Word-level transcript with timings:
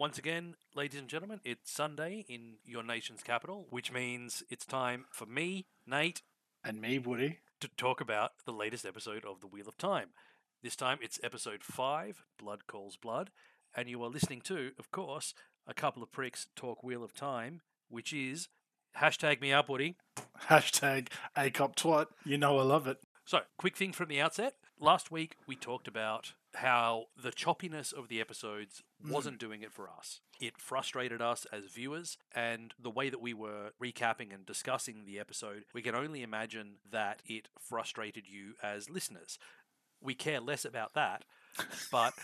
Once 0.00 0.16
again, 0.16 0.54
ladies 0.74 0.98
and 0.98 1.10
gentlemen, 1.10 1.40
it's 1.44 1.70
Sunday 1.70 2.24
in 2.26 2.54
your 2.64 2.82
nation's 2.82 3.22
capital, 3.22 3.66
which 3.68 3.92
means 3.92 4.42
it's 4.48 4.64
time 4.64 5.04
for 5.10 5.26
me, 5.26 5.66
Nate, 5.86 6.22
And 6.64 6.80
me, 6.80 6.98
Woody. 6.98 7.40
to 7.60 7.68
talk 7.76 8.00
about 8.00 8.30
the 8.46 8.50
latest 8.50 8.86
episode 8.86 9.26
of 9.26 9.42
The 9.42 9.46
Wheel 9.46 9.68
of 9.68 9.76
Time. 9.76 10.12
This 10.62 10.74
time 10.74 11.00
it's 11.02 11.20
episode 11.22 11.62
5, 11.62 12.22
Blood 12.38 12.66
Calls 12.66 12.96
Blood, 12.96 13.28
and 13.76 13.90
you 13.90 14.02
are 14.02 14.08
listening 14.08 14.40
to, 14.46 14.70
of 14.78 14.90
course, 14.90 15.34
a 15.66 15.74
couple 15.74 16.02
of 16.02 16.10
pricks 16.10 16.46
talk 16.56 16.82
Wheel 16.82 17.04
of 17.04 17.12
Time, 17.12 17.60
which 17.90 18.14
is 18.14 18.48
hashtag 18.98 19.42
me 19.42 19.52
up, 19.52 19.68
Woody. 19.68 19.96
Hashtag 20.48 21.08
ACOP 21.36 21.76
twat. 21.76 22.06
You 22.24 22.38
know 22.38 22.58
I 22.58 22.62
love 22.62 22.86
it. 22.86 22.96
So, 23.26 23.40
quick 23.58 23.76
thing 23.76 23.92
from 23.92 24.08
the 24.08 24.22
outset. 24.22 24.54
Last 24.78 25.10
week 25.10 25.36
we 25.46 25.56
talked 25.56 25.86
about 25.86 26.32
how 26.54 27.06
the 27.20 27.30
choppiness 27.30 27.92
of 27.92 28.08
the 28.08 28.20
episodes 28.20 28.82
hmm. 29.02 29.10
wasn't 29.10 29.38
doing 29.38 29.62
it 29.62 29.72
for 29.72 29.88
us. 29.88 30.20
It 30.40 30.58
frustrated 30.58 31.20
us 31.20 31.46
as 31.52 31.64
viewers, 31.66 32.16
and 32.34 32.74
the 32.80 32.90
way 32.90 33.10
that 33.10 33.20
we 33.20 33.34
were 33.34 33.72
recapping 33.82 34.34
and 34.34 34.46
discussing 34.46 35.04
the 35.04 35.18
episode, 35.18 35.64
we 35.74 35.82
can 35.82 35.94
only 35.94 36.22
imagine 36.22 36.76
that 36.90 37.22
it 37.26 37.48
frustrated 37.58 38.26
you 38.26 38.54
as 38.62 38.90
listeners. 38.90 39.38
We 40.00 40.14
care 40.14 40.40
less 40.40 40.64
about 40.64 40.94
that, 40.94 41.24
but 41.92 42.14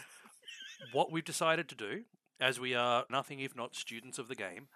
what 0.92 1.12
we've 1.12 1.24
decided 1.24 1.68
to 1.68 1.74
do, 1.74 2.04
as 2.40 2.58
we 2.58 2.74
are 2.74 3.04
nothing 3.10 3.40
if 3.40 3.54
not 3.54 3.74
students 3.76 4.18
of 4.18 4.28
the 4.28 4.34
game, 4.34 4.68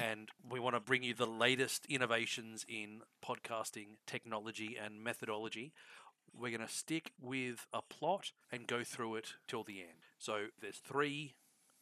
and 0.00 0.28
we 0.48 0.60
want 0.60 0.76
to 0.76 0.80
bring 0.80 1.02
you 1.02 1.14
the 1.14 1.26
latest 1.26 1.86
innovations 1.86 2.64
in 2.68 3.02
podcasting 3.24 3.96
technology 4.06 4.76
and 4.82 5.02
methodology. 5.02 5.72
We're 6.34 6.56
going 6.56 6.66
to 6.66 6.72
stick 6.72 7.12
with 7.20 7.66
a 7.72 7.82
plot 7.82 8.32
and 8.50 8.66
go 8.66 8.84
through 8.84 9.16
it 9.16 9.34
till 9.46 9.64
the 9.64 9.80
end. 9.80 9.98
So 10.18 10.46
there's 10.60 10.78
three 10.78 11.34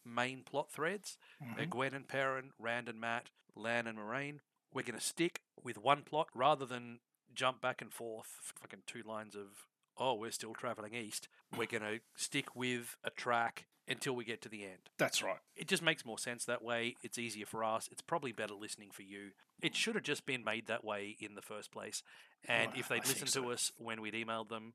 main 0.04 0.42
plot 0.42 0.70
threads: 0.70 1.18
They're 1.40 1.64
mm-hmm. 1.64 1.70
Gwen 1.70 1.94
and 1.94 2.08
Perrin, 2.08 2.50
Rand 2.58 2.88
and 2.88 3.00
Mat, 3.00 3.30
Lan 3.54 3.86
and 3.86 3.98
Moiraine. 3.98 4.40
We're 4.72 4.82
going 4.82 4.98
to 4.98 5.04
stick 5.04 5.40
with 5.62 5.78
one 5.78 6.02
plot 6.02 6.28
rather 6.34 6.64
than 6.64 7.00
jump 7.34 7.60
back 7.60 7.80
and 7.80 7.92
forth, 7.92 8.38
fucking 8.60 8.82
two 8.86 9.02
lines 9.02 9.34
of 9.34 9.66
oh, 9.98 10.14
we're 10.14 10.30
still 10.30 10.54
traveling 10.54 10.94
east. 10.94 11.28
We're 11.56 11.66
mm. 11.66 11.80
going 11.80 11.82
to 11.82 12.00
stick 12.14 12.54
with 12.54 12.96
a 13.04 13.10
track 13.10 13.66
until 13.88 14.14
we 14.14 14.24
get 14.24 14.40
to 14.40 14.48
the 14.48 14.62
end 14.62 14.88
That's 14.98 15.20
right. 15.20 15.38
it 15.56 15.66
just 15.66 15.82
makes 15.82 16.04
more 16.04 16.18
sense 16.18 16.44
that 16.44 16.62
way. 16.62 16.94
It's 17.02 17.18
easier 17.18 17.44
for 17.44 17.64
us. 17.64 17.88
It's 17.90 18.02
probably 18.02 18.30
better 18.30 18.54
listening 18.54 18.90
for 18.92 19.02
you. 19.02 19.30
It 19.62 19.74
should 19.74 19.96
have 19.96 20.04
just 20.04 20.24
been 20.26 20.44
made 20.44 20.68
that 20.68 20.84
way 20.84 21.16
in 21.18 21.34
the 21.34 21.42
first 21.42 21.72
place. 21.72 22.02
And 22.46 22.70
Oh, 22.74 22.78
if 22.78 22.88
they'd 22.88 23.02
think 23.02 23.08
listened 23.08 23.30
so. 23.30 23.42
to 23.42 23.50
us 23.52 23.72
when 23.78 24.00
we'd 24.00 24.14
emailed 24.14 24.48
them, 24.48 24.74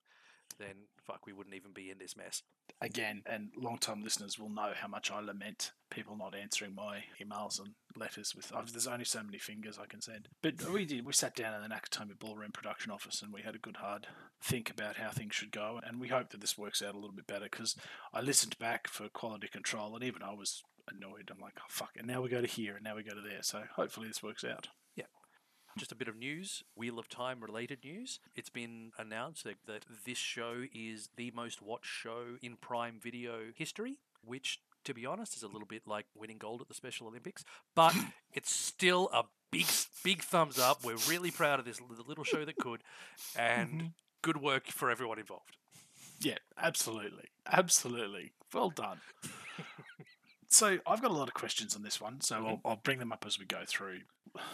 then 0.59 0.87
fuck, 1.05 1.25
we 1.25 1.33
wouldn't 1.33 1.55
even 1.55 1.71
be 1.71 1.89
in 1.91 1.99
this 1.99 2.17
mess. 2.17 2.41
Again, 2.81 3.21
and 3.25 3.49
long-time 3.55 4.03
listeners 4.03 4.39
will 4.39 4.49
know 4.49 4.71
how 4.75 4.87
much 4.87 5.11
I 5.11 5.19
lament 5.19 5.71
people 5.91 6.17
not 6.17 6.35
answering 6.35 6.73
my 6.75 7.03
emails 7.21 7.59
and 7.59 7.75
letters. 7.95 8.33
With 8.35 8.51
I've, 8.55 8.71
there's 8.71 8.87
only 8.87 9.05
so 9.05 9.23
many 9.23 9.37
fingers 9.37 9.77
I 9.81 9.85
can 9.85 10.01
send. 10.01 10.27
But 10.41 10.69
we 10.69 10.85
did. 10.85 11.05
We 11.05 11.13
sat 11.13 11.35
down 11.35 11.53
in 11.53 11.61
the 11.61 11.73
Nakatomi 11.73 12.19
Ballroom 12.19 12.51
production 12.51 12.91
office 12.91 13.21
and 13.21 13.31
we 13.31 13.43
had 13.43 13.55
a 13.55 13.59
good 13.59 13.77
hard 13.77 14.07
think 14.43 14.69
about 14.69 14.97
how 14.97 15.11
things 15.11 15.35
should 15.35 15.51
go. 15.51 15.79
And 15.85 16.01
we 16.01 16.09
hope 16.09 16.31
that 16.31 16.41
this 16.41 16.57
works 16.57 16.81
out 16.81 16.95
a 16.95 16.99
little 16.99 17.15
bit 17.15 17.27
better 17.27 17.47
because 17.49 17.75
I 18.13 18.21
listened 18.21 18.57
back 18.57 18.87
for 18.87 19.07
quality 19.09 19.47
control 19.47 19.95
and 19.95 20.03
even 20.03 20.23
I 20.23 20.33
was 20.33 20.63
annoyed. 20.91 21.31
I'm 21.31 21.39
like, 21.39 21.57
oh 21.59 21.69
fuck! 21.69 21.91
And 21.97 22.07
now 22.07 22.21
we 22.21 22.29
go 22.29 22.41
to 22.41 22.47
here 22.47 22.75
and 22.75 22.83
now 22.83 22.95
we 22.95 23.03
go 23.03 23.15
to 23.15 23.21
there. 23.21 23.41
So 23.41 23.63
hopefully 23.75 24.07
this 24.07 24.23
works 24.23 24.43
out. 24.43 24.67
Just 25.77 25.91
a 25.91 25.95
bit 25.95 26.07
of 26.07 26.15
news, 26.15 26.63
Wheel 26.75 26.97
of 26.97 27.09
Time 27.09 27.41
related 27.41 27.79
news. 27.83 28.19
It's 28.33 28.49
been 28.49 28.91
announced 28.97 29.43
that, 29.43 29.55
that 29.67 29.85
this 30.05 30.17
show 30.17 30.63
is 30.73 31.09
the 31.17 31.31
most 31.35 31.61
watched 31.61 31.91
show 31.91 32.37
in 32.41 32.55
Prime 32.55 32.97
Video 33.01 33.51
history, 33.53 33.99
which, 34.23 34.61
to 34.85 34.93
be 34.93 35.05
honest, 35.05 35.35
is 35.35 35.43
a 35.43 35.47
little 35.47 35.67
bit 35.67 35.85
like 35.85 36.05
winning 36.15 36.37
gold 36.37 36.61
at 36.61 36.69
the 36.69 36.73
Special 36.73 37.07
Olympics. 37.07 37.43
But 37.75 37.93
it's 38.33 38.51
still 38.51 39.09
a 39.13 39.23
big, 39.51 39.65
big 40.01 40.21
thumbs 40.21 40.57
up. 40.57 40.85
We're 40.85 40.95
really 41.09 41.31
proud 41.31 41.59
of 41.59 41.65
this 41.65 41.81
little 41.81 42.23
show 42.23 42.45
that 42.45 42.55
could, 42.55 42.81
and 43.37 43.69
mm-hmm. 43.69 43.87
good 44.21 44.41
work 44.41 44.67
for 44.67 44.89
everyone 44.89 45.19
involved. 45.19 45.57
Yeah, 46.21 46.37
absolutely. 46.57 47.25
Absolutely. 47.51 48.31
Well 48.53 48.69
done. 48.69 48.99
so 50.55 50.77
I've 50.87 51.01
got 51.01 51.11
a 51.11 51.13
lot 51.13 51.27
of 51.27 51.33
questions 51.33 51.75
on 51.75 51.83
this 51.83 51.99
one, 51.99 52.21
so 52.21 52.35
I'll, 52.37 52.43
mm-hmm. 52.43 52.67
I'll 52.67 52.81
bring 52.81 52.99
them 52.99 53.11
up 53.11 53.25
as 53.27 53.37
we 53.37 53.45
go 53.45 53.63
through. 53.67 53.99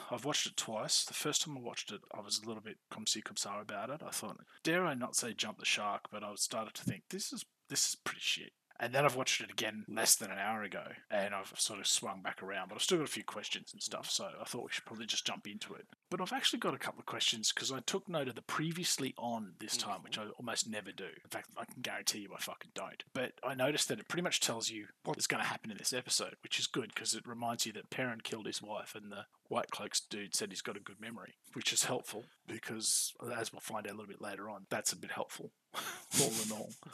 I've 0.09 0.25
watched 0.25 0.47
it 0.47 0.57
twice. 0.57 1.05
The 1.05 1.13
first 1.13 1.43
time 1.43 1.55
I 1.55 1.61
watched 1.61 1.91
it, 1.91 2.01
I 2.11 2.21
was 2.21 2.41
a 2.43 2.47
little 2.47 2.63
bit 2.63 2.77
comme 2.89 3.05
si 3.05 3.21
comme 3.21 3.35
ça 3.35 3.61
about 3.61 3.91
it. 3.91 4.01
I 4.03 4.09
thought, 4.09 4.37
dare 4.63 4.83
I 4.83 4.95
not 4.95 5.15
say 5.15 5.35
jump 5.35 5.59
the 5.59 5.65
shark, 5.65 6.05
but 6.11 6.23
I 6.23 6.31
started 6.35 6.73
to 6.73 6.83
think 6.83 7.03
this 7.11 7.31
is 7.31 7.45
this 7.69 7.89
is 7.89 7.95
pretty 7.95 8.21
shit. 8.21 8.51
And 8.81 8.93
then 8.93 9.05
I've 9.05 9.15
watched 9.15 9.41
it 9.41 9.51
again 9.51 9.85
less 9.87 10.15
than 10.15 10.31
an 10.31 10.39
hour 10.39 10.63
ago, 10.63 10.83
and 11.11 11.35
I've 11.35 11.53
sort 11.55 11.79
of 11.79 11.85
swung 11.85 12.23
back 12.23 12.41
around. 12.41 12.69
But 12.69 12.75
I've 12.75 12.81
still 12.81 12.97
got 12.97 13.07
a 13.07 13.11
few 13.11 13.23
questions 13.23 13.71
and 13.71 13.81
stuff, 13.81 14.09
so 14.09 14.27
I 14.41 14.43
thought 14.43 14.63
we 14.63 14.71
should 14.71 14.85
probably 14.85 15.05
just 15.05 15.25
jump 15.25 15.47
into 15.47 15.75
it. 15.75 15.85
But 16.09 16.19
I've 16.19 16.33
actually 16.33 16.59
got 16.59 16.73
a 16.73 16.79
couple 16.79 16.99
of 16.99 17.05
questions 17.05 17.53
because 17.53 17.71
I 17.71 17.81
took 17.81 18.09
note 18.09 18.27
of 18.27 18.33
the 18.33 18.41
previously 18.41 19.13
on 19.19 19.53
this 19.59 19.75
hmm. 19.75 19.87
time, 19.87 19.99
which 20.03 20.17
I 20.17 20.23
almost 20.39 20.67
never 20.67 20.91
do. 20.91 21.05
In 21.05 21.29
fact, 21.29 21.49
I 21.55 21.65
can 21.65 21.83
guarantee 21.83 22.21
you 22.21 22.29
I 22.35 22.41
fucking 22.41 22.71
don't. 22.73 23.03
But 23.13 23.33
I 23.43 23.53
noticed 23.53 23.87
that 23.89 23.99
it 23.99 24.07
pretty 24.07 24.23
much 24.23 24.39
tells 24.39 24.71
you 24.71 24.87
what 25.03 25.19
is 25.19 25.27
going 25.27 25.43
to 25.43 25.49
happen 25.49 25.69
in 25.69 25.77
this 25.77 25.93
episode, 25.93 26.37
which 26.41 26.57
is 26.57 26.65
good 26.65 26.91
because 26.95 27.13
it 27.13 27.27
reminds 27.27 27.67
you 27.67 27.73
that 27.73 27.91
Perrin 27.91 28.21
killed 28.21 28.47
his 28.47 28.63
wife 28.63 28.95
and 28.95 29.11
the 29.11 29.25
White 29.47 29.69
Cloaks 29.69 29.99
dude 29.99 30.33
said 30.33 30.49
he's 30.49 30.61
got 30.63 30.77
a 30.77 30.79
good 30.79 30.99
memory, 30.99 31.35
which 31.53 31.71
is 31.71 31.83
helpful 31.83 32.23
because, 32.47 33.13
as 33.35 33.53
we'll 33.53 33.59
find 33.59 33.85
out 33.85 33.93
a 33.93 33.95
little 33.95 34.09
bit 34.09 34.21
later 34.21 34.49
on, 34.49 34.65
that's 34.69 34.91
a 34.91 34.97
bit 34.97 35.11
helpful, 35.11 35.51
all 35.75 36.31
in 36.45 36.51
all. 36.51 36.71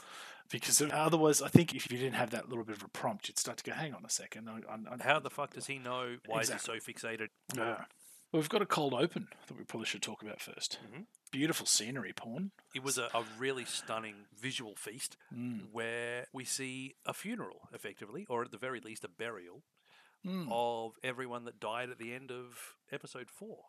Because 0.50 0.80
otherwise, 0.80 1.42
I 1.42 1.48
think 1.48 1.74
if 1.74 1.90
you 1.90 1.98
didn't 1.98 2.14
have 2.14 2.30
that 2.30 2.48
little 2.48 2.64
bit 2.64 2.76
of 2.76 2.82
a 2.82 2.88
prompt, 2.88 3.28
you'd 3.28 3.38
start 3.38 3.58
to 3.58 3.64
go, 3.64 3.72
"Hang 3.72 3.92
on 3.94 4.04
a 4.04 4.10
second, 4.10 4.48
I, 4.48 4.60
I, 4.70 4.94
I, 4.94 5.02
How 5.02 5.18
the 5.20 5.30
fuck 5.30 5.52
does 5.54 5.66
he 5.66 5.78
know? 5.78 6.16
Why 6.26 6.40
Exactly. 6.40 6.76
is 6.78 6.84
he 6.84 6.90
so 6.90 7.06
fixated? 7.08 7.28
yeah. 7.56 7.84
Well, 8.32 8.40
we've 8.42 8.48
got 8.50 8.60
a 8.60 8.66
cold 8.66 8.92
open 8.92 9.28
that 9.46 9.56
we 9.56 9.64
probably 9.64 9.86
should 9.86 10.02
talk 10.02 10.22
about 10.22 10.38
1st 10.40 10.78
Mhm. 10.92 11.06
Beautiful 11.32 11.64
scenery, 11.66 12.12
porn. 12.12 12.50
It 12.74 12.82
was 12.82 12.98
a, 12.98 13.04
a 13.14 13.24
really 13.38 13.64
stunning 13.64 14.26
visual 14.38 14.74
feast 14.76 15.16
Mm. 15.34 15.70
where 15.72 16.26
we 16.32 16.44
see 16.44 16.94
a 17.06 17.14
funeral, 17.14 17.68
effectively, 17.72 18.26
or 18.28 18.42
at 18.42 18.50
the 18.50 18.58
very 18.58 18.80
least, 18.80 19.02
a 19.04 19.08
burial 19.08 19.62
Mm. 20.26 20.48
of 20.50 20.92
everyone 21.02 21.44
that 21.44 21.58
died 21.60 21.88
at 21.90 21.98
the 21.98 22.12
end 22.12 22.30
of 22.30 22.74
episode 22.92 23.30
four. 23.30 23.64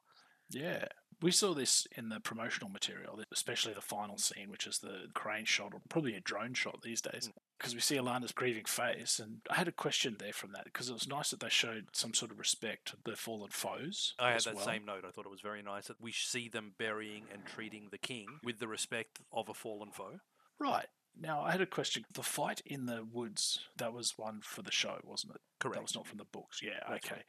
Yeah. 0.50 0.86
We 1.22 1.32
saw 1.32 1.54
this 1.54 1.86
in 1.98 2.08
the 2.08 2.22
promotional 2.22 2.70
material, 2.70 3.20
especially 3.34 3.74
the 3.74 3.82
final 3.82 4.18
scene, 4.18 4.50
which 4.50 4.66
is 4.66 4.80
the 4.80 5.08
crane 5.14 5.44
shot, 5.44 5.74
or 5.74 5.82
probably 5.90 6.16
a 6.16 6.22
drone 6.22 6.54
shot 6.54 6.82
these 6.82 7.02
days, 7.02 7.28
mm. 7.28 7.34
because 7.58 7.76
we 7.76 7.82
see 7.82 7.98
Alanna's 7.98 8.32
grieving 8.32 8.64
face. 8.64 9.20
And 9.20 9.40
I 9.50 9.56
had 9.56 9.68
a 9.68 9.74
question 9.74 10.16
there 10.18 10.32
from 10.32 10.54
that, 10.54 10.64
because 10.64 10.90
it 10.90 10.94
was 10.94 11.10
nice 11.10 11.32
that 11.32 11.42
they 11.42 11.50
showed 11.50 11.88
some 11.92 12.14
sort 12.14 12.32
of 12.32 12.40
respect 12.40 12.88
to 12.88 12.98
the 13.04 13.18
fallen 13.18 13.50
foes. 13.50 14.13
I 14.18 14.31
had 14.31 14.44
that 14.44 14.56
well. 14.56 14.66
same 14.66 14.86
note. 14.86 15.04
I 15.06 15.12
thought 15.12 15.25
it 15.25 15.31
was 15.31 15.42
very 15.42 15.62
nice 15.62 15.88
that 15.88 16.01
we 16.01 16.13
see 16.13 16.48
them 16.48 16.72
burying 16.78 17.24
and 17.34 17.45
treating 17.45 17.90
the 17.92 17.98
king 17.98 18.28
with 18.42 18.60
the 18.60 18.69
respect 18.69 19.19
of 19.34 19.50
a 19.50 19.54
fallen 19.54 19.92
foe. 19.92 20.22
Right. 20.57 20.88
Now, 21.19 21.41
I 21.41 21.51
had 21.51 21.61
a 21.61 21.65
question. 21.65 22.06
The 22.13 22.23
fight 22.23 22.61
in 22.65 22.85
the 22.85 23.03
woods, 23.03 23.59
that 23.77 23.94
was 23.94 24.17
one 24.17 24.39
for 24.41 24.61
the 24.61 24.71
show, 24.71 24.97
wasn't 25.03 25.35
it? 25.35 25.41
Correct. 25.59 25.75
That 25.75 25.81
was 25.81 25.95
not 25.95 26.07
from 26.07 26.17
the 26.17 26.25
books. 26.25 26.61
Yeah, 26.63 26.79
That's 26.89 27.06
okay. 27.06 27.21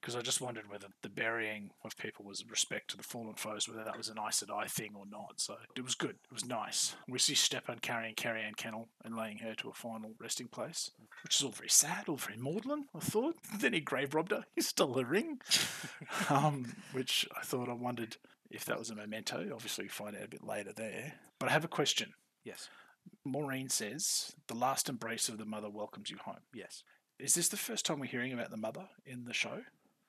Because 0.00 0.14
I 0.14 0.20
just 0.20 0.40
wondered 0.40 0.70
whether 0.70 0.86
the 1.02 1.08
burying 1.08 1.70
of 1.84 1.96
people 1.96 2.24
was 2.24 2.44
respect 2.48 2.90
to 2.90 2.96
the 2.96 3.02
fallen 3.02 3.34
foes, 3.34 3.68
whether 3.68 3.82
that 3.84 3.96
was 3.98 4.08
an 4.08 4.18
Aes 4.18 4.42
Sedai 4.42 4.70
thing 4.70 4.92
or 4.96 5.04
not. 5.10 5.34
So 5.40 5.56
it 5.74 5.82
was 5.82 5.94
good. 5.96 6.16
It 6.24 6.32
was 6.32 6.44
nice. 6.46 6.94
We 7.08 7.18
see 7.18 7.34
Stepin 7.34 7.78
carrying 7.80 8.14
Carrie 8.14 8.42
Ann 8.42 8.54
Kennel 8.54 8.88
and 9.04 9.16
laying 9.16 9.38
her 9.38 9.54
to 9.56 9.68
a 9.70 9.74
final 9.74 10.12
resting 10.20 10.46
place, 10.48 10.90
which 11.24 11.36
is 11.36 11.44
all 11.44 11.50
very 11.50 11.68
sad, 11.68 12.08
all 12.08 12.16
very 12.16 12.38
maudlin, 12.38 12.86
I 12.94 13.00
thought. 13.00 13.36
Then 13.58 13.72
he 13.72 13.80
grave 13.80 14.14
robbed 14.14 14.32
her. 14.32 14.44
He 14.54 14.60
stole 14.60 14.94
her 14.94 15.04
ring, 15.04 15.40
um, 16.30 16.74
which 16.92 17.28
I 17.36 17.44
thought 17.44 17.68
I 17.68 17.74
wondered 17.74 18.16
if 18.50 18.64
that 18.66 18.78
was 18.78 18.90
a 18.90 18.94
memento. 18.94 19.48
Obviously, 19.52 19.84
we 19.84 19.88
find 19.88 20.16
out 20.16 20.24
a 20.24 20.28
bit 20.28 20.44
later 20.44 20.72
there. 20.72 21.14
But 21.38 21.48
I 21.48 21.52
have 21.52 21.64
a 21.64 21.68
question. 21.68 22.12
Yes. 22.44 22.68
Maureen 23.24 23.68
says, 23.68 24.34
the 24.48 24.54
last 24.54 24.88
embrace 24.88 25.28
of 25.28 25.38
the 25.38 25.44
mother 25.44 25.70
welcomes 25.70 26.10
you 26.10 26.18
home. 26.18 26.40
Yes. 26.52 26.82
Is 27.18 27.34
this 27.34 27.48
the 27.48 27.56
first 27.56 27.84
time 27.86 28.00
we're 28.00 28.06
hearing 28.06 28.32
about 28.32 28.50
the 28.50 28.56
mother 28.56 28.88
in 29.06 29.24
the 29.24 29.32
show? 29.32 29.62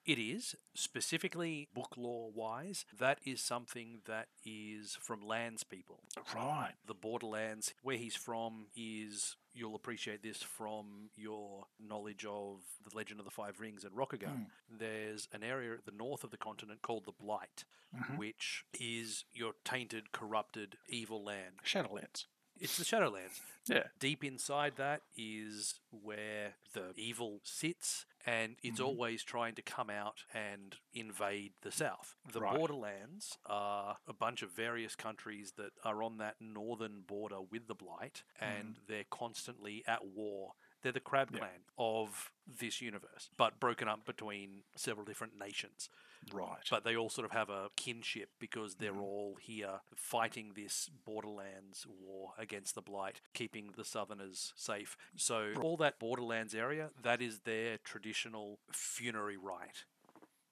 It 0.06 0.19
is, 0.19 0.56
specifically 0.74 1.69
book 1.74 1.94
lore 1.95 2.30
wise, 2.36 2.86
that 3.00 3.19
is 3.25 3.40
something 3.40 4.01
that 4.06 4.28
is 4.44 4.98
from 5.00 5.22
Lan's 5.25 5.63
people. 5.63 6.01
Right. 6.36 6.74
The 6.86 6.94
borderlands, 6.94 7.74
where 7.84 7.95
he's 7.95 8.16
from, 8.16 8.66
is 8.75 9.38
you'll 9.54 9.75
appreciate 9.75 10.22
this 10.22 10.42
from 10.44 11.10
your 11.16 11.68
knowledge 11.80 12.25
of 12.25 12.57
the 12.84 12.94
Legend 12.98 13.19
of 13.22 13.25
the 13.25 13.31
Five 13.31 13.62
Rings 13.62 13.86
and 13.86 13.95
Rokugan. 13.95 14.28
Mm. 14.28 14.45
There's 14.80 15.30
an 15.31 15.42
area 15.42 15.74
at 15.74 15.86
the 15.86 15.92
north 15.92 16.25
of 16.25 16.31
the 16.31 16.38
continent 16.38 16.81
called 16.81 17.06
the 17.06 17.13
Blight, 17.13 17.63
Mhm. 17.95 18.18
which 18.18 18.66
is 18.74 19.24
your 19.31 19.54
tainted, 19.63 20.12
corrupted, 20.12 20.78
evil 20.90 21.24
land. 21.24 21.60
Shadowlands. 21.63 22.25
It's 22.59 22.77
the 22.77 22.83
Shadowlands. 22.83 23.41
Yeah. 23.67 23.83
Deep 24.00 24.23
inside 24.23 24.75
that 24.77 25.01
is 25.17 25.79
where 25.89 26.55
the 26.73 26.94
evil 26.95 27.39
sits, 27.44 28.05
and 28.25 28.57
it's 28.61 28.79
Mhm. 28.79 28.85
always 28.85 29.23
trying 29.23 29.55
to 29.55 29.61
come 29.61 29.89
out 29.89 30.23
and 30.33 30.77
invade 30.94 31.53
the 31.61 31.71
south. 31.71 32.15
The 32.31 32.41
Right. 32.41 32.55
borderlands 32.55 33.38
are 33.45 33.97
a 34.05 34.13
bunch 34.13 34.41
of 34.41 34.51
various 34.51 34.95
countries 34.95 35.53
that 35.53 35.71
are 35.83 36.03
on 36.03 36.17
that 36.17 36.39
northern 36.41 37.01
border 37.01 37.41
with 37.41 37.67
the 37.67 37.75
Blight, 37.75 38.23
and 38.39 38.77
they're 38.88 39.06
constantly 39.06 39.85
at 39.88 40.06
war 40.06 40.56
They're 40.83 40.91
the 40.91 41.00
Crab 41.00 41.30
Yeah. 41.31 41.39
Clan 41.39 41.63
of 41.77 42.31
this 42.45 42.81
universe, 42.81 43.30
but 43.38 43.59
broken 43.59 43.88
up 43.88 44.06
between 44.06 44.63
several 44.75 45.06
different 45.06 45.38
nations. 45.38 45.89
Right. 46.31 46.63
But 46.69 46.83
they 46.83 46.95
all 46.95 47.09
sort 47.09 47.25
of 47.25 47.31
have 47.31 47.50
a 47.50 47.69
kinship 47.75 48.30
because 48.39 48.75
they're 48.75 48.94
Mhm. 48.94 49.01
all 49.01 49.35
here 49.35 49.81
fighting 49.95 50.53
this 50.53 50.89
Borderlands 50.89 51.85
war 51.88 52.33
against 52.38 52.75
the 52.75 52.81
Blight, 52.81 53.21
keeping 53.33 53.71
the 53.71 53.83
Southerners 53.85 54.53
safe. 54.56 54.95
So 55.15 55.53
all 55.62 55.77
that 55.77 56.00
Borderlands 56.00 56.53
area, 56.53 56.91
that 57.01 57.21
is 57.21 57.41
their 57.41 57.77
traditional 57.80 58.59
funerary 58.71 59.38
rite. 59.38 59.85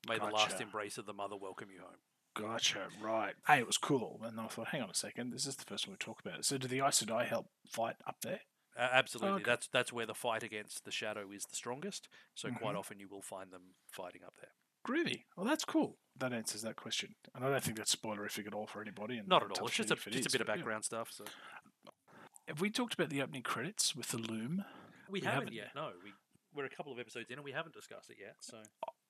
May 0.07 0.17
the 0.17 0.25
last 0.25 0.59
embrace 0.59 0.97
of 0.97 1.05
the 1.05 1.13
mother 1.13 1.35
welcome 1.37 1.69
you 1.71 1.81
home. 1.81 2.01
Gotcha. 2.33 2.89
Right. 2.99 3.35
Hey, 3.45 3.59
it 3.59 3.67
was 3.67 3.77
cool. 3.77 4.19
And 4.23 4.37
then 4.37 4.45
I 4.45 4.47
thought, 4.47 4.69
hang 4.69 4.81
on 4.81 4.89
a 4.89 4.93
second, 4.93 5.31
this 5.31 5.45
is 5.45 5.57
the 5.57 5.65
first 5.65 5.83
time 5.85 5.91
we 5.93 5.97
talk 5.97 6.21
about 6.21 6.39
it. 6.39 6.45
So, 6.45 6.57
do 6.57 6.67
the 6.67 6.79
Aes 6.79 7.03
Sedai 7.03 7.25
help 7.27 7.51
fight 7.67 7.97
up 8.07 8.21
there? 8.21 8.41
Uh, 8.77 8.87
absolutely, 8.91 9.41
okay. 9.41 9.43
that's 9.45 9.67
that's 9.67 9.91
where 9.91 10.05
the 10.05 10.13
fight 10.15 10.43
against 10.43 10.85
the 10.85 10.91
shadow 10.91 11.29
is 11.31 11.43
the 11.45 11.55
strongest. 11.55 12.07
So 12.35 12.49
quite 12.51 12.75
Mhm. 12.75 12.79
often 12.79 12.99
you 12.99 13.07
will 13.09 13.21
find 13.21 13.51
them 13.51 13.75
fighting 13.91 14.23
up 14.23 14.35
there. 14.39 14.51
Groovy. 14.87 15.25
Well, 15.37 15.45
that's 15.45 15.65
cool. 15.65 15.99
That 16.17 16.33
answers 16.33 16.61
that 16.63 16.75
question. 16.75 17.15
And 17.35 17.45
I 17.45 17.49
don't 17.49 17.63
think 17.63 17.77
that's 17.77 17.95
spoilerific 17.95 18.47
at 18.47 18.53
all 18.53 18.65
for 18.67 18.81
anybody. 18.81 19.17
And 19.17 19.27
Not 19.27 19.43
at 19.43 19.59
all. 19.59 19.67
It's 19.67 19.75
just 19.75 19.91
a 19.91 19.93
it 19.93 20.11
just 20.11 20.27
a 20.27 20.31
bit 20.31 20.41
of 20.41 20.47
but 20.47 20.53
yeah. 20.53 20.55
background 20.57 20.85
stuff. 20.85 21.11
So 21.11 21.25
Have 22.47 22.61
we 22.61 22.69
talked 22.69 22.93
about 22.93 23.09
the 23.09 23.21
opening 23.21 23.43
credits 23.43 23.95
with 23.95 24.07
the 24.09 24.17
loom? 24.17 24.65
we, 25.07 25.19
We 25.19 25.25
haven't, 25.25 25.39
haven't 25.49 25.53
yet. 25.53 25.75
No, 25.75 25.91
we 26.03 26.13
we're 26.53 26.65
a 26.65 26.69
couple 26.69 26.91
of 26.91 26.99
episodes 26.99 27.29
in 27.29 27.37
and 27.37 27.45
we 27.45 27.51
haven't 27.53 27.73
discussed 27.73 28.09
it 28.09 28.17
yet. 28.19 28.35
So 28.39 28.61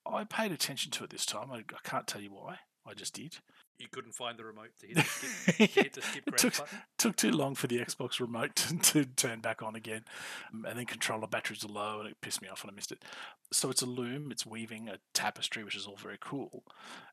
I 0.06 0.24
paid 0.26 0.52
attention 0.52 0.92
to 0.92 1.04
it 1.06 1.10
this 1.10 1.26
time. 1.26 1.52
I, 1.52 1.58
I 1.60 1.80
can't 1.84 2.06
tell 2.08 2.22
you 2.22 2.32
why. 2.34 2.60
I 2.86 2.94
just 2.94 3.14
did. 3.14 3.38
You 3.82 3.88
couldn't 3.92 4.14
find 4.14 4.38
the 4.38 4.46
remote 4.46 4.70
to 4.80 4.88
hit 4.88 4.96
the 4.98 5.04
skip, 5.04 5.70
hit 5.72 5.94
the 5.94 6.02
skip 6.02 6.24
It 6.28 6.38
took, 6.38 6.58
button. 6.58 6.78
took 6.98 7.16
too 7.16 7.32
long 7.32 7.56
for 7.56 7.68
the 7.68 7.80
Xbox 7.80 8.20
remote 8.20 8.56
to, 8.58 8.78
to 8.78 9.06
turn 9.06 9.40
back 9.42 9.62
on 9.62 9.76
again. 9.76 10.06
Um, 10.54 10.66
And 10.66 10.78
then 10.80 10.86
controller 10.86 11.28
batteries 11.28 11.66
are 11.66 11.70
low 11.70 12.00
and 12.00 12.10
it 12.10 12.22
pissed 12.22 12.42
me 12.42 12.48
off 12.48 12.64
when 12.64 12.72
I 12.72 12.76
missed 12.76 12.92
it. 12.92 13.04
So 13.52 13.70
it's 13.70 13.82
a 13.82 13.86
loom, 13.88 14.32
it's 14.32 14.46
weaving 14.46 14.88
a 14.90 15.00
tapestry, 15.14 15.64
which 15.64 15.76
is 15.76 15.86
all 15.88 15.98
very 15.98 16.18
cool. 16.22 16.64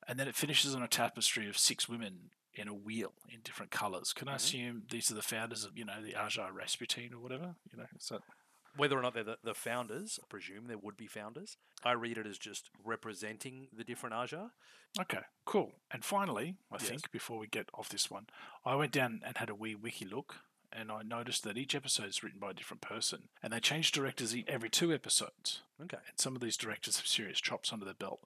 And 0.06 0.19
then 0.20 0.29
it 0.29 0.35
finishes 0.37 0.75
on 0.75 0.82
a 0.82 0.88
tapestry 0.88 1.49
of 1.49 1.59
six 1.59 1.88
women 1.88 2.31
in 2.55 2.69
a 2.69 2.75
wheel 2.75 3.12
in 3.32 3.41
different 3.44 3.70
colours. 3.70 4.12
Can 4.12 4.29
I 4.29 4.32
Mhm. 4.32 4.37
assume 4.37 4.82
these 4.91 5.11
are 5.11 5.15
the 5.15 5.23
founders 5.23 5.65
of, 5.65 5.76
you 5.79 5.85
know, 5.85 6.03
the 6.03 6.12
Ajar 6.15 6.53
Rasputin 6.53 7.12
or 7.15 7.20
whatever? 7.20 7.55
You 7.70 7.79
know, 7.79 7.87
is 7.99 8.09
that 8.09 8.23
Whether 8.76 8.99
or 8.99 9.03
not 9.03 9.15
they're 9.15 9.25
the, 9.25 9.38
the 9.43 9.55
founders, 9.55 10.20
I 10.23 10.26
presume 10.29 10.67
there 10.67 10.79
would 10.79 10.97
be 10.97 11.06
founders. 11.06 11.56
I 11.85 11.93
read 11.93 12.19
it 12.19 12.26
as 12.26 12.38
just 12.38 12.70
representing 12.85 13.69
the 13.76 13.85
different 13.85 14.15
Ajah. 14.15 14.50
Okay, 15.00 15.20
cool. 15.44 15.73
And 15.91 16.05
finally, 16.05 16.56
I 16.70 16.76
Yes. 16.76 16.88
think 16.88 17.11
before 17.11 17.38
we 17.38 17.47
get 17.47 17.69
off 17.75 17.88
this 17.88 18.11
one, 18.11 18.26
I 18.65 18.75
went 18.75 18.93
down 18.93 19.20
and 19.25 19.37
had 19.37 19.50
a 19.50 19.55
wee 19.55 19.75
wiki 19.75 20.05
look, 20.05 20.37
and 20.73 20.91
I 20.93 21.03
noticed 21.03 21.44
that 21.44 21.59
each 21.59 21.75
episode 21.75 22.09
is 22.09 22.23
written 22.23 22.38
by 22.41 22.50
a 22.50 22.55
different 22.55 22.81
person, 22.81 23.29
and 23.43 23.53
they 23.53 23.61
change 23.61 23.93
directors 23.93 24.35
every 24.47 24.70
two 24.70 24.93
episodes. 24.93 25.62
Okay. 25.82 25.99
And 26.09 26.19
some 26.19 26.35
of 26.37 26.41
these 26.43 26.56
directors 26.56 26.97
have 26.99 27.06
serious 27.06 27.41
chops 27.41 27.73
under 27.73 27.85
their 27.85 27.94
belt. 27.94 28.20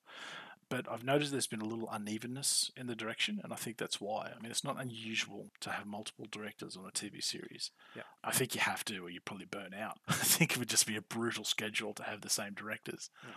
But 0.73 0.91
I've 0.91 1.05
noticed 1.05 1.33
there's 1.33 1.47
been 1.47 1.61
a 1.61 1.67
little 1.67 1.87
unevenness 1.93 2.71
in 2.79 2.87
the 2.87 2.95
direction, 2.97 3.41
and 3.45 3.53
I 3.53 3.57
think 3.57 3.77
that's 3.77 4.01
why. 4.01 4.33
I 4.35 4.41
mean, 4.41 4.51
it's 4.51 4.65
not 4.65 4.81
unusual 4.81 5.51
to 5.61 5.69
have 5.69 5.85
multiple 5.87 6.27
directors 6.31 6.79
on 6.79 6.87
a 6.87 6.91
TV 6.91 7.23
series. 7.23 7.71
Yeah. 7.95 8.05
I 8.25 8.31
think 8.33 8.55
you 8.55 8.63
have 8.63 8.83
to, 8.87 8.99
or 9.01 9.11
you 9.11 9.21
probably 9.21 9.45
burn 9.45 9.75
out. 9.79 9.99
I 10.09 10.15
think 10.15 10.53
it 10.53 10.59
would 10.59 10.71
just 10.71 10.87
be 10.87 10.97
a 10.97 11.03
brutal 11.03 11.45
schedule 11.45 11.93
to 11.93 12.05
have 12.05 12.23
the 12.23 12.31
same 12.31 12.55
directors. 12.55 13.11
Yeah. 13.23 13.35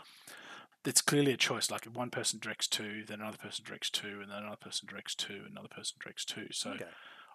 It's 0.86 1.02
clearly 1.02 1.34
a 1.34 1.38
choice. 1.38 1.70
Like 1.70 1.86
if 1.86 1.94
one 1.94 2.10
person 2.10 2.40
directs 2.42 2.68
two, 2.68 3.04
then 3.06 3.20
another 3.20 3.38
person 3.38 3.66
directs 3.68 3.90
two, 3.90 4.20
and 4.22 4.32
then 4.32 4.38
another 4.38 4.56
person 4.56 4.88
directs 4.90 5.14
two, 5.14 5.42
and 5.44 5.52
another 5.52 5.68
person 5.68 5.98
directs 6.02 6.24
two. 6.24 6.48
So 6.52 6.70
okay. 6.72 6.86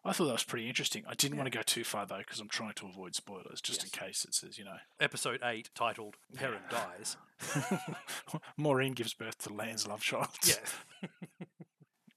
I 0.02 0.14
thought 0.14 0.26
that 0.28 0.32
was 0.32 0.44
pretty 0.44 0.66
interesting. 0.66 1.04
I 1.06 1.12
didn't 1.14 1.34
Yeah. 1.34 1.42
want 1.42 1.52
to 1.52 1.58
go 1.58 1.62
too 1.62 1.84
far 1.84 2.06
though, 2.06 2.18
because 2.18 2.40
I'm 2.40 2.48
trying 2.48 2.72
to 2.76 2.86
avoid 2.86 3.14
spoilers, 3.14 3.60
just 3.60 3.84
in 3.84 3.90
case 3.90 4.24
it 4.24 4.32
says, 4.34 4.56
you 4.56 4.64
know, 4.64 4.78
Episode 4.98 5.40
8, 5.44 5.68
titled 5.74 6.16
Perrin 6.34 6.62
Dies. 6.70 7.18
Maureen 8.56 8.92
gives 8.92 9.14
birth 9.14 9.38
to 9.38 9.52
Lan's 9.52 9.86
love 9.86 10.02
child. 10.02 10.28
Yeah. 10.44 11.08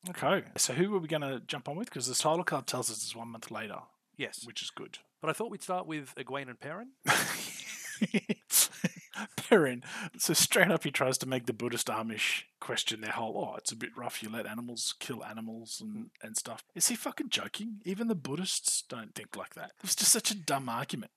Okay. 0.10 0.44
So 0.58 0.74
who 0.74 0.94
are 0.96 1.00
we 1.00 1.08
going 1.08 1.22
to 1.22 1.42
jump 1.48 1.70
on 1.70 1.78
with? 1.78 1.88
Because 1.88 2.08
the 2.08 2.16
title 2.16 2.44
card 2.44 2.68
tells 2.68 2.92
us 2.92 2.98
it's 2.98 3.16
one 3.16 3.30
month 3.30 3.50
later, 3.52 3.80
yes. 4.18 4.46
which 4.46 4.62
is 4.62 4.70
good. 4.70 4.98
But 5.22 5.30
I 5.30 5.34
thought 5.34 5.50
we'd 5.50 5.64
start 5.64 5.88
with 5.88 6.14
Egwene 6.16 6.50
and 6.50 6.60
Perrin. 6.60 6.90
Perrin. 9.38 9.82
So 10.18 10.34
straight 10.34 10.72
up, 10.72 10.84
he 10.84 10.92
tries 10.92 11.18
to 11.20 11.26
make 11.26 11.46
the 11.46 11.54
Buddhist 11.54 11.88
Amish 11.88 12.44
question 12.60 13.00
their 13.00 13.12
whole. 13.12 13.38
Oh, 13.38 13.56
it's 13.56 13.72
a 13.72 13.78
bit 13.78 13.96
rough. 13.96 14.22
You 14.22 14.30
let 14.30 14.46
animals 14.46 14.94
kill 15.00 15.24
animals 15.24 15.80
and, 15.82 15.94
hmm. 15.94 16.04
and 16.22 16.36
stuff. 16.36 16.66
Is 16.76 16.88
he 16.88 16.96
fucking 16.96 17.30
joking? 17.30 17.78
Even 17.86 18.10
the 18.10 18.16
Buddhists 18.16 18.84
don't 18.90 19.16
think 19.16 19.38
like 19.38 19.54
that. 19.54 19.72
It 19.78 19.84
was 19.84 19.96
just 19.96 20.12
such 20.12 20.32
a 20.32 20.36
dumb 20.36 20.68
argument. 20.68 21.12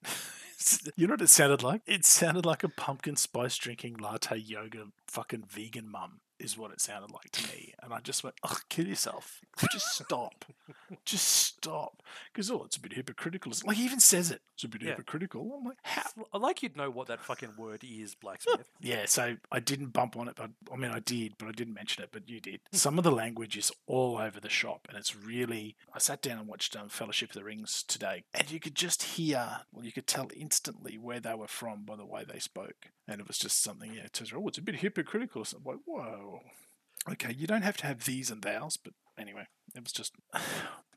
you 0.97 1.07
know 1.07 1.15
what 1.15 1.23
it 1.23 1.29
sounded 1.29 1.63
like? 1.63 1.83
It 1.87 2.05
sounded 2.05 2.47
like 2.47 2.65
a 2.65 2.69
pumpkin 2.69 3.17
spice 3.17 3.57
drinking 3.57 3.99
latte 3.99 4.37
yoga 4.37 4.87
fucking 5.07 5.45
vegan 5.49 5.91
mum. 5.91 6.21
Is 6.39 6.59
what 6.59 6.71
it 6.71 6.83
sounded 6.83 7.11
like 7.11 7.31
to 7.33 7.49
me, 7.51 7.73
and 7.83 7.95
I 7.95 8.01
just 8.01 8.23
went, 8.23 8.37
"Oh, 8.45 8.59
kill 8.69 8.87
yourself! 8.87 9.41
Just 9.73 9.87
stop, 9.95 10.45
just 11.07 11.27
stop." 11.27 12.03
Because 12.33 12.51
oh, 12.51 12.65
it's 12.65 12.77
a 12.77 12.81
bit 12.81 12.93
hypocritical. 12.93 13.51
It's 13.51 13.65
like 13.65 13.79
he 13.79 13.85
even 13.87 14.01
says 14.01 14.31
it. 14.31 14.43
It's 14.55 14.65
a 14.65 14.69
bit 14.69 14.83
Yeah. 14.83 14.91
hypocritical. 14.91 15.51
I'm 15.59 15.65
like, 15.65 15.79
how? 15.83 16.03
I 16.35 16.39
like 16.39 16.63
you'd 16.63 16.77
know 16.77 16.91
what 16.91 17.07
that 17.09 17.21
fucking 17.25 17.55
word 17.57 17.83
is, 17.83 18.15
Blacksmith. 18.15 18.69
Yeah, 18.81 19.07
so 19.07 19.37
I 19.51 19.61
didn't 19.61 19.95
bump 19.95 20.17
on 20.17 20.29
it, 20.29 20.35
but 20.37 20.51
I 20.73 20.77
mean, 20.77 20.91
I 20.91 21.01
did, 21.01 21.35
but 21.39 21.49
I 21.49 21.53
didn't 21.53 21.75
mention 21.75 22.03
it, 22.05 22.11
but 22.13 22.29
you 22.29 22.39
did. 22.41 22.61
Some 22.73 22.99
of 22.99 23.05
the 23.05 23.11
language 23.11 23.57
is 23.57 23.73
all 23.87 24.19
over 24.19 24.39
the 24.39 24.51
shop, 24.51 24.87
and 24.91 24.99
it's 24.99 25.17
really. 25.17 25.77
I 25.95 25.99
sat 25.99 26.21
down 26.21 26.39
and 26.39 26.49
watched 26.49 26.77
um, 26.77 26.91
Fellowship 26.91 27.31
of 27.31 27.35
the 27.37 27.45
Rings 27.45 27.83
today, 27.83 28.25
and 28.35 28.51
you 28.51 28.61
could 28.61 28.75
just 28.75 29.03
hear, 29.03 29.61
well, 29.73 29.85
you 29.87 29.93
could 29.93 30.07
tell 30.07 30.29
instantly 30.37 30.99
where 30.99 31.21
they 31.21 31.35
were 31.35 31.49
from 31.49 31.85
by 31.85 31.97
the 31.97 32.05
way 32.05 32.25
they 32.31 32.39
spoke. 32.41 32.91
And 33.09 33.21
it 33.21 33.29
was 33.29 33.39
just 33.39 33.63
something, 33.63 33.95
yeah, 33.95 34.03
it 34.07 34.17
says, 34.17 34.33
oh, 34.35 34.49
it's 34.49 34.59
a 34.59 34.63
bit 34.63 34.75
hypocritical. 34.77 35.45
So 35.45 35.59
I'm 35.59 35.65
like, 35.65 35.81
whoa. 35.85 36.26
Okay, 37.09 37.33
you 37.39 37.47
don't 37.47 37.63
have 37.63 37.77
to 37.77 37.87
have 37.87 38.05
these 38.05 38.33
and 38.33 38.43
thous, 38.43 38.77
but 38.77 38.93
anyway, 39.17 39.47
it 39.77 39.83
was 39.85 39.93
just. 39.93 40.13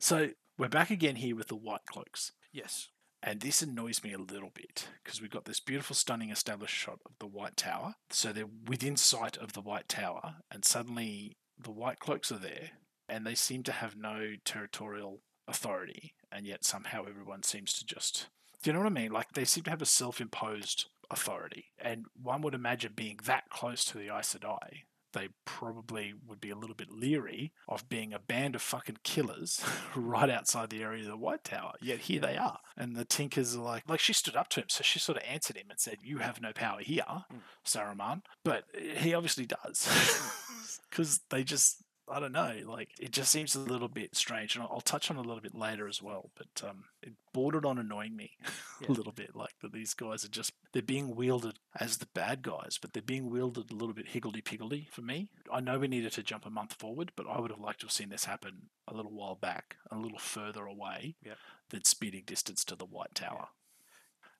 so 0.00 0.30
we're 0.58 0.68
back 0.68 0.90
again 0.90 1.14
here 1.14 1.36
with 1.36 1.46
the 1.46 1.54
white 1.54 1.86
cloaks. 1.86 2.32
yes. 2.52 2.88
And 3.22 3.40
this 3.40 3.60
annoys 3.60 4.02
me 4.02 4.12
a 4.14 4.18
little 4.18 4.50
bit 4.52 4.88
because 5.04 5.20
we've 5.20 5.30
got 5.30 5.44
this 5.44 5.60
beautiful, 5.60 5.94
stunning 5.94 6.30
established 6.30 6.74
shot 6.74 7.00
of 7.04 7.12
the 7.18 7.26
White 7.26 7.56
Tower. 7.56 7.94
So 8.08 8.32
they're 8.32 8.46
within 8.66 8.96
sight 8.96 9.36
of 9.36 9.52
the 9.52 9.60
White 9.60 9.88
Tower, 9.88 10.36
and 10.50 10.64
suddenly 10.64 11.36
the 11.62 11.70
White 11.70 11.98
Cloaks 11.98 12.32
are 12.32 12.38
there, 12.38 12.70
and 13.08 13.26
they 13.26 13.34
seem 13.34 13.62
to 13.64 13.72
have 13.72 13.94
no 13.94 14.34
territorial 14.44 15.20
authority, 15.46 16.14
and 16.32 16.46
yet 16.46 16.64
somehow 16.64 17.04
everyone 17.06 17.42
seems 17.42 17.74
to 17.74 17.84
just. 17.84 18.28
Do 18.62 18.70
you 18.70 18.72
know 18.72 18.80
what 18.80 18.86
I 18.86 19.00
mean? 19.02 19.12
Like 19.12 19.32
they 19.32 19.44
seem 19.44 19.64
to 19.64 19.70
have 19.70 19.82
a 19.82 19.86
self 19.86 20.20
imposed 20.20 20.86
authority, 21.10 21.66
and 21.78 22.06
one 22.20 22.40
would 22.42 22.54
imagine 22.54 22.92
being 22.96 23.18
that 23.24 23.50
close 23.50 23.84
to 23.86 23.98
the 23.98 24.14
Aes 24.14 24.34
Sedai, 24.34 24.84
they 25.12 25.28
probably 25.44 26.14
would 26.26 26.40
be 26.40 26.50
a 26.50 26.56
little 26.56 26.76
bit 26.76 26.90
leery 26.90 27.52
of 27.68 27.88
being 27.88 28.12
a 28.12 28.18
band 28.18 28.54
of 28.54 28.62
fucking 28.62 28.98
killers 29.02 29.64
right 29.96 30.30
outside 30.30 30.70
the 30.70 30.82
area 30.82 31.02
of 31.02 31.08
the 31.08 31.16
White 31.16 31.44
Tower. 31.44 31.72
Yet 31.80 32.00
here 32.00 32.20
they 32.20 32.36
are. 32.36 32.58
And 32.76 32.96
the 32.96 33.04
Tinkers 33.04 33.56
are 33.56 33.60
like, 33.62 33.88
like 33.88 34.00
she 34.00 34.12
stood 34.12 34.36
up 34.36 34.48
to 34.50 34.60
him, 34.60 34.68
so 34.68 34.82
she 34.82 34.98
sort 34.98 35.18
of 35.18 35.24
answered 35.24 35.56
him 35.56 35.66
and 35.70 35.78
said, 35.78 35.98
You 36.02 36.18
have 36.18 36.40
no 36.40 36.52
power 36.52 36.80
here, 36.80 37.04
mm. 37.08 37.40
Saruman. 37.64 38.22
But 38.44 38.64
he 38.74 39.14
obviously 39.14 39.46
does. 39.46 39.86
Mm. 39.88 40.36
Because 40.90 41.20
they 41.30 41.44
just, 41.44 41.84
I 42.10 42.20
don't 42.20 42.32
know, 42.32 42.54
like 42.66 42.88
it 43.00 43.12
just 43.12 43.30
seems 43.30 43.54
a 43.54 43.60
little 43.60 43.88
bit 43.88 44.16
strange. 44.16 44.54
And 44.56 44.62
I'll, 44.64 44.70
I'll 44.74 44.80
touch 44.80 45.10
on 45.10 45.16
it 45.16 45.20
a 45.20 45.22
little 45.22 45.40
bit 45.40 45.54
later 45.54 45.86
as 45.88 46.02
well. 46.02 46.30
But 46.36 46.68
um, 46.68 46.84
it 47.02 47.12
bordered 47.32 47.64
on 47.64 47.78
annoying 47.78 48.16
me 48.16 48.32
Yeah. 48.80 48.88
a 48.88 48.92
little 48.92 49.12
bit. 49.12 49.36
Like 49.36 49.54
that 49.62 49.72
these 49.72 49.94
guys 49.94 50.24
are 50.24 50.28
just, 50.28 50.52
they're 50.72 50.82
being 50.82 51.14
wielded 51.14 51.58
as 51.78 51.98
the 51.98 52.06
bad 52.14 52.42
guys, 52.42 52.78
but 52.80 52.92
they're 52.92 53.02
being 53.02 53.30
wielded 53.30 53.70
a 53.70 53.74
little 53.74 53.94
bit 53.94 54.08
higgledy 54.08 54.40
piggledy 54.40 54.88
for 54.90 55.02
me. 55.02 55.28
I 55.52 55.60
know 55.60 55.78
we 55.78 55.88
needed 55.88 56.12
to 56.12 56.22
jump 56.22 56.46
a 56.46 56.50
month 56.50 56.74
forward, 56.74 57.12
but 57.16 57.26
I 57.28 57.38
would 57.40 57.50
have 57.50 57.60
liked 57.60 57.80
to 57.80 57.86
have 57.86 57.92
seen 57.92 58.08
this 58.08 58.24
happen 58.24 58.70
a 58.88 58.94
little 58.94 59.12
while 59.12 59.34
back, 59.36 59.76
a 59.90 59.96
little 59.96 60.18
further 60.18 60.64
away 60.66 61.16
Yep. 61.24 61.36
than 61.70 61.84
speeding 61.84 62.22
distance 62.26 62.64
to 62.64 62.76
the 62.76 62.84
White 62.86 63.14
Tower. 63.14 63.48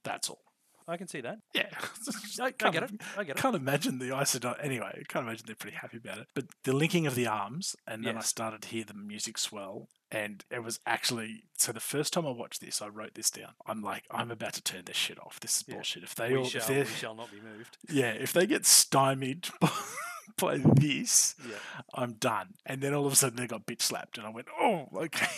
That's 0.02 0.28
all. 0.30 0.42
I 0.90 0.96
can 0.96 1.08
see 1.08 1.20
that. 1.20 1.38
Yeah. 1.54 1.66
I, 2.40 2.44
I 2.46 2.50
Can't 2.52 2.72
get 2.74 2.82
it. 2.84 2.90
I 3.16 3.24
get 3.24 3.36
it. 3.36 3.40
can't 3.42 3.54
imagine 3.56 3.98
the 3.98 4.06
Isidot. 4.06 4.56
Anyway, 4.62 4.90
I 5.00 5.02
can't 5.08 5.24
imagine 5.26 5.44
they're 5.46 5.56
pretty 5.56 5.76
happy 5.76 5.96
about 5.98 6.18
it. 6.18 6.26
But 6.34 6.46
the 6.64 6.72
linking 6.72 7.06
of 7.06 7.14
the 7.14 7.26
arms, 7.26 7.76
and 7.86 8.04
then 8.04 8.16
I 8.16 8.20
started 8.20 8.62
to 8.62 8.68
hear 8.68 8.84
the 8.84 8.94
music 8.94 9.38
swell, 9.38 9.88
and 10.10 10.44
it 10.50 10.62
was 10.64 10.80
actually 10.86 11.44
so. 11.56 11.72
The 11.72 11.80
first 11.80 12.12
time 12.12 12.26
I 12.26 12.30
watched 12.30 12.60
this, 12.60 12.82
I 12.82 12.88
wrote 12.88 13.14
this 13.14 13.30
down. 13.30 13.52
I'm 13.66 13.82
like, 13.82 14.04
I'm 14.10 14.30
about 14.30 14.54
to 14.54 14.62
turn 14.62 14.82
this 14.86 14.96
shit 14.96 15.18
off. 15.20 15.38
This 15.40 15.58
is 15.58 15.64
Yeah. 15.68 15.74
bullshit. 15.76 16.02
If 16.02 16.14
they 16.16 16.30
We 16.32 16.38
all, 16.38 16.44
shall, 16.44 16.70
if 16.70 16.88
we 16.88 16.94
shall 16.96 17.14
not 17.14 17.30
be 17.30 17.40
moved. 17.40 17.78
yeah, 17.90 18.10
if 18.10 18.32
they 18.32 18.46
get 18.46 18.66
stymied 18.66 19.48
by, 19.60 19.70
by 20.36 20.56
this, 20.58 21.36
Yeah. 21.48 21.54
I'm 21.94 22.14
done. 22.14 22.54
And 22.66 22.80
then 22.82 22.92
all 22.94 23.06
of 23.06 23.12
a 23.12 23.16
sudden 23.16 23.36
they 23.36 23.46
got 23.46 23.66
bitch 23.66 23.82
slapped, 23.82 24.18
and 24.18 24.26
I 24.26 24.30
went, 24.30 24.48
oh, 24.60 24.88
okay. 24.96 25.28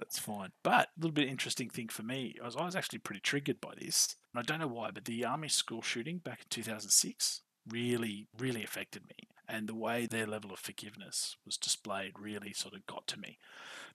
That's 0.00 0.18
fine. 0.18 0.50
But 0.62 0.88
a 0.88 1.00
little 1.00 1.12
bit 1.12 1.28
interesting 1.28 1.68
thing 1.68 1.88
for 1.88 2.02
me, 2.02 2.34
I 2.42 2.46
was, 2.46 2.56
I 2.56 2.64
was 2.64 2.74
actually 2.74 3.00
pretty 3.00 3.20
triggered 3.20 3.60
by 3.60 3.74
this. 3.78 4.16
And 4.34 4.40
I 4.40 4.42
don't 4.42 4.58
know 4.58 4.66
why, 4.66 4.90
but 4.90 5.04
the 5.04 5.20
Amish 5.20 5.52
school 5.52 5.82
shooting 5.82 6.18
back 6.18 6.40
in 6.40 6.46
2006 6.48 7.42
really, 7.68 8.26
really 8.38 8.64
affected 8.64 9.02
me. 9.04 9.28
And 9.46 9.68
the 9.68 9.74
way 9.74 10.06
their 10.06 10.26
level 10.26 10.52
of 10.52 10.58
forgiveness 10.58 11.36
was 11.44 11.58
displayed 11.58 12.12
really 12.18 12.54
sort 12.54 12.74
of 12.74 12.86
got 12.86 13.06
to 13.08 13.20
me 13.20 13.38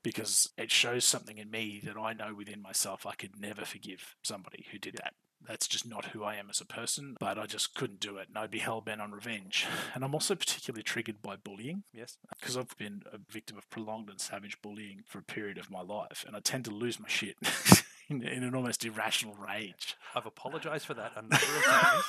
because 0.03 0.51
it 0.57 0.69
shows 0.69 1.05
something 1.05 1.39
in 1.39 1.50
me 1.50 1.81
that 1.83 1.97
I 1.97 2.13
know 2.13 2.35
within 2.35 2.62
myself 2.62 3.07
I 3.07 3.15
could 3.15 3.39
never 3.39 3.65
forgive 3.65 4.15
somebody 4.21 4.67
who 4.71 4.77
did 4.77 4.97
that. 4.97 5.15
That's 5.47 5.67
just 5.67 5.87
not 5.87 6.05
who 6.05 6.23
I 6.23 6.35
am 6.35 6.49
as 6.49 6.59
a 6.61 6.65
person, 6.65 7.15
but 7.19 7.37
I 7.37 7.45
just 7.45 7.75
couldn't 7.75 7.99
do 7.99 8.17
it. 8.17 8.27
And 8.29 8.37
I'd 8.37 8.51
be 8.51 8.59
hell 8.59 8.81
bent 8.81 9.01
on 9.01 9.11
revenge. 9.11 9.65
And 9.93 10.03
I'm 10.03 10.13
also 10.13 10.35
particularly 10.35 10.83
triggered 10.83 11.21
by 11.21 11.35
bullying 11.35 11.83
Yes. 11.93 12.17
because 12.39 12.57
I've 12.57 12.75
been 12.77 13.03
a 13.11 13.17
victim 13.31 13.57
of 13.57 13.69
prolonged 13.69 14.09
and 14.09 14.19
savage 14.19 14.61
bullying 14.61 15.01
for 15.05 15.19
a 15.19 15.23
period 15.23 15.57
of 15.57 15.69
my 15.71 15.81
life. 15.81 16.23
And 16.27 16.35
I 16.35 16.39
tend 16.39 16.65
to 16.65 16.71
lose 16.71 16.99
my 16.99 17.07
shit 17.07 17.35
in, 18.09 18.21
in 18.23 18.43
an 18.43 18.55
almost 18.55 18.83
irrational 18.85 19.35
rage. 19.35 19.95
I've 20.15 20.25
apologized 20.25 20.85
for 20.85 20.93
that 20.95 21.11
a 21.15 21.21
number 21.21 21.35
of 21.35 21.63
times. 21.65 22.05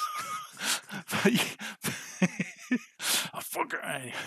but, 1.83 1.95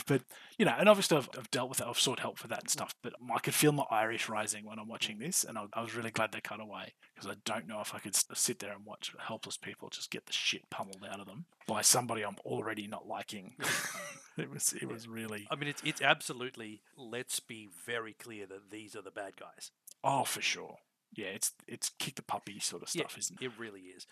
but 0.05 0.21
you 0.57 0.65
know, 0.65 0.75
and 0.77 0.89
obviously 0.89 1.17
I've, 1.17 1.29
I've 1.37 1.51
dealt 1.51 1.69
with 1.69 1.81
it. 1.81 1.87
I've 1.87 1.99
sought 1.99 2.19
help 2.19 2.37
for 2.37 2.47
that 2.47 2.61
and 2.61 2.69
stuff. 2.69 2.95
But 3.01 3.13
I 3.33 3.39
could 3.39 3.53
feel 3.53 3.71
my 3.71 3.85
Irish 3.89 4.29
rising 4.29 4.65
when 4.65 4.79
I'm 4.79 4.87
watching 4.87 5.17
mm. 5.17 5.25
this, 5.25 5.43
and 5.43 5.57
I, 5.57 5.65
I 5.73 5.81
was 5.81 5.95
really 5.95 6.11
glad 6.11 6.31
they 6.31 6.41
cut 6.41 6.59
away 6.59 6.93
because 7.15 7.29
I 7.29 7.35
don't 7.45 7.67
know 7.67 7.81
if 7.81 7.93
I 7.93 7.99
could 7.99 8.15
sit 8.15 8.59
there 8.59 8.73
and 8.73 8.85
watch 8.85 9.13
helpless 9.19 9.57
people 9.57 9.89
just 9.89 10.11
get 10.11 10.25
the 10.25 10.33
shit 10.33 10.69
pummeled 10.69 11.05
out 11.09 11.19
of 11.19 11.27
them 11.27 11.45
by 11.67 11.81
somebody 11.81 12.23
I'm 12.23 12.37
already 12.45 12.87
not 12.87 13.07
liking. 13.07 13.55
it 14.37 14.49
was 14.49 14.73
it 14.73 14.87
was 14.87 15.07
really 15.07 15.47
I 15.51 15.55
mean, 15.55 15.69
it's 15.69 15.81
it's 15.85 16.01
absolutely. 16.01 16.81
Let's 16.97 17.39
be 17.39 17.69
very 17.85 18.13
clear 18.13 18.45
that 18.47 18.71
these 18.71 18.95
are 18.95 19.01
the 19.01 19.11
bad 19.11 19.37
guys. 19.37 19.71
oh 20.03 20.23
for 20.23 20.41
sure. 20.41 20.77
Yeah, 21.15 21.27
it's 21.27 21.53
it's 21.67 21.91
kick 21.99 22.15
the 22.15 22.21
puppy 22.21 22.59
sort 22.59 22.83
of 22.83 22.89
Yeah, 22.93 23.01
stuff, 23.01 23.17
isn't 23.17 23.41
it? 23.41 23.45
It 23.45 23.51
really 23.57 23.81
is. 23.81 24.05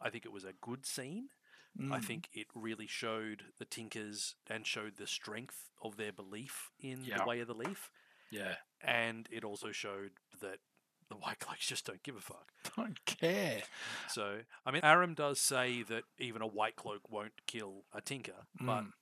I 0.00 0.10
think 0.10 0.24
it 0.24 0.32
was 0.32 0.44
a 0.44 0.52
good 0.60 0.84
scene. 0.86 1.28
I 1.78 1.98
Mm. 1.98 2.04
think 2.04 2.28
it 2.32 2.46
really 2.54 2.86
showed 2.86 3.52
the 3.58 3.64
Tinkers 3.64 4.36
and 4.46 4.66
showed 4.66 4.96
the 4.96 5.06
strength 5.08 5.70
of 5.82 5.96
their 5.96 6.12
belief 6.12 6.70
in 6.78 7.02
Yeah. 7.04 7.18
the 7.18 7.24
way 7.24 7.40
of 7.40 7.48
the 7.48 7.54
leaf, 7.54 7.90
Yeah, 8.30 8.56
and 8.80 9.28
it 9.30 9.42
also 9.44 9.72
showed 9.72 10.12
that 10.40 10.60
the 11.08 11.16
White 11.16 11.38
Cloaks 11.40 11.66
just 11.68 11.84
don't 11.84 12.02
give 12.02 12.16
a 12.16 12.20
fuck. 12.20 12.52
don't 12.76 13.04
care. 13.04 13.62
So, 14.08 14.44
I 14.64 14.70
mean, 14.70 14.82
Aram 14.84 15.14
does 15.14 15.40
say 15.40 15.82
that 15.82 16.04
even 16.18 16.42
a 16.42 16.46
White 16.46 16.76
Cloak 16.76 17.10
won't 17.10 17.44
kill 17.46 17.84
a 17.92 18.00
Tinker, 18.00 18.46
but 18.60 18.84
Mm. 18.84 18.92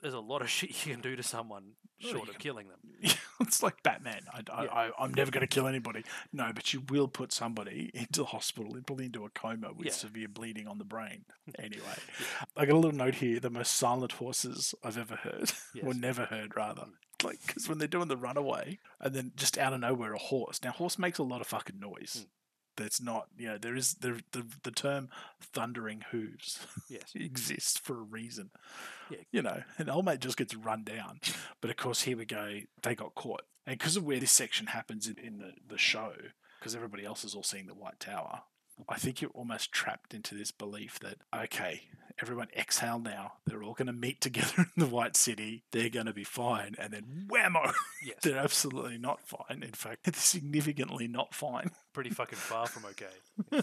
There's 0.00 0.14
a 0.14 0.20
lot 0.20 0.42
of 0.42 0.50
shit 0.56 0.70
you 0.86 0.92
can 0.92 1.00
do 1.00 1.16
to 1.16 1.22
someone 1.22 1.72
short 1.98 2.26
you 2.26 2.30
of 2.32 2.38
killing 2.38 2.68
them. 2.68 3.12
it's 3.40 3.62
like 3.62 3.82
Batman. 3.82 4.22
I, 4.32 4.42
I, 4.52 4.64
Yeah. 4.64 4.90
I'm 4.98 5.12
never 5.14 5.30
going 5.30 5.40
to 5.42 5.46
kill 5.46 5.66
anybody. 5.66 6.04
No, 6.32 6.50
but 6.54 6.72
you 6.72 6.82
will 6.88 7.08
put 7.08 7.32
somebody 7.32 7.90
into 7.94 8.24
hospital, 8.24 8.76
probably 8.86 9.06
into 9.06 9.24
a 9.24 9.30
coma 9.30 9.72
with 9.72 9.86
Yeah. 9.86 9.92
severe 9.92 10.28
bleeding 10.28 10.66
on 10.68 10.78
the 10.78 10.84
brain. 10.84 11.24
Anyway, 11.58 11.82
I 12.56 12.66
got 12.66 12.74
a 12.74 12.78
little 12.78 12.92
note 12.92 13.16
here: 13.16 13.40
the 13.40 13.50
most 13.50 13.72
silent 13.76 14.12
horses 14.12 14.74
I've 14.84 14.98
ever 14.98 15.16
heard, 15.16 15.52
or 15.82 15.94
never 15.94 16.26
heard, 16.26 16.56
rather. 16.56 16.82
Mm. 16.82 17.24
Like, 17.24 17.38
because 17.46 17.68
when 17.68 17.78
they're 17.78 17.88
doing 17.88 18.06
the 18.06 18.16
runaway, 18.16 18.78
and 19.00 19.12
then 19.12 19.32
just 19.34 19.58
out 19.58 19.72
of 19.72 19.80
nowhere, 19.80 20.12
a 20.12 20.18
horse. 20.18 20.60
Now, 20.62 20.70
horse 20.70 20.98
makes 21.00 21.18
a 21.18 21.24
lot 21.24 21.40
of 21.40 21.48
fucking 21.48 21.80
noise. 21.80 22.26
Mm. 22.26 22.26
That's 22.78 23.00
not, 23.00 23.26
you 23.36 23.48
know, 23.48 23.58
there 23.58 23.76
is 23.76 23.94
the 23.94 24.20
the, 24.32 24.46
the 24.62 24.70
term 24.70 25.08
thundering 25.42 26.04
hooves 26.10 26.66
Yes. 26.88 27.10
exists 27.14 27.78
for 27.78 27.94
a 27.94 28.02
reason. 28.02 28.50
Yeah. 29.10 29.18
You 29.32 29.42
know, 29.42 29.62
and 29.78 29.90
old 29.90 30.04
mate 30.04 30.20
just 30.20 30.36
gets 30.36 30.54
run 30.54 30.84
down. 30.84 31.20
But 31.60 31.70
of 31.70 31.76
course, 31.76 32.02
here 32.02 32.16
we 32.16 32.24
go. 32.24 32.60
They 32.82 32.94
got 32.94 33.14
caught. 33.14 33.42
And 33.66 33.78
because 33.78 33.96
of 33.96 34.04
where 34.04 34.20
this 34.20 34.30
section 34.30 34.68
happens 34.68 35.06
in, 35.06 35.18
in 35.18 35.38
the, 35.38 35.52
the 35.66 35.76
show, 35.78 36.12
because 36.58 36.74
everybody 36.74 37.04
else 37.04 37.24
is 37.24 37.34
all 37.34 37.42
seeing 37.42 37.66
the 37.66 37.74
White 37.74 38.00
Tower, 38.00 38.42
I 38.88 38.96
think 38.96 39.20
you're 39.20 39.30
almost 39.32 39.72
trapped 39.72 40.14
into 40.14 40.34
this 40.34 40.50
belief 40.52 40.98
that, 41.00 41.16
okay, 41.34 41.82
everyone 42.20 42.48
exhale 42.56 42.98
now. 42.98 43.32
They're 43.46 43.62
all 43.62 43.74
going 43.74 43.86
to 43.86 43.92
meet 43.92 44.20
together 44.20 44.66
in 44.76 44.80
the 44.84 44.86
White 44.86 45.16
City. 45.16 45.64
They're 45.72 45.88
going 45.90 46.06
to 46.06 46.12
be 46.12 46.24
fine. 46.24 46.74
And 46.78 46.92
then 46.92 47.26
whammo, 47.30 47.72
Yes. 48.04 48.16
they're 48.22 48.38
absolutely 48.38 48.98
not 48.98 49.20
fine. 49.26 49.62
In 49.62 49.72
fact, 49.72 50.04
they're 50.04 50.14
significantly 50.14 51.08
not 51.08 51.34
fine. 51.34 51.70
Pretty 51.92 52.10
fucking 52.10 52.38
far 52.38 52.66
from 52.66 52.84
okay. 52.86 53.62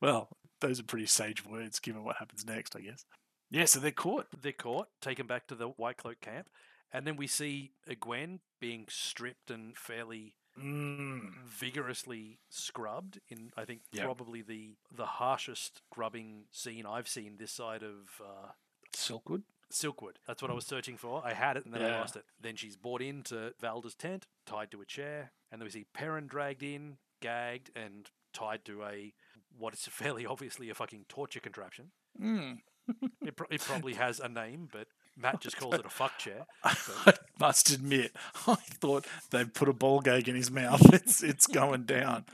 well, 0.00 0.28
those 0.60 0.80
are 0.80 0.84
pretty 0.84 1.06
sage 1.06 1.44
words 1.46 1.78
given 1.78 2.04
what 2.04 2.16
happens 2.16 2.44
next, 2.44 2.74
I 2.76 2.80
guess. 2.80 3.04
Yeah, 3.50 3.64
so 3.64 3.80
they're 3.80 3.90
caught. 3.90 4.26
They're 4.42 4.52
caught, 4.52 4.88
taken 5.00 5.26
back 5.26 5.46
to 5.48 5.54
the 5.54 5.68
White 5.68 5.96
Cloak 5.98 6.20
camp, 6.20 6.48
and 6.92 7.06
then 7.06 7.16
we 7.16 7.26
see 7.26 7.72
Gwen 8.00 8.40
being 8.60 8.86
stripped 8.90 9.50
and 9.50 9.76
fairly 9.76 10.34
Mm. 10.62 11.44
vigorously 11.46 12.38
scrubbed 12.48 13.20
in 13.28 13.50
I 13.56 13.64
think 13.64 13.80
Yep. 13.92 14.04
probably 14.04 14.42
the 14.42 14.76
the 14.94 15.06
harshest 15.06 15.82
grubbing 15.90 16.44
scene 16.50 16.86
I've 16.86 17.08
seen 17.08 17.36
this 17.38 17.52
side 17.52 17.82
of 17.82 18.20
uh, 18.20 18.48
Silkwood. 18.94 19.42
Silkwood. 19.72 20.16
That's 20.26 20.40
what 20.40 20.50
I 20.50 20.54
was 20.54 20.64
searching 20.66 20.96
for. 20.96 21.22
I 21.24 21.34
had 21.34 21.56
it 21.58 21.64
and 21.66 21.74
then 21.74 21.82
I 21.82 21.98
lost 22.00 22.16
it. 22.16 22.24
Then 22.40 22.56
she's 22.56 22.76
brought 22.76 23.02
into 23.02 23.52
Valda's 23.60 23.94
tent, 23.94 24.26
tied 24.46 24.70
to 24.70 24.80
a 24.80 24.86
chair, 24.86 25.32
and 25.52 25.60
then 25.60 25.66
we 25.66 25.70
see 25.70 25.84
Perrin 25.92 26.26
dragged 26.26 26.62
in, 26.62 26.96
gagged, 27.20 27.70
and 27.76 28.10
tied 28.32 28.64
to 28.64 28.82
a 28.84 29.12
what 29.58 29.74
is 29.74 29.80
fairly 29.90 30.24
obviously 30.24 30.70
a 30.70 30.74
fucking 30.74 31.04
torture 31.08 31.40
contraption. 31.40 31.90
Mm. 32.20 32.58
It, 33.22 33.36
pro- 33.36 33.46
it 33.50 33.60
probably 33.60 33.92
has 33.94 34.18
a 34.18 34.28
name, 34.30 34.70
but 34.72 34.88
Matt 35.20 35.40
just 35.40 35.56
calls 35.56 35.74
it 35.74 35.84
a 35.84 35.88
fuck 35.90 36.18
chair. 36.18 36.46
I 36.64 37.14
must 37.40 37.70
admit, 37.70 38.12
I 38.46 38.54
thought 38.54 39.06
they'd 39.30 39.54
put 39.54 39.68
a 39.68 39.72
ball 39.72 40.00
gag 40.00 40.28
in 40.28 40.36
his 40.36 40.50
mouth. 40.50 40.82
It's 40.94 41.22
it's 41.22 41.46
going 41.46 41.84
down. 41.84 42.24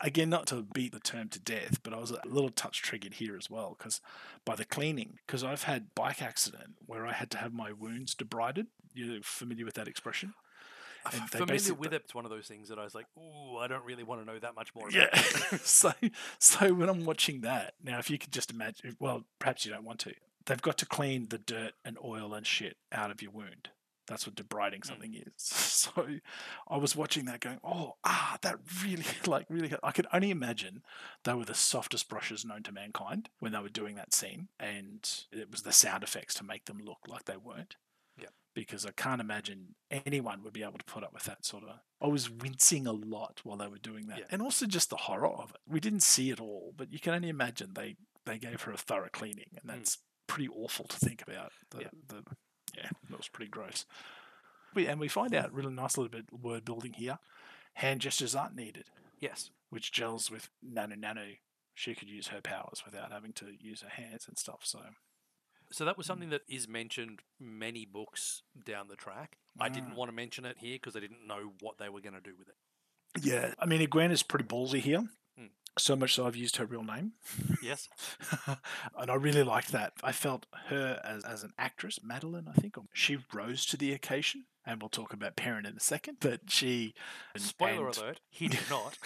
Again, 0.00 0.30
not 0.30 0.46
to 0.48 0.66
beat 0.74 0.92
the 0.92 0.98
term 1.00 1.28
to 1.28 1.38
death, 1.38 1.82
but 1.82 1.92
I 1.92 1.98
was 1.98 2.10
a 2.10 2.20
little 2.26 2.50
touch 2.50 2.82
triggered 2.82 3.14
here 3.14 3.36
as 3.36 3.48
well 3.48 3.76
because 3.78 4.00
by 4.44 4.56
the 4.56 4.64
cleaning, 4.64 5.18
because 5.26 5.44
I've 5.44 5.62
had 5.64 5.94
bike 5.94 6.20
accident 6.20 6.74
where 6.86 7.06
I 7.06 7.12
had 7.12 7.30
to 7.32 7.38
have 7.38 7.52
my 7.52 7.72
wounds 7.72 8.14
debrided. 8.14 8.66
You're 8.94 9.22
familiar 9.22 9.64
with 9.64 9.74
that 9.74 9.86
expression? 9.88 10.34
And 11.12 11.22
they 11.30 11.38
familiar 11.38 11.74
with 11.74 11.92
it. 11.92 12.02
It's 12.04 12.14
one 12.14 12.24
of 12.24 12.30
those 12.30 12.46
things 12.48 12.68
that 12.68 12.78
I 12.78 12.84
was 12.84 12.94
like, 12.94 13.06
ooh, 13.16 13.58
I 13.58 13.66
don't 13.68 13.84
really 13.84 14.02
want 14.04 14.20
to 14.20 14.26
know 14.26 14.38
that 14.38 14.54
much 14.54 14.74
more 14.74 14.88
about 14.88 14.94
Yeah. 15.14 15.58
so 15.62 15.92
so 16.38 16.72
when 16.74 16.88
I'm 16.88 17.04
watching 17.04 17.40
that 17.42 17.74
now, 17.82 17.98
if 17.98 18.10
you 18.10 18.18
could 18.18 18.32
just 18.32 18.50
imagine, 18.50 18.96
well, 18.98 19.24
perhaps 19.38 19.64
you 19.64 19.72
don't 19.72 19.84
want 19.84 20.00
to. 20.00 20.14
They've 20.46 20.60
got 20.62 20.78
to 20.78 20.86
clean 20.86 21.28
the 21.28 21.38
dirt 21.38 21.72
and 21.84 21.96
oil 22.04 22.34
and 22.34 22.46
shit 22.46 22.76
out 22.90 23.10
of 23.10 23.22
your 23.22 23.30
wound. 23.32 23.68
That's 24.08 24.26
what 24.26 24.34
debriding 24.34 24.84
something 24.84 25.14
is. 25.14 25.32
So 25.82 26.06
I 26.68 26.76
was 26.76 26.94
watching 26.94 27.24
that, 27.24 27.40
going, 27.40 27.58
"Oh, 27.64 27.94
ah, 28.04 28.38
that 28.42 28.56
really, 28.84 29.04
like, 29.26 29.46
really." 29.48 29.72
I 29.82 29.90
could 29.90 30.06
only 30.12 30.30
imagine 30.30 30.82
they 31.24 31.34
were 31.34 31.44
the 31.44 31.54
softest 31.54 32.08
brushes 32.08 32.44
known 32.44 32.62
to 32.64 32.72
mankind 32.72 33.30
when 33.40 33.50
they 33.50 33.58
were 33.58 33.68
doing 33.68 33.96
that 33.96 34.14
scene, 34.14 34.46
and 34.60 35.08
it 35.32 35.50
was 35.50 35.62
the 35.62 35.72
sound 35.72 36.04
effects 36.04 36.34
to 36.34 36.44
make 36.44 36.66
them 36.66 36.78
look 36.84 36.98
like 37.08 37.24
they 37.24 37.36
weren't. 37.36 37.74
Yeah. 38.16 38.28
Because 38.54 38.86
I 38.86 38.92
can't 38.92 39.20
imagine 39.20 39.74
anyone 39.90 40.44
would 40.44 40.52
be 40.52 40.62
able 40.62 40.78
to 40.78 40.84
put 40.84 41.02
up 41.02 41.12
with 41.12 41.24
that 41.24 41.44
sort 41.44 41.64
of. 41.64 41.80
I 42.00 42.06
was 42.06 42.30
wincing 42.30 42.86
a 42.86 42.92
lot 42.92 43.40
while 43.42 43.56
they 43.56 43.66
were 43.68 43.78
doing 43.78 44.06
that, 44.06 44.18
Yeah. 44.20 44.24
and 44.30 44.40
also 44.40 44.66
just 44.66 44.90
the 44.90 44.96
horror 44.96 45.26
of 45.28 45.50
it. 45.50 45.60
We 45.66 45.80
didn't 45.80 46.04
see 46.04 46.30
it 46.30 46.40
all, 46.40 46.72
but 46.76 46.92
you 46.92 47.00
can 47.00 47.14
only 47.14 47.28
imagine 47.28 47.72
they 47.74 47.96
they 48.24 48.38
gave 48.38 48.62
her 48.62 48.72
a 48.72 48.76
thorough 48.76 49.08
cleaning, 49.12 49.58
and 49.68 49.82
Mm. 49.82 49.98
Pretty 50.32 50.48
awful 50.48 50.86
to 50.86 50.96
think 50.96 51.22
about. 51.22 51.52
The, 51.70 51.80
Yeah. 51.80 51.88
the, 52.08 52.22
yeah, 52.76 52.88
that 53.10 53.16
was 53.18 53.28
pretty 53.28 53.50
gross. 53.50 53.84
We, 54.74 54.86
and 54.86 54.98
we 54.98 55.08
find 55.08 55.34
out 55.34 55.52
really 55.52 55.72
nice 55.72 55.98
little 55.98 56.10
bit 56.10 56.32
word 56.32 56.64
building 56.64 56.94
here. 56.94 57.18
Hand 57.74 58.00
gestures 58.00 58.34
aren't 58.34 58.54
needed, 58.56 58.86
Yes. 59.20 59.50
which 59.70 59.92
gels 59.92 60.30
with 60.30 60.48
Nanu 60.64 60.94
Nanu. 60.98 61.38
She 61.74 61.94
could 61.94 62.08
use 62.08 62.28
her 62.28 62.40
powers 62.40 62.82
without 62.84 63.12
having 63.12 63.32
to 63.34 63.46
use 63.60 63.82
her 63.82 63.88
hands 63.88 64.26
and 64.28 64.38
stuff. 64.38 64.60
So 64.64 64.80
So 65.70 65.84
that 65.86 65.96
was 65.96 66.06
something 66.06 66.28
that 66.30 66.42
is 66.48 66.68
mentioned 66.68 67.20
many 67.40 67.86
books 67.86 68.42
down 68.66 68.88
the 68.88 68.96
track. 68.96 69.38
I 69.58 69.68
didn't 69.70 69.92
Mm. 69.92 69.96
want 69.96 70.08
to 70.10 70.12
mention 70.14 70.44
it 70.44 70.58
here 70.58 70.74
because 70.76 70.96
I 70.96 71.00
didn't 71.00 71.26
know 71.26 71.54
what 71.60 71.78
they 71.78 71.88
were 71.88 72.00
going 72.02 72.14
to 72.14 72.20
do 72.20 72.34
with 72.38 72.48
it. 72.48 72.56
yeah, 73.22 73.54
I 73.58 73.66
mean, 73.66 73.86
Gwen 73.88 74.10
is 74.10 74.22
pretty 74.22 74.44
ballsy 74.46 74.80
here. 74.80 75.08
So 75.78 75.96
much 75.96 76.14
so 76.14 76.26
I've 76.26 76.36
used 76.36 76.56
her 76.56 76.66
real 76.66 76.84
name. 76.84 77.12
Yes. 77.62 77.88
and 78.98 79.10
I 79.10 79.14
really 79.14 79.42
liked 79.42 79.72
that. 79.72 79.94
I 80.02 80.12
felt 80.12 80.46
her 80.66 81.00
as, 81.02 81.24
as 81.24 81.42
an 81.42 81.52
actress, 81.58 81.98
Madeline, 82.02 82.46
I 82.48 82.52
think, 82.52 82.76
she 82.92 83.18
rose 83.32 83.64
to 83.66 83.76
the 83.76 83.92
occasion. 83.92 84.44
And 84.66 84.80
we'll 84.80 84.90
talk 84.90 85.12
about 85.12 85.34
Perrin 85.34 85.66
in 85.66 85.76
a 85.76 85.80
second. 85.80 86.18
But 86.20 86.42
she. 86.48 86.94
and- 87.34 87.42
Spoiler 87.42 87.86
and- 87.88 87.96
alert, 87.96 88.20
he 88.28 88.48
did 88.48 88.68
not. 88.70 88.98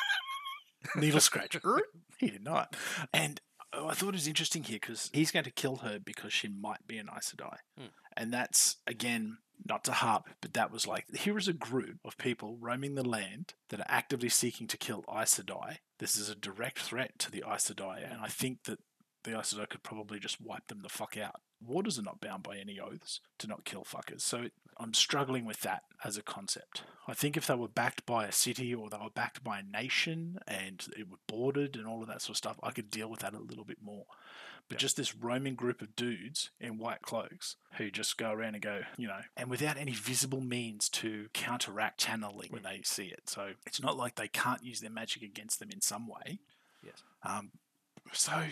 needle 0.96 1.20
scratch. 1.20 1.56
he 2.18 2.30
did 2.30 2.44
not. 2.44 2.76
And 3.12 3.40
oh, 3.72 3.88
I 3.88 3.94
thought 3.94 4.08
it 4.08 4.14
was 4.14 4.28
interesting 4.28 4.64
here 4.64 4.78
because 4.80 5.10
he's 5.12 5.30
going 5.30 5.44
to 5.44 5.50
kill 5.50 5.76
her 5.76 5.98
because 5.98 6.32
she 6.32 6.48
might 6.48 6.86
be 6.86 6.98
an 6.98 7.08
Aes 7.14 7.34
Sedai. 7.34 7.56
Hmm. 7.78 7.86
And 8.16 8.32
that's, 8.32 8.76
again, 8.86 9.38
not 9.66 9.84
to 9.84 9.92
harp, 9.92 10.28
but 10.40 10.54
that 10.54 10.72
was 10.72 10.86
like 10.86 11.04
here 11.14 11.36
is 11.36 11.48
a 11.48 11.52
group 11.52 11.98
of 12.04 12.16
people 12.16 12.56
roaming 12.60 12.94
the 12.94 13.06
land 13.06 13.54
that 13.70 13.80
are 13.80 13.86
actively 13.88 14.28
seeking 14.28 14.66
to 14.68 14.76
kill 14.76 15.04
Aes 15.12 15.38
Sedai. 15.38 15.78
This 15.98 16.16
is 16.16 16.28
a 16.28 16.34
direct 16.34 16.78
threat 16.78 17.18
to 17.18 17.30
the 17.30 17.44
Aes 17.46 17.70
Sedai, 17.70 18.10
and 18.10 18.20
I 18.22 18.28
think 18.28 18.64
that 18.64 18.78
the 19.24 19.30
Sedai 19.32 19.68
could 19.68 19.82
probably 19.82 20.18
just 20.18 20.40
wipe 20.40 20.66
them 20.68 20.80
the 20.82 20.88
fuck 20.88 21.16
out. 21.16 21.40
Waters 21.60 21.98
are 21.98 22.02
not 22.02 22.20
bound 22.20 22.42
by 22.44 22.56
any 22.56 22.78
oaths 22.78 23.20
to 23.38 23.46
not 23.48 23.64
kill 23.64 23.82
fuckers, 23.84 24.20
so 24.20 24.46
I'm 24.78 24.94
struggling 24.94 25.44
with 25.44 25.60
that 25.62 25.82
as 26.04 26.16
a 26.16 26.22
concept. 26.22 26.84
I 27.08 27.14
think 27.14 27.36
if 27.36 27.46
they 27.46 27.56
were 27.56 27.66
backed 27.68 28.06
by 28.06 28.26
a 28.26 28.32
city 28.32 28.72
or 28.74 28.88
they 28.88 28.96
were 28.98 29.10
backed 29.10 29.42
by 29.42 29.58
a 29.58 29.62
nation 29.62 30.38
and 30.46 30.86
it 30.96 31.10
were 31.10 31.16
bordered 31.26 31.74
and 31.74 31.86
all 31.86 32.00
of 32.02 32.08
that 32.08 32.22
sort 32.22 32.30
of 32.30 32.36
stuff, 32.36 32.60
I 32.62 32.70
could 32.70 32.90
deal 32.90 33.10
with 33.10 33.20
that 33.20 33.34
a 33.34 33.40
little 33.40 33.64
bit 33.64 33.82
more. 33.82 34.04
But 34.68 34.74
Yeah. 34.76 34.80
just 34.80 34.96
this 34.98 35.14
roaming 35.16 35.54
group 35.56 35.80
of 35.82 35.96
dudes 35.96 36.50
in 36.60 36.78
white 36.78 37.00
cloaks 37.02 37.56
who 37.78 37.90
just 37.90 38.18
go 38.18 38.30
around 38.30 38.54
and 38.54 38.62
go, 38.62 38.82
you 38.98 39.08
know, 39.08 39.22
and 39.36 39.50
without 39.50 39.78
any 39.78 39.92
visible 39.92 40.42
means 40.42 40.88
to 40.90 41.28
counteract 41.32 41.98
channeling 41.98 42.52
when 42.52 42.62
they 42.62 42.82
see 42.84 43.06
it. 43.06 43.28
So 43.30 43.54
it's 43.66 43.80
not 43.82 43.96
like 43.96 44.14
they 44.14 44.28
can't 44.28 44.62
use 44.62 44.80
their 44.80 44.90
magic 44.90 45.22
against 45.22 45.58
them 45.58 45.70
in 45.72 45.80
some 45.80 46.06
way. 46.06 46.38
Yes. 46.84 47.02
Um, 47.24 47.50
so 48.12 48.44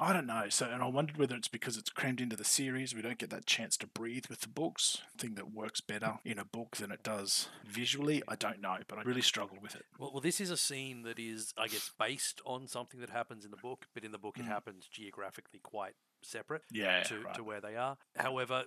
I 0.00 0.12
don't 0.12 0.26
know. 0.26 0.46
So, 0.48 0.66
and 0.66 0.82
I 0.82 0.86
wondered 0.88 1.18
whether 1.18 1.34
it's 1.36 1.48
because 1.48 1.76
it's 1.76 1.90
crammed 1.90 2.20
into 2.20 2.36
the 2.36 2.44
series. 2.44 2.94
We 2.94 3.02
don't 3.02 3.18
get 3.18 3.30
that 3.30 3.46
chance 3.46 3.76
to 3.78 3.86
breathe 3.86 4.24
with 4.30 4.40
the 4.40 4.48
books. 4.48 5.02
Thing 5.18 5.34
that 5.34 5.52
works 5.52 5.80
better 5.80 6.14
in 6.24 6.38
a 6.38 6.44
book 6.44 6.76
than 6.76 6.90
it 6.90 7.02
does 7.02 7.48
visually. 7.66 8.22
I 8.26 8.36
don't 8.36 8.60
know, 8.60 8.78
but 8.88 8.98
I 8.98 9.02
really 9.02 9.20
struggled 9.22 9.62
with 9.62 9.74
it. 9.74 9.84
Well, 9.98 10.10
well, 10.12 10.20
this 10.20 10.40
is 10.40 10.50
a 10.50 10.56
scene 10.56 11.02
that 11.02 11.18
is, 11.18 11.52
I 11.58 11.68
guess, 11.68 11.90
based 11.98 12.40
on 12.46 12.66
something 12.68 13.00
that 13.00 13.10
happens 13.10 13.44
in 13.44 13.50
the 13.50 13.56
book, 13.58 13.86
but 13.94 14.04
in 14.04 14.12
the 14.12 14.18
book 14.18 14.38
it 14.38 14.44
Mm. 14.44 14.48
happens 14.48 14.88
geographically 14.90 15.60
quite 15.60 15.94
separate 16.22 16.62
Yeah, 16.70 17.02
to, 17.04 17.20
right. 17.20 17.34
to 17.34 17.44
where 17.44 17.60
they 17.60 17.76
are. 17.76 17.98
However, 18.16 18.64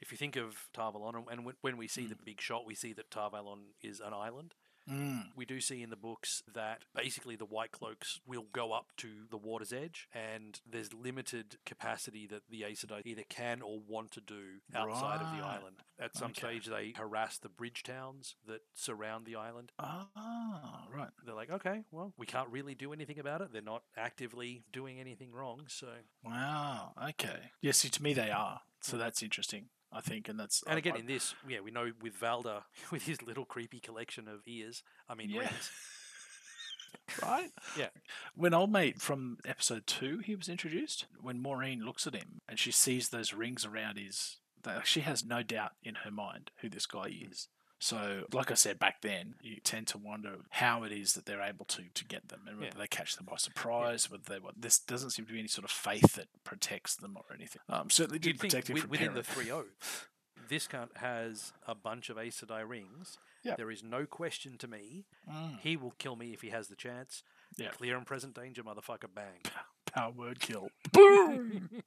if 0.00 0.10
you 0.10 0.18
think 0.18 0.36
of 0.36 0.68
Tar 0.72 0.92
Valon, 0.92 1.24
and- 1.30 1.44
when- 1.44 1.56
when 1.60 1.76
we 1.76 1.86
see 1.88 2.06
the 2.06 2.16
big 2.16 2.40
shot, 2.40 2.66
we 2.66 2.74
see 2.74 2.92
that 2.94 3.10
Tar 3.10 3.30
Valon 3.30 3.74
is 3.80 4.00
an 4.00 4.12
island. 4.12 4.54
Mm, 4.90 5.28
We 5.36 5.44
do 5.46 5.60
see 5.60 5.82
in 5.82 5.90
the 5.90 5.96
books 5.96 6.42
that 6.52 6.82
basically 6.94 7.36
the 7.36 7.44
White 7.46 7.72
Cloaks 7.72 8.20
will 8.26 8.46
go 8.52 8.72
up 8.72 8.88
to 8.98 9.08
the 9.30 9.36
water's 9.38 9.72
edge, 9.72 10.08
and 10.12 10.60
there's 10.70 10.92
limited 10.92 11.56
capacity 11.64 12.26
that 12.26 12.42
the 12.50 12.64
Aes 12.64 12.84
Sedai 12.84 13.00
either 13.04 13.22
can 13.28 13.62
or 13.62 13.78
want 13.86 14.10
to 14.12 14.20
do 14.20 14.60
outside 14.74 15.20
of 15.22 15.36
the 15.36 15.42
island. 15.44 15.76
At 15.98 16.14
some 16.16 16.32
Okay. 16.32 16.58
stage, 16.60 16.66
they 16.66 16.92
harass 16.96 17.38
the 17.38 17.48
bridge 17.48 17.82
towns 17.82 18.36
that 18.46 18.60
surround 18.74 19.24
the 19.26 19.36
island. 19.36 19.72
ah, 19.78 20.86
right. 20.92 21.10
They're 21.24 21.34
like, 21.34 21.50
okay, 21.50 21.84
well, 21.90 22.12
we 22.18 22.26
can't 22.26 22.48
really 22.50 22.74
do 22.74 22.92
anything 22.92 23.18
about 23.18 23.40
it. 23.40 23.52
They're 23.52 23.62
not 23.62 23.84
actively 23.96 24.64
doing 24.72 25.00
anything 25.00 25.32
wrong, 25.32 25.62
so. 25.68 25.88
Wow. 26.22 26.92
Okay. 27.10 27.50
Yeah. 27.62 27.72
See, 27.72 27.88
to 27.88 28.02
me 28.02 28.12
they 28.12 28.30
are. 28.30 28.60
So 28.80 28.98
that's 28.98 29.22
interesting. 29.22 29.70
I 29.94 30.00
think, 30.00 30.28
and 30.28 30.38
that's 30.38 30.62
And 30.64 30.74
I- 30.74 30.78
again, 30.78 30.94
I- 30.96 31.00
in 31.00 31.06
this, 31.06 31.34
yeah, 31.48 31.60
we 31.60 31.70
know 31.70 31.92
with 32.02 32.18
Valda, 32.18 32.62
with 32.90 33.04
his 33.04 33.22
little 33.22 33.44
creepy 33.44 33.80
collection 33.80 34.28
of 34.28 34.40
ears, 34.46 34.82
I 35.08 35.14
mean, 35.14 35.30
Yeah. 35.30 35.40
rings. 35.40 35.70
right? 37.22 37.50
Yeah. 37.76 37.88
When 38.34 38.54
old 38.54 38.72
mate 38.72 39.00
from 39.00 39.38
episode 39.44 39.86
two, 39.86 40.18
he 40.18 40.34
was 40.34 40.48
introduced. 40.48 41.06
When 41.20 41.40
Maureen 41.40 41.84
looks 41.84 42.06
at 42.06 42.14
him 42.14 42.40
and 42.48 42.58
she 42.58 42.72
sees 42.72 43.08
those 43.08 43.32
rings 43.32 43.64
around 43.64 43.98
his, 43.98 44.38
she 44.84 45.00
has 45.00 45.24
no 45.24 45.42
doubt 45.42 45.72
in 45.82 45.96
her 45.96 46.10
mind 46.10 46.50
who 46.60 46.68
this 46.68 46.86
guy 46.86 47.10
mm. 47.10 47.30
is. 47.30 47.48
So, 47.80 48.24
like 48.32 48.50
I 48.50 48.54
said 48.54 48.78
back 48.78 49.02
then, 49.02 49.34
you 49.42 49.56
tend 49.62 49.88
to 49.88 49.98
wonder 49.98 50.36
how 50.50 50.84
it 50.84 50.92
is 50.92 51.12
that 51.14 51.26
they're 51.26 51.42
able 51.42 51.64
to 51.66 51.82
to 51.92 52.04
get 52.04 52.28
them, 52.28 52.40
and 52.46 52.56
whether 52.58 52.72
Yeah. 52.74 52.78
they 52.80 52.86
catch 52.86 53.16
them 53.16 53.26
by 53.26 53.36
surprise, 53.36 54.10
whether 54.10 54.22
they 54.26 54.38
what. 54.38 54.54
This 54.60 54.78
doesn't 54.78 55.10
seem 55.10 55.26
to 55.26 55.32
be 55.32 55.38
any 55.38 55.48
sort 55.48 55.64
of 55.64 55.70
faith 55.70 56.14
that 56.14 56.28
protects 56.44 56.94
them 56.96 57.16
or 57.16 57.24
anything. 57.34 57.60
Um, 57.68 57.90
certainly 57.90 58.18
did 58.18 58.38
protect 58.38 58.68
him 58.70 58.76
wi- 58.76 58.82
from 58.82 58.90
within 58.90 59.14
the 59.14 59.22
three 59.22 59.50
oaths, 59.50 60.06
this 60.48 60.66
cunt 60.66 60.96
has 60.98 61.52
a 61.66 61.74
bunch 61.74 62.08
of 62.08 62.16
Aes 62.18 62.40
Sedai 62.40 62.66
rings. 62.66 63.18
Yeah. 63.42 63.56
There 63.56 63.70
is 63.70 63.82
no 63.82 64.06
question 64.06 64.56
to 64.58 64.66
me. 64.68 65.04
Mm, 65.30 65.60
He 65.60 65.76
will 65.76 65.94
kill 65.98 66.16
me 66.16 66.32
if 66.32 66.40
he 66.40 66.48
has 66.48 66.68
the 66.68 66.76
chance. 66.76 67.22
Yeah. 67.58 67.68
Clear 67.72 67.98
and 67.98 68.06
present 68.06 68.34
danger, 68.34 68.62
motherfucker, 68.64 69.12
bang. 69.14 69.42
power 69.84 70.10
word 70.12 70.40
kill. 70.40 70.70
Boom. 70.92 71.68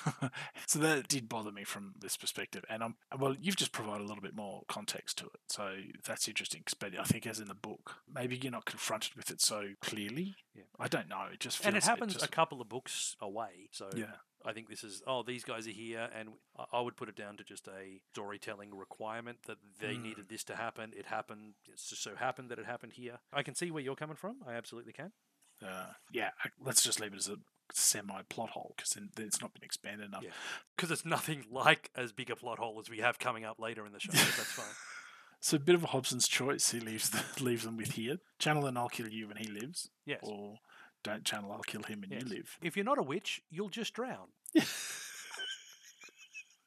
so 0.66 0.78
that 0.78 1.08
did 1.08 1.28
bother 1.28 1.52
me 1.52 1.64
from 1.64 1.94
this 2.00 2.16
perspective, 2.16 2.64
and 2.68 2.82
I'm 2.82 2.94
well, 3.18 3.34
you've 3.40 3.56
just 3.56 3.72
provided 3.72 4.02
a 4.04 4.06
little 4.06 4.22
bit 4.22 4.34
more 4.34 4.62
context 4.68 5.18
to 5.18 5.26
it, 5.26 5.40
so 5.48 5.76
that's 6.06 6.28
interesting. 6.28 6.62
But 6.78 6.98
I 6.98 7.04
think, 7.04 7.26
as 7.26 7.40
in 7.40 7.48
the 7.48 7.54
book, 7.54 7.96
maybe 8.12 8.36
you're 8.36 8.52
not 8.52 8.64
confronted 8.64 9.14
with 9.14 9.30
it 9.30 9.40
so 9.40 9.68
clearly. 9.80 10.34
Yeah. 10.54 10.64
I 10.78 10.88
don't 10.88 11.08
know. 11.08 11.26
It 11.32 11.40
just 11.40 11.58
feels, 11.58 11.66
and 11.68 11.76
it 11.76 11.84
happens 11.84 12.12
just- 12.14 12.24
a 12.24 12.28
couple 12.28 12.60
of 12.60 12.68
books 12.68 13.16
away. 13.20 13.68
So 13.72 13.88
yeah, 13.96 14.16
I 14.44 14.52
think 14.52 14.68
this 14.68 14.84
is, 14.84 15.02
oh, 15.06 15.22
these 15.22 15.44
guys 15.44 15.66
are 15.66 15.70
here. 15.70 16.10
And 16.14 16.30
I- 16.58 16.66
I 16.78 16.80
would 16.80 16.96
put 16.96 17.08
it 17.08 17.16
down 17.16 17.36
to 17.38 17.44
just 17.44 17.68
a 17.68 18.00
storytelling 18.12 18.74
requirement 18.76 19.44
that 19.46 19.58
they 19.80 19.94
Mm. 19.94 20.02
needed 20.02 20.28
this 20.28 20.44
to 20.44 20.56
happen. 20.56 20.92
It 20.96 21.06
happened. 21.06 21.54
It's 21.66 21.88
just 21.88 22.02
so 22.02 22.16
happened 22.16 22.50
that 22.50 22.58
it 22.58 22.66
happened 22.66 22.92
here. 22.94 23.20
I 23.32 23.42
can 23.42 23.54
see 23.54 23.70
where 23.70 23.82
you're 23.82 23.96
coming 23.96 24.16
from. 24.16 24.42
I 24.46 24.52
absolutely 24.54 24.92
can. 24.92 25.12
uh, 25.62 25.92
yeah. 26.10 26.30
Let's 26.60 26.82
just 26.82 26.98
leave 26.98 27.12
it 27.12 27.18
as 27.18 27.28
a 27.28 27.36
semi 27.72 28.22
plot 28.28 28.50
hole 28.50 28.74
because 28.76 28.96
it's 29.18 29.40
not 29.40 29.52
been 29.54 29.62
expanded 29.64 30.06
enough. 30.06 30.22
Yeah. 30.24 30.30
Because 30.76 30.90
it's 30.90 31.04
nothing 31.04 31.44
like 31.50 31.90
as 31.96 32.12
big 32.12 32.30
a 32.30 32.36
plot 32.36 32.58
hole 32.58 32.78
as 32.80 32.88
we 32.90 32.98
have 32.98 33.18
coming 33.18 33.44
up 33.44 33.58
later 33.60 33.86
in 33.86 33.92
the 33.92 34.00
show. 34.00 34.10
but 34.12 34.20
that's 34.20 34.52
fine. 34.52 34.66
So 35.44 35.56
a 35.56 35.58
bit 35.58 35.74
of 35.74 35.82
a 35.82 35.88
Hobson's 35.88 36.28
choice. 36.28 36.70
He 36.70 36.78
leaves 36.78 37.10
the, 37.10 37.20
leaves 37.42 37.64
them 37.64 37.76
with 37.76 37.94
here. 37.94 38.18
Channel 38.38 38.64
and 38.66 38.78
I'll 38.78 38.88
kill 38.88 39.08
you 39.08 39.26
when 39.26 39.38
he 39.38 39.48
lives, 39.48 39.90
Yes. 40.06 40.20
or 40.22 40.58
don't 41.02 41.24
channel. 41.24 41.50
I'll 41.50 41.64
kill 41.64 41.82
him 41.82 42.04
and 42.04 42.12
Yes. 42.12 42.22
you 42.22 42.28
live. 42.28 42.58
If 42.62 42.76
you're 42.76 42.84
not 42.84 42.98
a 42.98 43.02
witch, 43.02 43.42
you'll 43.50 43.68
just 43.68 43.92
drown. 43.92 44.28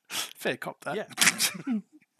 Fair 0.10 0.58
cop 0.58 0.84
that. 0.84 0.96
Yeah. 0.98 1.06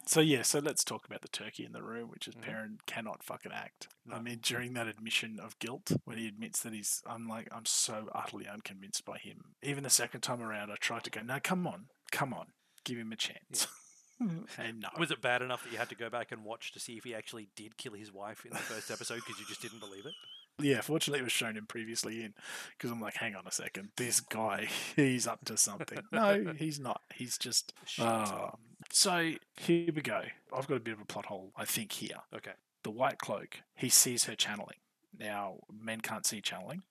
So 0.06 0.20
yeah, 0.20 0.42
so 0.42 0.58
let's 0.60 0.84
talk 0.84 1.04
about 1.06 1.22
the 1.22 1.28
turkey 1.28 1.64
in 1.64 1.72
the 1.72 1.82
room, 1.82 2.08
which 2.10 2.28
is 2.28 2.34
Mhm. 2.34 2.42
Perrin 2.42 2.78
cannot 2.86 3.22
fucking 3.22 3.52
act. 3.52 3.88
I 4.10 4.20
mean, 4.20 4.38
during 4.42 4.72
that 4.74 4.86
admission 4.86 5.38
of 5.40 5.58
guilt, 5.58 5.92
when 6.04 6.16
he 6.18 6.28
admits 6.28 6.60
that 6.62 6.72
he's, 6.72 7.02
I'm 7.06 7.28
like, 7.28 7.48
I'm 7.52 7.66
so 7.66 8.08
utterly 8.14 8.46
unconvinced 8.46 9.04
by 9.04 9.18
him. 9.18 9.54
Even 9.62 9.82
the 9.84 9.90
second 9.90 10.20
time 10.20 10.40
around, 10.40 10.70
I 10.70 10.76
tried 10.76 11.04
to 11.04 11.10
go, 11.10 11.20
no, 11.22 11.38
come 11.42 11.66
on, 11.66 11.88
come 12.12 12.32
on, 12.32 12.52
give 12.84 12.98
him 12.98 13.12
a 13.12 13.16
chance. 13.16 13.66
and 14.58 14.80
no, 14.80 14.88
Was 14.98 15.10
it 15.10 15.20
bad 15.20 15.42
enough 15.42 15.62
that 15.64 15.72
you 15.72 15.78
had 15.78 15.88
to 15.90 15.94
go 15.94 16.08
back 16.08 16.32
and 16.32 16.44
watch 16.44 16.72
to 16.72 16.80
see 16.80 16.96
if 16.96 17.04
he 17.04 17.14
actually 17.14 17.48
did 17.56 17.76
kill 17.76 17.92
his 17.94 18.12
wife 18.12 18.44
in 18.46 18.52
the 18.52 18.58
first 18.58 18.90
episode 18.90 19.16
because 19.26 19.38
you 19.40 19.46
just 19.46 19.60
didn't 19.60 19.80
believe 19.80 20.06
it? 20.06 20.14
yeah, 20.58 20.80
fortunately 20.80 21.20
it 21.20 21.24
was 21.24 21.32
shown 21.32 21.54
him 21.54 21.66
previously 21.66 22.22
in, 22.24 22.32
because 22.78 22.90
I'm 22.90 23.00
like, 23.00 23.16
hang 23.16 23.34
on 23.36 23.46
a 23.46 23.50
second, 23.52 23.90
this 23.96 24.20
guy, 24.20 24.68
he's 24.96 25.26
up 25.26 25.44
to 25.46 25.56
something. 25.58 25.98
no, 26.12 26.54
he's 26.56 26.78
not. 26.80 27.02
He's 27.14 27.36
just. 27.36 27.74
Oh. 27.98 28.52
So 28.90 29.32
here 29.56 29.90
we 29.94 30.02
go. 30.02 30.22
I've 30.56 30.66
got 30.68 30.76
a 30.76 30.80
bit 30.80 30.94
of 30.94 31.00
a 31.00 31.04
plot 31.04 31.26
hole, 31.26 31.52
I 31.56 31.64
think, 31.64 31.92
here. 31.92 32.18
Okay. 32.34 32.52
the 32.82 32.90
white 32.90 33.18
cloak, 33.18 33.62
he 33.74 33.88
sees 33.88 34.24
her 34.26 34.36
channeling. 34.36 34.78
Now, 35.18 35.56
men 35.72 36.00
can't 36.02 36.24
see 36.24 36.40
channeling. 36.40 36.82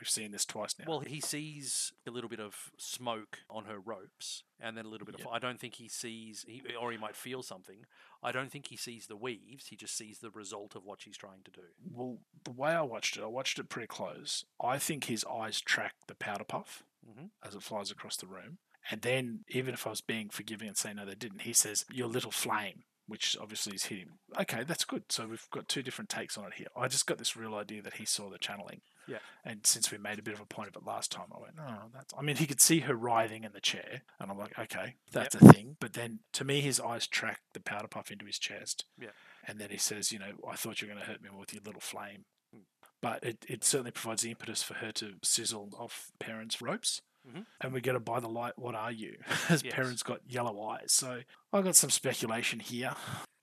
We've 0.00 0.08
seen 0.08 0.32
this 0.32 0.44
twice 0.44 0.74
now. 0.80 0.86
Well, 0.88 1.00
he 1.00 1.20
sees 1.20 1.92
a 2.04 2.10
little 2.10 2.28
bit 2.28 2.40
of 2.40 2.72
smoke 2.76 3.38
on 3.48 3.66
her 3.66 3.78
ropes, 3.78 4.42
and 4.58 4.76
then 4.76 4.84
a 4.84 4.88
little 4.88 5.06
bit 5.06 5.14
Yep. 5.20 5.28
of. 5.28 5.32
I 5.32 5.38
don't 5.38 5.60
think 5.60 5.76
he 5.76 5.86
sees, 5.88 6.44
he, 6.48 6.62
or 6.74 6.90
he 6.90 6.98
might 6.98 7.14
feel 7.14 7.44
something. 7.44 7.86
I 8.20 8.32
don't 8.32 8.50
think 8.50 8.66
he 8.66 8.76
sees 8.76 9.06
the 9.06 9.16
weaves. 9.16 9.68
He 9.68 9.76
just 9.76 9.96
sees 9.96 10.18
the 10.18 10.30
result 10.30 10.74
of 10.74 10.84
what 10.84 11.00
she's 11.00 11.16
trying 11.16 11.44
to 11.44 11.52
do. 11.52 11.62
well, 11.88 12.18
the 12.42 12.50
way 12.50 12.72
I 12.72 12.82
watched 12.82 13.16
it, 13.16 13.22
I 13.22 13.26
watched 13.26 13.60
it 13.60 13.68
pretty 13.68 13.86
close. 13.86 14.44
I 14.60 14.78
think 14.80 15.04
his 15.04 15.24
eyes 15.26 15.60
track 15.60 15.94
the 16.08 16.16
powder 16.16 16.42
puff 16.44 16.82
Mhm. 17.06 17.30
as 17.44 17.54
it 17.54 17.62
flies 17.62 17.92
across 17.92 18.16
the 18.16 18.26
room. 18.26 18.58
And 18.90 19.02
then, 19.02 19.40
even 19.48 19.74
if 19.74 19.86
I 19.86 19.90
was 19.90 20.00
being 20.00 20.28
forgiving 20.28 20.68
and 20.68 20.76
saying 20.76 20.96
no, 20.96 21.06
they 21.06 21.14
didn't, 21.14 21.42
he 21.42 21.52
says, 21.52 21.84
Your 21.90 22.08
little 22.08 22.30
flame, 22.30 22.84
which 23.06 23.36
obviously 23.40 23.74
is 23.74 23.84
hitting. 23.84 24.18
Okay, 24.40 24.64
that's 24.64 24.84
good. 24.84 25.04
So 25.10 25.26
we've 25.26 25.48
got 25.50 25.68
two 25.68 25.82
different 25.82 26.08
takes 26.08 26.36
on 26.36 26.46
it 26.46 26.54
here. 26.54 26.66
I 26.76 26.88
just 26.88 27.06
got 27.06 27.18
this 27.18 27.36
real 27.36 27.54
idea 27.54 27.82
that 27.82 27.94
he 27.94 28.04
saw 28.04 28.30
the 28.30 28.38
channeling. 28.38 28.80
Yeah. 29.06 29.18
And 29.44 29.66
since 29.66 29.90
we 29.90 29.98
made 29.98 30.18
a 30.18 30.22
bit 30.22 30.34
of 30.34 30.40
a 30.40 30.46
point 30.46 30.68
of 30.68 30.76
it 30.76 30.86
last 30.86 31.12
time, 31.12 31.26
I 31.34 31.40
went, 31.40 31.56
no, 31.56 31.90
that's. 31.92 32.14
I 32.18 32.22
mean, 32.22 32.36
he 32.36 32.46
could 32.46 32.60
see 32.60 32.80
her 32.80 32.94
writhing 32.94 33.44
in 33.44 33.52
the 33.52 33.60
chair, 33.60 34.02
and 34.18 34.30
I'm 34.30 34.38
like, 34.38 34.58
okay, 34.58 34.96
that's 35.12 35.34
a 35.34 35.52
thing. 35.52 35.76
But 35.80 35.92
then, 35.92 36.20
to 36.34 36.44
me, 36.44 36.60
his 36.60 36.80
eyes 36.80 37.06
track 37.06 37.40
the 37.52 37.60
powder 37.60 37.88
puff 37.88 38.10
into 38.10 38.26
his 38.26 38.38
chest. 38.38 38.84
Yeah. 39.00 39.08
And 39.46 39.58
then 39.58 39.70
he 39.70 39.76
says, 39.76 40.10
you 40.12 40.18
know, 40.18 40.32
I 40.48 40.56
thought 40.56 40.80
you 40.80 40.88
were 40.88 40.94
going 40.94 41.04
to 41.04 41.10
hurt 41.10 41.22
me 41.22 41.28
with 41.38 41.52
your 41.52 41.62
little 41.64 41.80
flame. 41.80 42.24
Mm. 42.54 42.60
But 43.02 43.22
it, 43.22 43.44
it 43.46 43.64
certainly 43.64 43.90
provides 43.90 44.22
the 44.22 44.30
impetus 44.30 44.62
for 44.62 44.74
her 44.74 44.92
to 44.92 45.14
sizzle 45.22 45.70
off 45.78 46.10
Perrin's 46.18 46.62
ropes. 46.62 47.02
Mhm. 47.26 47.46
And 47.60 47.72
we 47.72 47.80
get 47.80 47.94
a 47.96 48.00
by 48.00 48.20
the 48.20 48.28
light, 48.28 48.58
what 48.58 48.74
are 48.74 48.92
you? 48.92 49.16
His 49.48 49.62
Yes. 49.62 49.74
Perrin's 49.74 50.02
got 50.02 50.20
yellow 50.28 50.60
eyes. 50.62 50.92
So 50.92 51.22
I 51.52 51.62
got 51.62 51.76
some 51.76 51.90
speculation 51.90 52.60
here. 52.60 52.94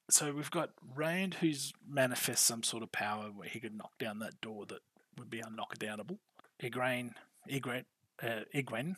So 0.10 0.34
we've 0.34 0.52
got 0.52 0.72
Rand 0.96 1.36
who's 1.36 1.72
manifests 1.88 2.46
some 2.46 2.64
sort 2.64 2.84
of 2.84 2.92
power 2.92 3.32
where 3.34 3.48
he 3.50 3.60
could 3.60 3.76
knock 3.76 3.98
down 3.98 4.20
that 4.20 4.42
door 4.42 4.66
that 4.68 4.80
would 5.18 5.30
be 5.30 5.42
unknockdownable. 5.42 6.20
Igraine, 6.62 7.14
Igret, 7.50 7.86
uh, 8.22 8.42
Igwen 8.54 8.98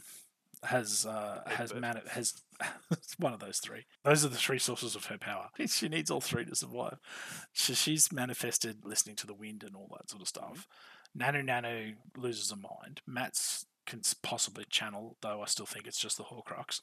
has 0.64 1.06
uh, 1.06 1.44
has 1.46 1.74
mani- 1.74 2.02
has 2.10 2.34
one 3.18 3.34
of 3.34 3.40
those 3.40 3.60
three. 3.60 3.86
Those 4.04 4.26
are 4.26 4.30
the 4.30 4.38
three 4.38 4.60
sources 4.60 4.96
of 4.96 5.06
her 5.06 5.18
power. 5.18 5.50
She 5.68 5.88
needs 5.88 6.10
all 6.12 6.22
three 6.22 6.46
to 6.46 6.56
survive. 6.56 7.00
So 7.54 7.74
she's 7.74 8.12
manifested 8.12 8.84
listening 8.86 9.16
to 9.18 9.28
the 9.28 9.34
wind 9.34 9.64
and 9.64 9.76
all 9.76 9.90
that 9.96 10.10
sort 10.10 10.22
of 10.22 10.28
stuff. 10.28 10.68
Nanu 11.18 11.44
Nanu 11.46 11.94
loses 12.18 12.50
her 12.50 12.58
mind. 12.58 13.02
Mat's 13.06 13.66
can 13.86 14.02
possibly 14.22 14.66
channel, 14.70 15.18
though 15.22 15.42
I 15.42 15.46
still 15.46 15.66
think 15.66 15.88
it's 15.88 16.00
just 16.00 16.18
the 16.18 16.26
Horcrux. 16.26 16.82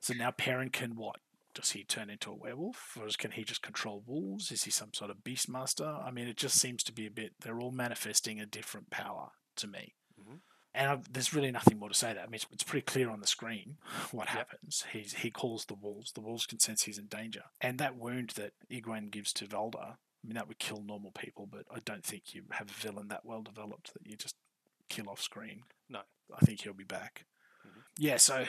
So 0.00 0.14
now 0.14 0.30
Perrin 0.30 0.70
can 0.70 0.96
what? 0.96 1.20
Does 1.54 1.70
he 1.70 1.84
turn 1.84 2.10
into 2.10 2.30
a 2.30 2.34
werewolf, 2.34 2.96
or 3.00 3.06
is- 3.06 3.16
can 3.16 3.30
he 3.30 3.42
just 3.44 3.62
control 3.62 4.02
wolves? 4.06 4.52
Is 4.52 4.64
he 4.64 4.70
some 4.70 4.92
sort 4.92 5.10
of 5.10 5.18
beastmaster? 5.24 6.04
I 6.04 6.10
mean, 6.10 6.28
it 6.28 6.36
just 6.36 6.58
seems 6.60 6.82
to 6.84 6.92
be 6.92 7.06
a 7.06 7.10
bit. 7.10 7.32
They're 7.40 7.60
all 7.60 7.70
manifesting 7.70 8.38
a 8.40 8.44
different 8.46 8.90
power 8.90 9.32
to 9.56 9.66
me, 9.66 9.94
Mhm. 10.20 10.40
and 10.74 10.90
i 10.90 10.96
there's 11.10 11.32
really 11.32 11.50
nothing 11.50 11.78
more 11.78 11.88
to 11.88 11.94
say. 11.94 12.12
That 12.12 12.24
I 12.24 12.26
mean, 12.26 12.34
it's, 12.34 12.46
it's 12.52 12.62
pretty 12.62 12.84
clear 12.84 13.08
on 13.08 13.20
the 13.20 13.26
screen 13.26 13.78
what 14.12 14.28
Yep. 14.28 14.36
happens. 14.36 14.84
He's 14.92 15.14
he 15.14 15.30
calls 15.30 15.64
the 15.64 15.74
wolves. 15.74 16.12
The 16.12 16.20
wolves 16.20 16.44
can 16.44 16.58
sense 16.58 16.82
he's 16.82 16.98
in 16.98 17.06
danger, 17.06 17.44
and 17.62 17.78
that 17.80 17.96
wound 17.96 18.30
that 18.36 18.52
Egwene 18.70 19.10
gives 19.10 19.32
to 19.34 19.46
Valda. 19.46 19.96
I 19.96 20.26
mean, 20.26 20.34
that 20.34 20.48
would 20.48 20.58
kill 20.58 20.82
normal 20.82 21.12
people, 21.12 21.46
but 21.46 21.64
I 21.70 21.78
don't 21.78 22.04
think 22.04 22.34
you 22.34 22.44
have 22.50 22.68
a 22.68 22.74
villain 22.74 23.08
that 23.08 23.24
well 23.24 23.42
developed 23.42 23.94
that 23.94 24.06
you 24.06 24.16
just 24.16 24.36
kill 24.90 25.08
off 25.08 25.22
screen. 25.22 25.64
I 26.34 26.44
think 26.44 26.60
he'll 26.62 26.72
be 26.72 26.84
back. 26.84 27.26
Mhm. 27.66 27.82
Yeah, 27.98 28.16
so 28.16 28.44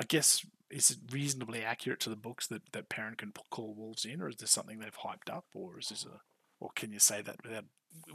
I 0.00 0.04
guess 0.04 0.44
is 0.70 0.90
it 0.90 0.98
reasonably 1.10 1.62
accurate 1.64 2.00
to 2.00 2.10
the 2.10 2.16
books 2.16 2.46
that 2.48 2.62
that 2.72 2.88
Perrin 2.88 3.14
can 3.16 3.32
call 3.50 3.74
wolves 3.74 4.04
in, 4.04 4.20
or 4.20 4.28
is 4.28 4.36
this 4.36 4.50
something 4.50 4.78
they've 4.78 4.94
hyped 4.96 5.30
up, 5.30 5.46
or 5.54 5.78
is 5.78 5.88
this 5.88 6.04
a, 6.04 6.20
or 6.60 6.70
can 6.74 6.92
you 6.92 6.98
say 6.98 7.22
that 7.22 7.42
without? 7.42 7.64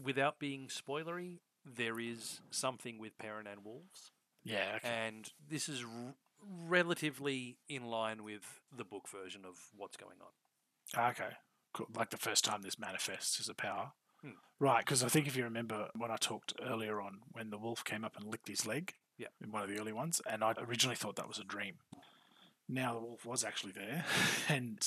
Without 0.03 0.37
being 0.39 0.67
spoilery, 0.67 1.39
there 1.65 1.99
is 1.99 2.41
something 2.51 2.99
with 2.99 3.17
Perrin 3.17 3.47
and 3.47 3.63
wolves, 3.65 4.11
Yeah. 4.43 4.73
Okay. 4.75 4.87
and 4.87 5.33
this 5.39 5.67
is 5.67 5.83
r- 5.83 6.15
relatively 6.41 7.57
in 7.67 7.85
line 7.85 8.23
with 8.23 8.61
the 8.71 8.83
book 8.85 9.07
version 9.09 9.45
of 9.45 9.57
what's 9.75 9.97
going 9.97 10.19
on. 10.21 11.09
Okay. 11.11 11.31
Cool. 11.73 11.87
Like 11.95 12.11
the 12.11 12.17
first 12.17 12.43
time 12.45 12.61
this 12.61 12.77
manifests 12.77 13.39
as 13.39 13.49
a 13.49 13.55
power. 13.55 13.93
Hmm. 14.23 14.31
Right, 14.59 14.85
because 14.85 15.03
I 15.03 15.09
think 15.09 15.27
if 15.27 15.35
you 15.35 15.43
remember 15.43 15.89
when 15.95 16.11
I 16.11 16.15
talked 16.17 16.53
earlier 16.61 17.01
on 17.01 17.19
when 17.31 17.49
the 17.49 17.57
wolf 17.57 17.83
came 17.83 18.03
up 18.05 18.15
and 18.15 18.25
licked 18.25 18.47
his 18.47 18.65
leg 18.65 18.93
Yeah. 19.17 19.27
in 19.41 19.51
one 19.51 19.61
of 19.63 19.69
the 19.69 19.77
early 19.79 19.93
ones, 19.93 20.21
and 20.29 20.43
I 20.43 20.53
originally 20.57 20.95
thought 20.95 21.15
that 21.17 21.27
was 21.27 21.39
a 21.39 21.43
dream. 21.43 21.79
Now 22.69 22.93
the 22.93 23.01
wolf 23.01 23.25
was 23.25 23.43
actually 23.43 23.73
there, 23.73 24.05
and 24.49 24.79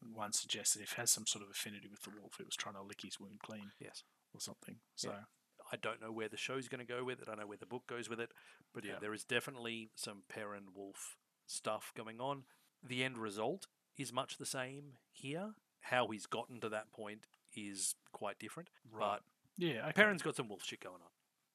one 0.00 0.32
suggests 0.32 0.74
that 0.74 0.82
if 0.82 0.92
it 0.92 0.96
has 0.98 1.10
some 1.10 1.26
sort 1.26 1.44
of 1.44 1.50
affinity 1.50 1.86
with 1.88 2.02
the 2.02 2.10
wolf, 2.10 2.40
it 2.40 2.46
was 2.46 2.56
trying 2.56 2.74
to 2.74 2.82
lick 2.82 3.02
his 3.02 3.20
wound 3.20 3.40
clean 3.40 3.70
Yes. 3.80 4.02
or 4.34 4.40
something. 4.40 4.80
So, 4.96 5.10
Yeah. 5.10 5.24
I 5.70 5.76
don't 5.76 6.00
know 6.02 6.12
where 6.12 6.28
the 6.28 6.36
show's 6.36 6.68
going 6.68 6.84
to 6.84 6.92
go 6.92 7.02
with 7.04 7.20
it. 7.22 7.28
I 7.28 7.32
don't 7.32 7.40
know 7.40 7.46
where 7.46 7.56
the 7.56 7.64
book 7.66 7.86
goes 7.86 8.08
with 8.08 8.20
it. 8.20 8.30
But 8.74 8.84
yeah, 8.84 8.94
Yeah. 8.94 8.98
there 8.98 9.14
is 9.14 9.24
definitely 9.24 9.90
some 9.94 10.24
Perrin 10.28 10.74
Wolf 10.74 11.16
stuff 11.46 11.92
going 11.94 12.20
on. 12.20 12.44
The 12.82 13.04
end 13.04 13.16
result 13.16 13.68
is 13.96 14.12
much 14.12 14.36
the 14.36 14.44
same 14.44 14.98
here. 15.12 15.54
How 15.82 16.08
he's 16.08 16.26
gotten 16.26 16.60
to 16.60 16.68
that 16.70 16.90
point 16.90 17.26
is 17.56 17.94
quite 18.12 18.38
different. 18.38 18.68
But 18.98 19.20
yeah, 19.56 19.82
okay. 19.84 19.92
Perrin's 19.94 20.22
got 20.22 20.36
some 20.36 20.48
wolf 20.48 20.64
shit 20.64 20.80
going 20.80 20.96
on. 20.96 21.10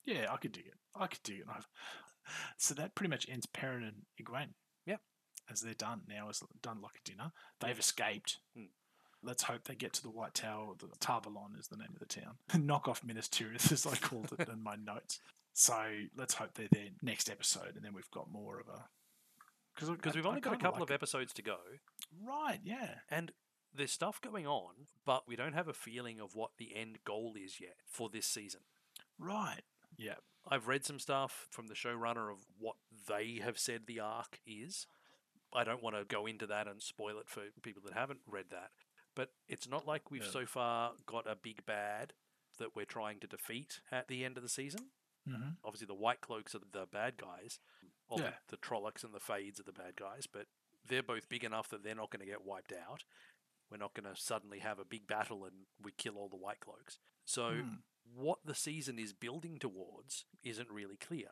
Yeah, 0.06 0.28
I 0.32 0.38
could 0.38 0.52
dig 0.54 0.68
it. 0.68 0.76
I 0.96 1.08
could 1.08 1.24
dig 1.24 1.40
it. 1.40 1.46
I've- 1.50 1.66
So 2.58 2.74
that 2.74 2.94
pretty 2.94 3.10
much 3.10 3.26
ends 3.30 3.46
Perrin 3.46 3.84
and 3.84 4.02
Egwene. 4.22 4.50
Yep. 4.86 5.00
As 5.50 5.62
they're 5.62 5.74
done 5.74 6.02
now, 6.10 6.28
as 6.30 6.44
done 6.62 6.82
like 6.82 6.96
a 7.00 7.10
dinner. 7.10 7.32
They've 7.62 7.80
escaped. 7.80 8.40
Hmm. 8.54 8.66
Let's 9.24 9.44
hope 9.44 9.64
they 9.64 9.76
get 9.76 9.94
to 9.94 10.04
the 10.04 10.10
White 10.10 10.34
Tower. 10.34 10.74
The 10.78 10.88
Tar 11.00 11.22
Valon 11.22 11.58
is 11.58 11.68
the 11.70 11.78
name 11.78 11.88
of 11.94 12.00
the 12.00 12.06
town. 12.06 12.36
Knock 12.66 12.90
off 12.90 13.02
Minas 13.04 13.30
Tirith, 13.30 13.72
as 13.72 13.86
I 13.86 13.96
called 13.96 14.34
it 14.38 14.50
in 14.54 14.62
my 14.62 14.76
notes. 14.76 15.20
So 15.54 15.74
let's 16.18 16.34
hope 16.34 16.54
they're 16.56 16.68
there 16.72 16.90
next 17.02 17.30
episode, 17.30 17.76
and 17.78 17.84
then 17.84 17.94
we've 17.94 18.12
got 18.12 18.30
more 18.30 18.60
of 18.60 18.68
a. 18.68 18.84
Because 19.74 20.14
we've 20.16 20.26
only 20.26 20.42
got 20.42 20.54
a 20.54 20.58
couple 20.58 20.84
of 20.84 20.92
episodes 20.92 21.32
to 21.34 21.42
go. 21.42 21.58
Right, 22.28 22.60
yeah. 22.64 22.96
And 23.10 23.32
there's 23.78 23.92
stuff 23.92 24.20
going 24.22 24.48
on, 24.48 24.74
but 25.06 25.28
we 25.28 25.36
don't 25.36 25.54
have 25.54 25.68
a 25.68 25.74
feeling 25.74 26.20
of 26.20 26.36
what 26.36 26.52
the 26.58 26.76
end 26.76 27.00
goal 27.06 27.36
is 27.42 27.60
yet 27.62 27.76
for 27.86 28.10
this 28.10 28.26
season. 28.26 28.62
Right. 29.20 29.62
Yeah. 29.98 30.16
I've 30.50 30.68
read 30.68 30.86
some 30.86 31.00
stuff 31.00 31.48
from 31.50 31.68
the 31.68 31.74
showrunner 31.74 32.32
of 32.32 32.40
what 32.60 32.76
they 33.08 33.40
have 33.44 33.58
said 33.60 33.82
the 33.86 34.00
arc 34.00 34.40
is. 34.46 34.88
I 35.54 35.64
don't 35.64 35.84
want 35.84 35.96
to 35.96 36.04
go 36.06 36.26
into 36.26 36.48
that 36.48 36.68
and 36.68 36.82
spoil 36.82 37.20
it 37.20 37.30
for 37.30 37.42
people 37.62 37.82
that 37.86 37.94
haven't 37.94 38.20
read 38.28 38.46
that. 38.52 38.72
But 39.16 39.32
it's 39.48 39.68
not 39.68 39.88
like 39.88 40.12
we've 40.12 40.24
Yeah. 40.24 40.30
so 40.32 40.46
far 40.46 40.94
got 41.06 41.30
a 41.30 41.36
big 41.36 41.66
bad 41.66 42.14
that 42.60 42.76
we're 42.76 42.86
trying 42.86 43.20
to 43.20 43.28
defeat 43.28 43.82
at 43.92 44.08
the 44.08 44.24
end 44.26 44.38
of 44.38 44.44
the 44.44 44.50
season. 44.50 44.92
Mm-hmm. 45.28 45.50
Obviously, 45.64 45.88
the 45.88 45.94
White 45.94 46.22
Cloaks 46.22 46.56
are 46.56 46.60
the 46.60 46.86
bad 46.92 47.18
guys, 47.18 47.60
or 48.08 48.20
Yeah. 48.20 48.32
the, 48.48 48.56
the 48.56 48.58
Trollocs 48.58 49.04
and 49.04 49.14
the 49.14 49.20
Fades 49.20 49.60
are 49.60 49.64
the 49.64 49.74
bad 49.74 49.96
guys, 49.96 50.28
but 50.28 50.48
they're 50.88 51.04
both 51.04 51.28
big 51.28 51.44
enough 51.44 51.68
that 51.70 51.84
they're 51.84 51.96
not 51.96 52.10
going 52.12 52.22
to 52.22 52.26
get 52.32 52.46
wiped 52.46 52.72
out. 52.72 53.04
We're 53.70 53.78
not 53.78 53.94
going 53.94 54.14
to 54.14 54.20
suddenly 54.20 54.60
have 54.60 54.80
a 54.80 54.86
big 54.86 55.08
battle 55.08 55.44
and 55.46 55.66
we 55.82 55.92
kill 55.92 56.16
all 56.18 56.30
the 56.30 56.38
White 56.38 56.60
Cloaks. 56.62 57.00
So, 57.26 57.54
Hmm. 57.56 57.76
what 58.16 58.40
the 58.46 58.56
season 58.56 58.98
is 59.00 59.12
building 59.14 59.60
towards 59.60 60.26
isn't 60.44 60.70
really 60.72 60.96
clear. 60.98 61.28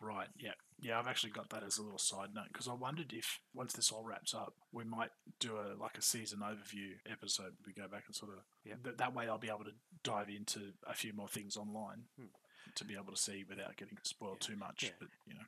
Right. 0.00 0.28
Yeah. 0.36 0.52
Yeah. 0.78 0.98
I've 0.98 1.06
actually 1.06 1.30
got 1.30 1.48
that 1.50 1.62
as 1.62 1.78
a 1.78 1.82
little 1.82 1.98
side 1.98 2.34
note 2.34 2.48
because 2.52 2.68
I 2.68 2.74
wondered 2.74 3.12
if 3.14 3.40
once 3.54 3.72
this 3.72 3.90
all 3.90 4.04
wraps 4.04 4.34
up, 4.34 4.54
we 4.70 4.84
might 4.84 5.10
do 5.40 5.56
a 5.56 5.72
like 5.74 5.96
a 5.96 6.02
season 6.02 6.40
overview 6.40 6.98
episode. 7.10 7.56
We 7.64 7.72
go 7.72 7.88
back 7.88 8.04
and 8.06 8.14
sort 8.14 8.32
of 8.36 8.44
Yeah. 8.64 8.74
th- 8.84 8.98
that 8.98 9.14
way 9.14 9.26
I'll 9.28 9.38
be 9.38 9.48
able 9.48 9.64
to 9.64 9.74
dive 10.02 10.28
into 10.28 10.74
a 10.86 10.92
few 10.94 11.14
more 11.14 11.28
things 11.28 11.56
online 11.56 12.08
Hmm. 12.16 12.26
to 12.74 12.84
be 12.84 12.94
able 12.94 13.12
to 13.14 13.16
see 13.16 13.44
without 13.44 13.76
getting 13.76 13.96
spoiled 14.02 14.42
Yeah. 14.42 14.46
too 14.48 14.56
much. 14.56 14.82
Yeah. 14.82 14.90
But 14.98 15.08
you 15.24 15.32
know, 15.34 15.46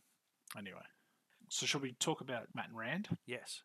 anyway. 0.57 0.87
So 1.51 1.67
shall 1.67 1.81
we 1.83 1.93
talk 1.93 2.23
about 2.23 2.55
Mat 2.55 2.69
and 2.69 2.77
Rand? 2.79 3.19
Yes. 3.27 3.63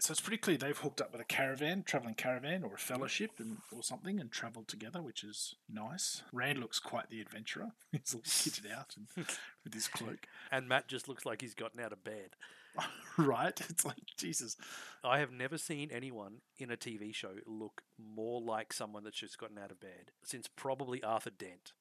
So 0.00 0.12
it's 0.12 0.20
pretty 0.20 0.38
clear 0.38 0.56
they've 0.56 0.76
hooked 0.76 1.02
up 1.02 1.12
with 1.12 1.20
a 1.20 1.24
caravan, 1.26 1.82
traveling 1.82 2.14
caravan, 2.14 2.64
or 2.64 2.74
a 2.74 2.78
fellowship, 2.78 3.32
and 3.38 3.58
or 3.70 3.82
something, 3.82 4.18
and 4.18 4.30
travelled 4.30 4.66
together, 4.66 5.02
which 5.02 5.22
is 5.22 5.56
nice. 5.72 6.22
Rand 6.32 6.58
looks 6.58 6.78
quite 6.78 7.10
the 7.10 7.20
adventurer. 7.20 7.72
He's 7.92 8.14
all 8.14 8.22
kitted 8.22 8.72
out 8.72 8.94
and 8.96 9.26
with 9.64 9.74
his 9.74 9.88
cloak. 9.88 10.26
And 10.50 10.68
Mat 10.68 10.88
just 10.88 11.06
looks 11.06 11.26
like 11.26 11.42
he's 11.42 11.54
gotten 11.54 11.80
out 11.80 11.92
of 11.92 12.02
bed. 12.02 12.30
right? 13.18 13.60
It's 13.68 13.84
like 13.84 13.98
Jesus. 14.16 14.56
I 15.02 15.18
have 15.18 15.32
never 15.32 15.58
seen 15.58 15.90
anyone 15.92 16.36
in 16.58 16.70
a 16.70 16.76
TV 16.76 17.14
show 17.14 17.32
look 17.46 17.82
more 17.98 18.40
like 18.40 18.72
someone 18.72 19.04
that's 19.04 19.18
just 19.18 19.38
gotten 19.38 19.58
out 19.58 19.70
of 19.70 19.80
bed 19.80 20.12
since 20.24 20.48
probably 20.48 21.02
Arthur 21.02 21.30
Dent. 21.30 21.72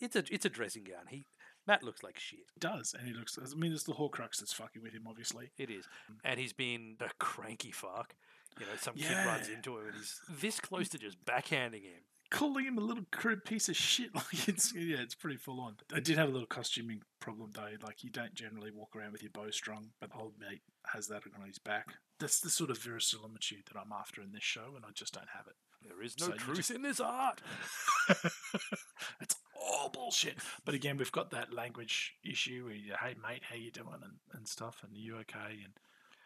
It's 0.00 0.14
a 0.16 0.24
it's 0.30 0.44
a 0.44 0.50
dressing 0.50 0.84
gown. 0.84 1.06
He 1.08 1.26
Mat 1.66 1.82
looks 1.82 2.02
like 2.02 2.18
shit. 2.18 2.46
does, 2.58 2.94
and 2.96 3.06
he 3.06 3.14
looks. 3.14 3.38
I 3.38 3.54
mean, 3.56 3.72
it's 3.72 3.82
the 3.82 3.94
Horcrux 3.94 4.38
that's 4.38 4.52
fucking 4.52 4.82
with 4.82 4.92
him, 4.92 5.06
obviously. 5.08 5.50
It 5.58 5.70
is, 5.70 5.86
um, 6.08 6.16
and 6.24 6.38
he's 6.38 6.52
been 6.52 6.96
a 7.00 7.10
cranky 7.18 7.72
fuck. 7.72 8.14
You 8.58 8.66
know, 8.66 8.72
some 8.80 8.94
kid 8.94 9.12
runs 9.26 9.48
into 9.48 9.76
him 9.76 9.86
and 9.88 9.96
he's 9.96 10.20
this 10.40 10.60
close 10.60 10.88
to 10.90 10.98
just 10.98 11.22
backhanding 11.24 11.82
him. 11.82 12.02
Calling 12.30 12.64
him 12.64 12.78
a 12.78 12.80
little 12.80 13.04
crib 13.12 13.44
piece 13.44 13.68
of 13.68 13.76
shit, 13.76 14.14
like 14.14 14.48
it's 14.48 14.74
yeah, 14.74 14.98
it's 15.00 15.14
pretty 15.14 15.36
full 15.36 15.60
on. 15.60 15.76
I 15.94 16.00
did 16.00 16.16
have 16.16 16.28
a 16.28 16.32
little 16.32 16.46
costuming 16.46 17.02
problem 17.20 17.50
though. 17.54 17.68
Like 17.82 18.02
you 18.02 18.10
don't 18.10 18.34
generally 18.34 18.70
walk 18.70 18.96
around 18.96 19.12
with 19.12 19.22
your 19.22 19.30
bow 19.32 19.50
strung, 19.50 19.90
but 20.00 20.10
old 20.18 20.34
mate 20.40 20.62
has 20.86 21.06
that 21.08 21.22
on 21.38 21.46
his 21.46 21.58
back. 21.58 21.94
That's 22.18 22.40
the 22.40 22.50
sort 22.50 22.70
of 22.70 22.78
verisimilitude 22.78 23.64
that 23.70 23.78
I'm 23.78 23.92
after 23.92 24.22
in 24.22 24.32
this 24.32 24.42
show, 24.42 24.72
and 24.74 24.84
I 24.86 24.90
just 24.94 25.12
don't 25.12 25.28
have 25.36 25.46
it. 25.46 25.54
There 25.88 26.02
is 26.02 26.18
no 26.20 26.26
So 26.26 26.32
truth 26.32 26.56
just- 26.56 26.70
in 26.70 26.82
this 26.82 27.00
art. 27.00 27.40
it's 29.20 29.36
all 29.54 29.88
bullshit. 29.88 30.36
But 30.64 30.74
again, 30.74 30.96
we've 30.96 31.12
got 31.12 31.30
that 31.30 31.52
language 31.52 32.14
issue 32.24 32.64
where 32.66 32.74
you, 32.74 32.94
hey 33.00 33.14
mate, 33.22 33.42
how 33.48 33.56
you 33.56 33.70
doing 33.70 33.88
and, 34.02 34.14
and 34.32 34.46
stuff, 34.48 34.82
and 34.82 34.92
are 34.94 34.98
you 35.00 35.16
okay? 35.18 35.60
And 35.64 35.72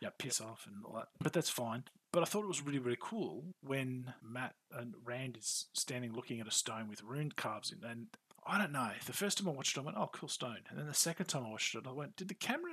yeah, 0.01 0.11
piss 0.19 0.41
off 0.41 0.67
and 0.67 0.85
all 0.85 0.95
that. 0.95 1.09
But 1.21 1.33
that's 1.33 1.51
fine. 1.51 1.85
But 2.13 2.23
I 2.23 2.27
thought 2.27 2.45
it 2.45 2.49
was 2.49 2.63
really, 2.63 2.79
really 2.79 2.99
cool 3.01 3.55
when 3.63 4.15
Mat 4.23 4.55
and 4.73 4.95
Rand 5.05 5.37
is 5.39 5.67
standing 5.75 6.13
looking 6.13 6.41
at 6.41 6.49
a 6.49 6.53
stone 6.53 6.89
with 6.89 7.03
rune 7.05 7.33
carves 7.33 7.71
in. 7.73 7.89
And 7.89 8.07
I 8.47 8.59
don't 8.59 8.73
know. 8.73 8.91
The 9.07 9.13
first 9.13 9.39
time 9.39 9.49
I 9.49 9.53
watched 9.53 9.77
it, 9.77 9.81
I 9.81 9.85
went, 9.85 9.97
oh, 9.97 10.11
cool 10.13 10.29
stone. 10.29 10.59
And 10.69 10.79
then 10.79 10.87
the 10.87 10.95
second 10.95 11.27
time 11.27 11.45
I 11.47 11.51
watched 11.51 11.75
it, 11.75 11.85
I 11.87 11.93
went, 11.93 12.17
did 12.17 12.29
the 12.29 12.35
camera 12.35 12.73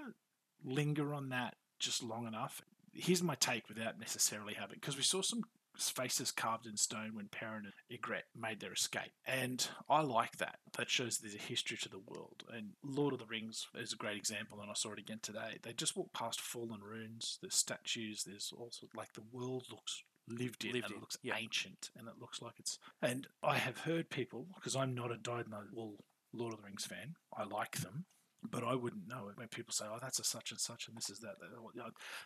linger 0.63 1.13
on 1.13 1.29
that 1.29 1.55
just 1.77 2.01
long 2.01 2.25
enough? 2.25 2.61
Here's 2.93 3.21
my 3.21 3.35
take 3.35 3.69
without 3.69 3.99
necessarily 3.99 4.55
having, 4.55 4.77
because 4.79 4.97
we 4.97 5.03
saw 5.03 5.21
some 5.21 5.43
faces 5.77 6.31
carved 6.31 6.65
in 6.65 6.77
stone 6.77 7.11
when 7.13 7.27
Perrin 7.27 7.65
and 7.65 7.73
Egret 7.91 8.25
made 8.35 8.59
their 8.59 8.73
escape. 8.73 9.11
And 9.25 9.67
I 9.89 10.01
like 10.01 10.37
that. 10.37 10.59
That 10.77 10.89
shows 10.89 11.17
there's 11.17 11.35
a 11.35 11.39
history 11.39 11.77
to 11.77 11.89
the 11.89 12.01
world. 12.07 12.43
And 12.51 12.71
Lord 12.83 13.13
of 13.13 13.19
the 13.19 13.25
Rings 13.25 13.67
is 13.75 13.93
a 13.93 13.97
great 13.97 14.17
example, 14.17 14.59
and 14.61 14.69
I 14.69 14.73
saw 14.73 14.93
it 14.93 14.99
again 14.99 15.19
today. 15.21 15.57
They 15.61 15.73
just 15.73 15.95
walk 15.95 16.13
past 16.13 16.41
fallen 16.41 16.81
ruins, 16.81 17.39
there's 17.41 17.55
statues, 17.55 18.23
there's 18.25 18.53
also 18.57 18.87
like 18.95 19.13
the 19.13 19.23
world 19.31 19.65
looks 19.69 20.03
lived 20.29 20.65
in 20.65 20.73
Lived 20.73 20.85
and 20.85 20.91
in, 20.91 20.97
it 20.97 20.99
looks 20.99 21.17
yeah. 21.23 21.35
ancient 21.37 21.89
and 21.97 22.07
it 22.09 22.15
looks 22.19 22.41
like 22.41 22.55
it's 22.59 22.79
and 23.01 23.27
I 23.41 23.57
have 23.57 23.77
heard 23.77 24.09
people 24.09 24.45
because 24.55 24.75
I'm 24.75 24.93
not 24.93 25.09
a 25.09 25.15
dyed 25.15 25.45
in 25.45 25.51
the 25.51 25.59
wool 25.71 26.03
Lord 26.33 26.53
of 26.53 26.59
the 26.59 26.65
Rings 26.65 26.85
fan. 26.85 27.15
I 27.35 27.43
like 27.45 27.77
them. 27.77 28.05
But 28.43 28.63
I 28.63 28.75
wouldn't 28.75 29.07
know 29.07 29.27
it 29.29 29.37
when 29.37 29.47
people 29.47 29.73
say, 29.73 29.85
"Oh, 29.87 29.97
that's 30.01 30.19
a 30.19 30.23
such 30.23 30.51
and 30.51 30.59
such," 30.59 30.87
and 30.87 30.95
this 30.95 31.09
is 31.09 31.19
that. 31.19 31.35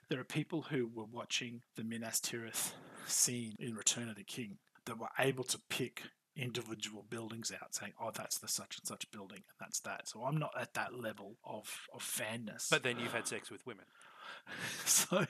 There 0.10 0.20
are 0.20 0.26
people 0.26 0.64
who 0.64 0.88
were 0.88 1.06
watching 1.06 1.62
the 1.76 1.84
Minas 1.84 2.20
Tirith 2.20 2.74
scene 3.06 3.56
in 3.60 3.76
Return 3.76 4.10
of 4.10 4.16
the 4.16 4.24
King 4.24 4.60
that 4.86 5.00
were 5.00 5.10
able 5.18 5.44
to 5.46 5.60
pick 5.70 6.04
individual 6.36 7.04
buildings 7.10 7.52
out, 7.52 7.76
saying, 7.76 7.94
"Oh, 8.00 8.12
that's 8.12 8.38
the 8.40 8.48
such 8.48 8.78
and 8.78 8.88
such 8.88 9.10
building, 9.12 9.44
and 9.50 9.58
that's 9.60 9.80
that." 9.82 10.08
So 10.08 10.24
I'm 10.24 10.38
not 10.38 10.54
at 10.60 10.74
that 10.74 10.94
level 10.94 11.38
of 11.44 11.88
of 11.94 12.04
fanness. 12.04 12.68
But 12.70 12.84
then 12.84 13.00
you've 13.00 13.14
had 13.14 13.28
sex 13.28 13.50
with 13.50 13.66
women. 13.66 13.86
So 14.86 15.26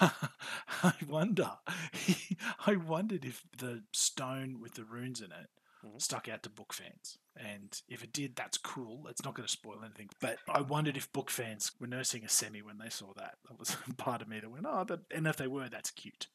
I 0.00 0.94
wonder, 1.06 1.58
I 2.66 2.76
wondered 2.76 3.24
if 3.24 3.44
the 3.56 3.84
stone 3.92 4.60
with 4.60 4.74
the 4.74 4.84
runes 4.84 5.20
in 5.20 5.30
it 5.30 5.50
Mhm. 5.84 6.00
stuck 6.00 6.28
out 6.28 6.42
to 6.42 6.50
book 6.50 6.72
fans. 6.72 7.18
And 7.36 7.80
if 7.88 8.04
it 8.04 8.12
did, 8.12 8.36
that's 8.36 8.58
cool. 8.58 9.06
It's 9.08 9.24
not 9.24 9.34
going 9.34 9.46
to 9.46 9.52
spoil 9.52 9.80
anything. 9.84 10.10
But 10.20 10.38
I 10.48 10.60
wondered 10.60 10.96
if 10.96 11.12
book 11.12 11.30
fans 11.30 11.72
were 11.80 11.86
nursing 11.86 12.24
a 12.24 12.28
semi 12.28 12.60
when 12.62 12.78
they 12.78 12.90
saw 12.90 13.12
that. 13.14 13.38
That 13.48 13.58
was 13.58 13.76
part 13.96 14.20
of 14.22 14.28
me 14.28 14.40
that 14.40 14.50
went, 14.50 14.66
oh, 14.68 14.84
that, 14.84 15.00
and 15.10 15.26
if 15.26 15.36
they 15.36 15.46
were, 15.46 15.68
that's 15.68 15.90
cute. 15.90 16.26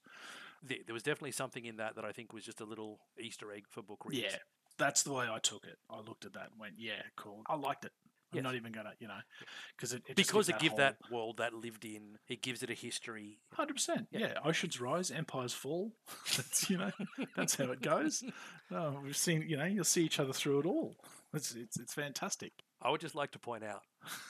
There 0.64 0.94
was 0.94 1.04
definitely 1.04 1.32
something 1.34 1.66
in 1.66 1.78
that 1.78 1.96
that 1.96 2.06
I 2.06 2.12
think 2.12 2.34
was 2.34 2.44
just 2.44 2.60
a 2.62 2.66
little 2.66 3.00
Easter 3.20 3.52
egg 3.52 3.66
for 3.70 3.84
book 3.84 4.04
readers. 4.06 4.32
Yeah, 4.32 4.38
that's 4.80 5.04
the 5.04 5.14
way 5.14 5.28
I 5.30 5.38
took 5.38 5.64
it. 5.66 5.78
I 5.92 6.00
looked 6.00 6.26
at 6.26 6.34
that 6.34 6.50
and 6.52 6.60
went, 6.60 6.76
yeah, 6.80 7.04
cool. 7.16 7.44
I 7.48 7.56
liked 7.56 7.86
it. 7.86 7.92
I'm 8.36 8.44
Yes. 8.44 8.44
not 8.44 8.56
even 8.56 8.74
to, 8.74 8.84
you 9.00 9.08
know, 9.08 9.18
because 9.76 9.94
it, 9.94 10.04
it 10.08 10.16
because 10.16 10.48
gives 10.48 10.50
it 10.50 10.60
gives 10.60 10.76
that 10.78 10.98
world 11.12 11.38
that 11.38 11.54
lived 11.54 11.86
in, 11.86 12.18
it 12.28 12.42
gives 12.42 12.62
it 12.64 12.70
a 12.70 12.74
history. 12.74 13.40
Hundred 13.54 13.74
percent. 13.76 14.08
Yeah. 14.12 14.34
Oceans 14.44 14.80
rise, 14.82 15.12
empires 15.12 15.54
fall. 15.54 15.94
That's 16.36 16.70
you 16.70 16.78
know, 16.78 16.92
that's 17.36 17.56
how 17.56 17.66
it 17.72 17.82
goes. 17.82 18.24
Oh, 18.72 19.00
we've 19.04 19.16
seen. 19.16 19.46
You 19.48 19.58
know, 19.58 19.66
you'll 19.66 19.84
see 19.84 20.04
each 20.04 20.20
other 20.20 20.34
through 20.34 20.62
it 20.62 20.66
all. 20.66 20.96
It's 21.36 21.54
it's 21.54 21.80
it's 21.80 21.94
fantastic. 21.94 22.52
I 22.82 22.90
would 22.90 23.00
just 23.00 23.14
like 23.14 23.30
to 23.34 23.40
point 23.40 23.64
out 23.64 23.82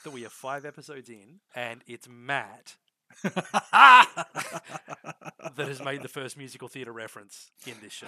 that 0.03 0.11
we 0.11 0.25
are 0.25 0.29
five 0.29 0.65
episodes 0.65 1.07
in, 1.07 1.39
and 1.55 1.81
it's 1.87 2.05
Matt 2.09 2.75
that 3.23 4.07
has 5.57 5.81
made 5.83 6.01
the 6.01 6.09
first 6.09 6.37
musical 6.37 6.67
theatre 6.67 6.91
reference 6.91 7.49
in 7.65 7.75
this 7.81 7.93
show. 7.93 8.07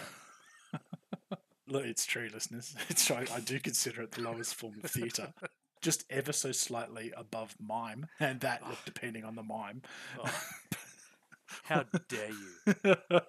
Look, 1.70 1.86
it's 1.86 2.06
true, 2.06 2.30
listeners. 2.34 2.76
It's 2.90 3.10
right. 3.10 3.30
I 3.32 3.40
do 3.40 3.60
consider 3.60 4.02
it 4.04 4.12
the 4.12 4.22
lowest 4.22 4.56
form 4.56 4.76
of 4.84 4.90
theatre. 4.92 5.34
Just 5.82 6.06
ever 6.10 6.34
so 6.34 6.52
slightly 6.52 7.12
above 7.16 7.56
mime, 7.60 8.08
and 8.20 8.40
that, 8.42 8.68
look, 8.68 8.80
depending 8.86 9.24
on 9.24 9.36
the 9.36 9.44
mime. 9.44 9.82
Oh. 10.24 10.44
How 11.64 11.86
dare 12.10 12.30
you? 12.30 13.26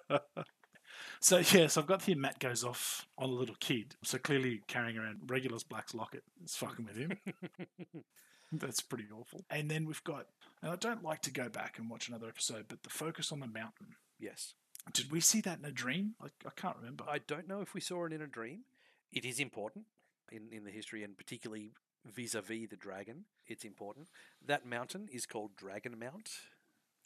so 1.21 1.37
yes, 1.37 1.77
I've 1.77 1.87
got 1.87 2.03
here. 2.03 2.17
Mat 2.17 2.39
goes 2.39 2.63
off 2.63 3.07
on 3.17 3.29
a 3.29 3.33
little 3.33 3.55
kid. 3.59 3.95
So 4.03 4.17
clearly 4.17 4.61
carrying 4.67 4.97
around 4.97 5.19
Regulus 5.27 5.63
Black's 5.63 5.93
locket 5.93 6.23
is 6.43 6.55
fucking 6.55 6.85
with 6.85 6.97
him. 6.97 7.17
That's 8.51 8.81
pretty 8.81 9.05
awful. 9.13 9.45
And 9.49 9.69
then 9.69 9.85
we've 9.85 10.03
got. 10.03 10.27
And 10.61 10.71
I 10.71 10.75
don't 10.75 11.03
like 11.03 11.21
to 11.23 11.31
go 11.31 11.47
back 11.49 11.79
and 11.79 11.89
watch 11.89 12.09
another 12.09 12.27
episode, 12.27 12.65
but 12.67 12.83
the 12.83 12.89
focus 12.89 13.31
on 13.31 13.39
the 13.39 13.47
mountain. 13.47 13.95
Yes. 14.19 14.53
Did 14.93 15.11
we 15.11 15.21
see 15.21 15.41
that 15.41 15.59
in 15.59 15.65
a 15.65 15.71
dream? 15.71 16.15
I, 16.21 16.27
I 16.45 16.51
can't 16.55 16.77
remember. 16.77 17.05
I 17.07 17.19
don't 17.19 17.47
know 17.47 17.61
if 17.61 17.73
we 17.73 17.81
saw 17.81 18.05
it 18.05 18.13
in 18.13 18.21
a 18.21 18.27
dream. 18.27 18.63
It 19.11 19.25
is 19.25 19.39
important 19.39 19.85
in, 20.31 20.49
in 20.51 20.63
the 20.63 20.71
history 20.71 21.03
and 21.03 21.17
particularly 21.17 21.73
vis 22.05 22.35
a 22.35 22.41
vis 22.41 22.69
the 22.69 22.75
dragon. 22.75 23.25
It's 23.47 23.63
important. 23.65 24.07
That 24.45 24.65
mountain 24.65 25.07
is 25.11 25.25
called 25.25 25.55
Dragon 25.55 25.97
Mount, 25.99 26.29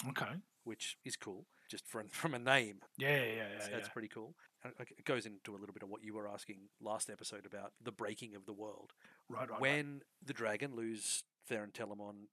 okay. 0.10 0.36
which 0.64 0.98
is 1.04 1.16
cool, 1.16 1.46
just 1.70 1.88
from, 1.88 2.08
from 2.10 2.34
a 2.34 2.40
name. 2.40 2.78
Yeah, 2.98 3.10
yeah, 3.18 3.24
yeah, 3.24 3.44
That's, 3.58 3.70
yeah. 3.70 3.76
that's 3.76 3.90
pretty 3.90 4.08
cool. 4.10 4.36
It 4.80 5.04
goes 5.06 5.26
into 5.26 5.52
a 5.52 5.58
little 5.60 5.74
bit 5.74 5.84
of 5.84 5.90
what 5.90 6.04
you 6.04 6.14
were 6.14 6.28
asking 6.28 6.70
last 6.82 7.10
episode 7.10 7.46
about 7.46 7.74
the 7.84 7.92
breaking 7.92 8.34
of 8.36 8.46
the 8.46 8.54
world. 8.54 8.94
Right, 9.30 9.42
right, 9.42 9.50
right. 9.52 9.62
when 9.62 10.02
the 10.26 10.32
dragon, 10.34 10.74
Lews 10.76 11.24
Therin 11.50 11.74
Telamon, 11.74 12.28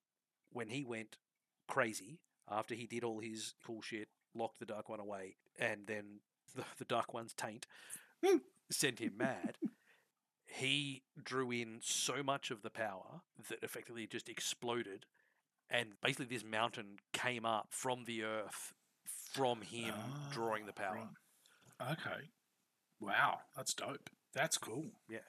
when 0.52 0.68
he 0.68 0.84
went 0.84 1.16
crazy 1.66 2.20
after 2.48 2.74
he 2.76 2.86
did 2.86 3.02
all 3.02 3.18
his 3.20 3.54
cool 3.66 3.82
shit, 3.82 4.08
locked 4.34 4.60
the 4.60 4.66
Dark 4.66 4.88
One 4.88 5.00
away, 5.00 5.36
and 5.58 5.86
then 5.88 6.20
the, 6.54 6.62
the 6.78 6.84
Dark 6.84 7.12
One's 7.14 7.34
taint 7.34 7.66
Hmm. 8.24 8.36
sent 8.70 8.98
him 9.00 9.14
mad, 9.16 9.56
he 10.52 11.02
drew 11.22 11.50
in 11.50 11.78
so 11.82 12.22
much 12.22 12.50
of 12.50 12.62
the 12.62 12.70
power 12.70 13.22
that 13.48 13.62
effectively 13.62 14.04
it 14.04 14.10
just 14.10 14.28
exploded. 14.28 15.06
And 15.70 15.90
basically, 16.02 16.26
this 16.26 16.44
mountain 16.44 16.96
came 17.12 17.44
up 17.44 17.68
from 17.70 18.04
the 18.04 18.24
earth 18.24 18.72
from 19.32 19.60
him 19.62 19.94
drawing 20.32 20.66
the 20.66 20.72
Ah, 20.76 20.82
power. 20.82 21.08
right. 21.80 21.92
Okay. 21.98 22.30
Wow, 22.98 23.40
that's 23.56 23.72
dope. 23.74 24.10
That's 24.34 24.58
cool. 24.58 24.90
Yeah. 25.08 25.20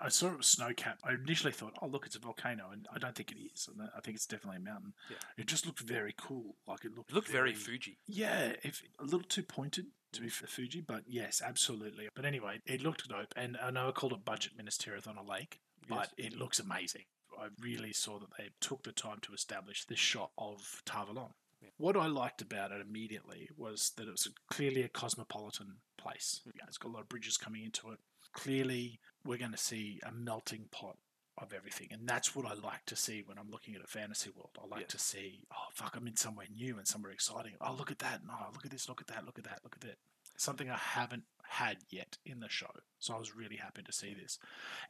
I- 0.00 0.08
saw 0.08 0.28
it 0.32 0.38
was 0.38 0.46
snow 0.48 0.72
capped. 0.74 1.02
I 1.04 1.12
initially 1.12 1.52
thought, 1.52 1.74
oh, 1.80 1.86
look, 1.86 2.04
it's 2.06 2.16
a 2.16 2.18
volcano, 2.18 2.70
and 2.72 2.86
I 2.92 2.98
don't 2.98 3.14
think 3.14 3.30
it 3.30 3.38
is. 3.38 3.68
And 3.68 3.88
I 3.96 4.00
think 4.00 4.16
it's 4.16 4.26
definitely 4.26 4.56
a 4.56 4.60
mountain. 4.60 4.92
Yeah. 5.10 5.16
It 5.36 5.46
just 5.46 5.66
looked 5.66 5.80
very 5.80 6.14
cool. 6.16 6.56
Like 6.66 6.84
it 6.84 6.94
looked. 6.96 7.10
It 7.10 7.14
looked 7.14 7.28
very 7.28 7.54
Fuji. 7.54 7.98
Yeah, 8.06 8.54
if 8.64 8.82
a 8.98 9.04
little 9.04 9.20
too 9.22 9.44
pointed 9.44 9.86
to 10.12 10.20
be 10.20 10.28
for 10.28 10.46
Fuji, 10.46 10.80
but 10.80 11.02
yes, 11.06 11.40
absolutely. 11.44 12.08
But 12.14 12.24
anyway, 12.24 12.60
it 12.66 12.82
looked 12.82 13.08
dope, 13.08 13.32
and 13.36 13.56
I 13.62 13.70
know 13.70 13.88
I 13.88 13.92
called 13.92 14.12
it 14.12 14.24
budget 14.24 14.52
Minas 14.56 14.78
Tirith 14.78 15.06
on 15.08 15.16
a 15.18 15.22
lake, 15.22 15.60
but 15.88 16.10
Yes. 16.18 16.32
it 16.32 16.38
looks 16.38 16.58
amazing. 16.58 17.04
I 17.38 17.48
really 17.60 17.92
saw 17.92 18.18
that 18.18 18.30
they 18.36 18.50
took 18.60 18.82
the 18.82 18.92
time 18.92 19.20
to 19.22 19.32
establish 19.32 19.84
this 19.84 19.98
shot 19.98 20.32
of 20.36 20.82
Tar 20.84 21.06
Valon. 21.06 21.32
Yeah. 21.62 21.68
What 21.76 21.96
I 21.96 22.06
liked 22.06 22.42
about 22.42 22.72
it 22.72 22.80
immediately 22.80 23.48
was 23.56 23.90
that 23.96 24.08
it 24.08 24.10
was 24.12 24.28
clearly 24.50 24.82
a 24.82 24.88
cosmopolitan 24.88 25.76
place. 25.96 26.40
Hmm. 26.44 26.50
Yeah, 26.56 26.64
it's 26.68 26.78
got 26.78 26.88
a 26.90 26.94
lot 26.94 27.02
of 27.02 27.08
bridges 27.08 27.36
coming 27.36 27.64
into 27.64 27.90
it. 27.90 27.98
Clearly, 28.32 29.00
we're 29.24 29.38
going 29.38 29.52
to 29.52 29.56
see 29.58 30.00
a 30.04 30.12
melting 30.12 30.66
pot 30.70 30.98
of 31.40 31.52
everything, 31.52 31.88
and 31.90 32.08
that's 32.08 32.34
what 32.34 32.44
I 32.46 32.54
like 32.54 32.84
to 32.86 32.96
see 32.96 33.22
when 33.24 33.38
I'm 33.38 33.50
looking 33.50 33.74
at 33.74 33.82
a 33.82 33.86
fantasy 33.86 34.30
world. 34.30 34.50
I 34.62 34.66
like 34.66 34.80
Yes. 34.82 34.90
to 34.90 34.98
see, 34.98 35.44
oh 35.52 35.66
fuck, 35.72 35.96
I'm 35.96 36.06
in 36.06 36.16
somewhere 36.16 36.46
new 36.54 36.76
and 36.78 36.86
somewhere 36.86 37.12
exciting. 37.12 37.52
Oh, 37.60 37.74
look 37.78 37.90
at 37.90 37.98
that! 38.00 38.20
No, 38.26 38.34
oh, 38.40 38.50
look 38.52 38.64
at 38.64 38.70
this! 38.70 38.88
Look 38.88 39.00
at 39.00 39.06
that! 39.08 39.24
Look 39.26 39.38
at 39.38 39.44
that! 39.44 39.60
Look 39.64 39.74
at 39.74 39.80
that! 39.82 39.98
Something 40.36 40.70
I 40.70 40.76
haven't 40.76 41.24
had 41.50 41.78
yet 41.90 42.18
in 42.26 42.40
the 42.40 42.48
show, 42.48 42.70
so 42.98 43.14
I 43.14 43.18
was 43.18 43.34
really 43.34 43.56
happy 43.56 43.82
to 43.82 43.92
see 43.92 44.14
this. 44.14 44.38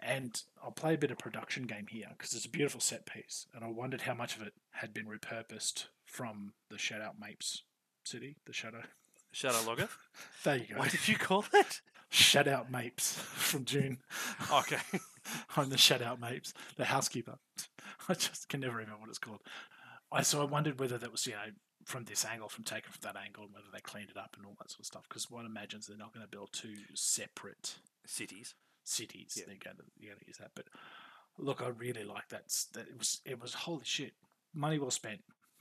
And 0.00 0.42
I'll 0.62 0.72
play 0.72 0.94
a 0.94 0.98
bit 0.98 1.11
of 1.11 1.18
production 1.18 1.64
game 1.64 1.87
here 1.88 2.08
because 2.16 2.34
it's 2.34 2.44
a 2.46 2.50
beautiful 2.50 2.80
set 2.80 3.06
piece, 3.06 3.46
and 3.54 3.64
I 3.64 3.68
wondered 3.68 4.02
how 4.02 4.14
much 4.14 4.37
of 4.37 4.42
it 4.42 4.52
had 4.72 4.92
been 4.92 5.06
repurposed 5.06 5.87
from 6.04 6.52
the 6.70 6.76
Shadout 6.76 7.18
Mapes 7.20 7.62
city, 8.04 8.37
the 8.46 8.52
Shadow. 8.52 8.82
Shadar 9.34 9.62
Logoth. 9.66 9.90
There 10.44 10.56
you 10.56 10.66
go. 10.74 10.78
what 10.78 10.90
did 10.90 11.06
you 11.06 11.16
call 11.16 11.44
it? 11.52 11.80
Shadout 12.11 12.70
Mapes 12.70 13.18
from 13.18 13.64
Dune. 13.64 13.98
Okay. 14.52 14.78
I'm 15.57 15.68
the 15.70 15.76
Shadout 15.76 16.20
Mapes, 16.20 16.52
the 16.76 16.85
housekeeper. 16.87 17.38
I 18.09 18.14
just 18.14 18.48
can 18.48 18.61
never 18.61 18.76
remember 18.76 19.00
what 19.00 19.09
it's 19.09 19.18
called. 19.18 19.40
I 20.12 20.22
so 20.22 20.40
I 20.40 20.44
wondered 20.44 20.81
whether 20.81 20.98
that 20.98 21.12
was 21.12 21.26
you 21.26 21.33
know 21.33 21.52
from 21.85 22.04
this 22.04 22.24
angle, 22.24 22.48
from 22.48 22.64
taken 22.64 22.90
from 22.92 23.00
that 23.02 23.16
angle, 23.22 23.44
and 23.44 23.52
whether 23.54 23.66
they 23.72 23.81
cleaned 23.81 24.11
it 24.11 24.16
up 24.16 24.35
and 24.37 24.44
all 24.46 24.54
that 24.59 24.70
sort 24.70 24.81
of 24.81 24.87
stuff. 24.87 25.09
Because 25.09 25.31
one 25.31 25.46
imagines 25.46 25.87
they're 25.87 25.96
not 25.96 26.12
going 26.12 26.24
to 26.24 26.31
build 26.31 26.50
two 26.52 26.74
separate 26.94 27.76
Cities. 28.07 28.54
cities. 28.85 29.35
Yeah. 29.37 29.44
They're 29.46 29.57
going 29.62 29.76
to 29.76 29.83
you're 29.98 30.12
going 30.12 30.20
to 30.20 30.26
use 30.26 30.38
that. 30.38 30.52
But 30.54 30.66
look, 31.38 31.62
I 31.62 31.68
really 31.68 32.04
like 32.04 32.28
that. 32.31 32.44
That 32.74 32.88
it 32.88 32.98
was 32.98 33.20
it 33.24 33.40
was 33.40 33.54
holy 33.54 33.85
shit, 33.85 34.12
money 34.54 34.78
well 34.78 34.90
spent. 34.90 35.20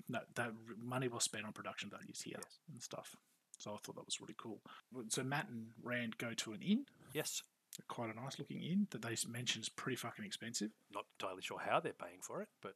No, 0.09 0.19
that 0.35 0.51
money 0.81 1.07
well 1.09 1.19
spent 1.19 1.45
on 1.45 1.51
production 1.51 1.89
values 1.89 2.21
here 2.21 2.35
Yes. 2.37 2.59
and 2.71 2.81
stuff. 2.81 3.15
So 3.57 3.71
I 3.71 3.77
thought 3.83 3.95
that 3.95 4.05
was 4.05 4.21
really 4.21 4.35
cool. 4.37 4.61
So 5.09 5.23
Mat 5.23 5.47
and 5.49 5.67
Rand 5.83 6.17
go 6.17 6.31
to 6.33 6.53
an 6.53 6.61
inn, 6.61 6.85
Yes. 7.13 7.41
Quite 7.87 8.09
a 8.09 8.19
nice 8.19 8.39
looking 8.39 8.61
inn 8.61 8.87
that 8.91 9.01
they 9.01 9.15
mention 9.27 9.61
is 9.61 9.69
pretty 9.69 9.95
fucking 9.95 10.25
expensive. 10.25 10.71
Not 10.93 11.05
entirely 11.19 11.41
sure 11.41 11.59
how 11.59 11.79
they're 11.79 11.93
paying 11.93 12.21
for 12.21 12.41
it, 12.41 12.49
but 12.61 12.75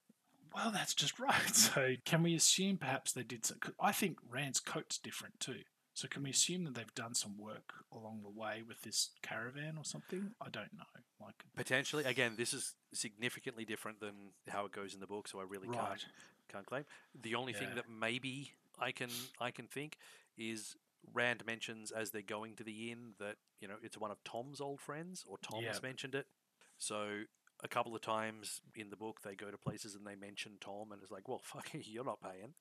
Well, 0.53 0.71
that's 0.71 0.93
just 0.93 1.19
right. 1.19 1.55
So, 1.55 1.95
can 2.05 2.23
we 2.23 2.35
assume 2.35 2.77
perhaps 2.77 3.11
they 3.13 3.23
did? 3.23 3.43
'cause 3.59 3.73
I 3.79 3.91
think 3.91 4.19
Rand's 4.27 4.59
coat's 4.59 4.97
different 4.97 5.39
too. 5.39 5.63
So, 5.93 6.07
can 6.07 6.23
we 6.23 6.29
assume 6.29 6.63
that 6.65 6.73
they've 6.73 6.93
done 6.95 7.13
some 7.15 7.37
work 7.37 7.85
along 7.91 8.21
the 8.23 8.29
way 8.29 8.61
with 8.63 8.81
this 8.81 9.11
caravan 9.21 9.77
or 9.77 9.83
something? 9.85 10.33
I 10.39 10.49
don't 10.49 10.73
know. 10.73 10.85
Like, 11.19 11.43
potentially, 11.55 12.03
again, 12.05 12.35
this 12.37 12.53
is 12.53 12.75
significantly 12.93 13.65
different 13.65 13.99
than 13.99 14.33
how 14.47 14.65
it 14.65 14.71
goes 14.71 14.93
in 14.93 14.99
the 14.99 15.07
book, 15.07 15.27
so 15.27 15.39
I 15.39 15.43
really 15.43 15.67
right? 15.67 15.77
can't 15.77 16.05
can't 16.47 16.65
claim. 16.65 16.85
The 17.13 17.35
only 17.35 17.53
thing 17.53 17.75
that 17.75 17.87
maybe 17.89 18.53
I 18.79 18.91
can 18.91 19.09
I 19.39 19.51
can 19.51 19.67
think 19.67 19.97
is 20.37 20.75
Rand 21.13 21.45
mentions 21.45 21.91
as 21.91 22.11
they're 22.11 22.21
going 22.21 22.55
to 22.57 22.63
the 22.63 22.91
inn 22.91 23.13
that 23.19 23.35
you 23.59 23.67
know 23.67 23.75
it's 23.81 23.97
one 23.97 24.11
of 24.11 24.23
Tom's 24.23 24.61
old 24.61 24.79
friends, 24.81 25.23
or 25.27 25.37
Tom's 25.39 25.63
Yeah. 25.63 25.79
mentioned 25.81 26.15
it. 26.15 26.27
So 26.77 27.23
a 27.63 27.67
couple 27.67 27.95
of 27.95 28.01
times 28.01 28.61
in 28.75 28.89
the 28.89 28.95
book, 28.95 29.21
they 29.23 29.35
go 29.35 29.51
to 29.51 29.57
places 29.57 29.93
and 29.95 30.05
they 30.05 30.15
mention 30.15 30.53
Tom, 30.59 30.91
and 30.91 31.01
it's 31.01 31.11
like, 31.11 31.27
well, 31.27 31.39
fuck, 31.43 31.69
you're 31.73 32.03
not 32.05 32.19
paying. 32.21 32.53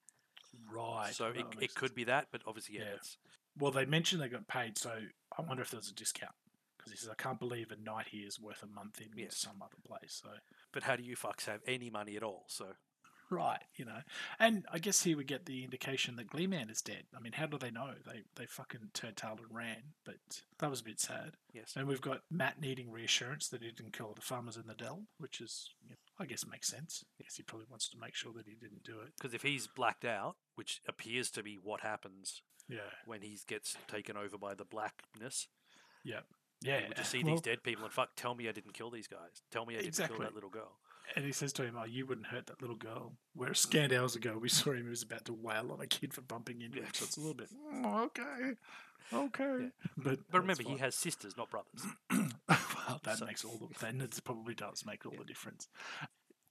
Right. 0.72 1.14
so 1.14 1.26
it, 1.28 1.46
it 1.60 1.74
could 1.74 1.94
be 1.94 2.04
that, 2.04 2.28
but 2.32 2.42
obviously, 2.46 2.76
yeah, 2.76 2.82
Yeah. 2.84 2.94
it's 2.96 3.16
Well, 3.58 3.70
they 3.70 3.84
mentioned 3.86 4.20
they 4.20 4.28
got 4.28 4.46
paid, 4.48 4.76
so 4.78 4.90
I 5.38 5.42
wonder 5.42 5.62
if 5.62 5.70
there 5.70 5.78
was 5.78 5.88
a 5.90 5.94
discount 5.94 6.34
because 6.76 6.92
he 6.92 6.98
says 6.98 7.08
I 7.10 7.14
can't 7.14 7.38
believe 7.38 7.70
a 7.70 7.76
night 7.76 8.08
here 8.08 8.26
is 8.26 8.40
worth 8.40 8.62
a 8.62 8.66
month 8.66 9.00
in 9.00 9.08
Yes. 9.16 9.36
some 9.38 9.62
other 9.62 9.76
place. 9.86 10.20
So. 10.22 10.30
But 10.72 10.82
how 10.84 10.96
do 10.96 11.02
you 11.02 11.14
fucks 11.16 11.44
have 11.46 11.60
any 11.66 11.88
money 11.90 12.16
at 12.16 12.22
all? 12.22 12.44
So 12.48 12.66
Right, 13.30 13.62
you 13.76 13.84
know, 13.84 14.00
and 14.40 14.64
I 14.72 14.78
guess 14.80 15.02
here 15.04 15.16
we 15.16 15.22
get 15.24 15.46
the 15.46 15.62
indication 15.62 16.16
that 16.16 16.28
Gleeman 16.30 16.68
is 16.68 16.82
dead. 16.82 17.04
I 17.16 17.20
mean, 17.20 17.32
how 17.32 17.46
do 17.46 17.58
they 17.58 17.70
know? 17.70 17.92
They 18.04 18.22
they 18.34 18.46
fucking 18.46 18.90
turned 18.92 19.16
tail 19.16 19.38
and 19.38 19.56
ran, 19.56 19.94
but 20.04 20.16
that 20.58 20.68
was 20.68 20.80
a 20.80 20.84
bit 20.84 20.98
sad. 20.98 21.34
yes, 21.52 21.74
And 21.76 21.86
we've 21.86 22.00
got 22.00 22.22
Mat 22.30 22.60
needing 22.60 22.90
reassurance 22.90 23.48
that 23.48 23.62
he 23.62 23.70
didn't 23.70 23.92
kill 23.92 24.12
the 24.14 24.20
farmers 24.20 24.56
in 24.56 24.66
the 24.66 24.74
dell, 24.74 25.04
which 25.18 25.40
is, 25.40 25.70
you 25.82 25.90
know, 25.90 25.96
I 26.18 26.26
guess, 26.26 26.44
makes 26.44 26.68
sense. 26.68 27.04
Yes, 27.20 27.36
he 27.36 27.44
probably 27.44 27.66
wants 27.70 27.88
to 27.90 27.98
make 27.98 28.14
sure 28.16 28.32
that 28.32 28.46
he 28.48 28.54
didn't 28.56 28.82
do 28.82 28.98
it. 29.00 29.12
because 29.16 29.32
if 29.32 29.42
he's 29.42 29.68
blacked 29.68 30.04
out, 30.04 30.34
which 30.56 30.80
appears 30.88 31.30
to 31.30 31.42
be 31.44 31.56
what 31.62 31.82
happens 31.82 32.42
Yeah, 32.68 32.80
when 33.06 33.22
he 33.22 33.38
gets 33.46 33.76
taken 33.86 34.16
over 34.16 34.36
by 34.38 34.54
the 34.54 34.64
blackness, 34.64 35.46
yeah, 36.02 36.20
we 36.62 36.94
just 36.94 37.10
see 37.10 37.22
well, 37.22 37.34
these 37.34 37.40
dead 37.42 37.62
people 37.62 37.84
and 37.84 37.92
fuck, 37.92 38.10
tell 38.16 38.34
me 38.34 38.48
I 38.48 38.52
didn't 38.52 38.74
kill 38.74 38.90
these 38.90 39.06
guys. 39.06 39.42
Tell 39.50 39.64
me 39.64 39.74
I 39.74 39.78
didn't 39.78 39.88
Exactly. 39.88 40.16
kill 40.18 40.26
that 40.26 40.34
little 40.34 40.50
girl. 40.50 40.78
And 41.16 41.24
he 41.24 41.32
says 41.32 41.52
to 41.54 41.64
him, 41.64 41.76
"Oh, 41.78 41.84
you 41.84 42.06
wouldn't 42.06 42.28
hurt 42.28 42.46
that 42.46 42.60
little 42.60 42.76
girl." 42.76 43.14
Whereas 43.34 43.58
scant 43.60 43.92
hours 43.92 44.14
ago, 44.16 44.38
we 44.40 44.48
saw 44.48 44.72
him 44.72 44.84
he 44.84 44.88
was 44.90 45.02
about 45.02 45.24
to 45.26 45.32
wail 45.32 45.72
on 45.72 45.80
a 45.80 45.86
kid 45.86 46.14
for 46.14 46.20
bumping 46.22 46.62
into 46.62 46.78
him. 46.80 46.88
So 46.92 47.04
it's 47.04 47.16
a 47.16 47.20
little 47.20 47.34
bit 47.34 47.48
"Mm, 47.52 48.04
okay, 48.06 48.54
okay. 49.12 49.70
But 49.96 50.20
But 50.30 50.40
remember, 50.40 50.62
he 50.62 50.76
has 50.78 50.94
sisters, 50.94 51.36
not 51.36 51.50
brothers. 51.50 51.84
well, 52.10 53.00
that 53.04 53.18
So- 53.18 53.26
makes 53.26 53.44
all 53.44 53.58
the 53.58 53.68
then 53.80 54.00
it 54.00 54.18
probably 54.24 54.54
does 54.54 54.84
make 54.86 55.04
all 55.06 55.16
the 55.16 55.24
difference. 55.24 55.68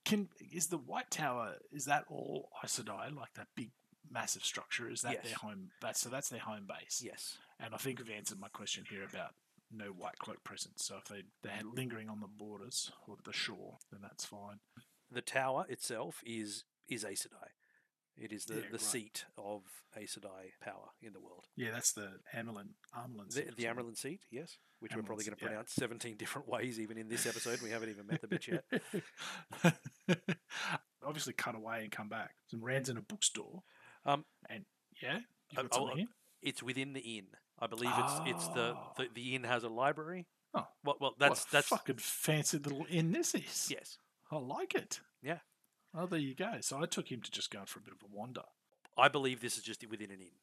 Can 0.06 0.30
is 0.52 0.67
the 0.67 0.78
White 0.78 1.12
Tower 1.12 1.56
is 1.72 1.86
that 1.86 2.06
all 2.10 2.50
Aes 2.63 2.80
Sedai 2.80 3.13
like 3.15 3.34
that 3.36 3.48
big 3.56 3.72
massive 4.10 4.43
structure? 4.43 4.89
Is 4.89 5.02
that 5.02 5.24
their 5.24 5.36
home? 5.36 5.69
That's 5.82 6.00
so 6.02 6.10
that's 6.10 6.30
their 6.30 6.39
home 6.39 6.65
base. 6.67 7.02
Yes. 7.04 7.38
And 7.60 7.74
I 7.76 7.78
think 7.78 8.00
we've 8.00 8.10
answered 8.10 8.39
my 8.39 8.48
question 8.50 8.86
here 8.89 9.04
about 9.04 9.36
no 9.71 9.86
white 9.88 10.17
cloak 10.19 10.43
presence. 10.43 10.86
So 10.86 10.97
if 10.97 11.05
they 11.05 11.23
they're 11.43 11.62
lingering 11.63 12.10
on 12.10 12.19
the 12.19 12.27
borders 12.27 12.91
or 13.08 13.17
the 13.23 13.34
shore, 13.34 13.77
then 13.91 14.01
that's 14.01 14.25
fine. 14.25 14.60
The 15.12 15.21
tower 15.21 15.65
itself 15.69 16.21
is 16.25 16.63
is 16.88 17.03
Aes 17.05 17.27
Sedai. 17.27 17.49
It 18.21 18.34
is 18.34 18.45
the, 18.45 18.55
Yeah, 18.55 18.62
the 18.65 18.71
right. 18.73 18.82
seat 18.82 19.25
of 19.38 19.62
Aes 19.95 20.17
Sedai 20.19 20.51
power 20.62 20.89
in 21.01 21.13
the 21.13 21.21
world. 21.21 21.45
Yeah, 21.55 21.71
that's 21.71 21.93
the 21.93 22.19
Amyrlin. 22.36 22.69
The, 23.27 23.32
seat 23.32 23.55
the 23.55 23.63
something. 23.63 23.86
Amyrlin 23.86 23.97
seat, 23.97 24.21
yes, 24.29 24.58
which 24.82 24.93
we're 24.93 25.03
probably 25.03 25.23
going 25.23 25.36
to 25.36 25.39
seat, 25.39 25.45
yeah. 25.45 25.49
pronounce 25.51 25.71
17 25.73 26.17
different 26.17 26.47
ways, 26.53 26.79
even 26.82 26.97
in 26.97 27.08
this 27.08 27.25
episode. 27.25 27.62
We 27.62 27.69
haven't 27.69 27.89
even 27.91 28.08
met 28.08 28.21
the 28.21 28.27
bitch 28.27 28.62
yet. 29.63 29.75
Obviously, 31.05 31.34
cut 31.34 31.55
away 31.55 31.84
and 31.84 31.91
come 31.91 32.10
back. 32.10 32.32
Some 32.47 32.62
Rand's 32.63 32.89
in 32.89 32.97
a 32.97 33.01
bookstore. 33.01 33.63
Um, 34.05 34.25
and 34.49 34.65
yeah, 35.01 35.19
Uh, 35.58 35.63
oh, 35.71 35.95
here? 35.95 36.05
It's 36.41 36.62
within 36.62 36.93
the 36.93 36.99
inn. 36.99 37.27
I 37.62 37.67
believe 37.67 37.91
it's 37.98 38.13
it's 38.26 38.48
the, 38.50 38.74
Ah. 38.76 38.93
the 38.98 39.08
the 39.13 39.36
inn 39.36 39.43
has 39.43 39.63
a 39.63 39.69
library 39.69 40.28
Oh, 40.54 40.67
Well, 40.84 40.95
well, 41.00 41.12
What 41.12 41.19
that's 41.19 41.45
a 41.45 41.52
that's 41.52 41.67
fucking 41.67 41.98
fancy 41.98 42.58
little 42.58 42.86
inn 42.89 43.12
this 43.12 43.36
is. 43.36 43.67
yes. 43.69 43.98
I 44.32 44.38
like 44.38 44.74
it. 44.76 45.00
Yeah. 45.22 45.39
Oh, 45.93 46.06
there 46.08 46.19
you 46.19 46.34
go. 46.36 46.58
So 46.62 46.82
I 46.82 46.86
took 46.86 47.12
him 47.12 47.22
to 47.22 47.32
just 47.32 47.52
go 47.52 47.62
for 47.65 47.80
a 47.80 47.82
bit 47.84 47.93
of 47.93 48.02
a 48.04 48.15
wander. 48.15 48.43
I 48.98 49.08
believe 49.10 49.41
this 49.41 49.58
is 49.58 49.63
just 49.63 49.88
within 49.89 50.12
an 50.12 50.22
inn. 50.22 50.38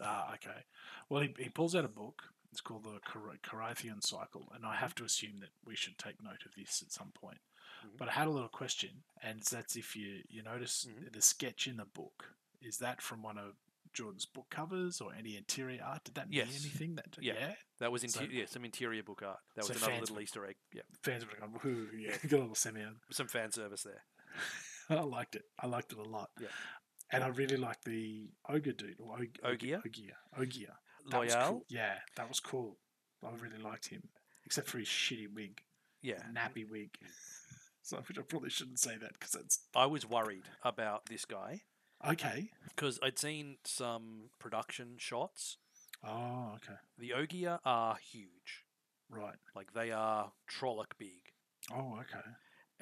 Ah, 0.00 0.32
okay. 0.34 0.64
Well, 1.08 1.22
he, 1.22 1.34
he 1.38 1.48
pulls 1.48 1.74
out 1.74 1.84
a 1.84 1.88
book. 1.88 2.22
It's 2.52 2.60
called 2.60 2.84
the 2.84 3.00
Cor- 3.04 3.36
Karaethon 3.42 4.02
Cycle, 4.02 4.50
and 4.54 4.64
I 4.64 4.76
have 4.76 4.94
to 4.96 5.04
assume 5.04 5.40
that 5.40 5.50
we 5.64 5.74
should 5.76 5.98
take 5.98 6.22
note 6.22 6.44
of 6.46 6.54
this 6.56 6.80
at 6.82 6.92
some 6.92 7.10
point. 7.12 7.38
Mhm. 7.84 7.98
But 7.98 8.08
I 8.08 8.12
had 8.12 8.26
a 8.26 8.30
little 8.30 8.48
question, 8.48 9.02
and 9.22 9.42
that's 9.42 9.76
if 9.76 9.94
you 9.96 10.22
you 10.28 10.42
notice 10.42 10.86
Mhm. 10.88 11.12
the 11.12 11.20
sketch 11.22 11.66
in 11.66 11.76
the 11.78 11.84
book. 11.84 12.34
Is 12.60 12.78
that 12.78 13.02
from 13.02 13.22
one 13.22 13.38
of 13.38 13.54
Jordan's 13.98 14.26
book 14.26 14.46
covers 14.50 15.00
or 15.00 15.12
any 15.18 15.36
interior 15.36 15.82
art? 15.84 16.04
Did 16.04 16.14
that 16.14 16.28
mean 16.28 16.40
anything? 16.40 16.94
That 16.96 17.16
Yeah. 17.20 17.54
That 17.80 17.90
was 17.92 18.02
So- 18.12 18.22
yeah, 18.22 18.46
some 18.46 18.64
interior 18.64 19.02
book 19.02 19.22
art. 19.22 19.40
That 19.56 19.64
so 19.64 19.74
was 19.74 19.82
another 19.82 20.00
little 20.00 20.16
would- 20.16 20.22
Easter 20.22 20.46
egg. 20.46 20.56
Yeah, 20.72 20.82
Fans 21.02 21.24
would 21.24 21.34
have 21.38 21.40
gone, 21.52 21.60
"Whoo, 21.62 21.90
yeah, 21.96 22.16
got 22.22 22.32
a 22.32 22.38
little 22.38 22.54
semi 22.54 22.84
some 23.10 23.28
fan 23.28 23.50
service 23.52 23.82
there. 23.82 24.04
I 24.90 25.02
liked 25.02 25.36
it. 25.36 25.44
I 25.58 25.66
liked 25.66 25.92
it 25.92 25.98
a 25.98 26.02
lot. 26.02 26.30
Yeah. 26.40 26.48
And 27.10 27.24
I 27.24 27.28
really 27.28 27.56
liked 27.56 27.84
the 27.84 28.30
ogre 28.48 28.72
dude 28.72 29.00
or 29.00 29.16
og- 29.20 29.38
Ogier? 29.42 29.80
Ogier. 29.84 30.16
Ogier. 30.36 30.74
That 31.10 31.20
Loial. 31.22 31.48
cool. 31.48 31.64
Yeah, 31.68 31.98
that 32.16 32.28
was 32.28 32.38
cool. 32.40 32.78
I 33.22 33.30
really 33.32 33.58
liked 33.58 33.86
him, 33.88 34.08
except 34.44 34.68
for 34.68 34.78
his 34.78 34.88
shitty 34.88 35.32
wig, 35.32 35.62
Yeah, 36.02 36.22
nappy 36.32 36.68
wig. 36.68 36.96
So 37.82 37.96
which 38.06 38.18
I 38.18 38.22
probably 38.22 38.50
shouldn't 38.50 38.78
say 38.80 38.98
that 38.98 39.14
because 39.14 39.30
that's 39.32 39.60
I 39.74 39.86
was 39.86 40.04
worried 40.04 40.44
about 40.62 41.06
this 41.06 41.24
guy 41.24 41.62
okay. 42.06 42.50
because 42.68 42.98
I'd 43.02 43.18
seen 43.18 43.56
some 43.64 44.30
production 44.38 44.94
shots. 44.98 45.56
Oh, 46.06 46.52
okay, 46.56 46.78
The 46.98 47.12
Ogier 47.12 47.58
are 47.64 47.96
huge, 47.96 48.64
right. 49.10 49.34
like 49.56 49.72
they 49.72 49.90
are 49.90 50.32
Trolloc 50.48 50.92
big. 50.98 51.32
Oh, 51.74 51.98
okay. 52.00 52.24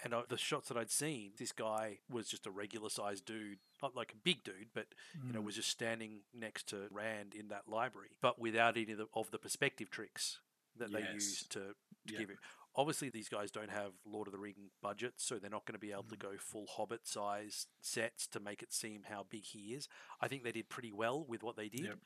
And 0.05 0.13
uh, 0.13 0.23
the 0.29 0.37
shots 0.37 0.69
that 0.69 0.77
I'd 0.77 0.91
seen, 0.91 1.33
this 1.39 1.53
guy 1.53 2.01
was 2.11 2.29
just 2.29 2.47
a 2.47 2.51
regular 2.51 2.91
sized 2.91 3.25
dude, 3.25 3.59
not 3.83 3.97
like 3.97 4.13
a 4.13 4.17
big 4.23 4.45
dude, 4.45 4.69
but 4.75 4.89
you 5.27 5.33
know, 5.33 5.41
Mm. 5.41 5.45
was 5.45 5.55
just 5.57 5.71
standing 5.71 6.21
next 6.35 6.69
to 6.69 6.89
Rand 6.91 7.35
in 7.35 7.49
that 7.49 7.63
library, 7.67 8.11
but 8.21 8.39
without 8.39 8.77
any 8.77 8.93
of 8.93 8.99
the, 8.99 9.07
of 9.15 9.31
the 9.31 9.39
perspective 9.39 9.89
tricks 9.91 10.39
that 10.79 10.93
they 10.93 11.01
Yes. 11.01 11.15
use 11.15 11.43
to, 11.49 11.59
to 11.61 11.75
Yeah. 12.13 12.19
give 12.19 12.31
it. 12.31 12.37
Obviously, 12.77 13.09
these 13.09 13.29
guys 13.29 13.51
don't 13.51 13.71
have 13.71 13.93
Lord 14.05 14.29
of 14.29 14.33
the 14.33 14.39
Ring 14.39 14.71
budgets, 14.83 15.25
so 15.25 15.39
they're 15.39 15.49
not 15.51 15.65
going 15.65 15.73
to 15.75 15.79
be 15.79 15.93
able 15.93 16.05
to 16.05 16.17
Mm. 16.17 16.21
go 16.21 16.37
full 16.39 16.67
Hobbit 16.67 17.07
size 17.07 17.67
sets 17.81 18.27
to 18.29 18.41
make 18.41 18.63
it 18.63 18.73
seem 18.73 19.05
how 19.05 19.23
big 19.25 19.45
he 19.45 19.73
is. 19.75 19.89
I 20.21 20.29
think 20.29 20.45
they 20.45 20.53
did 20.53 20.69
pretty 20.69 20.93
well 20.93 21.25
with 21.25 21.43
what 21.43 21.57
they 21.57 21.69
did. 21.69 21.85
Yep. 21.87 21.99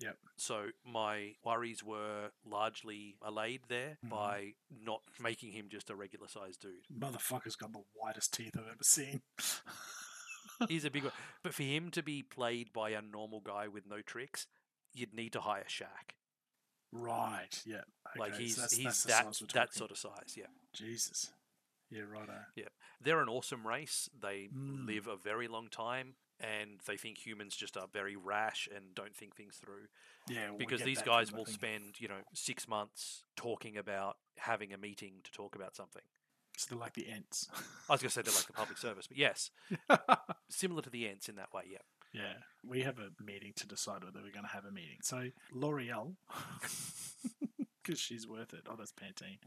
Yep. 0.00 0.18
So 0.36 0.70
my 0.84 1.34
worries 1.42 1.82
were 1.82 2.30
largely 2.44 3.16
allayed 3.22 3.62
there 3.68 3.98
Mhm. 4.04 4.10
by 4.10 4.54
not 4.70 5.02
making 5.18 5.52
him 5.52 5.68
just 5.70 5.90
a 5.90 5.96
regular 5.96 6.28
sized 6.28 6.60
dude. 6.60 6.86
Motherfucker's 6.92 7.56
got 7.56 7.72
the 7.72 7.82
whitest 7.94 8.32
teeth 8.34 8.56
I've 8.56 8.68
ever 8.68 8.84
seen. 8.84 9.22
He's 10.68 10.84
a 10.84 10.90
big 10.90 11.04
one. 11.04 11.12
But 11.42 11.54
for 11.54 11.62
him 11.62 11.90
to 11.92 12.02
be 12.02 12.22
played 12.22 12.72
by 12.72 12.90
a 12.90 13.00
normal 13.02 13.40
guy 13.40 13.68
with 13.68 13.86
no 13.86 14.02
tricks, 14.02 14.46
you'd 14.92 15.14
need 15.14 15.32
to 15.32 15.40
hire 15.40 15.64
Shaq. 15.68 16.12
Right. 16.92 17.62
Yeah. 17.66 17.82
like 18.16 18.36
he's 18.36 18.54
so 18.56 18.62
that's, 18.62 18.74
he's 18.76 18.84
that's 18.84 19.04
that 19.40 19.52
that 19.54 19.74
sort 19.74 19.90
of 19.90 19.98
size. 19.98 20.34
Yeah, 20.36 20.46
Jesus. 20.72 21.30
Yeah. 21.90 22.02
Righto. 22.10 22.32
Yeah. 22.54 22.64
They're 23.00 23.20
an 23.22 23.28
awesome 23.28 23.66
race. 23.66 24.08
They 24.20 24.48
Mm. 24.54 24.86
live 24.86 25.06
a 25.06 25.16
very 25.16 25.48
long 25.48 25.68
time, 25.68 26.14
and 26.40 26.80
they 26.86 26.96
think 26.96 27.18
humans 27.24 27.56
just 27.56 27.76
are 27.76 27.86
very 27.92 28.16
rash 28.16 28.68
and 28.74 28.94
don't 28.94 29.16
think 29.16 29.36
things 29.36 29.56
through. 29.56 29.88
Yeah. 30.28 30.50
well, 30.50 30.58
because 30.58 30.82
these 30.82 31.00
guys 31.02 31.32
will 31.32 31.44
think- 31.46 31.54
spend 31.54 32.00
you 32.00 32.08
know 32.08 32.20
six 32.34 32.68
months 32.68 33.24
talking 33.36 33.76
about 33.78 34.16
having 34.36 34.72
a 34.72 34.78
meeting 34.78 35.20
to 35.24 35.30
talk 35.32 35.54
about 35.56 35.74
something. 35.74 36.02
So 36.58 36.66
they're 36.74 36.78
like 36.80 36.94
the 36.94 37.08
ants. 37.08 37.48
I 37.88 37.92
was 37.92 38.00
going 38.02 38.08
to 38.08 38.14
say 38.14 38.22
they're 38.22 38.34
like 38.34 38.46
the 38.48 38.52
public 38.64 38.78
service, 38.78 39.06
but 39.06 39.16
yes, 39.16 39.50
similar 40.50 40.82
to 40.82 40.90
the 40.90 41.08
ants 41.08 41.28
in 41.28 41.36
that 41.36 41.52
way. 41.54 41.62
Yeah. 41.70 41.78
Yeah, 42.12 42.34
we 42.64 42.82
have 42.82 42.98
a 42.98 43.10
meeting 43.22 43.52
to 43.56 43.66
decide 43.66 44.02
whether 44.04 44.20
we're 44.22 44.32
going 44.32 44.44
to 44.44 44.50
have 44.52 44.64
a 44.64 44.70
meeting. 44.72 44.98
So 45.02 45.24
L'Oreal, 45.52 46.14
because 47.82 48.00
she's 48.00 48.26
worth 48.26 48.52
it. 48.54 48.62
Oh, 48.68 48.74
that's 48.78 48.92
Pantene. 48.92 49.38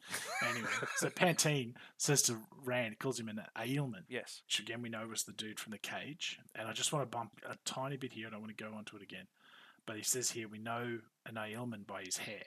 Anyway, 0.50 0.68
so 0.98 1.10
Pantene 1.10 1.74
says 1.98 2.22
to 2.24 2.38
Rand, 2.64 3.00
calls 3.00 3.20
him 3.20 3.30
an 3.30 3.42
Aielman, 3.58 4.04
Yes. 4.10 4.42
which 4.48 4.60
again 4.60 4.82
we 4.82 4.90
know 4.90 5.08
was 5.08 5.24
the 5.24 5.34
dude 5.34 5.60
from 5.60 5.72
the 5.72 5.78
cage. 5.78 6.38
And 6.56 6.68
I 6.68 6.74
just 6.74 6.92
want 6.94 7.04
to 7.10 7.18
bump 7.18 7.32
a 7.48 7.56
tiny 7.66 7.98
bit 7.98 8.14
here. 8.14 8.28
And 8.28 8.36
I 8.36 8.38
don't 8.38 8.46
want 8.48 8.58
to 8.58 8.64
go 8.64 8.74
onto 8.76 8.96
it 8.96 9.04
again. 9.04 9.26
But 9.86 9.96
he 9.98 10.04
says 10.04 10.32
here 10.32 10.48
we 10.48 10.60
know 10.60 11.00
an 11.26 11.36
Aielman 11.36 11.86
by 11.88 12.04
his 12.04 12.18
hair. 12.18 12.44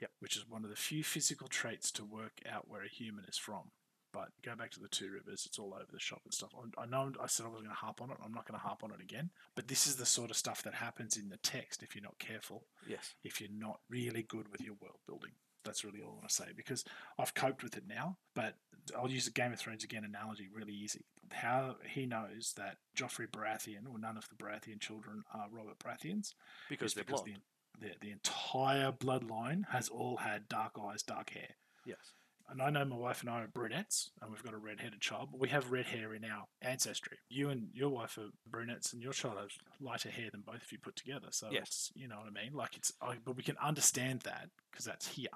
Yep. 0.00 0.10
Which 0.20 0.36
is 0.36 0.48
one 0.48 0.64
of 0.64 0.70
the 0.70 0.76
few 0.76 1.04
physical 1.04 1.46
traits 1.48 1.90
to 1.92 2.04
work 2.04 2.40
out 2.50 2.68
where 2.68 2.82
a 2.82 2.88
human 2.88 3.24
is 3.28 3.36
from. 3.36 3.70
But 4.12 4.28
go 4.42 4.56
back 4.56 4.70
to 4.72 4.80
the 4.80 4.88
Two 4.88 5.10
Rivers; 5.10 5.44
it's 5.46 5.58
all 5.58 5.74
over 5.74 5.86
the 5.92 6.00
shop 6.00 6.22
and 6.24 6.34
stuff. 6.34 6.50
I 6.78 6.82
I 6.82 6.86
know 6.86 7.12
I 7.22 7.26
said 7.26 7.46
I 7.46 7.48
wasn't 7.48 7.66
going 7.68 7.76
to 7.76 7.80
harp 7.84 8.00
on 8.02 8.10
it. 8.10 8.16
I'm 8.24 8.32
not 8.32 8.46
going 8.46 8.58
to 8.58 8.66
harp 8.66 8.82
on 8.84 8.90
it 8.92 9.00
again. 9.00 9.30
But 9.54 9.68
this 9.68 9.86
is 9.86 9.96
the 9.96 10.06
sort 10.06 10.30
of 10.30 10.36
stuff 10.36 10.62
that 10.64 10.74
happens 10.74 11.16
in 11.16 11.28
the 11.28 11.36
text 11.38 11.82
if 11.82 11.94
you're 11.94 12.02
not 12.02 12.18
careful. 12.18 12.64
Yes. 12.86 13.14
If 13.22 13.40
you're 13.40 13.50
not 13.52 13.80
really 13.88 14.22
good 14.22 14.48
with 14.50 14.60
your 14.60 14.74
world 14.80 14.98
building, 15.06 15.32
that's 15.64 15.84
really 15.84 16.00
all 16.00 16.12
I 16.12 16.14
want 16.16 16.28
to 16.28 16.34
say. 16.34 16.46
Because 16.56 16.84
I've 17.18 17.34
coped 17.34 17.62
with 17.62 17.76
it 17.76 17.84
now. 17.88 18.16
But 18.34 18.56
I'll 18.96 19.10
use 19.10 19.26
a 19.26 19.32
Game 19.32 19.52
of 19.52 19.58
Thrones 19.58 19.84
again 19.84 20.04
analogy, 20.04 20.48
really 20.52 20.72
easy. 20.72 21.04
How 21.30 21.76
he 21.86 22.06
knows 22.06 22.54
that 22.56 22.78
Joffrey 22.96 23.28
Baratheon, 23.30 23.86
or 23.90 23.98
none 23.98 24.16
of 24.16 24.26
the 24.28 24.34
Baratheon 24.42 24.80
children 24.80 25.22
are 25.32 25.46
Robert 25.50 25.78
Baratheons, 25.78 26.34
Because 26.68 26.94
they're 26.94 27.04
because 27.04 27.22
blonde. 27.22 27.42
the, 27.78 27.88
the 27.88 27.94
the 28.00 28.10
entire 28.10 28.90
bloodline 28.90 29.62
has 29.70 29.88
all 29.88 30.16
had 30.16 30.48
dark 30.48 30.72
eyes, 30.82 31.02
dark 31.04 31.30
hair. 31.30 31.50
Yes. 31.86 32.14
And 32.50 32.60
I 32.60 32.70
know 32.70 32.84
my 32.84 32.96
wife 32.96 33.20
and 33.20 33.30
I 33.30 33.42
are 33.42 33.46
brunettes, 33.48 34.10
and 34.20 34.30
we've 34.30 34.42
got 34.42 34.54
a 34.54 34.58
red-headed 34.58 35.00
child, 35.00 35.28
but 35.30 35.40
we 35.40 35.48
have 35.50 35.70
red 35.70 35.86
hair 35.86 36.14
in 36.14 36.24
our 36.24 36.44
ancestry. 36.62 37.16
You 37.28 37.48
and 37.50 37.68
your 37.72 37.90
wife 37.90 38.18
are 38.18 38.30
brunettes, 38.48 38.92
and 38.92 39.00
your 39.02 39.12
child 39.12 39.36
has 39.40 39.50
lighter 39.80 40.10
hair 40.10 40.30
than 40.32 40.40
both 40.40 40.56
of 40.62 40.72
you 40.72 40.78
put 40.78 40.96
together. 40.96 41.28
So 41.30 41.48
Yes. 41.50 41.62
it's, 41.68 41.92
you 41.94 42.08
know 42.08 42.16
what 42.18 42.26
I 42.26 42.42
mean? 42.44 42.52
Like 42.54 42.76
it's, 42.76 42.92
I, 43.00 43.16
but 43.24 43.36
we 43.36 43.42
can 43.44 43.56
understand 43.58 44.22
that 44.22 44.48
because 44.70 44.84
that's 44.84 45.06
here. 45.06 45.28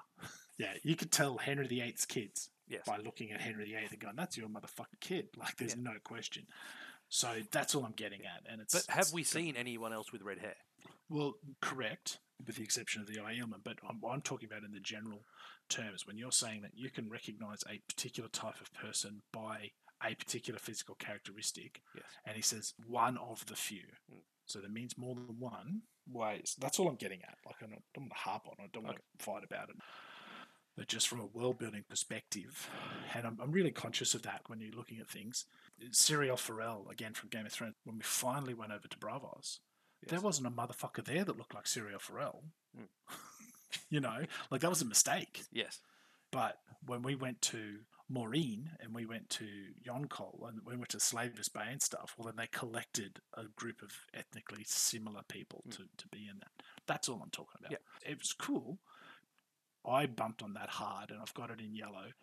yeah, 0.57 0.73
you 0.83 0.95
could 0.95 1.11
tell 1.11 1.37
Henry 1.37 1.67
VIII's 1.67 2.05
kids 2.05 2.49
Yes. 2.67 2.81
by 2.85 2.97
looking 2.97 3.31
at 3.31 3.39
Henry 3.41 3.65
VIII 3.65 3.87
and 3.91 3.99
going, 3.99 4.15
"That's 4.15 4.37
your 4.37 4.49
motherfucking 4.49 4.99
kid." 4.99 5.29
Like, 5.37 5.55
there's 5.57 5.75
Yeah. 5.75 5.83
no 5.83 5.93
question. 6.03 6.47
So 7.07 7.41
that's 7.51 7.75
all 7.75 7.85
I'm 7.85 7.91
getting 7.93 8.25
at, 8.25 8.41
and 8.51 8.59
it's. 8.59 8.73
But 8.73 8.93
have 8.93 9.03
it's 9.03 9.13
we 9.13 9.23
seen 9.23 9.55
anyone 9.55 9.93
else 9.93 10.11
with 10.11 10.21
red 10.23 10.39
hair? 10.39 10.55
well, 11.07 11.35
correct, 11.61 12.19
with 12.45 12.55
the 12.55 12.63
exception 12.63 13.01
of 13.01 13.07
the 13.07 13.17
Aielman, 13.17 13.63
but 13.63 13.77
I'm, 13.87 13.99
I'm 14.09 14.21
talking 14.21 14.49
about 14.51 14.63
in 14.63 14.71
the 14.71 14.79
general 14.79 15.21
terms. 15.69 16.05
When 16.07 16.17
you're 16.17 16.31
saying 16.31 16.61
that 16.61 16.71
you 16.75 16.89
can 16.89 17.09
recognize 17.09 17.63
a 17.69 17.79
particular 17.87 18.29
type 18.29 18.59
of 18.61 18.73
person 18.73 19.21
by 19.31 19.71
a 20.05 20.15
particular 20.15 20.59
physical 20.59 20.95
characteristic, 20.95 21.81
Yes. 21.95 22.05
and 22.25 22.35
he 22.35 22.41
says 22.41 22.73
one 22.87 23.17
of 23.17 23.45
the 23.45 23.55
few. 23.55 23.85
Mm. 24.13 24.19
So 24.45 24.59
that 24.59 24.71
means 24.71 24.97
more 24.97 25.15
than 25.15 25.39
one 25.39 25.81
ways. 26.11 26.55
That's 26.59 26.77
all 26.79 26.87
I'm 26.87 26.95
getting 26.95 27.21
at. 27.23 27.37
Like, 27.45 27.55
I 27.63 27.67
don't, 27.67 27.81
don't 27.93 28.03
want 28.03 28.11
to 28.11 28.17
harp 28.17 28.43
on 28.47 28.53
it, 28.59 28.63
I 28.63 28.69
don't 28.73 28.83
want 28.83 28.97
to 28.97 29.23
fight 29.25 29.43
about 29.43 29.69
it. 29.69 29.75
But 30.77 30.87
just 30.89 31.07
from 31.07 31.21
a 31.21 31.25
world 31.25 31.57
building 31.57 31.85
perspective, 31.89 32.69
and 33.13 33.25
I'm, 33.25 33.37
I'm 33.41 33.51
really 33.51 33.71
conscious 33.71 34.13
of 34.13 34.23
that 34.23 34.41
when 34.47 34.59
you're 34.59 34.75
looking 34.75 34.99
at 34.99 35.09
things. 35.09 35.45
Syrio 35.91 36.37
Forel, 36.37 36.87
again 36.91 37.13
from 37.13 37.29
Game 37.29 37.45
of 37.45 37.53
Thrones, 37.53 37.75
when 37.85 37.95
we 37.97 38.03
finally 38.03 38.53
went 38.53 38.73
over 38.73 38.87
to 38.87 38.97
Braavos, 38.97 39.59
there 40.07 40.21
wasn't 40.21 40.47
a 40.47 40.51
motherfucker 40.51 41.03
there 41.03 41.23
that 41.23 41.37
looked 41.37 41.53
like 41.55 41.65
Syrio 41.65 41.99
Forel. 41.99 42.43
Mm. 42.77 42.87
you 43.89 43.99
know, 43.99 44.25
like 44.51 44.61
that 44.61 44.69
was 44.69 44.81
a 44.81 44.85
mistake. 44.85 45.43
Yes. 45.51 45.79
But 46.31 46.57
when 46.85 47.01
we 47.01 47.15
went 47.15 47.41
to 47.43 47.79
Meereen 48.11 48.65
and 48.81 48.93
we 48.93 49.05
went 49.05 49.29
to 49.31 49.45
Yunkai 49.87 50.47
and 50.47 50.59
we 50.65 50.75
went 50.75 50.89
to 50.89 50.99
Slaver's 50.99 51.49
Bay 51.49 51.67
and 51.71 51.81
stuff, 51.81 52.13
well, 52.17 52.25
then 52.25 52.35
they 52.37 52.47
collected 52.47 53.19
a 53.33 53.43
group 53.55 53.81
of 53.81 53.91
ethnically 54.13 54.63
similar 54.65 55.21
people 55.27 55.63
Mm. 55.67 55.71
to, 55.77 55.83
to 55.97 56.07
be 56.09 56.27
in 56.29 56.37
that. 56.39 56.63
That's 56.87 57.09
all 57.09 57.21
I'm 57.23 57.29
talking 57.31 57.59
about. 57.59 57.71
Yeah. 57.71 58.11
It 58.11 58.19
was 58.19 58.33
cool. 58.33 58.79
I 59.87 60.05
bumped 60.07 60.41
on 60.43 60.53
that 60.53 60.69
hard 60.69 61.11
and 61.11 61.19
I've 61.21 61.33
got 61.33 61.51
it 61.51 61.59
in 61.59 61.75
yellow 61.75 62.13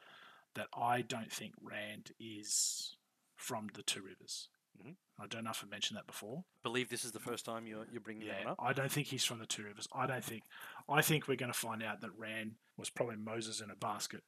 that 0.54 0.66
I 0.76 1.00
don't 1.02 1.32
think 1.32 1.54
Rand 1.62 2.12
is 2.20 2.96
from 3.36 3.68
the 3.74 3.82
Two 3.82 4.02
Rivers. 4.02 4.48
Mhm. 4.80 4.96
I 5.18 5.26
don't 5.26 5.44
know 5.44 5.50
if 5.50 5.62
I 5.64 5.68
mentioned 5.68 5.96
that 5.98 6.06
before. 6.06 6.44
Believe 6.62 6.88
this 6.88 7.04
is 7.04 7.12
the 7.12 7.20
first 7.20 7.44
time 7.44 7.66
you're 7.66 7.86
you're 7.90 8.00
bringing 8.00 8.26
that 8.28 8.38
Yeah, 8.38 8.44
one 8.44 8.52
up. 8.52 8.58
I 8.60 8.72
don't 8.72 8.90
think 8.90 9.08
he's 9.08 9.24
from 9.24 9.38
the 9.38 9.46
Two 9.46 9.64
Rivers. 9.64 9.88
I 9.94 10.06
don't 10.06 10.24
think. 10.24 10.44
I 10.88 11.02
think 11.02 11.28
we're 11.28 11.36
going 11.36 11.52
to 11.52 11.58
find 11.58 11.82
out 11.82 12.00
that 12.00 12.16
Ran 12.16 12.56
was 12.76 12.90
probably 12.90 13.16
Moses 13.16 13.60
in 13.60 13.70
a 13.70 13.76
basket, 13.76 14.24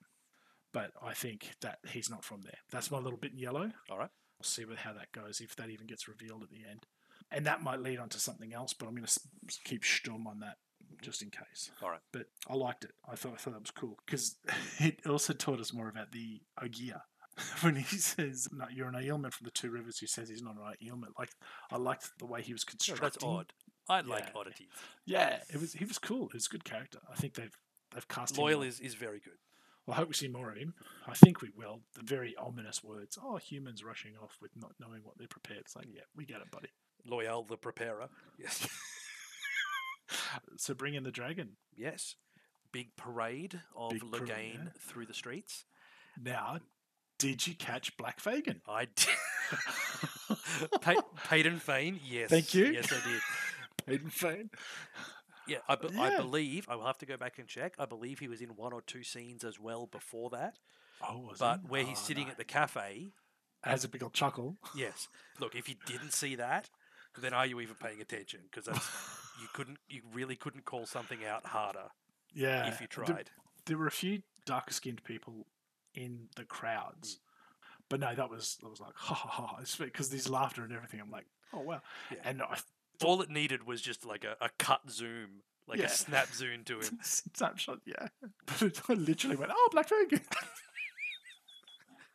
but 0.72 0.92
I 1.02 1.14
think 1.14 1.54
that 1.60 1.78
he's 1.88 2.10
not 2.10 2.24
from 2.24 2.42
there. 2.42 2.58
That's 2.70 2.90
my 2.90 2.98
little 2.98 3.18
bit 3.18 3.32
in 3.32 3.38
yellow. 3.38 3.72
All 3.90 3.98
right. 3.98 4.10
We'll 4.38 4.44
see 4.44 4.64
with 4.64 4.78
how 4.78 4.92
that 4.94 5.12
goes 5.12 5.40
if 5.40 5.56
that 5.56 5.70
even 5.70 5.86
gets 5.86 6.08
revealed 6.08 6.42
at 6.42 6.50
the 6.50 6.64
end, 6.68 6.86
and 7.30 7.46
that 7.46 7.62
might 7.62 7.80
lead 7.80 7.98
on 7.98 8.08
to 8.10 8.20
something 8.20 8.52
else. 8.52 8.74
But 8.74 8.86
I'm 8.86 8.94
going 8.94 9.06
to 9.06 9.20
keep 9.64 9.82
stum 9.82 10.26
on 10.26 10.40
that 10.40 10.58
just 11.02 11.22
in 11.22 11.30
case. 11.30 11.70
All 11.82 11.90
right. 11.90 12.00
But 12.12 12.26
I 12.48 12.54
liked 12.54 12.84
it. 12.84 12.92
I 13.10 13.16
thought 13.16 13.32
I 13.32 13.36
thought 13.36 13.54
that 13.54 13.62
was 13.62 13.70
cool 13.70 13.98
because 14.06 14.36
it 14.78 15.06
also 15.06 15.32
taught 15.32 15.60
us 15.60 15.72
more 15.72 15.88
about 15.88 16.12
the 16.12 16.42
Ogier. 16.60 17.00
When 17.62 17.76
he 17.76 17.96
says, 17.96 18.48
"No, 18.52 18.66
you're 18.70 18.88
an 18.88 18.94
Aielman 18.94 19.32
from 19.32 19.44
the 19.44 19.50
Two 19.50 19.70
Rivers," 19.70 19.98
he 19.98 20.06
says 20.06 20.28
he's 20.28 20.42
not 20.42 20.56
an 20.56 20.74
Aielman. 20.86 21.08
Like 21.18 21.30
I 21.70 21.76
liked 21.76 22.10
the 22.18 22.26
way 22.26 22.42
he 22.42 22.52
was 22.52 22.64
Yeah, 22.66 22.70
constructing. 22.70 23.02
that's 23.04 23.24
odd. 23.24 23.52
I 23.88 24.00
like 24.00 24.26
Yeah. 24.26 24.40
oddities. 24.40 24.68
Yeah, 25.04 25.40
it 25.52 25.60
was 25.60 25.72
he 25.74 25.84
was 25.84 25.98
cool. 25.98 26.28
He 26.28 26.36
was 26.36 26.46
a 26.46 26.50
good 26.50 26.64
character. 26.64 27.00
I 27.10 27.16
think 27.16 27.34
they've 27.34 27.56
they've 27.92 28.06
cast 28.08 28.36
Loial 28.36 28.64
is, 28.66 28.78
is 28.80 28.94
very 28.94 29.20
good. 29.20 29.38
Well, 29.86 29.94
I 29.94 29.98
hope 29.98 30.08
we 30.08 30.14
see 30.14 30.28
more 30.28 30.50
of 30.50 30.56
him. 30.56 30.74
I 31.06 31.14
think 31.14 31.42
we 31.42 31.50
will. 31.54 31.80
The 31.94 32.02
very 32.02 32.34
ominous 32.36 32.82
words. 32.82 33.18
Oh, 33.22 33.36
humans 33.36 33.84
rushing 33.84 34.14
off 34.16 34.38
with 34.40 34.52
not 34.56 34.72
knowing 34.80 35.02
what 35.02 35.18
they're 35.18 35.28
prepared. 35.28 35.60
It's 35.60 35.76
like, 35.76 35.88
yeah, 35.92 36.02
we 36.16 36.24
get 36.24 36.40
it, 36.40 36.50
buddy. 36.50 36.68
Loial 37.06 37.46
the 37.46 37.56
preparer. 37.58 38.08
Yes. 38.38 38.66
So 40.56 40.72
bring 40.74 40.94
in 40.94 41.02
the 41.04 41.10
dragon. 41.10 41.56
yes. 41.76 42.16
Big 42.72 42.96
parade 42.96 43.60
of 43.76 43.92
Big 43.92 44.10
parade, 44.10 44.58
yeah. 44.64 44.70
through 44.80 45.06
the 45.06 45.14
streets. 45.14 45.64
Now, 46.20 46.58
did 47.18 47.46
you 47.46 47.54
catch 47.54 47.96
Black 47.96 48.20
Fagan? 48.20 48.60
I 48.68 48.86
did. 48.94 49.08
Pey- 50.80 50.96
Padan 51.24 51.58
Fain, 51.58 52.00
yes. 52.04 52.30
Thank 52.30 52.54
you. 52.54 52.66
Yes, 52.66 52.92
I 52.92 53.08
did. 53.08 53.20
Padan 53.86 54.10
Fain. 54.10 54.50
Yeah, 55.46 55.58
I, 55.68 55.76
be- 55.76 55.88
I 55.98 56.16
believe, 56.16 56.66
I 56.68 56.76
will 56.76 56.86
have 56.86 56.98
to 56.98 57.06
go 57.06 57.16
back 57.16 57.38
and 57.38 57.46
check. 57.46 57.74
I 57.78 57.84
believe 57.84 58.18
he 58.18 58.28
was 58.28 58.40
in 58.40 58.50
one 58.50 58.72
or 58.72 58.80
two 58.82 59.02
scenes 59.02 59.44
as 59.44 59.60
well 59.60 59.86
before 59.86 60.30
that. 60.30 60.54
Oh, 61.06 61.18
was 61.28 61.38
But 61.38 61.60
he? 61.62 61.66
where 61.68 61.82
he's 61.84 61.98
Oh, 61.98 62.04
sitting 62.04 62.24
no. 62.26 62.30
at 62.30 62.38
the 62.38 62.44
cafe, 62.44 63.12
has 63.62 63.84
a 63.84 63.88
big 63.88 64.02
old 64.02 64.14
chuckle. 64.14 64.56
yes. 64.74 65.08
Look, 65.40 65.54
if 65.54 65.68
you 65.68 65.74
didn't 65.86 66.12
see 66.12 66.34
that, 66.36 66.70
then 67.20 67.34
are 67.34 67.46
you 67.46 67.60
even 67.60 67.74
paying 67.76 68.00
attention? 68.00 68.40
Because 68.50 68.66
you 69.40 69.48
couldn't, 69.52 69.78
you 69.88 70.00
really 70.12 70.36
couldn't 70.36 70.64
call 70.64 70.86
something 70.86 71.18
out 71.24 71.44
harder 71.46 71.88
Yeah. 72.34 72.66
if 72.68 72.80
you 72.80 72.86
there- 72.96 73.04
tried. 73.04 73.30
There 73.66 73.78
were 73.78 73.86
a 73.86 73.90
few 73.90 74.20
darker 74.46 74.72
skinned 74.74 75.04
people 75.04 75.46
in 75.94 76.28
the 76.36 76.44
crowds. 76.44 77.18
But 77.90 78.00
no, 78.00 78.14
that 78.14 78.30
was 78.30 78.56
that 78.62 78.68
was 78.68 78.80
like 78.80 78.94
ha 78.94 79.14
ha 79.14 79.28
ha 79.28 79.60
because 79.78 80.10
there's 80.10 80.28
laughter 80.30 80.62
and 80.64 80.72
everything. 80.72 81.00
I'm 81.00 81.10
like, 81.10 81.26
oh 81.52 81.60
wow, 81.60 81.82
Yeah. 82.10 82.18
and 82.24 82.42
I 82.42 82.58
All 83.04 83.20
it 83.22 83.30
needed 83.30 83.66
was 83.66 83.80
just 83.82 84.04
like 84.06 84.24
a, 84.24 84.36
a 84.40 84.48
cut 84.58 84.90
zoom, 84.90 85.42
like 85.68 85.78
Yeah. 85.78 85.86
a 85.86 85.88
snap 85.90 86.32
zoom 86.32 86.64
to 86.64 86.78
him. 86.80 86.98
snapshot, 87.02 87.80
yeah. 87.86 88.08
But 88.46 88.80
I 88.88 88.94
literally 88.94 89.36
went, 89.36 89.52
oh, 89.54 89.68
Black 89.72 89.88
Fang. 89.88 90.08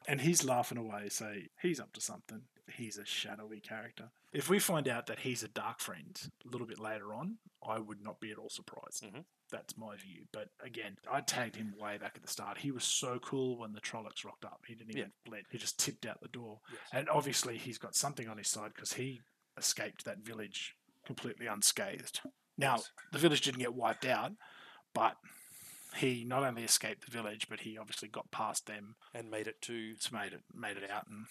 and 0.08 0.22
he's 0.22 0.44
laughing 0.44 0.78
away, 0.78 1.10
so 1.10 1.34
he's 1.62 1.80
up 1.80 1.94
to 1.94 2.02
something. 2.02 2.42
He's 2.76 2.98
a 2.98 3.06
shadowy 3.06 3.60
character. 3.60 4.10
If 4.34 4.50
we 4.50 4.60
find 4.60 4.88
out 4.88 5.08
that 5.08 5.20
he's 5.20 5.44
a 5.44 5.48
dark 5.48 5.80
friend 5.80 6.20
a 6.46 6.50
little 6.50 6.68
bit 6.68 6.80
later 6.80 7.14
on, 7.14 7.38
I 7.68 7.80
would 7.80 8.02
not 8.02 8.20
be 8.20 8.32
at 8.32 8.38
all 8.38 8.50
surprised. 8.50 9.04
Mhm. 9.04 9.26
That's 9.52 9.78
my 9.78 9.96
view. 9.96 10.26
But 10.32 10.50
again, 10.64 10.98
I 11.12 11.22
tagged 11.22 11.56
him 11.56 11.74
way 11.80 11.98
back 11.98 12.14
at 12.16 12.22
the 12.22 12.28
start. 12.28 12.60
He 12.60 12.72
was 12.72 12.84
so 12.84 13.20
cool 13.20 13.58
when 13.58 13.74
the 13.74 13.82
Trollocs 13.82 14.24
rocked 14.26 14.46
up. 14.46 14.62
He 14.68 14.76
didn't 14.76 14.92
Yeah. 14.96 15.00
even 15.00 15.12
bled. 15.26 15.44
He 15.52 15.58
just 15.58 15.80
tipped 15.80 16.06
out 16.06 16.22
the 16.22 16.28
door. 16.28 16.60
Yes. 16.72 16.82
And 16.94 17.10
obviously, 17.10 17.58
he's 17.58 17.78
got 17.78 17.96
something 17.96 18.28
on 18.30 18.38
his 18.38 18.48
side 18.48 18.74
because 18.76 18.94
he 18.94 19.22
escaped 19.58 20.06
that 20.06 20.20
village 20.20 20.76
completely 21.06 21.48
unscathed. 21.48 22.22
Now, 22.58 22.76
Yes. 22.78 22.92
the 23.12 23.18
village 23.20 23.42
didn't 23.42 23.60
get 23.62 23.74
wiped 23.74 24.06
out, 24.06 24.34
but 24.94 25.18
he 25.96 26.24
not 26.24 26.44
only 26.44 26.64
escaped 26.64 27.06
the 27.06 27.12
village, 27.12 27.48
but 27.50 27.62
he 27.62 27.78
obviously 27.78 28.08
got 28.10 28.30
past 28.32 28.68
them, 28.68 28.96
and 29.14 29.32
made 29.32 29.48
it 29.48 29.62
to. 29.64 29.94
it's 29.96 30.12
made 30.12 30.34
it 30.34 30.44
made 30.54 30.78
it 30.78 30.90
out 30.92 31.08
and 31.08 31.26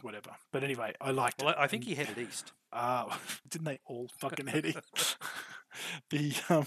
whatever. 0.00 0.36
But 0.52 0.64
anyway, 0.64 0.94
I 1.00 1.10
liked 1.10 1.42
Well, 1.42 1.50
it. 1.50 1.56
I 1.58 1.66
think 1.66 1.84
he 1.84 1.94
headed 1.96 2.16
east. 2.16 2.52
uh, 2.72 3.14
didn't 3.48 3.66
they 3.66 3.80
all 3.84 4.08
fucking 4.18 4.46
head 4.46 4.64
east? 4.64 5.16
the 6.10 6.34
um, 6.48 6.66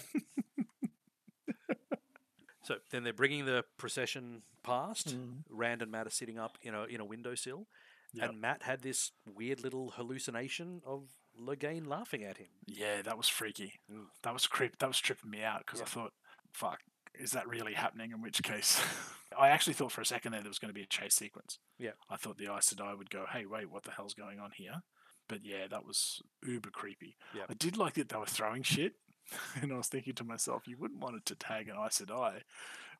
So 2.64 2.76
then 2.92 3.04
they're 3.04 3.14
bringing 3.14 3.46
the 3.46 3.66
procession 3.78 4.44
past. 4.64 5.16
Mm. 5.18 5.44
Rand 5.50 5.82
and 5.82 5.92
Mat 5.92 6.08
are 6.08 6.12
sitting 6.12 6.40
up 6.40 6.58
in 6.62 6.74
a 6.74 6.84
in 6.86 7.00
a 7.02 7.06
windowsill, 7.06 7.68
Yep. 8.14 8.30
and 8.30 8.42
Mat 8.42 8.64
had 8.64 8.82
this 8.82 9.12
weird 9.26 9.62
little 9.64 9.92
hallucination 9.92 10.82
of 10.86 11.10
Logain 11.40 11.88
laughing 11.88 12.24
at 12.24 12.38
him. 12.38 12.48
yeah, 12.68 13.02
that 13.02 13.18
was 13.18 13.28
freaky. 13.28 13.74
Mm. 13.92 14.06
That 14.22 14.34
was 14.34 14.46
creep. 14.48 14.78
That 14.80 14.88
was 14.88 15.00
tripping 15.00 15.30
me 15.32 15.44
out 15.44 15.66
because 15.66 15.80
Yeah. 15.80 15.86
I 15.86 15.90
thought, 15.90 16.14
fuck. 16.54 16.80
Is 17.16 17.32
that 17.32 17.48
really 17.48 17.74
happening? 17.74 18.12
In 18.12 18.22
which 18.22 18.42
case, 18.44 18.80
I 19.38 19.50
actually 19.50 19.74
thought 19.74 19.92
for 19.92 20.02
a 20.02 20.06
second 20.06 20.32
there 20.32 20.42
there 20.42 20.50
was 20.50 20.60
going 20.60 20.70
to 20.70 20.74
be 20.74 20.82
a 20.84 20.88
chase 20.88 21.16
sequence. 21.16 21.60
Yeah. 21.78 21.92
I 22.10 22.16
thought 22.18 22.38
the 22.38 22.46
Aes 22.52 22.74
Sedai 22.74 22.98
would 22.98 23.10
go, 23.12 23.26
hey, 23.32 23.46
wait, 23.46 23.70
what 23.70 23.84
the 23.84 23.92
hell's 23.92 24.14
going 24.16 24.40
on 24.40 24.52
here? 24.56 24.82
But 25.30 25.40
yeah, 25.44 25.68
that 25.70 25.86
was 25.86 26.22
uber 26.44 26.70
creepy. 26.72 27.16
Yeah. 27.36 27.44
I 27.50 27.54
did 27.54 27.78
like 27.78 27.94
that 27.96 28.10
they 28.10 28.18
were 28.18 28.26
throwing 28.26 28.64
shit. 28.64 28.94
And 29.62 29.72
I 29.74 29.78
was 29.78 29.88
thinking 29.88 30.14
to 30.16 30.24
myself, 30.24 30.68
you 30.68 30.78
wouldn't 30.78 31.00
want 31.02 31.16
it 31.16 31.26
to 31.28 31.36
tag 31.36 31.68
an 31.70 31.76
Aes 31.78 32.02
Sedai. 32.02 32.42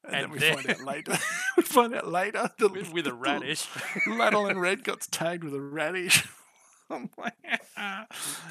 And, 0.06 0.16
And 0.16 0.24
then 0.24 0.32
we 0.32 0.40
then- 0.40 0.56
find 0.56 0.70
out 0.72 0.82
later. 0.86 1.18
we 1.58 1.64
find 1.64 1.96
out 1.96 2.08
later 2.08 2.50
the, 2.58 2.68
With, 2.70 2.92
with 2.94 3.08
a 3.08 3.14
radish. 3.14 3.68
Laddle 4.08 4.48
and 4.48 4.60
Red 4.62 4.84
got 4.84 5.02
tagged 5.12 5.44
with 5.44 5.54
a 5.54 5.62
radish. 5.62 6.28
I'm 6.90 7.10
like, 7.18 7.34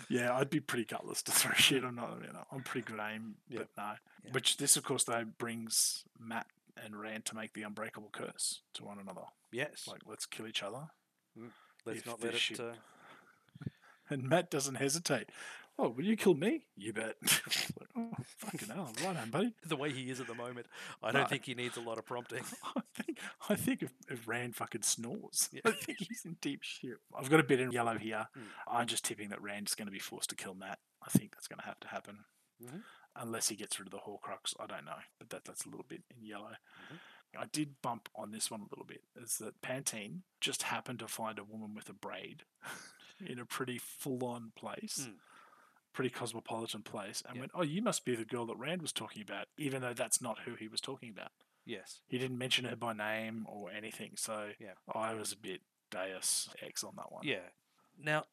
yeah, 0.09 0.35
I'd 0.37 0.51
be 0.51 0.59
pretty 0.61 0.85
gutless 0.87 1.23
to 1.25 1.33
throw 1.33 1.53
shit. 1.53 1.85
I'm 1.85 1.95
not, 1.95 2.19
you 2.27 2.33
know, 2.33 2.45
I'm 2.51 2.63
pretty 2.63 2.91
good 2.91 2.99
aim, 3.01 3.35
Yeah. 3.49 3.59
but 3.59 3.69
no. 3.77 3.93
Yeah. 4.25 4.31
Which 4.33 4.57
this, 4.57 4.77
of 4.77 4.85
course, 4.85 5.05
though 5.05 5.25
brings 5.39 6.05
Mat 6.19 6.47
and 6.83 6.99
Rand 6.99 7.27
to 7.27 7.37
make 7.37 7.53
the 7.53 7.63
unbreakable 7.63 8.09
curse 8.13 8.63
to 8.75 8.85
one 8.85 8.99
another. 8.99 9.23
yes. 9.53 9.87
Like, 9.87 10.01
let's 10.07 10.27
kill 10.27 10.47
each 10.47 10.63
other. 10.63 10.89
Let's 11.85 12.01
if 12.01 12.07
not 12.07 12.23
let 12.23 12.35
it. 12.35 12.59
Uh, 12.59 12.73
And 14.11 14.25
Mat 14.29 14.51
doesn't 14.51 14.75
hesitate. 14.77 15.29
Oh, 15.79 15.89
will 15.89 16.05
you 16.05 16.17
kill 16.17 16.35
me? 16.35 16.65
You 16.77 16.93
bet. 16.93 17.17
like, 17.23 17.89
oh, 17.97 18.11
fucking 18.39 18.69
hell, 18.69 18.93
right 19.05 19.17
on, 19.17 19.31
buddy. 19.31 19.55
the 19.67 19.77
way 19.77 19.91
he 19.91 20.11
is 20.11 20.21
at 20.21 20.27
the 20.27 20.35
moment, 20.35 20.67
I 21.03 21.11
don't 21.13 21.23
No. 21.23 21.29
think 21.29 21.45
he 21.47 21.55
needs 21.55 21.77
a 21.77 21.81
lot 21.81 21.99
of 21.99 22.05
prompting. 22.05 22.45
I 22.77 22.81
think 22.95 23.19
I 23.49 23.55
think 23.55 23.83
if, 23.83 23.91
if 24.09 24.29
Rand 24.29 24.55
fucking 24.55 24.83
snores, 24.83 25.49
Yeah. 25.53 25.63
I 25.65 25.71
think 25.73 25.99
he's 26.01 26.23
in 26.25 26.37
deep 26.41 26.63
shit. 26.63 26.99
I've 27.17 27.31
got 27.31 27.41
a 27.41 27.45
bit 27.45 27.59
in 27.61 27.73
yellow 27.73 27.97
here. 27.99 28.27
Mm. 28.37 28.43
I'm 28.71 28.87
just 28.87 29.05
tipping 29.05 29.31
that 29.31 29.43
Rand's 29.43 29.75
going 29.75 29.87
to 29.87 29.93
be 29.93 29.99
forced 29.99 30.31
to 30.31 30.37
kill 30.37 30.55
Mat. 30.55 30.79
I 31.03 31.09
think 31.11 31.33
that's 31.33 31.49
going 31.49 31.59
to 31.61 31.65
have 31.67 31.81
to 31.81 31.89
happen, 31.89 32.19
Mhm. 32.63 32.83
unless 33.17 33.49
he 33.49 33.57
gets 33.57 33.79
rid 33.81 33.89
of 33.89 33.93
the 33.93 33.99
Horcrux. 33.99 34.55
I 34.61 34.67
don't 34.67 34.85
know, 34.85 34.99
but 35.19 35.31
that 35.31 35.45
that's 35.45 35.65
a 35.65 35.69
little 35.71 35.87
bit 35.89 36.03
in 36.17 36.25
yellow. 36.25 36.53
Mm-hmm. 36.85 36.97
I 37.41 37.47
did 37.47 37.81
bump 37.83 38.11
on 38.15 38.31
this 38.31 38.51
one 38.51 38.61
a 38.61 38.67
little 38.71 38.85
bit. 38.85 39.05
Is 39.17 39.39
that 39.39 39.63
Pantene 39.63 40.21
just 40.41 40.65
happened 40.65 40.99
to 40.99 41.09
find 41.09 41.39
a 41.39 41.45
woman 41.45 41.75
with 41.75 41.89
a 41.89 41.95
braid 41.95 42.45
in 43.25 43.39
a 43.39 43.47
pretty 43.47 43.79
full-on 43.79 44.53
place. 44.55 45.07
Mm. 45.09 45.15
Pretty 45.93 46.11
cosmopolitan 46.11 46.83
place, 46.83 47.23
and 47.27 47.37
Yep. 47.37 47.41
went, 47.43 47.53
"Oh, 47.55 47.63
you 47.63 47.83
must 47.83 48.05
be 48.05 48.15
the 48.15 48.25
girl 48.25 48.47
that 48.47 48.57
Rand 48.57 48.81
was 48.83 48.93
talking 48.93 49.21
about," 49.23 49.49
even 49.59 49.83
though 49.83 49.93
that's 49.95 50.21
not 50.21 50.41
who 50.41 50.55
he 50.55 50.69
was 50.69 50.81
talking 50.81 51.11
about. 51.11 51.33
Yes. 51.65 52.03
He 52.09 52.19
didn't 52.19 52.39
mention 52.39 52.65
her 52.65 52.77
by 52.77 52.93
name 52.93 53.47
or 53.47 53.71
anything, 53.71 54.17
so 54.17 54.55
Yeah. 54.59 54.75
I 54.89 55.15
was 55.15 55.33
a 55.33 55.37
bit 55.37 55.63
Deus 55.91 56.49
Ex 56.61 56.83
on 56.83 56.97
that 56.97 57.13
one. 57.13 57.25
Yeah. 57.27 57.51
Now, 57.97 58.27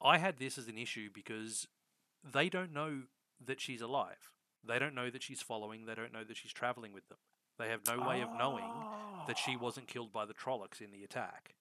I 0.00 0.18
had 0.18 0.38
this 0.38 0.56
as 0.56 0.68
an 0.68 0.78
issue 0.78 1.10
because 1.10 1.66
they 2.22 2.48
don't 2.48 2.72
know 2.72 3.08
that 3.40 3.60
she's 3.60 3.80
alive. 3.80 4.30
They 4.62 4.78
don't 4.78 4.94
know 4.94 5.10
that 5.10 5.22
she's 5.22 5.42
following. 5.42 5.86
They 5.86 5.94
don't 5.94 6.12
know 6.12 6.24
that 6.24 6.36
she's 6.36 6.52
traveling 6.52 6.92
with 6.92 7.08
them. 7.08 7.18
They 7.58 7.68
have 7.68 7.86
no 7.86 8.00
way 8.06 8.20
of 8.22 8.30
knowing 8.32 8.64
that 9.26 9.36
she 9.38 9.56
Ah, 9.56 9.58
wasn't 9.58 9.88
killed 9.88 10.12
by 10.12 10.24
the 10.24 10.32
Trollocs 10.34 10.80
in 10.80 10.90
the 10.92 11.02
attack. 11.04 11.56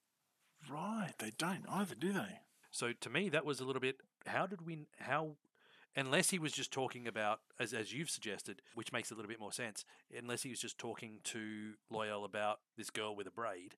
Right, 0.70 1.14
they 1.18 1.32
don't 1.32 1.68
either, 1.68 1.96
do 1.96 2.14
they? 2.14 2.42
So 2.72 2.94
to 2.94 3.10
me, 3.10 3.30
that 3.30 3.46
was 3.46 3.60
a 3.60 3.66
little 3.66 3.80
bit. 3.82 4.00
How 4.26 4.46
did 4.46 4.66
we? 4.66 4.86
How? 5.00 5.36
Unless 5.96 6.30
he 6.30 6.40
was 6.40 6.54
just 6.54 6.72
talking 6.72 7.08
about, 7.08 7.40
as 7.60 7.74
as 7.74 7.94
you've 7.94 8.10
suggested, 8.10 8.62
which 8.76 8.94
makes 8.94 9.12
a 9.12 9.16
little 9.16 9.30
bit 9.30 9.40
more 9.40 9.52
sense. 9.52 9.86
Unless 10.16 10.44
he 10.44 10.50
was 10.50 10.60
just 10.60 10.78
talking 10.78 11.20
to 11.26 11.74
Loial 11.92 12.24
about 12.26 12.60
this 12.78 12.90
girl 12.90 13.16
with 13.16 13.28
a 13.28 13.32
braid. 13.32 13.76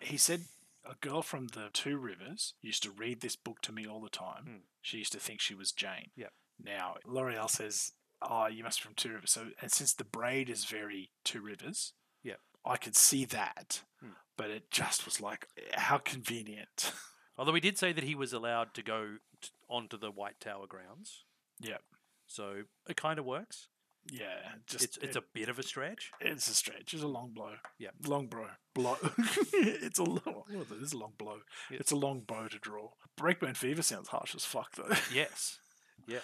He 0.00 0.16
said 0.18 0.42
a 0.84 0.94
girl 1.00 1.22
from 1.22 1.48
the 1.48 1.70
Two 1.72 1.96
Rivers 1.96 2.54
used 2.60 2.82
to 2.82 2.90
read 2.90 3.20
this 3.20 3.36
book 3.36 3.60
to 3.62 3.72
me 3.72 3.86
all 3.86 4.00
the 4.00 4.10
time. 4.10 4.44
Hmm. 4.44 4.56
She 4.82 4.98
used 4.98 5.12
to 5.12 5.18
think 5.20 5.40
she 5.40 5.54
was 5.54 5.72
Jane. 5.72 6.10
Yep. 6.16 6.32
Now 6.62 6.96
L'Oreal 7.06 7.48
says, 7.48 7.92
"Oh, 8.22 8.46
you 8.46 8.62
must 8.62 8.80
be 8.80 8.84
from 8.86 8.94
Two 8.94 9.12
Rivers." 9.14 9.30
So, 9.32 9.46
and 9.62 9.72
since 9.72 9.94
the 9.94 10.04
braid 10.04 10.50
is 10.50 10.64
very 10.66 11.10
Two 11.24 11.40
Rivers, 11.40 11.94
Yep. 12.22 12.40
I 12.64 12.76
could 12.76 12.96
see 12.96 13.24
that. 13.26 13.82
Hmm. 14.00 14.10
But 14.36 14.50
it 14.50 14.70
just 14.70 15.04
was 15.04 15.20
like, 15.20 15.48
how 15.72 15.98
convenient. 15.98 16.92
Although 17.38 17.54
he 17.54 17.60
did 17.60 17.78
say 17.78 17.92
that 17.92 18.04
he 18.04 18.14
was 18.14 18.32
allowed 18.32 18.74
to 18.74 18.82
go 18.82 19.16
t- 19.40 19.48
onto 19.68 19.96
the 19.98 20.10
White 20.10 20.40
Tower 20.40 20.66
grounds. 20.66 21.24
Yep. 21.60 21.82
So 22.26 22.62
it 22.88 22.96
kind 22.96 23.18
of 23.18 23.24
works. 23.24 23.68
Yeah, 24.10 24.52
just 24.66 24.84
it's 24.84 24.96
it's 24.98 25.16
a 25.16 25.22
bit 25.34 25.48
of 25.50 25.58
a 25.58 25.62
stretch. 25.62 26.12
It's 26.20 26.48
a 26.48 26.54
stretch. 26.54 26.94
It's 26.94 27.02
a 27.02 27.08
long 27.08 27.32
blow. 27.34 27.54
Yeah. 27.78 27.90
Long 28.06 28.26
bro. 28.26 28.46
Blow. 28.74 28.96
it's 29.52 29.98
a 29.98 30.04
long. 30.04 30.44
Is 30.50 30.70
it? 30.70 30.76
It's 30.82 30.92
a 30.94 30.96
long 30.98 31.12
blow. 31.18 31.38
Yeah. 31.70 31.78
It's 31.80 31.92
a 31.92 31.96
long 31.96 32.20
bow 32.20 32.48
to 32.48 32.58
draw. 32.58 32.90
Breakbone 33.20 33.56
Fever 33.56 33.82
sounds 33.82 34.08
harsh 34.08 34.34
as 34.34 34.44
fuck 34.46 34.76
though. 34.76 34.94
Yes. 35.14 35.58
Yeah. 36.06 36.20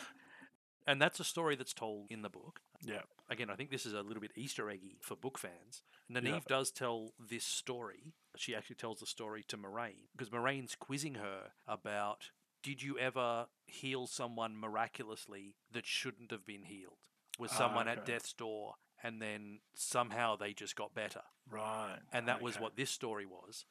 And 0.86 1.00
that's 1.00 1.20
a 1.20 1.24
story 1.24 1.56
that's 1.56 1.74
told 1.74 2.06
in 2.10 2.22
the 2.22 2.28
book. 2.30 2.60
yeah. 2.86 3.00
Again, 3.30 3.48
I 3.50 3.54
think 3.54 3.70
this 3.70 3.86
is 3.86 3.94
a 3.94 4.02
little 4.02 4.20
bit 4.20 4.32
Easter 4.36 4.68
eggy 4.70 4.96
for 5.00 5.16
book 5.16 5.38
fans. 5.38 5.82
Nynaeve 6.12 6.26
Yeah. 6.26 6.38
does 6.46 6.70
tell 6.70 7.12
this 7.18 7.44
story. 7.44 8.12
She 8.36 8.54
actually 8.54 8.76
tells 8.76 9.00
the 9.00 9.06
story 9.06 9.42
to 9.48 9.56
Moiraine 9.56 10.08
because 10.12 10.28
Moiraine's 10.30 10.74
quizzing 10.74 11.14
her 11.14 11.52
about 11.66 12.30
did 12.64 12.82
you 12.82 12.98
ever 12.98 13.46
heal 13.66 14.06
someone 14.08 14.56
miraculously 14.58 15.54
that 15.72 15.86
shouldn't 15.86 16.32
have 16.32 16.44
been 16.44 16.64
healed? 16.64 16.96
Was 17.38 17.52
Ah, 17.52 17.58
someone 17.58 17.86
at 17.88 17.98
okay. 17.98 18.12
death's 18.12 18.32
door 18.32 18.74
and 19.02 19.20
then 19.22 19.60
somehow 19.76 20.34
they 20.34 20.52
just 20.54 20.74
got 20.74 20.94
better? 20.94 21.20
Right. 21.48 22.00
And 22.12 22.26
that 22.26 22.40
was 22.42 22.58
what 22.58 22.74
this 22.76 22.90
story 22.90 23.26
was. 23.26 23.66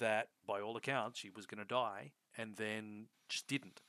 That 0.00 0.28
by 0.46 0.60
all 0.60 0.76
accounts 0.76 1.20
she 1.20 1.30
was 1.30 1.46
going 1.46 1.58
to 1.58 1.64
die 1.64 2.12
and 2.36 2.56
then 2.56 3.06
just 3.28 3.46
didn't. 3.46 3.80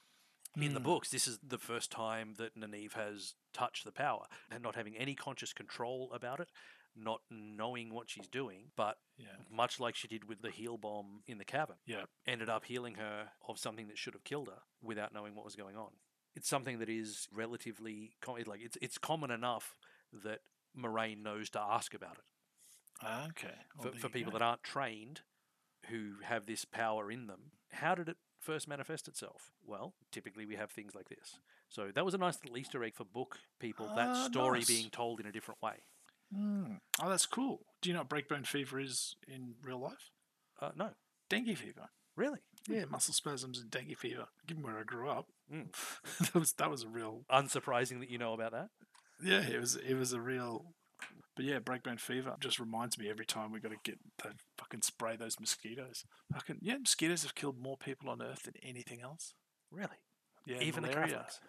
In 0.55 0.73
the 0.73 0.79
Hmm. 0.79 0.85
books, 0.85 1.09
this 1.09 1.27
is 1.27 1.39
the 1.39 1.57
first 1.57 1.91
time 1.91 2.35
that 2.35 2.55
Nynaeve 2.55 2.93
has 2.93 3.35
touched 3.51 3.83
the 3.83 3.91
power 3.91 4.27
and 4.51 4.61
not 4.63 4.75
having 4.75 4.95
any 4.95 5.15
conscious 5.15 5.51
control 5.53 6.11
about 6.13 6.39
it. 6.39 6.49
Not 6.95 7.21
knowing 7.29 7.93
what 7.93 8.09
she's 8.09 8.27
doing, 8.27 8.71
but 8.75 8.97
Yeah. 9.17 9.35
much 9.49 9.79
like 9.79 9.95
she 9.95 10.07
did 10.07 10.23
with 10.25 10.41
the 10.41 10.49
heal 10.51 10.77
bomb 10.77 11.23
in 11.27 11.37
the 11.37 11.45
cabin, 11.45 11.75
Yeah. 11.85 12.05
ended 12.25 12.47
up 12.49 12.65
healing 12.65 12.95
her 12.95 13.31
of 13.47 13.59
something 13.59 13.87
that 13.87 13.97
should 13.97 14.13
have 14.13 14.23
killed 14.23 14.47
her 14.47 14.61
without 14.81 15.11
knowing 15.13 15.35
what 15.35 15.43
was 15.45 15.55
going 15.55 15.75
on. 15.75 15.91
It's 16.35 16.47
something 16.47 16.79
that 16.79 16.89
is 16.89 17.27
relatively 17.31 18.15
com- 18.21 18.41
like 18.45 18.61
it's 18.61 18.77
it's 18.81 18.97
common 18.97 19.29
enough 19.31 19.77
that 20.11 20.41
Moiraine 20.75 21.21
knows 21.21 21.49
to 21.51 21.59
ask 21.61 21.93
about 21.93 22.17
it 22.17 22.25
Ah, 23.01 23.27
Okay. 23.29 23.65
for, 23.81 23.91
for 23.93 24.09
people 24.09 24.31
that 24.33 24.41
aren't 24.41 24.63
trained 24.63 25.21
who 25.87 26.19
have 26.23 26.45
this 26.45 26.65
power 26.65 27.11
in 27.11 27.27
them. 27.27 27.51
How 27.71 27.93
did 27.95 28.07
it 28.09 28.17
first 28.39 28.67
manifest 28.67 29.07
itself? 29.07 29.51
Well, 29.63 29.95
typically 30.11 30.45
we 30.45 30.55
have 30.55 30.71
things 30.71 30.95
like 30.95 31.09
this. 31.09 31.39
So 31.69 31.91
that 31.91 32.05
was 32.05 32.13
a 32.13 32.17
nice 32.17 32.41
little 32.41 32.57
Easter 32.57 32.83
egg 32.83 32.95
for 32.95 33.03
book 33.05 33.39
people. 33.59 33.87
that 33.95 34.09
Ah, 34.09 34.27
story 34.27 34.59
nice. 34.59 34.67
being 34.67 34.89
told 34.89 35.19
in 35.19 35.25
a 35.25 35.31
different 35.31 35.61
way. 35.61 35.83
Mm. 36.33 36.77
Oh, 37.01 37.09
that's 37.09 37.25
cool. 37.25 37.61
Do 37.81 37.89
you 37.89 37.93
know 37.93 38.01
what 38.01 38.09
breakbone 38.09 38.47
fever 38.47 38.79
is 38.79 39.15
in 39.27 39.55
real 39.63 39.79
life? 39.81 40.11
Uh, 40.61 40.71
no, 40.75 40.91
Dengue 41.29 41.57
fever. 41.57 41.89
really. 42.15 42.39
Yeah, 42.67 42.85
muscle 42.85 43.13
spasms 43.13 43.59
and 43.59 43.69
dengue 43.69 43.97
fever. 43.97 44.25
Given 44.47 44.63
where 44.63 44.77
I 44.79 44.83
grew 44.83 45.09
up, 45.09 45.27
Mm. 45.53 45.67
that 46.19 46.33
was 46.35 46.53
that 46.53 46.71
was 46.71 46.83
a 46.83 46.87
real. 46.87 47.21
Unsurprising 47.31 47.99
that 47.99 48.09
you 48.09 48.17
know 48.17 48.33
about 48.33 48.51
that. 48.53 48.69
Yeah, 49.23 49.41
it 49.47 49.59
was 49.59 49.75
it 49.75 49.93
was 49.93 50.11
a 50.13 50.19
real. 50.19 50.73
But 51.35 51.45
yeah, 51.45 51.59
breakbone 51.59 51.99
fever 51.99 52.35
just 52.39 52.59
reminds 52.59 52.97
me 52.97 53.09
every 53.09 53.25
time 53.25 53.51
we 53.51 53.59
got 53.59 53.69
to 53.71 53.77
get 53.83 53.99
the 54.23 54.31
fucking 54.57 54.81
spray 54.81 55.15
those 55.17 55.39
mosquitoes. 55.39 56.03
Fucking 56.33 56.59
yeah, 56.61 56.77
mosquitoes 56.77 57.21
have 57.23 57.35
killed 57.35 57.59
more 57.59 57.77
people 57.77 58.09
on 58.09 58.21
Earth 58.23 58.43
than 58.43 58.53
anything 58.63 59.01
else. 59.01 59.33
Really, 59.71 59.97
Yeah, 60.47 60.61
even 60.61 60.81
the 60.83 60.89
malaria. 60.89 61.27
Catholics. 61.27 61.39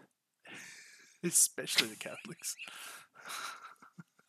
especially 1.25 1.89
the 1.89 1.97
Catholics. 1.97 2.55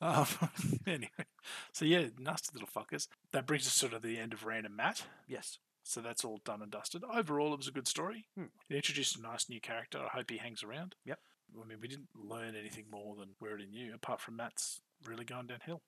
um, 0.01 0.27
anyway, 0.87 1.25
so 1.73 1.85
yeah, 1.85 2.07
nasty 2.19 2.49
little 2.53 2.67
fuckers. 2.67 3.07
That 3.31 3.45
brings 3.47 3.65
us 3.67 3.73
sort 3.73 3.93
of 3.93 4.01
the 4.01 4.17
end 4.19 4.33
of 4.33 4.45
Random 4.45 4.75
Mat. 4.75 5.03
Yes. 5.27 5.59
So 5.83 6.01
that's 6.01 6.25
all 6.25 6.41
done 6.43 6.61
and 6.61 6.69
dusted. 6.71 7.03
Overall, 7.05 7.53
it 7.53 7.57
was 7.57 7.67
a 7.69 7.71
good 7.71 7.87
story. 7.87 8.25
Hmm. 8.35 8.45
It 8.69 8.75
introduced 8.75 9.17
a 9.17 9.21
nice 9.21 9.49
new 9.49 9.61
character. 9.61 9.99
I 9.99 10.17
hope 10.17 10.29
he 10.29 10.37
hangs 10.37 10.61
around. 10.61 10.95
Yep. 11.05 11.19
I 11.63 11.65
mean, 11.65 11.77
we 11.81 11.87
didn't 11.87 12.09
learn 12.13 12.55
anything 12.55 12.85
more 12.91 13.15
than 13.15 13.29
we 13.39 13.47
already 13.47 13.67
knew, 13.67 13.93
apart 13.93 14.19
from 14.19 14.35
Mat's 14.35 14.81
really 15.05 15.23
going 15.23 15.47
downhill. 15.47 15.81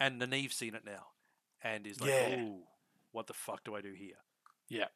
And 0.00 0.20
Nynaeve's 0.20 0.56
seen 0.56 0.74
it 0.74 0.84
now, 0.84 1.06
and 1.62 1.86
is 1.86 2.00
like, 2.00 2.10
Yeah. 2.10 2.36
"Oh, 2.40 2.62
what 3.12 3.28
the 3.28 3.34
fuck 3.34 3.62
do 3.64 3.76
I 3.76 3.80
do 3.80 3.92
here?" 3.92 4.16
Yeah. 4.68 4.88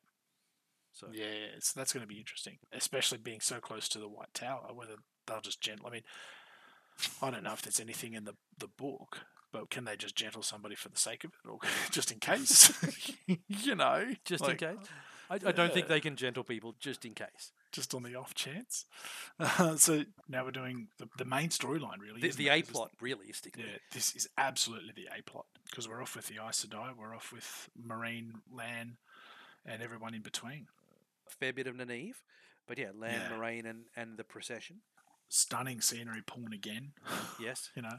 So 0.93 1.07
Yeah, 1.13 1.47
so 1.61 1.79
that's 1.79 1.93
going 1.93 2.03
to 2.03 2.13
be 2.13 2.19
interesting, 2.19 2.59
especially 2.73 3.19
being 3.19 3.41
so 3.41 3.61
close 3.61 3.89
to 3.91 4.01
the 4.01 4.09
White 4.09 4.35
Tower. 4.35 4.73
Whether 4.75 4.97
they'll 5.27 5.41
just 5.41 5.61
gentle. 5.61 5.87
I 5.87 5.91
mean, 5.91 6.03
I 7.23 7.31
don't 7.31 7.43
know 7.43 7.53
if 7.53 7.63
there's 7.63 7.81
anything 7.81 8.15
in 8.15 8.25
the 8.25 8.35
the 8.59 8.69
book, 8.69 9.19
but 9.53 9.71
can 9.71 9.85
they 9.85 9.97
just 9.97 10.17
gentle 10.17 10.43
somebody 10.43 10.75
for 10.75 10.89
the 10.89 10.99
sake 10.99 11.25
of 11.25 11.31
it, 11.33 11.49
or 11.49 11.59
just 11.91 12.11
in 12.13 12.19
case? 12.19 12.73
you 13.49 13.75
know, 13.75 14.13
just 14.25 14.43
like, 14.43 14.63
in 14.63 14.77
case. 14.77 14.87
I, 15.31 15.35
I 15.35 15.53
don't 15.53 15.73
think 15.73 15.87
they 15.87 16.01
can 16.01 16.17
gentle 16.17 16.43
people 16.43 16.75
just 16.81 17.05
in 17.05 17.15
case. 17.15 17.53
just 17.71 17.95
on 17.95 18.03
the 18.03 18.17
off 18.17 18.35
chance. 18.35 18.85
Uh, 19.39 19.77
so 19.77 20.03
now 20.29 20.45
we're 20.45 20.51
doing 20.51 20.89
the, 20.99 21.09
the 21.19 21.25
main 21.25 21.51
storyline, 21.51 22.01
really. 22.01 22.21
The, 22.21 22.31
the? 22.31 22.49
A 22.49 22.63
plot, 22.63 22.91
realistically. 23.01 23.63
Yeah, 23.63 23.79
this 23.93 24.17
is 24.17 24.29
absolutely 24.37 24.93
the 24.97 25.07
A 25.17 25.23
plot 25.23 25.47
because 25.67 25.89
we're 25.89 26.03
off 26.03 26.17
with 26.17 26.27
the 26.27 26.35
Aes 26.45 26.67
Sedai, 26.67 26.97
we're 26.99 27.15
off 27.15 27.33
with 27.33 27.69
Moiraine, 27.81 28.41
Lan, 28.53 28.97
and 29.65 29.81
everyone 29.81 30.15
in 30.15 30.23
between. 30.23 30.67
A 31.29 31.31
fair 31.31 31.53
bit 31.53 31.69
of 31.69 31.77
Nynaeve, 31.77 32.17
but 32.67 32.77
yeah, 32.77 32.91
Lan, 32.93 33.13
Yeah. 33.31 33.37
Moiraine, 33.37 33.71
and, 33.71 33.85
and 33.95 34.19
the 34.19 34.25
procession. 34.25 34.81
Stunning 35.35 35.81
scenery 35.81 36.23
porn 36.27 36.53
again. 36.53 36.93
Yes. 37.41 37.71
you 37.75 37.81
know, 37.81 37.99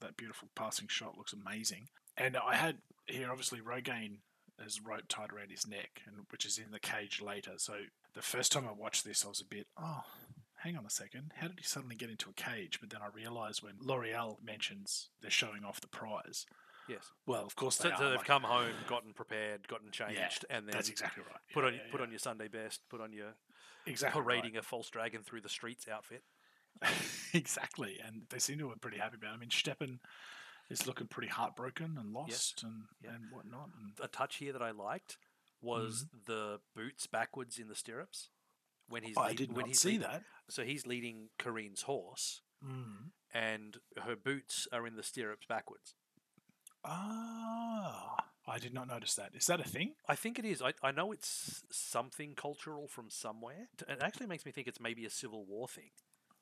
that 0.00 0.16
beautiful 0.16 0.48
passing 0.56 0.88
shot 0.88 1.16
looks 1.16 1.32
amazing. 1.32 1.86
And 2.16 2.36
I 2.36 2.56
had 2.56 2.78
here, 3.06 3.30
obviously, 3.30 3.60
Logain 3.60 4.16
has 4.60 4.80
rope 4.84 5.04
tied 5.08 5.32
around 5.32 5.50
his 5.50 5.66
neck, 5.68 6.02
and 6.06 6.16
which 6.30 6.44
is 6.44 6.58
in 6.58 6.72
the 6.72 6.80
cage 6.80 7.20
later. 7.22 7.52
So 7.58 7.74
the 8.14 8.22
first 8.22 8.50
time 8.50 8.66
I 8.68 8.72
watched 8.72 9.04
this, 9.04 9.24
I 9.24 9.28
was 9.28 9.40
a 9.40 9.44
bit, 9.44 9.68
oh, 9.80 10.02
hang 10.56 10.76
on 10.76 10.84
a 10.84 10.90
second, 10.90 11.32
how 11.36 11.46
did 11.48 11.58
he 11.58 11.64
suddenly 11.64 11.94
get 11.94 12.10
into 12.10 12.30
a 12.30 12.32
cage? 12.32 12.78
But 12.80 12.90
then 12.90 13.00
I 13.00 13.08
realised 13.14 13.62
when 13.62 13.74
L'Oreal 13.80 14.42
mentions 14.44 15.08
they're 15.22 15.30
showing 15.30 15.64
off 15.64 15.80
the 15.80 15.86
prize. 15.88 16.46
Yes. 16.88 17.12
Well, 17.26 17.44
of 17.46 17.54
course 17.54 17.76
So, 17.76 17.84
they 17.90 17.94
so 17.96 18.04
are. 18.06 18.08
they've 18.08 18.16
like- 18.18 18.26
come 18.26 18.42
home, 18.42 18.72
gotten 18.88 19.12
prepared, 19.12 19.68
gotten 19.68 19.90
changed, 19.92 20.44
and 20.50 20.66
then 20.66 20.72
That's 20.72 20.88
exactly 20.88 21.22
right. 21.22 21.40
put 21.52 21.62
Yeah, 21.62 21.68
on 21.68 21.74
yeah, 21.74 21.80
put 21.92 22.00
yeah. 22.00 22.06
on 22.06 22.10
your 22.10 22.18
Sunday 22.18 22.48
best, 22.48 22.80
put 22.90 23.00
on 23.00 23.12
your 23.12 23.34
exactly 23.86 24.20
right. 24.22 24.40
parading 24.40 24.56
a 24.58 24.62
false 24.62 24.90
dragon 24.90 25.22
through 25.22 25.42
the 25.42 25.48
streets 25.48 25.86
outfit. 25.88 26.24
exactly, 27.34 27.98
and 28.04 28.22
they 28.30 28.38
seem 28.38 28.58
to 28.58 28.68
be 28.68 28.74
pretty 28.80 28.98
happy 28.98 29.16
about. 29.16 29.32
it. 29.32 29.36
I 29.36 29.38
mean, 29.38 29.50
Stepin 29.50 30.00
is 30.70 30.86
looking 30.86 31.06
pretty 31.08 31.28
heartbroken 31.28 31.96
and 31.98 32.12
lost 32.12 32.62
and 32.62 32.84
Yeah. 33.02 33.10
and 33.14 33.24
whatnot. 33.32 33.70
And 33.78 33.92
A 34.02 34.08
touch 34.08 34.36
here 34.36 34.52
that 34.52 34.62
I 34.62 34.70
liked 34.70 35.18
was 35.60 36.04
Mm-hmm. 36.04 36.32
the 36.32 36.60
boots 36.74 37.06
backwards 37.06 37.58
in 37.58 37.68
the 37.68 37.74
stirrups 37.74 38.28
when 38.88 39.02
he's 39.02 39.16
I 39.16 39.28
lead- 39.28 39.36
did 39.36 39.48
when 39.52 39.60
not 39.62 39.68
he's 39.68 39.80
see 39.80 39.92
lead- 39.92 40.02
that. 40.02 40.24
So 40.48 40.64
he's 40.64 40.86
leading 40.86 41.28
Kerene's 41.38 41.82
horse, 41.82 42.42
Mm. 42.64 43.10
and 43.32 43.78
her 44.02 44.16
boots 44.16 44.66
are 44.72 44.86
in 44.86 44.96
the 44.96 45.02
stirrups 45.02 45.46
backwards. 45.46 45.94
Ah, 46.84 48.24
I 48.46 48.58
did 48.58 48.72
not 48.74 48.88
notice 48.88 49.14
that. 49.16 49.34
Is 49.34 49.46
that 49.46 49.60
a 49.60 49.64
thing? 49.68 49.94
I 50.08 50.14
think 50.16 50.38
it 50.38 50.44
is. 50.44 50.60
I, 50.62 50.72
I 50.82 50.90
know 50.92 51.12
it's 51.12 51.62
something 51.70 52.34
cultural 52.34 52.88
from 52.88 53.10
somewhere. 53.10 53.68
It 53.86 53.98
actually 54.02 54.26
makes 54.26 54.44
me 54.46 54.52
think 54.52 54.66
it's 54.66 54.80
maybe 54.80 55.04
a 55.04 55.10
Civil 55.10 55.44
War 55.44 55.68
thing. 55.68 55.90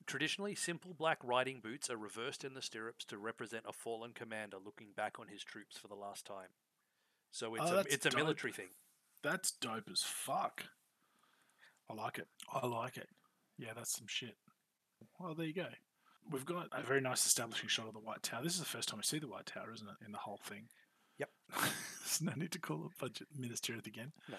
Traditionally, 0.09 0.55
simple 0.55 0.95
black 0.95 1.19
riding 1.23 1.59
boots 1.61 1.87
are 1.87 1.95
reversed 1.95 2.43
in 2.43 2.55
the 2.55 2.63
stirrups 2.63 3.05
to 3.05 3.17
represent 3.19 3.63
a 3.67 3.71
fallen 3.71 4.11
commander 4.11 4.57
looking 4.63 4.87
back 4.95 5.19
on 5.19 5.27
his 5.27 5.43
troops 5.43 5.77
for 5.77 5.87
the 5.87 5.93
last 5.93 6.25
time. 6.25 6.49
So 7.31 7.53
it's 7.53 7.65
Oh, 7.69 7.77
a 7.77 7.79
it's 7.81 8.07
a 8.07 8.09
dope. 8.09 8.17
military 8.19 8.51
thing. 8.51 8.69
That's 9.21 9.51
dope 9.51 9.87
as 9.91 10.01
fuck. 10.01 10.65
I 11.87 11.93
like 11.93 12.17
it. 12.17 12.27
I 12.51 12.65
like 12.65 12.97
it. 12.97 13.07
Yeah, 13.59 13.73
that's 13.75 13.95
some 13.95 14.07
shit. 14.07 14.35
Well, 15.19 15.35
there 15.35 15.45
you 15.45 15.53
go. 15.53 15.67
We've 16.31 16.45
got 16.45 16.69
a 16.71 16.81
very 16.81 17.01
nice 17.01 17.25
establishing 17.27 17.69
shot 17.69 17.87
of 17.87 17.93
the 17.93 17.99
White 17.99 18.23
Tower. 18.23 18.41
This 18.41 18.53
is 18.53 18.59
the 18.61 18.65
first 18.65 18.89
time 18.89 18.97
we 18.97 19.03
see 19.03 19.19
the 19.19 19.27
White 19.27 19.45
Tower, 19.45 19.71
isn't 19.73 19.87
it, 19.87 20.05
in 20.05 20.11
the 20.11 20.17
whole 20.17 20.39
thing? 20.43 20.69
Yep. 21.19 21.29
There's 21.53 22.21
no 22.21 22.33
need 22.35 22.51
to 22.53 22.59
call 22.59 22.85
it 22.87 22.97
budget 22.99 23.27
Minas 23.37 23.59
Tirith 23.61 23.85
again. 23.85 24.11
No. 24.27 24.37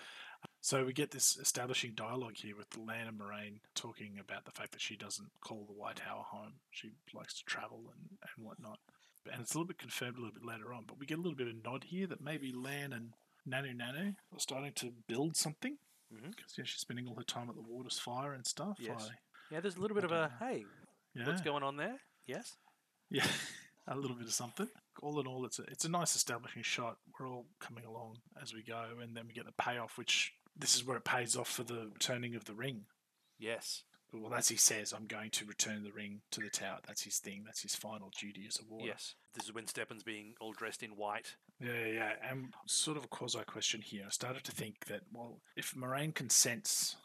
So 0.63 0.85
we 0.85 0.93
get 0.93 1.11
this 1.11 1.39
establishing 1.39 1.93
dialogue 1.95 2.37
here 2.37 2.55
with 2.57 2.67
Lan 2.77 3.07
and 3.09 3.19
Moiraine 3.19 3.61
talking 3.75 4.19
about 4.21 4.45
the 4.45 4.51
fact 4.51 4.73
that 4.73 4.81
she 4.81 4.95
doesn't 4.97 5.31
call 5.41 5.65
the 5.67 5.73
White 5.73 5.97
Tower 5.97 6.23
home. 6.31 6.55
She 6.71 6.91
likes 7.15 7.35
to 7.39 7.45
travel 7.45 7.85
and, 7.95 8.11
and 8.37 8.45
whatnot. 8.47 8.79
And 9.33 9.41
it's 9.41 9.55
a 9.55 9.59
little 9.59 9.69
bit 9.69 9.79
confirmed 9.79 10.17
a 10.17 10.21
little 10.21 10.35
bit 10.35 10.45
later 10.45 10.73
on, 10.75 10.85
but 10.87 10.99
we 10.99 11.07
get 11.07 11.19
a 11.19 11.21
little 11.23 11.37
bit 11.37 11.47
of 11.49 11.55
a 11.55 11.69
nod 11.69 11.85
here 11.85 12.07
that 12.09 12.21
maybe 12.23 12.53
Lan 12.55 12.93
and 12.93 13.13
Nanu 13.49 13.75
Nanu 13.75 14.09
are 14.33 14.39
starting 14.39 14.73
to 14.77 14.93
build 15.09 15.37
something. 15.37 15.77
Mm-hmm. 16.15 16.31
Because 16.31 16.55
yeah, 16.59 16.65
she's 16.65 16.81
spending 16.81 17.07
all 17.07 17.15
her 17.17 17.23
time 17.23 17.49
at 17.49 17.55
the 17.55 17.63
Warders 17.63 17.99
Fire 17.99 18.33
and 18.35 18.47
stuff. 18.47 18.77
Yes. 18.81 19.09
I- 19.11 19.15
Yeah, 19.55 19.61
there's 19.61 19.77
a 19.77 19.81
little 19.81 19.95
bit 19.95 20.05
of 20.05 20.13
a 20.13 20.15
know. 20.41 20.47
hey, 20.47 20.65
yeah. 21.15 21.27
what's 21.27 21.41
going 21.41 21.63
on 21.63 21.77
there? 21.77 21.97
Yes. 22.27 22.57
Yeah, 23.11 23.27
a 23.89 23.97
little 23.97 24.17
bit 24.17 24.27
of 24.27 24.33
something. 24.35 24.69
All 25.03 25.19
in 25.21 25.27
all, 25.27 25.45
it's 25.47 25.59
a, 25.59 25.63
it's 25.65 25.85
a 25.85 25.89
nice 25.89 26.15
establishing 26.17 26.63
shot. 26.63 26.97
We're 27.19 27.29
all 27.29 27.47
coming 27.61 27.85
along 27.85 28.19
as 28.43 28.53
we 28.53 28.63
go, 28.63 28.85
and 29.03 29.17
then 29.17 29.27
we 29.27 29.33
get 29.35 29.47
the 29.47 29.53
payoff, 29.53 29.97
which 29.97 30.33
this 30.57 30.75
is 30.75 30.85
where 30.85 30.97
it 30.97 31.05
pays 31.05 31.37
off 31.37 31.49
for 31.49 31.63
the 31.63 31.89
returning 31.93 32.35
of 32.35 32.45
the 32.45 32.55
ring. 32.55 32.85
Yes. 33.39 33.85
Well, 34.13 34.35
as 34.35 34.49
he 34.49 34.57
says, 34.57 34.93
I'm 34.93 35.07
going 35.07 35.31
to 35.31 35.45
return 35.45 35.85
the 35.85 35.93
ring 35.93 36.23
to 36.33 36.41
the 36.41 36.51
tower. 36.51 36.79
That's 36.87 37.03
his 37.03 37.19
thing. 37.19 37.43
That's 37.45 37.63
his 37.63 37.77
final 37.77 38.11
duty 38.19 38.45
as 38.49 38.59
a 38.59 38.65
warrior. 38.69 38.89
Yes. 38.89 39.15
This 39.35 39.45
is 39.45 39.55
when 39.55 39.69
Stepin's 39.69 40.03
being 40.03 40.35
all 40.41 40.53
dressed 40.53 40.83
in 40.83 40.91
white. 40.91 41.37
Yeah, 41.61 41.87
yeah. 41.87 42.13
And 42.29 42.53
sort 42.67 42.97
of 42.97 43.05
a 43.05 43.09
quasi 43.09 43.39
question 43.47 43.83
here. 43.83 44.05
I 44.07 44.11
started 44.11 44.43
to 44.45 44.53
think 44.53 44.87
that, 44.87 45.03
well, 45.13 45.41
if 45.57 45.75
Moiraine 45.75 46.15
can 46.15 46.29
sense 46.29 46.97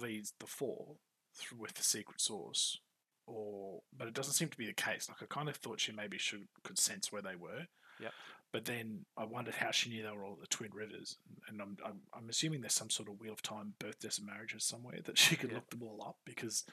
these, 0.00 0.34
the 0.38 0.46
four, 0.46 0.96
through, 1.34 1.58
with 1.58 1.74
the 1.74 1.82
secret 1.82 2.20
source, 2.20 2.78
or 3.26 3.80
but 3.96 4.06
it 4.06 4.14
doesn't 4.14 4.34
seem 4.34 4.48
to 4.48 4.56
be 4.56 4.66
the 4.66 4.72
case. 4.72 5.08
Like 5.08 5.22
I 5.22 5.26
kind 5.26 5.48
of 5.48 5.56
thought 5.56 5.80
she 5.80 5.92
maybe 5.92 6.18
should 6.18 6.46
could 6.62 6.78
sense 6.78 7.10
where 7.10 7.22
they 7.22 7.34
were. 7.34 7.66
Yep. 8.00 8.12
But 8.52 8.64
then 8.64 9.04
I 9.18 9.24
wondered 9.24 9.54
how 9.56 9.70
she 9.70 9.90
knew 9.90 10.02
they 10.02 10.10
were 10.10 10.24
all 10.24 10.34
at 10.34 10.40
the 10.40 10.46
Twin 10.46 10.70
Rivers, 10.72 11.18
and 11.48 11.60
I'm 11.60 11.76
I'm, 11.84 12.00
I'm 12.14 12.28
assuming 12.28 12.60
there's 12.60 12.72
some 12.74 12.90
sort 12.90 13.08
of 13.08 13.20
Wheel 13.20 13.32
of 13.32 13.42
Time 13.42 13.74
birth, 13.78 13.98
deaths, 14.00 14.18
and 14.18 14.26
marriages 14.26 14.64
somewhere 14.64 15.00
that 15.04 15.18
she 15.18 15.36
could 15.36 15.50
Yeah. 15.50 15.56
look 15.56 15.70
them 15.70 15.82
all 15.82 16.04
up 16.06 16.16
because. 16.24 16.64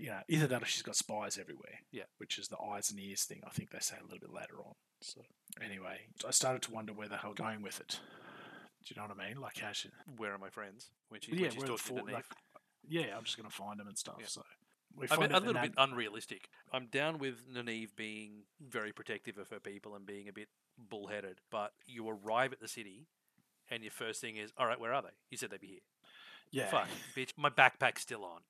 You 0.00 0.10
know, 0.10 0.20
either 0.28 0.46
that 0.46 0.62
or 0.62 0.64
she's 0.64 0.82
got 0.82 0.94
spies 0.94 1.38
everywhere. 1.38 1.80
Yeah. 1.90 2.04
Which 2.18 2.38
is 2.38 2.46
the 2.46 2.56
eyes 2.60 2.88
and 2.92 3.00
ears 3.00 3.24
thing. 3.24 3.40
I 3.44 3.50
think 3.50 3.70
they 3.70 3.80
say 3.80 3.96
a 4.00 4.04
little 4.04 4.20
bit 4.20 4.32
later 4.32 4.60
on. 4.64 4.74
So 5.00 5.22
anyway, 5.60 6.02
I 6.24 6.30
started 6.30 6.62
to 6.62 6.70
wonder 6.72 6.92
where 6.92 7.08
the 7.08 7.16
hell 7.16 7.34
going 7.34 7.62
with 7.62 7.80
it. 7.80 7.98
Do 8.86 8.94
you 8.94 9.02
know 9.02 9.08
what 9.08 9.16
I 9.20 9.28
mean? 9.28 9.40
Like 9.40 9.58
how 9.58 9.72
she, 9.72 9.90
Where 10.16 10.32
are 10.32 10.38
my 10.38 10.50
friends? 10.50 10.90
When, 11.08 11.20
she, 11.20 11.32
yeah, 11.34 11.48
she's 11.48 11.58
where 11.58 11.66
the 11.66 11.72
talking 11.72 11.96
to 11.96 12.00
four, 12.02 12.06
Neve. 12.06 12.14
like, 12.14 12.24
yeah, 12.88 13.06
I'm 13.16 13.24
just 13.24 13.36
gonna 13.36 13.50
find 13.50 13.80
them 13.80 13.88
and 13.88 13.98
stuff. 13.98 14.18
Yeah. 14.20 14.26
So 14.28 14.42
I 15.02 15.06
find 15.06 15.20
mean, 15.22 15.30
a 15.32 15.36
out 15.36 15.42
that 15.42 15.46
little 15.46 15.62
bit 15.62 15.74
unrealistic. 15.78 16.48
I'm 16.72 16.86
down 16.86 17.18
with 17.18 17.46
Nynaeve 17.52 17.94
being 17.96 18.42
very 18.60 18.92
protective 18.92 19.38
of 19.38 19.48
her 19.50 19.60
people 19.60 19.94
and 19.94 20.04
being 20.06 20.28
a 20.28 20.32
bit 20.32 20.48
bullheaded, 20.78 21.38
but 21.50 21.72
you 21.86 22.08
arrive 22.08 22.52
at 22.52 22.60
the 22.60 22.68
city 22.68 23.06
and 23.70 23.82
your 23.82 23.92
first 23.92 24.20
thing 24.20 24.36
is, 24.36 24.52
all 24.56 24.66
right, 24.66 24.80
where 24.80 24.92
are 24.94 25.02
they? 25.02 25.08
You 25.30 25.36
said 25.36 25.50
they'd 25.50 25.60
be 25.60 25.66
here. 25.68 25.80
yeah, 26.50 26.66
Fuck, 26.68 26.88
bitch, 27.16 27.32
my 27.36 27.50
backpack's 27.50 28.00
still 28.02 28.24
on. 28.24 28.40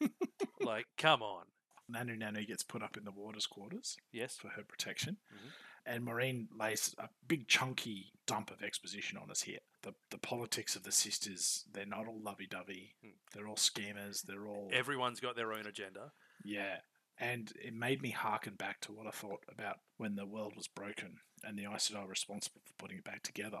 like, 0.60 0.86
come 0.96 1.22
on. 1.22 1.44
Nanu 1.92 2.16
Nanu 2.18 2.46
gets 2.46 2.62
put 2.62 2.82
up 2.82 2.96
in 2.96 3.04
the 3.04 3.10
Warder's 3.10 3.46
quarters 3.46 3.96
Yes. 4.12 4.36
for 4.36 4.48
her 4.50 4.62
protection. 4.62 5.16
Mhm. 5.34 5.50
And 5.86 6.06
Moiraine 6.06 6.46
lays 6.58 6.94
a 6.98 7.08
big 7.26 7.48
chunky 7.48 8.12
dump 8.26 8.50
of 8.50 8.62
exposition 8.62 9.18
on 9.18 9.30
us 9.30 9.42
here. 9.42 9.58
The 9.82 9.94
the 10.10 10.18
politics 10.18 10.76
of 10.76 10.82
the 10.82 10.92
sisters, 10.92 11.64
they're 11.72 11.86
not 11.86 12.06
all 12.06 12.20
lovey 12.22 12.46
dovey. 12.46 12.94
Mm. 13.04 13.12
They're 13.34 13.48
all 13.48 13.56
schemers. 13.56 14.22
They're 14.22 14.46
all 14.46 14.68
Everyone's 14.72 15.20
got 15.20 15.36
their 15.36 15.52
own 15.52 15.66
agenda. 15.66 16.12
yeah. 16.44 16.76
And 17.22 17.52
it 17.62 17.74
made 17.74 18.00
me 18.00 18.10
hearken 18.12 18.54
back 18.54 18.80
to 18.80 18.92
what 18.92 19.06
I 19.06 19.10
thought 19.10 19.42
about 19.46 19.80
when 19.98 20.14
the 20.16 20.24
world 20.24 20.54
was 20.56 20.68
broken 20.68 21.16
and 21.44 21.58
the 21.58 21.64
Aes 21.66 21.90
Sedai 21.90 22.08
responsible 22.08 22.62
for 22.64 22.72
putting 22.78 22.96
it 22.96 23.04
back 23.04 23.22
together. 23.22 23.58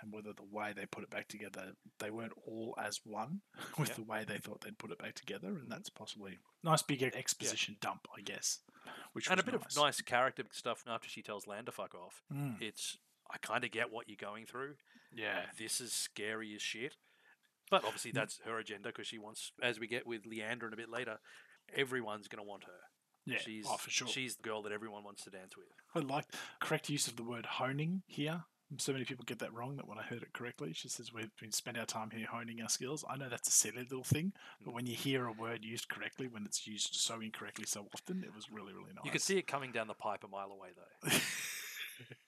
And 0.00 0.12
whether 0.12 0.32
the 0.32 0.44
way 0.48 0.72
they 0.74 0.86
put 0.86 1.02
it 1.02 1.10
back 1.10 1.26
together, 1.26 1.72
they 1.98 2.10
weren't 2.10 2.32
all 2.46 2.74
as 2.80 3.00
one 3.04 3.40
with 3.78 3.88
Yep. 3.88 3.96
the 3.96 4.04
way 4.04 4.24
they 4.24 4.38
thought 4.38 4.60
they'd 4.60 4.78
put 4.78 4.92
it 4.92 4.98
back 4.98 5.14
together. 5.16 5.48
And 5.48 5.68
that's 5.68 5.90
possibly 5.90 6.38
nice 6.62 6.82
big 6.82 7.02
exposition 7.02 7.76
dump, 7.80 8.06
I 8.16 8.20
guess. 8.20 8.60
Which 9.12 9.28
and 9.30 9.40
a 9.40 9.42
bit 9.42 9.54
nice. 9.54 9.76
of 9.76 9.82
nice 9.82 10.00
character 10.00 10.44
stuff 10.52 10.84
after 10.86 11.08
she 11.08 11.22
tells 11.22 11.46
Lan 11.46 11.64
to 11.66 11.72
fuck 11.72 11.94
off. 11.94 12.22
Mm, 12.32 12.60
It's, 12.60 12.96
I 13.32 13.38
kind 13.38 13.64
of 13.64 13.70
get 13.70 13.92
what 13.92 14.08
you're 14.08 14.16
going 14.20 14.46
through. 14.46 14.74
yeah. 15.14 15.42
This 15.58 15.80
is 15.80 15.92
scary 15.92 16.54
as 16.54 16.62
shit. 16.62 16.96
But 17.70 17.84
obviously, 17.84 18.10
that's 18.10 18.40
her 18.44 18.58
agenda 18.58 18.88
because 18.88 19.06
she 19.06 19.18
wants, 19.18 19.52
as 19.62 19.78
we 19.78 19.86
get 19.86 20.04
with 20.06 20.24
Liandrin 20.24 20.64
and 20.64 20.72
a 20.72 20.76
bit 20.76 20.90
later, 20.90 21.18
everyone's 21.74 22.26
going 22.28 22.42
to 22.44 22.48
want 22.48 22.64
her. 22.64 22.72
Yeah. 23.26 23.38
She's, 23.38 23.64
oh, 23.68 23.76
for 23.76 23.90
sure. 23.90 24.08
She's 24.08 24.36
the 24.36 24.42
girl 24.42 24.62
that 24.62 24.72
everyone 24.72 25.04
wants 25.04 25.22
to 25.24 25.30
dance 25.30 25.56
with. 25.56 25.66
I 25.94 26.00
like 26.00 26.24
correct 26.60 26.88
use 26.90 27.06
of 27.06 27.16
the 27.16 27.22
word 27.22 27.46
honing 27.46 28.02
here. 28.06 28.44
So 28.78 28.92
many 28.92 29.04
people 29.04 29.24
get 29.24 29.40
that 29.40 29.52
wrong 29.52 29.76
that 29.76 29.88
when 29.88 29.98
I 29.98 30.02
heard 30.02 30.22
it 30.22 30.32
correctly, 30.32 30.72
she 30.72 30.88
says 30.88 31.12
we've 31.12 31.34
been 31.40 31.52
spent 31.52 31.76
our 31.78 31.86
time 31.86 32.10
here 32.10 32.26
honing 32.26 32.62
our 32.62 32.68
skills. 32.68 33.04
I 33.08 33.16
know 33.16 33.28
that's 33.28 33.48
a 33.48 33.52
silly 33.52 33.82
little 33.82 34.04
thing, 34.04 34.32
but 34.64 34.74
when 34.74 34.86
you 34.86 34.94
hear 34.94 35.26
a 35.26 35.32
word 35.32 35.64
used 35.64 35.88
correctly, 35.88 36.28
when 36.28 36.44
it's 36.44 36.66
used 36.66 36.94
so 36.94 37.20
incorrectly 37.20 37.64
so 37.66 37.86
often, 37.92 38.22
it 38.24 38.34
was 38.34 38.50
really, 38.50 38.72
really 38.72 38.92
nice. 38.94 39.04
You 39.04 39.10
could 39.10 39.22
see 39.22 39.38
it 39.38 39.46
coming 39.46 39.72
down 39.72 39.88
the 39.88 39.94
pipe 39.94 40.22
a 40.24 40.28
mile 40.28 40.52
away, 40.52 40.68
though. 40.76 41.08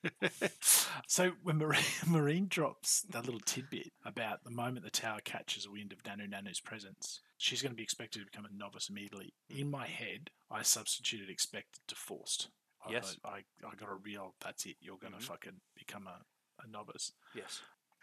so 1.07 1.33
when 1.43 1.59
Moiraine, 1.59 2.05
Moiraine 2.07 2.49
drops 2.49 3.03
that 3.11 3.25
little 3.25 3.41
tidbit 3.41 3.91
about 4.05 4.45
the 4.45 4.51
moment 4.51 4.85
the 4.85 4.91
tower 4.91 5.21
catches 5.25 5.69
wind 5.69 5.93
of 5.93 6.03
Nanu 6.03 6.29
Nanu's 6.29 6.61
presence, 6.61 7.21
she's 7.39 7.63
going 7.63 7.73
to 7.73 7.77
be 7.77 7.83
expected 7.83 8.21
to 8.21 8.25
become 8.27 8.45
a 8.45 8.57
novice 8.57 8.89
immediately. 8.89 9.33
In 9.49 9.71
my 9.71 9.87
head, 9.87 10.31
I 10.51 10.63
substituted 10.63 11.31
expected 11.31 11.81
to 11.89 11.95
forced. 11.95 12.49
I 12.85 12.93
Yes. 12.93 13.17
I, 13.25 13.43
I 13.65 13.75
got 13.79 13.89
a 13.91 13.95
real, 13.95 14.35
that's 14.41 14.67
it, 14.67 14.77
you're 14.81 14.99
going 14.99 15.13
to 15.13 15.19
Mhm. 15.21 15.23
fucking 15.23 15.61
become 15.77 16.07
a, 16.07 16.21
a 16.65 16.71
novice. 16.71 17.13
Yes. 17.35 17.61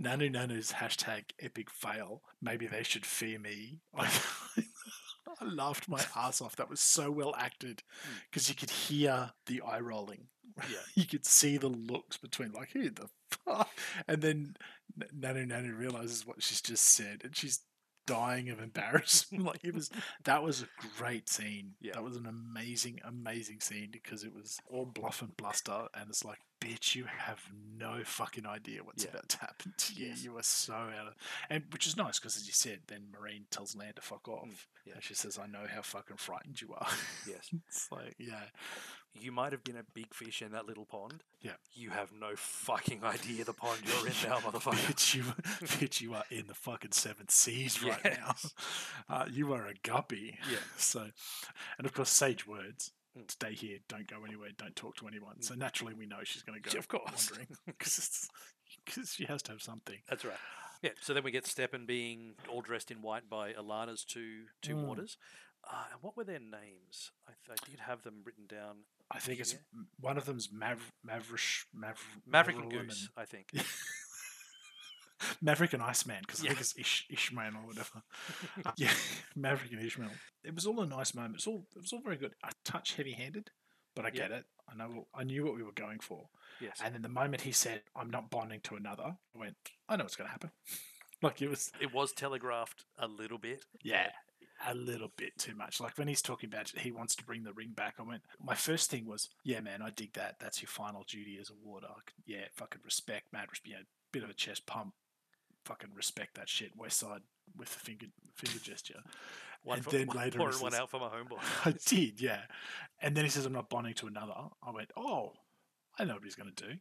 Nanu 0.00 0.30
Nanu's 0.30 0.72
hashtag 0.72 1.24
epic 1.40 1.70
fail. 1.70 2.22
Maybe 2.40 2.66
they 2.66 2.82
should 2.82 3.04
fear 3.04 3.38
me. 3.38 3.80
I, 3.94 4.08
I 5.40 5.44
laughed 5.44 5.88
my 5.88 6.02
ass 6.16 6.40
off. 6.40 6.56
That 6.56 6.70
was 6.70 6.80
so 6.80 7.10
well 7.10 7.34
acted 7.38 7.82
hmm. 8.02 8.14
because 8.30 8.48
you 8.48 8.54
could 8.54 8.70
hear 8.70 9.32
the 9.46 9.60
eye 9.62 9.80
rolling. 9.80 10.28
Yeah. 10.70 10.78
you 10.94 11.04
could 11.04 11.26
see 11.26 11.56
the 11.56 11.68
looks 11.68 12.16
between, 12.16 12.52
like, 12.52 12.70
who 12.72 12.88
the 12.88 13.08
fuck? 13.28 13.70
And 14.06 14.22
then 14.22 14.56
Nanu 14.96 15.46
Nanu 15.46 15.76
realizes 15.76 16.24
what 16.24 16.42
she's 16.42 16.60
just 16.60 16.84
said 16.84 17.22
and 17.24 17.36
she's 17.36 17.62
dying 18.06 18.50
of 18.50 18.60
embarrassment. 18.60 19.44
like, 19.44 19.64
it 19.64 19.74
was, 19.74 19.90
that 20.24 20.42
was 20.42 20.62
a 20.62 20.68
great 20.96 21.28
scene. 21.28 21.72
Yeah. 21.80 21.94
That 21.94 22.04
was 22.04 22.16
an 22.16 22.26
amazing, 22.26 23.00
amazing 23.04 23.60
scene 23.60 23.88
because 23.90 24.22
it 24.22 24.32
was 24.32 24.60
all 24.70 24.86
bluff 24.86 25.22
and 25.22 25.36
bluster. 25.36 25.88
And 25.94 26.08
it's 26.08 26.24
like, 26.24 26.38
bitch, 26.64 26.94
you 26.94 27.04
have 27.04 27.40
no 27.78 28.02
fucking 28.04 28.46
idea 28.46 28.82
what's 28.82 29.04
Yeah. 29.04 29.10
about 29.10 29.28
to 29.30 29.38
happen 29.38 29.74
to 29.76 29.94
you. 29.94 30.06
Yes. 30.08 30.24
You 30.24 30.36
are 30.38 30.42
so 30.42 30.72
out 30.74 31.08
of, 31.08 31.14
and 31.50 31.64
which 31.72 31.86
is 31.86 31.96
nice 31.96 32.18
because, 32.18 32.36
as 32.36 32.46
you 32.46 32.52
said, 32.52 32.80
then 32.86 33.08
Moiraine 33.12 33.44
tells 33.50 33.76
Lan 33.76 33.92
to 33.94 34.00
fuck 34.02 34.26
off. 34.28 34.48
Mm, 34.48 34.66
yeah. 34.86 34.94
And 34.94 35.02
she 35.02 35.14
says, 35.14 35.38
I 35.38 35.46
know 35.46 35.66
how 35.72 35.82
fucking 35.82 36.16
frightened 36.16 36.60
you 36.60 36.72
are. 36.74 36.86
Yes. 37.28 37.50
it's 37.68 37.90
like, 37.92 38.14
yeah. 38.18 38.44
You 39.16 39.30
might 39.30 39.52
have 39.52 39.62
been 39.62 39.76
a 39.76 39.84
big 39.94 40.12
fish 40.12 40.42
in 40.42 40.50
that 40.52 40.66
little 40.66 40.84
pond. 40.84 41.22
Yeah. 41.40 41.52
You 41.72 41.90
have 41.90 42.10
no 42.12 42.30
fucking 42.34 43.04
idea 43.04 43.44
the 43.44 43.52
pond 43.52 43.80
you're 43.84 44.06
in 44.08 44.12
now, 44.28 44.38
motherfucker. 44.40 44.74
bitch, 44.92 45.14
you, 45.14 45.22
bitch, 45.66 46.00
you 46.00 46.14
are 46.14 46.24
in 46.30 46.46
the 46.48 46.54
fucking 46.54 46.90
seven 46.92 47.28
seas 47.28 47.80
right 47.82 48.04
now. 48.04 48.34
Uh, 49.08 49.26
you 49.30 49.52
are 49.52 49.66
a 49.66 49.74
guppy. 49.84 50.38
Yeah. 50.50 50.58
So, 50.76 51.06
and 51.78 51.86
of 51.86 51.92
course, 51.92 52.10
sage 52.10 52.44
words. 52.46 52.90
Mm. 53.18 53.30
Stay 53.30 53.54
here. 53.54 53.78
Don't 53.88 54.06
go 54.08 54.24
anywhere. 54.24 54.50
Don't 54.56 54.74
talk 54.76 54.96
to 54.96 55.06
anyone. 55.08 55.40
So 55.42 55.54
naturally, 55.54 55.94
we 55.94 56.06
know 56.06 56.18
she's 56.24 56.42
going 56.42 56.60
to 56.60 56.68
go. 56.68 56.72
Yeah, 56.74 56.78
of 56.80 56.88
course. 56.88 57.30
because 57.66 59.12
she 59.12 59.24
has 59.26 59.42
to 59.42 59.52
have 59.52 59.62
something. 59.62 59.98
That's 60.08 60.24
right. 60.24 60.36
Yeah. 60.82 60.90
So 61.00 61.14
then 61.14 61.22
we 61.24 61.30
get 61.30 61.46
Stepin 61.46 61.86
being 61.86 62.34
all 62.48 62.60
dressed 62.60 62.90
in 62.90 63.02
white 63.02 63.28
by 63.30 63.52
Alanna's 63.52 64.04
two 64.04 64.44
two 64.62 64.74
Mm. 64.76 64.84
Warders. 64.86 65.16
Uh, 65.66 65.84
and 65.92 66.02
what 66.02 66.14
were 66.14 66.24
their 66.24 66.40
names? 66.40 67.10
I, 67.26 67.32
th- 67.46 67.58
I 67.58 67.70
did 67.70 67.80
have 67.80 68.02
them 68.02 68.20
written 68.24 68.44
down. 68.46 68.80
I 69.10 69.18
think 69.18 69.40
it's 69.40 69.54
Yeah. 69.54 69.58
one 69.98 70.18
of 70.18 70.26
them's 70.26 70.50
Mav- 70.52 70.92
Maverish, 71.08 71.64
Mav- 71.72 72.04
Maverick 72.26 72.56
and 72.56 72.66
Maverick 72.68 72.88
Goose, 72.88 73.08
I 73.16 73.24
think. 73.24 73.48
Maverick 75.42 75.72
and 75.72 75.82
Iceman, 75.82 76.18
because 76.22 76.40
I 76.40 76.44
Yeah. 76.44 76.48
think 76.50 76.60
it's 76.60 76.76
Ish, 76.78 77.06
Ishmael 77.10 77.56
or 77.56 77.66
whatever. 77.66 78.02
Uh, 78.66 78.72
yeah, 78.76 78.92
Maverick 79.36 79.72
and 79.72 79.82
Ishmael. 79.84 80.10
It 80.44 80.54
was 80.54 80.66
all 80.66 80.80
a 80.80 80.86
nice 80.86 81.14
moment. 81.14 81.36
It's 81.36 81.46
all 81.46 81.66
it 81.76 81.80
was 81.82 81.92
all 81.92 82.00
very 82.02 82.16
good. 82.16 82.34
A 82.44 82.52
touch 82.64 82.94
heavy-handed, 82.94 83.50
but 83.94 84.04
I 84.04 84.08
Yeah. 84.08 84.14
get 84.14 84.32
it. 84.32 84.44
I 84.68 84.74
know. 84.74 85.06
I 85.14 85.24
knew 85.24 85.44
what 85.44 85.54
we 85.56 85.62
were 85.62 85.72
going 85.72 86.00
for. 86.00 86.28
yes. 86.60 86.80
And 86.82 86.94
then 86.94 87.02
the 87.02 87.08
moment 87.08 87.42
he 87.42 87.52
said, 87.52 87.82
"I'm 87.94 88.10
not 88.10 88.30
bonding 88.30 88.60
to 88.62 88.76
another," 88.76 89.16
I 89.34 89.38
went, 89.38 89.56
"I 89.88 89.96
know 89.96 90.04
what's 90.04 90.16
going 90.16 90.28
to 90.28 90.32
happen." 90.32 90.52
like 91.22 91.42
it 91.42 91.48
was, 91.48 91.70
it 91.80 91.92
was 91.92 92.12
telegraphed 92.12 92.84
a 92.98 93.06
little 93.08 93.38
bit. 93.38 93.64
yeah, 93.82 94.10
a 94.66 94.74
little 94.74 95.12
bit 95.16 95.36
too 95.36 95.54
much. 95.54 95.80
Like 95.80 95.98
when 95.98 96.08
he's 96.08 96.22
talking 96.22 96.48
about 96.48 96.70
he 96.70 96.90
wants 96.92 97.14
to 97.16 97.24
bring 97.24 97.42
the 97.44 97.52
ring 97.52 97.72
back, 97.74 97.96
I 97.98 98.02
went. 98.02 98.22
My 98.40 98.54
first 98.54 98.90
thing 98.90 99.04
was, 99.04 99.28
"Yeah, 99.42 99.60
man, 99.60 99.82
I 99.82 99.90
dig 99.90 100.14
that. 100.14 100.36
That's 100.38 100.62
your 100.62 100.68
final 100.68 101.04
duty 101.04 101.38
as 101.40 101.50
a 101.50 101.54
warder. 101.54 101.88
I 101.90 102.00
could- 102.06 102.14
yeah, 102.24 102.46
fucking 102.54 102.82
respect, 102.84 103.32
mad 103.32 103.48
respect. 103.50 103.68
Yeah, 103.68 103.82
bit 104.12 104.22
of 104.24 104.30
a 104.30 104.34
chest 104.34 104.64
pump. 104.66 104.94
Fucking 105.64 105.90
respect 105.94 106.34
that 106.34 106.48
shit. 106.48 106.72
West 106.76 106.98
Side 106.98 107.22
with 107.56 107.72
the 107.72 107.80
finger 107.80 108.06
finger 108.34 108.58
gesture." 108.58 109.00
One 109.64 109.78
And 109.78 109.84
for, 109.86 109.90
then 109.92 110.06
one, 110.08 110.16
later 110.18 110.36
pouring 110.38 110.58
one 110.58 110.74
out 110.74 110.90
for 110.90 111.00
my 111.00 111.08
homeboy. 111.08 111.38
I 111.64 111.74
did, 111.86 112.20
yeah. 112.20 112.42
And 113.00 113.16
then 113.16 113.24
he 113.24 113.30
says, 113.30 113.46
I'm 113.46 113.54
not 113.54 113.70
bonding 113.70 113.94
to 113.94 114.06
another. 114.06 114.34
I 114.62 114.70
went, 114.70 114.90
oh, 114.94 115.32
I 115.98 116.04
know 116.04 116.12
what 116.12 116.22
he's 116.24 116.34
going 116.34 116.52
to 116.54 116.66
do. 116.68 116.74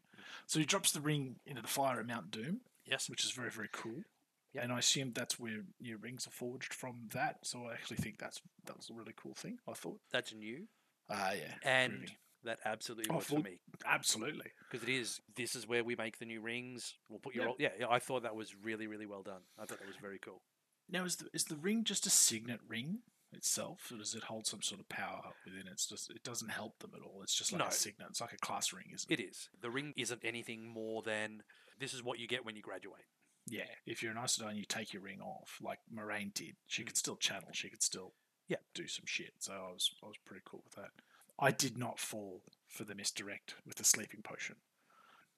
So 0.47 0.59
he 0.59 0.65
drops 0.65 0.91
the 0.91 0.99
ring 0.99 1.37
into 1.45 1.61
the 1.61 1.67
fire 1.69 2.01
at 2.01 2.05
Mount 2.05 2.29
Doom, 2.29 2.59
yes. 2.85 3.09
which 3.09 3.23
is 3.23 3.31
very, 3.31 3.49
very 3.51 3.69
cool. 3.71 4.03
Yep. 4.53 4.63
And 4.65 4.73
I 4.73 4.79
assume 4.79 5.13
that's 5.13 5.39
where 5.39 5.61
new 5.79 5.95
rings 5.95 6.27
are 6.27 6.31
forged 6.31 6.73
from 6.73 7.07
that. 7.13 7.37
So 7.43 7.67
I 7.69 7.73
actually 7.73 7.97
think 7.97 8.17
that's 8.19 8.41
that 8.65 8.75
was 8.75 8.89
a 8.89 8.93
really 8.93 9.13
cool 9.15 9.33
thing. 9.33 9.59
I 9.65 9.71
thought, 9.71 10.01
That's 10.11 10.33
new. 10.33 10.67
ah, 11.09 11.31
yeah, 11.31 11.53
And 11.63 11.93
groovy. 11.93 12.11
That 12.43 12.59
absolutely 12.65 13.09
Oh, 13.09 13.15
works 13.15 13.27
for 13.27 13.39
me. 13.39 13.59
absolutely. 13.85 14.51
Because 14.69 14.83
it 14.87 14.91
is, 14.91 15.21
this 15.35 15.55
is 15.55 15.67
where 15.67 15.83
we 15.83 15.95
make 15.95 16.17
the 16.19 16.25
new 16.25 16.41
rings. 16.41 16.95
We'll 17.09 17.19
put 17.19 17.35
your 17.35 17.43
Yep. 17.45 17.49
old, 17.51 17.59
yeah, 17.59 17.69
yeah, 17.79 17.89
I 17.89 17.99
thought 17.99 18.23
that 18.23 18.35
was 18.35 18.53
really, 18.55 18.85
really 18.87 19.05
well 19.05 19.23
done. 19.23 19.41
I 19.57 19.65
thought 19.65 19.79
that 19.79 19.87
was 19.87 19.95
very 19.97 20.19
cool. 20.19 20.41
Now, 20.89 21.05
is 21.05 21.15
the 21.15 21.29
is 21.33 21.45
the 21.45 21.55
ring 21.55 21.85
just 21.85 22.05
a 22.05 22.09
signet 22.09 22.59
ring 22.67 23.03
itself, 23.31 23.89
or 23.91 23.97
does 23.97 24.13
it 24.13 24.23
hold 24.23 24.45
some 24.45 24.61
sort 24.61 24.81
of 24.81 24.89
power 24.89 25.33
within 25.45 25.61
it? 25.67 25.71
It's 25.71 25.87
just 25.87 26.09
it 26.11 26.23
doesn't 26.23 26.49
help 26.49 26.79
them 26.79 26.91
at 26.93 27.01
all. 27.01 27.21
It's 27.23 27.33
just 27.33 27.53
like 27.53 27.59
No. 27.59 27.67
a 27.67 27.71
signet. 27.71 28.07
It's 28.09 28.19
like 28.21 28.33
a 28.33 28.37
class 28.37 28.73
ring, 28.73 28.91
isn't 28.93 29.09
it? 29.09 29.19
It 29.21 29.23
is. 29.29 29.49
The 29.61 29.71
ring 29.71 29.93
isn't 29.95 30.23
anything 30.25 30.67
more 30.67 31.01
than 31.01 31.43
this 31.79 31.93
is 31.93 32.03
what 32.03 32.19
you 32.19 32.27
get 32.27 32.43
when 32.43 32.55
you 32.57 32.61
graduate. 32.61 33.05
Yeah, 33.45 33.73
if 33.85 34.03
you're 34.03 34.11
an 34.11 34.17
Aes 34.17 34.37
Sedai 34.37 34.49
and 34.49 34.57
you 34.57 34.65
take 34.65 34.91
your 34.93 35.01
ring 35.01 35.21
off, 35.21 35.57
like 35.61 35.79
Moiraine 35.91 36.33
did, 36.33 36.57
she 36.67 36.83
Mm. 36.83 36.87
could 36.87 36.97
still 36.97 37.15
channel. 37.17 37.51
She 37.53 37.69
could 37.69 37.81
still 37.83 38.13
Yeah. 38.49 38.57
do 38.73 38.87
some 38.87 39.05
shit. 39.05 39.41
So 39.41 39.53
I 39.53 39.71
was 39.71 39.95
I 40.03 40.07
was 40.07 40.17
pretty 40.25 40.43
cool 40.45 40.61
with 40.65 40.73
that. 40.75 40.91
I 41.39 41.51
did 41.51 41.77
not 41.77 41.99
fall 41.99 42.41
for 42.67 42.83
the 42.83 42.95
misdirect 42.95 43.55
with 43.65 43.75
the 43.77 43.83
sleeping 43.83 44.21
potion. 44.23 44.57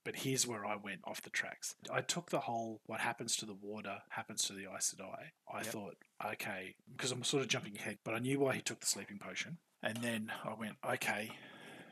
But 0.03 0.17
here's 0.17 0.45
where 0.45 0.65
I 0.65 0.75
went 0.75 1.01
off 1.05 1.23
the 1.23 1.31
tracks. 1.31 1.75
I 1.91 2.01
took 2.01 2.29
the 2.29 2.41
whole 2.41 2.81
what 2.85 2.99
happens 2.99 3.35
to 3.37 3.45
the 3.45 3.55
Warder 3.55 4.03
happens 4.09 4.43
to 4.43 4.53
the 4.53 4.65
Aes 4.71 4.93
Sedai. 4.95 5.31
I 5.51 5.57
Yep. 5.63 5.65
thought, 5.65 5.95
okay, 6.33 6.75
because 6.95 7.11
I'm 7.11 7.23
sort 7.23 7.41
of 7.41 7.49
jumping 7.49 7.75
ahead, 7.75 7.97
but 8.03 8.13
I 8.13 8.19
knew 8.19 8.39
why 8.39 8.53
he 8.53 8.61
took 8.61 8.81
the 8.81 8.85
sleeping 8.85 9.17
potion. 9.17 9.57
And 9.81 9.97
then 9.97 10.31
I 10.43 10.53
went, 10.53 10.75
okay, 10.87 11.31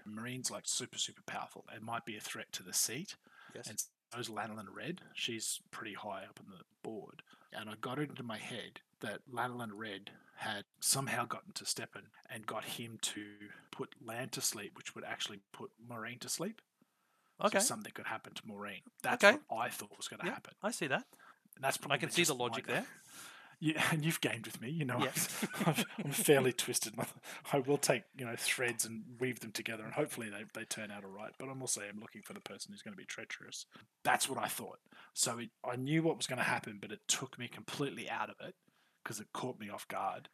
Moiraine's 0.08 0.52
like 0.52 0.64
super, 0.68 1.00
super 1.00 1.24
powerful. 1.24 1.66
It 1.76 1.82
might 1.82 2.06
be 2.06 2.16
a 2.16 2.22
threat 2.22 2.52
to 2.54 2.64
the 2.64 2.74
seat. 2.74 3.16
Yes. 3.56 3.68
And 3.68 3.84
knows 4.16 4.30
Lanolin 4.30 4.68
Red. 4.72 5.02
She's 5.16 5.62
pretty 5.72 5.94
high 5.94 6.24
up 6.24 6.40
on 6.40 6.52
the 6.52 6.64
board. 6.84 7.24
And 7.52 7.70
I 7.70 7.74
got 7.82 8.00
it 8.00 8.10
into 8.10 8.24
my 8.24 8.38
head 8.38 8.82
that 9.02 9.22
Lanolin 9.32 9.72
Red 9.74 10.12
had 10.36 10.66
somehow 10.80 11.26
gotten 11.26 11.54
to 11.54 11.66
Stepin 11.66 12.04
and 12.30 12.46
got 12.46 12.64
him 12.66 12.98
to 13.02 13.24
put 13.72 13.96
Lan 14.04 14.30
to 14.30 14.42
sleep, 14.42 14.72
which 14.76 14.96
would 14.96 15.04
actually 15.04 15.40
put 15.52 15.72
Moiraine 15.90 16.20
to 16.22 16.30
sleep. 16.30 16.62
okay. 17.44 17.60
So 17.60 17.66
something 17.66 17.92
could 17.94 18.08
happen 18.08 18.34
to 18.36 18.42
Moiraine. 18.44 18.84
That's 19.02 19.24
Okay. 19.24 19.38
what 19.48 19.60
I 19.60 19.70
thought 19.70 19.96
was 19.98 20.08
going 20.08 20.20
to 20.22 20.26
Yeah. 20.28 20.34
happen. 20.34 20.54
I 20.62 20.72
see 20.72 20.88
that. 20.88 21.06
And 21.56 21.64
that's 21.64 21.78
I 21.90 21.98
can 21.98 22.10
see 22.10 22.24
the 22.24 22.36
logic 22.36 22.68
there. 22.68 22.86
Yeah, 23.60 23.82
and 23.92 24.04
you've 24.04 24.20
gamed 24.20 24.46
with 24.46 24.60
me. 24.60 24.70
You 24.70 24.84
know, 24.84 25.00
Yeah. 25.00 25.12
I'm, 25.66 25.76
I'm 26.04 26.12
fairly 26.12 26.52
twisted. 26.52 26.96
I 27.54 27.60
will 27.60 27.78
take 27.78 28.04
you 28.18 28.26
know 28.26 28.36
threads 28.38 28.84
and 28.84 29.04
weave 29.22 29.40
them 29.40 29.54
together, 29.54 29.86
and 29.86 29.94
hopefully 29.94 30.30
they, 30.30 30.44
they 30.54 30.66
turn 30.66 30.92
out 30.92 31.06
all 31.06 31.12
right. 31.12 31.32
But 31.40 31.48
I'm 31.48 31.62
also 31.62 31.80
I'm 31.82 32.02
looking 32.02 32.24
for 32.24 32.34
the 32.34 32.42
person 32.42 32.74
who's 32.74 32.82
going 32.82 32.92
to 32.94 32.98
be 32.98 33.06
treacherous. 33.06 33.66
That's 34.04 34.28
what 34.28 34.38
I 34.38 34.48
thought. 34.50 34.80
So 35.14 35.40
it, 35.40 35.50
I 35.64 35.78
knew 35.78 36.04
what 36.04 36.18
was 36.18 36.28
going 36.28 36.40
to 36.40 36.44
happen, 36.44 36.78
but 36.82 36.92
it 36.92 37.00
took 37.08 37.40
me 37.40 37.48
completely 37.48 38.10
out 38.10 38.30
of 38.30 38.36
it 38.46 38.56
because 39.04 39.20
it 39.20 39.28
caught 39.34 39.60
me 39.60 39.70
off 39.70 39.88
guard. 39.88 40.30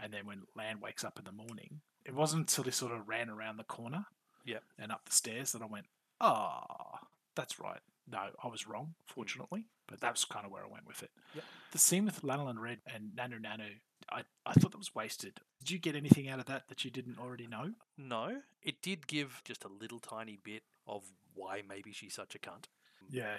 And 0.00 0.12
then 0.12 0.26
when 0.26 0.42
Lan 0.56 0.80
wakes 0.80 1.04
up 1.04 1.18
in 1.18 1.24
the 1.24 1.32
morning, 1.32 1.80
it 2.04 2.14
wasn't 2.14 2.40
until 2.50 2.64
he 2.64 2.70
sort 2.70 2.92
of 2.92 3.08
ran 3.08 3.30
around 3.30 3.56
the 3.56 3.64
corner 3.64 4.06
Yep. 4.44 4.62
and 4.78 4.92
up 4.92 5.04
the 5.06 5.12
stairs 5.12 5.52
that 5.52 5.62
I 5.62 5.66
went, 5.66 5.86
ah, 6.20 7.00
that's 7.34 7.58
right. 7.58 7.80
No, 8.10 8.18
I 8.42 8.48
was 8.48 8.66
wrong, 8.66 8.94
fortunately. 9.06 9.66
But 9.86 10.00
that's 10.00 10.24
kind 10.24 10.44
of 10.46 10.52
where 10.52 10.64
I 10.64 10.68
went 10.70 10.86
with 10.86 11.02
it. 11.02 11.10
Yep. 11.34 11.44
The 11.72 11.78
scene 11.78 12.04
with 12.06 12.22
Lanolin 12.22 12.58
Red 12.58 12.78
and 12.92 13.10
Nanu 13.16 13.40
Nanu, 13.40 13.68
I, 14.10 14.22
I 14.46 14.52
thought 14.54 14.72
that 14.72 14.78
was 14.78 14.94
wasted. 14.94 15.40
Did 15.60 15.70
you 15.70 15.78
get 15.78 15.96
anything 15.96 16.28
out 16.28 16.38
of 16.40 16.46
that 16.46 16.68
that 16.68 16.84
you 16.84 16.90
didn't 16.90 17.18
already 17.18 17.46
know? 17.46 17.72
No, 17.96 18.40
it 18.62 18.82
did 18.82 19.06
give 19.06 19.42
just 19.44 19.64
a 19.64 19.68
little 19.68 19.98
tiny 19.98 20.38
bit 20.42 20.62
of 20.86 21.04
why 21.34 21.62
maybe 21.66 21.92
she's 21.92 22.14
such 22.14 22.34
a 22.34 22.38
cunt. 22.38 22.64
Yeah. 23.10 23.36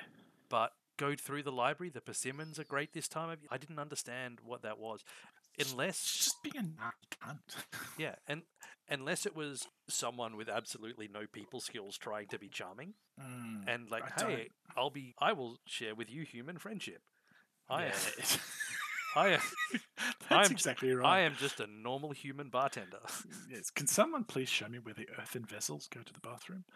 But 0.50 0.74
go 0.98 1.16
through 1.16 1.44
the 1.44 1.52
library. 1.52 1.90
The 1.90 2.02
persimmons 2.02 2.60
are 2.60 2.64
great 2.64 2.94
this 2.94 3.08
time. 3.08 3.30
of- 3.30 3.40
I 3.52 3.58
didn't 3.58 3.80
understand 3.80 4.40
what 4.44 4.62
that 4.64 4.78
was, 4.80 5.04
unless 5.60 6.02
just 6.04 6.42
being 6.44 6.58
a 6.58 6.62
nut 6.64 6.94
cunt. 7.12 7.56
yeah, 7.98 8.16
and 8.28 8.44
unless 8.90 9.26
it 9.26 9.36
was 9.36 9.68
someone 9.90 10.36
with 10.38 10.48
absolutely 10.50 11.08
no 11.08 11.22
people 11.32 11.60
skills 11.60 11.98
trying 11.98 12.28
to 12.28 12.40
be 12.40 12.50
charming 12.50 12.94
Mm, 13.20 13.64
and 13.68 13.90
like, 13.90 14.04
I 14.04 14.22
don't- 14.22 14.30
hey, 14.32 14.50
I'll 14.76 14.90
be, 14.90 15.16
I 15.20 15.32
will 15.32 15.58
share 15.66 15.96
with 15.96 16.10
you 16.12 16.24
human 16.24 16.58
friendship. 16.58 17.02
I, 17.70 17.86
yeah. 17.86 17.92
I, 19.16 19.30
am, 19.30 19.40
That's 20.30 20.32
I'm- 20.32 20.52
exactly 20.52 20.94
right. 20.94 21.08
I 21.08 21.20
am 21.22 21.36
just 21.40 21.60
a 21.60 21.68
normal 21.68 22.12
human 22.12 22.50
bartender. 22.50 23.00
Yes. 23.50 23.70
Can 23.70 23.88
someone 23.88 24.24
please 24.26 24.50
show 24.50 24.68
me 24.68 24.80
where 24.80 24.94
the 24.94 25.08
earthen 25.20 25.46
vessels 25.46 25.88
go 25.88 26.02
to 26.02 26.14
the 26.14 26.20
bathroom? 26.20 26.66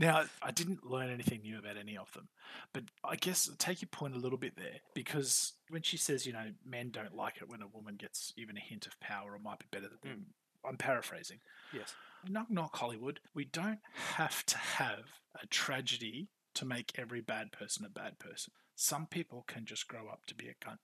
Now, 0.00 0.24
I 0.42 0.50
didn't 0.50 0.84
learn 0.84 1.08
anything 1.08 1.42
new 1.42 1.58
about 1.58 1.76
any 1.76 1.96
of 1.96 2.12
them, 2.12 2.28
but 2.72 2.82
I 3.04 3.14
guess 3.14 3.48
i 3.48 3.54
take 3.56 3.80
your 3.80 3.88
point 3.90 4.16
a 4.16 4.18
little 4.18 4.38
bit 4.38 4.56
there 4.56 4.80
because 4.92 5.52
when 5.70 5.82
she 5.82 5.96
says, 5.96 6.26
you 6.26 6.32
know, 6.32 6.46
men 6.64 6.90
don't 6.90 7.14
like 7.14 7.36
it 7.40 7.48
when 7.48 7.62
a 7.62 7.68
woman 7.68 7.94
gets 7.94 8.32
even 8.36 8.56
a 8.56 8.60
hint 8.60 8.86
of 8.88 8.98
power 8.98 9.34
or 9.34 9.38
might 9.38 9.60
be 9.60 9.66
better 9.70 9.86
than 9.88 10.10
them, 10.10 10.26
I'm 10.68 10.76
paraphrasing. 10.76 11.38
yes. 11.72 11.94
Knock, 12.28 12.50
knock, 12.50 12.74
Hollywood. 12.76 13.20
We 13.34 13.44
don't 13.44 13.78
have 14.16 14.44
to 14.46 14.58
have 14.58 15.04
a 15.40 15.46
tragedy 15.46 16.28
to 16.54 16.64
make 16.64 16.92
every 16.98 17.20
bad 17.20 17.52
person 17.52 17.84
a 17.86 17.88
bad 17.88 18.18
person. 18.18 18.52
Some 18.76 19.06
people 19.06 19.42
can 19.48 19.64
just 19.64 19.88
grow 19.88 20.08
up 20.08 20.26
to 20.26 20.34
be 20.34 20.48
a 20.48 20.54
cunt. 20.64 20.78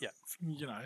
Yeah. 0.00 0.10
you 0.46 0.66
know, 0.66 0.82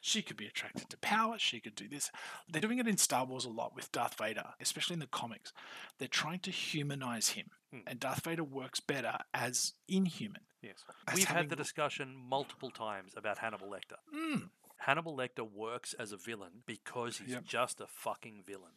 she 0.00 0.22
could 0.22 0.36
be 0.36 0.46
attracted 0.46 0.88
to 0.90 0.98
power. 0.98 1.36
She 1.38 1.58
could 1.58 1.74
do 1.74 1.88
this. 1.88 2.10
They're 2.48 2.60
doing 2.60 2.78
it 2.78 2.86
in 2.86 2.96
Star 2.98 3.24
Wars 3.24 3.44
a 3.46 3.48
lot 3.50 3.74
with 3.74 3.90
Darth 3.92 4.16
Vader, 4.18 4.44
especially 4.60 4.94
in 4.94 5.00
the 5.00 5.06
comics. 5.06 5.52
They're 5.98 6.06
trying 6.06 6.40
to 6.40 6.50
humanize 6.50 7.30
him, 7.30 7.46
Hmm. 7.72 7.80
and 7.86 7.98
Darth 7.98 8.22
Vader 8.24 8.44
works 8.44 8.78
better 8.78 9.18
as 9.34 9.72
inhuman. 9.88 10.42
Yes. 10.62 10.84
As 11.08 11.16
We've 11.16 11.24
had 11.28 11.48
the 11.48 11.56
discussion 11.56 12.14
multiple 12.16 12.70
times 12.70 13.14
about 13.16 13.38
Hannibal 13.38 13.68
Lecter. 13.68 13.96
Mm. 14.14 14.50
Hannibal 14.78 15.16
Lecter 15.16 15.50
works 15.50 15.94
as 15.94 16.12
a 16.12 16.16
villain 16.16 16.62
because 16.66 17.18
he's 17.18 17.30
Yep. 17.30 17.44
just 17.44 17.80
a 17.80 17.86
fucking 17.86 18.42
villain. 18.46 18.72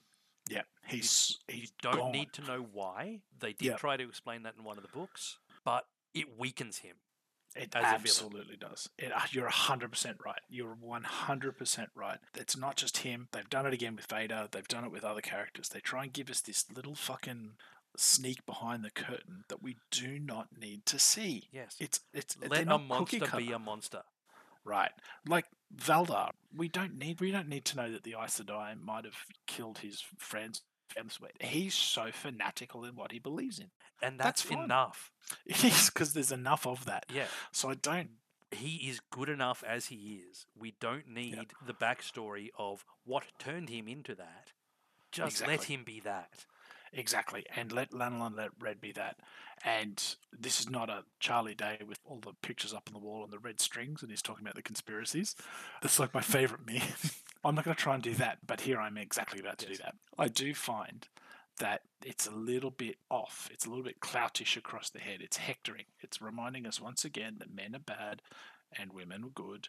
Yeah, 0.48 0.64
he's 0.88 1.38
You 1.48 1.56
he's 1.56 1.72
don't 1.82 1.96
gone. 1.98 2.12
need 2.12 2.32
to 2.34 2.42
know 2.42 2.62
why. 2.62 3.22
They 3.38 3.54
did 3.54 3.66
Yep. 3.66 3.80
try 3.80 3.98
to 3.98 4.08
explain 4.08 4.44
that 4.44 4.56
in 4.56 4.64
one 4.64 4.78
of 4.78 4.84
the 4.84 4.90
books, 4.90 5.38
but 5.64 5.88
it 6.14 6.38
weakens 6.38 6.80
him. 6.80 6.98
It 7.56 7.74
a 7.74 7.80
absolutely 7.80 8.56
does. 8.58 8.90
It, 8.98 9.12
uh, 9.12 9.22
you're 9.32 9.50
100% 9.50 10.16
right. 10.24 10.40
You're 10.50 10.76
100% 10.76 11.88
right. 11.96 12.20
It's 12.36 12.56
not 12.56 12.76
just 12.76 12.98
him. 12.98 13.28
They've 13.32 13.50
done 13.50 13.66
it 13.66 13.74
again 13.74 13.96
with 13.96 14.06
Vader. 14.06 14.48
They've 14.52 14.68
done 14.68 14.84
it 14.86 14.92
with 14.92 15.04
other 15.04 15.22
characters. 15.22 15.70
They 15.70 15.80
try 15.80 16.04
and 16.04 16.14
give 16.14 16.30
us 16.30 16.42
this 16.42 16.66
little 16.74 16.96
fucking 16.96 17.54
sneak 17.98 18.46
behind 18.46 18.84
the 18.84 18.92
curtain 18.92 19.44
that 19.50 19.64
we 19.64 19.78
do 19.92 20.20
not 20.20 20.48
need 20.60 20.86
to 20.86 21.00
see. 21.00 21.50
Yes. 21.52 21.76
It's 21.80 22.02
it's 22.14 22.38
Let 22.48 22.68
a 22.68 22.78
monster 22.78 23.26
be 23.36 23.52
a 23.52 23.60
monster. 23.60 24.04
right. 24.64 24.92
Like 25.28 25.46
Valda, 25.76 26.30
we 26.56 26.68
don't 26.68 26.98
need 26.98 27.20
we 27.20 27.32
don't 27.32 27.50
need 27.50 27.66
to 27.66 27.78
know 27.78 27.92
that 27.92 28.04
the 28.04 28.16
Aes 28.22 28.40
Sedai 28.40 28.80
might 28.80 29.06
have 29.06 29.18
killed 29.48 29.80
his 29.80 30.04
friends. 30.18 30.62
He's 31.40 31.74
so 31.74 32.12
fanatical 32.12 32.86
in 32.86 32.96
what 32.96 33.12
he 33.12 33.20
believes 33.20 33.60
in. 33.60 33.68
And 34.02 34.20
That's 34.20 34.44
that's, 34.44 34.64
enough. 34.64 35.12
It 35.46 35.64
is 35.64 35.90
because 35.90 36.14
there's 36.14 36.32
enough 36.32 36.66
of 36.66 36.86
that. 36.86 37.06
Yeah. 37.14 37.28
So 37.52 37.70
I 37.70 37.76
don't 37.76 38.10
He 38.52 38.90
is 38.90 39.00
good 39.12 39.30
enough 39.30 39.64
as 39.68 39.88
he 39.88 40.24
is. 40.30 40.48
We 40.58 40.74
don't 40.80 41.08
need 41.08 41.54
the 41.66 41.74
backstory 41.74 42.50
of 42.58 42.84
what 43.06 43.26
turned 43.38 43.70
him 43.70 43.88
into 43.88 44.16
that. 44.16 44.54
Just 45.12 45.46
let 45.46 45.66
him 45.66 45.84
be 45.84 46.00
that. 46.02 46.46
Exactly, 46.92 47.46
and 47.56 47.72
let 47.72 47.92
Lanolin 47.92 48.36
let 48.36 48.50
Red 48.60 48.82
be 48.82 48.92
that. 48.94 49.18
And 49.64 50.02
this 50.38 50.60
is 50.60 50.70
not 50.70 50.90
a 50.90 51.04
Charlie 51.20 51.54
Day 51.54 51.80
with 51.88 52.00
all 52.06 52.20
the 52.20 52.34
pictures 52.42 52.74
up 52.74 52.84
on 52.88 52.94
the 52.94 53.06
wall 53.06 53.24
and 53.24 53.32
the 53.32 53.40
red 53.40 53.60
strings, 53.60 54.02
and 54.02 54.10
he's 54.10 54.22
talking 54.22 54.44
about 54.44 54.56
the 54.56 54.62
conspiracies. 54.62 55.36
That's 55.82 56.00
like 56.00 56.14
my 56.14 56.22
favorite 56.22 56.62
meme. 56.66 56.82
I'm 57.44 57.56
not 57.56 57.64
going 57.66 57.76
to 57.76 57.82
try 57.82 57.94
and 57.94 58.04
do 58.04 58.14
that, 58.16 58.40
but 58.46 58.62
here 58.62 58.80
I'm 58.80 58.98
exactly 58.98 59.40
about 59.40 59.58
to 59.60 59.68
Yes. 59.70 59.78
do 59.78 59.84
that. 59.84 59.96
I 60.18 60.28
do 60.28 60.54
find 60.54 61.08
that 61.60 61.82
it's 62.06 62.28
a 62.28 62.32
little 62.32 62.72
bit 62.72 62.98
off. 63.10 63.50
It's 63.52 63.66
a 63.66 63.70
little 63.70 63.84
bit 63.84 64.00
cloutish 64.00 64.58
across 64.58 64.90
the 64.90 65.00
head. 65.00 65.22
It's 65.22 65.38
hectoring. 65.38 65.86
It's 66.00 66.22
reminding 66.22 66.66
us 66.66 66.80
once 66.82 67.06
again 67.06 67.36
that 67.40 67.54
men 67.54 67.76
are 67.76 67.80
bad 67.80 68.22
and 68.78 68.94
women 68.94 69.24
are 69.24 69.30
good, 69.30 69.68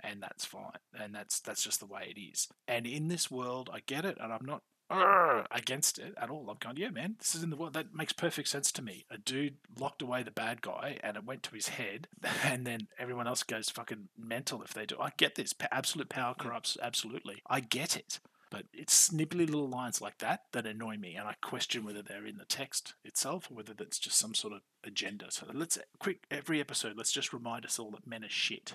and 0.00 0.22
that's 0.22 0.44
fine. 0.44 0.72
And 0.98 1.14
that's 1.14 1.40
that's 1.40 1.62
just 1.62 1.80
the 1.80 1.86
way 1.86 2.12
it 2.14 2.20
is. 2.20 2.48
And 2.66 2.86
in 2.86 3.08
this 3.08 3.30
world, 3.30 3.70
I 3.72 3.80
get 3.86 4.04
it, 4.04 4.18
and 4.20 4.32
I'm 4.32 4.44
not 4.44 4.62
against 4.90 5.98
it 5.98 6.14
at 6.16 6.30
all. 6.30 6.46
I'm 6.50 6.56
going, 6.58 6.76
yeah, 6.76 6.90
man, 6.90 7.16
this 7.18 7.34
is 7.34 7.42
in 7.42 7.50
the 7.50 7.56
world. 7.56 7.74
That 7.74 7.94
makes 7.94 8.12
perfect 8.12 8.48
sense 8.48 8.72
to 8.72 8.82
me. 8.82 9.04
A 9.10 9.18
dude 9.18 9.56
locked 9.78 10.02
away 10.02 10.22
the 10.22 10.30
bad 10.30 10.62
guy, 10.62 10.98
and 11.02 11.16
it 11.16 11.24
went 11.24 11.42
to 11.44 11.54
his 11.54 11.68
head, 11.68 12.08
and 12.44 12.66
then 12.66 12.88
everyone 12.98 13.26
else 13.26 13.42
goes 13.42 13.70
fucking 13.70 14.08
mental 14.18 14.62
if 14.62 14.74
they 14.74 14.86
do. 14.86 14.96
I 15.00 15.12
get 15.16 15.36
this. 15.36 15.54
Absolute 15.70 16.08
power 16.08 16.34
corrupts. 16.38 16.76
Absolutely, 16.82 17.42
I 17.48 17.60
get 17.60 17.96
it. 17.96 18.20
But 18.50 18.64
it's 18.72 19.10
snippety 19.10 19.46
little 19.46 19.68
lines 19.68 20.00
like 20.00 20.18
that 20.18 20.46
that 20.52 20.66
annoy 20.66 20.96
me, 20.96 21.14
and 21.14 21.28
I 21.28 21.34
question 21.40 21.84
whether 21.84 22.02
they're 22.02 22.26
in 22.26 22.38
the 22.38 22.44
text 22.44 22.94
itself 23.04 23.48
or 23.48 23.54
whether 23.54 23.74
that's 23.74 23.98
just 24.00 24.18
some 24.18 24.34
sort 24.34 24.54
of 24.54 24.62
agenda. 24.82 25.26
So 25.30 25.46
let's 25.52 25.76
eh, 25.76 25.82
quick 26.00 26.24
every 26.32 26.60
episode. 26.60 26.96
Let's 26.96 27.12
just 27.12 27.32
remind 27.32 27.64
us 27.64 27.78
all 27.78 27.92
that 27.92 28.08
men 28.08 28.24
are 28.24 28.28
shit. 28.28 28.74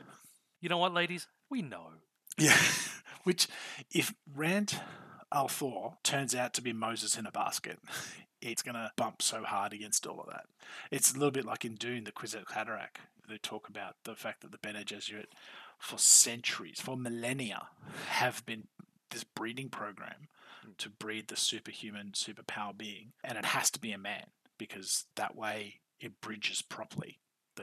You 0.62 0.70
know 0.70 0.78
what, 0.78 0.94
ladies? 0.94 1.28
We 1.50 1.62
know. 1.62 1.90
Yeah. 2.38 2.58
Which, 3.24 3.48
if 3.92 4.14
Rand 4.34 4.80
al'Thor 5.34 5.96
turns 6.04 6.36
out 6.36 6.54
to 6.54 6.62
be 6.62 6.74
Moses 6.74 7.18
in 7.18 7.26
a 7.26 7.32
basket, 7.32 7.80
it's 8.42 8.62
going 8.62 8.76
to 8.76 8.92
bump 8.96 9.22
so 9.22 9.44
hard 9.44 9.74
against 9.74 10.06
all 10.06 10.20
of 10.20 10.28
that. 10.28 10.46
It's 10.92 11.12
a 11.12 11.16
little 11.16 11.32
bit 11.32 11.46
like 11.46 11.66
in 11.66 11.76
Dune, 11.76 12.04
the 12.04 12.12
Kwisatz 12.12 12.52
Haderach. 12.52 12.98
They 13.28 13.38
talk 13.38 13.68
about 13.68 13.96
the 14.04 14.16
fact 14.16 14.42
that 14.42 14.52
the 14.52 14.60
Bene 14.60 14.84
Gesserit, 14.84 15.32
for 15.80 15.98
centuries, 15.98 16.80
for 16.80 16.96
millennia, 16.96 17.68
have 18.08 18.46
been 18.46 18.68
this 19.10 19.24
breeding 19.24 19.70
program 19.70 20.28
mm. 20.66 20.78
to 20.78 20.90
breed 20.90 21.28
the 21.28 21.36
superhuman, 21.36 22.12
superpower 22.14 22.78
being. 22.78 23.14
And 23.24 23.38
it 23.38 23.46
has 23.46 23.72
to 23.72 23.80
be 23.80 23.92
a 23.92 23.98
man 23.98 24.28
because 24.60 25.06
that 25.16 25.36
way 25.36 25.82
it 26.00 26.22
bridges 26.22 26.62
properly. 26.62 27.20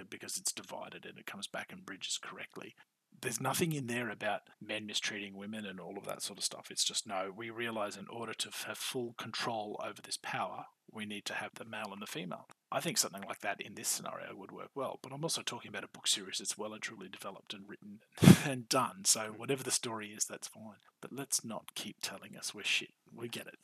Because 0.09 0.39
it's 0.39 0.53
divided 0.53 1.05
and 1.05 1.19
it 1.19 1.27
comes 1.27 1.47
back 1.47 1.71
and 1.71 1.85
bridges 1.85 2.19
correctly 2.21 2.75
there's 3.23 3.41
nothing 3.41 3.73
in 3.73 3.87
there 3.87 4.11
about 4.11 4.43
men 4.61 4.85
mistreating 4.85 5.37
women 5.37 5.65
and 5.65 5.81
all 5.81 5.97
of 5.97 6.05
that 6.07 6.23
sort 6.23 6.39
of 6.39 6.45
stuff. 6.45 6.69
It's 6.71 6.85
just 6.85 7.07
no, 7.07 7.33
we 7.35 7.51
realize 7.51 7.97
in 7.97 8.07
order 8.09 8.35
to 8.35 8.51
have 8.67 8.77
full 8.77 9.15
control 9.17 9.81
over 9.85 10.03
this 10.03 10.19
power, 10.21 10.67
we 10.93 11.07
need 11.07 11.25
to 11.27 11.35
have 11.35 11.53
the 11.55 11.65
male 11.65 11.91
and 11.93 12.03
the 12.03 12.07
female. 12.07 12.49
I 12.71 12.81
think 12.81 12.99
something 12.99 13.23
like 13.27 13.41
that 13.41 13.61
in 13.61 13.75
this 13.75 13.89
scenario 13.89 14.35
would 14.37 14.51
work 14.51 14.71
well, 14.75 14.99
but 15.03 15.13
I'm 15.13 15.23
also 15.23 15.43
talking 15.43 15.69
about 15.69 15.85
a 15.85 15.89
book 15.89 16.07
series 16.07 16.39
that's 16.39 16.59
well 16.59 16.73
and 16.73 16.83
truly 16.83 17.09
developed 17.09 17.55
and 17.55 17.65
written 17.69 18.01
and 18.45 18.69
done. 18.69 19.05
So 19.05 19.21
mm-hmm. 19.21 19.39
whatever 19.39 19.63
the 19.63 19.71
story 19.71 20.09
is, 20.09 20.25
that's 20.25 20.49
fine. 20.49 20.81
But 21.01 21.13
let's 21.13 21.45
not 21.45 21.75
keep 21.75 21.97
telling 22.03 22.37
us 22.37 22.55
we're 22.55 22.65
shit. 22.65 22.93
We 23.15 23.29
get 23.29 23.47
it. 23.47 23.59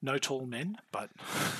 No 0.00 0.18
tall 0.18 0.46
men, 0.46 0.78
but 0.90 1.10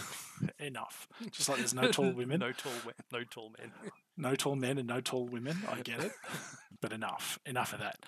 enough. 0.58 1.06
Just 1.30 1.48
like 1.48 1.58
there's 1.58 1.74
no 1.74 1.90
tall 1.90 2.10
women, 2.12 2.40
no 2.40 2.52
tall 2.52 2.72
men. 2.84 2.94
No 3.12 3.24
tall 3.24 3.52
men. 3.58 3.72
No 4.16 4.34
tall 4.34 4.56
men 4.56 4.78
and 4.78 4.88
no 4.88 5.00
tall 5.00 5.26
women. 5.26 5.58
I 5.70 5.80
get 5.82 6.00
it, 6.00 6.12
but 6.80 6.92
enough, 6.92 7.38
enough 7.46 7.72
of 7.72 7.80
that. 7.80 7.98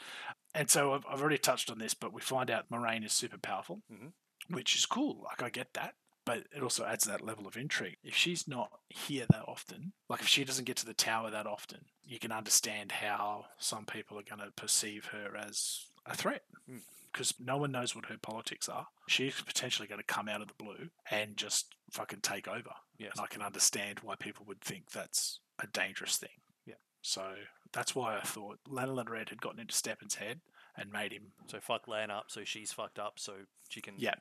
And 0.54 0.70
so 0.70 0.94
I've, 0.94 1.04
I've 1.08 1.20
already 1.20 1.38
touched 1.38 1.70
on 1.70 1.78
this, 1.78 1.94
but 1.94 2.12
we 2.12 2.20
find 2.20 2.50
out 2.50 2.70
Moiraine 2.70 3.04
is 3.04 3.12
super 3.12 3.38
powerful, 3.38 3.82
Mhm. 3.92 4.12
which 4.48 4.74
is 4.76 4.86
cool. 4.86 5.22
Like 5.24 5.42
I 5.42 5.50
get 5.50 5.74
that, 5.74 5.94
but 6.24 6.46
it 6.54 6.62
also 6.62 6.84
adds 6.84 7.04
that 7.04 7.20
level 7.24 7.46
of 7.46 7.56
intrigue. 7.56 7.96
If 8.02 8.14
she's 8.14 8.48
not 8.48 8.70
here 8.88 9.26
that 9.30 9.44
often, 9.46 9.92
like 10.08 10.20
if 10.20 10.28
she 10.28 10.44
doesn't 10.44 10.64
get 10.64 10.76
to 10.78 10.86
the 10.86 10.94
tower 10.94 11.30
that 11.30 11.46
often, 11.46 11.86
you 12.04 12.18
can 12.18 12.32
understand 12.32 12.92
how 12.92 13.44
some 13.58 13.84
people 13.84 14.18
are 14.18 14.22
going 14.22 14.40
to 14.40 14.50
perceive 14.52 15.06
her 15.06 15.36
as 15.36 15.86
a 16.06 16.16
threat. 16.16 16.42
Mm. 16.70 16.80
Because 17.12 17.34
no 17.40 17.56
one 17.56 17.72
knows 17.72 17.96
what 17.96 18.06
her 18.06 18.18
politics 18.18 18.68
are. 18.68 18.86
She's 19.08 19.40
potentially 19.40 19.88
going 19.88 19.98
to 20.00 20.04
come 20.06 20.28
out 20.28 20.42
of 20.42 20.48
the 20.48 20.54
blue 20.62 20.90
and 21.10 21.36
just 21.38 21.74
fucking 21.90 22.20
take 22.20 22.46
over. 22.46 22.70
yes. 22.98 23.12
And 23.16 23.24
I 23.24 23.26
can 23.26 23.40
understand 23.42 24.00
why 24.02 24.14
people 24.14 24.44
would 24.46 24.60
think 24.60 24.90
that's 24.90 25.40
a 25.60 25.66
dangerous 25.66 26.16
thing. 26.16 26.28
Yeah. 26.66 26.74
So 27.02 27.34
that's 27.72 27.94
why 27.94 28.16
I 28.16 28.20
thought 28.22 28.58
Lanolin 28.68 29.08
Red 29.08 29.28
had 29.30 29.40
gotten 29.40 29.60
into 29.60 29.74
Stepin's 29.74 30.16
head 30.16 30.40
and 30.76 30.90
made 30.92 31.12
him. 31.12 31.32
So 31.48 31.58
fuck 31.60 31.88
Lan 31.88 32.10
up, 32.10 32.24
so 32.28 32.44
she's 32.44 32.72
fucked 32.72 32.98
up, 32.98 33.14
so 33.16 33.32
she 33.68 33.80
can. 33.80 33.94
Yeah. 33.98 34.14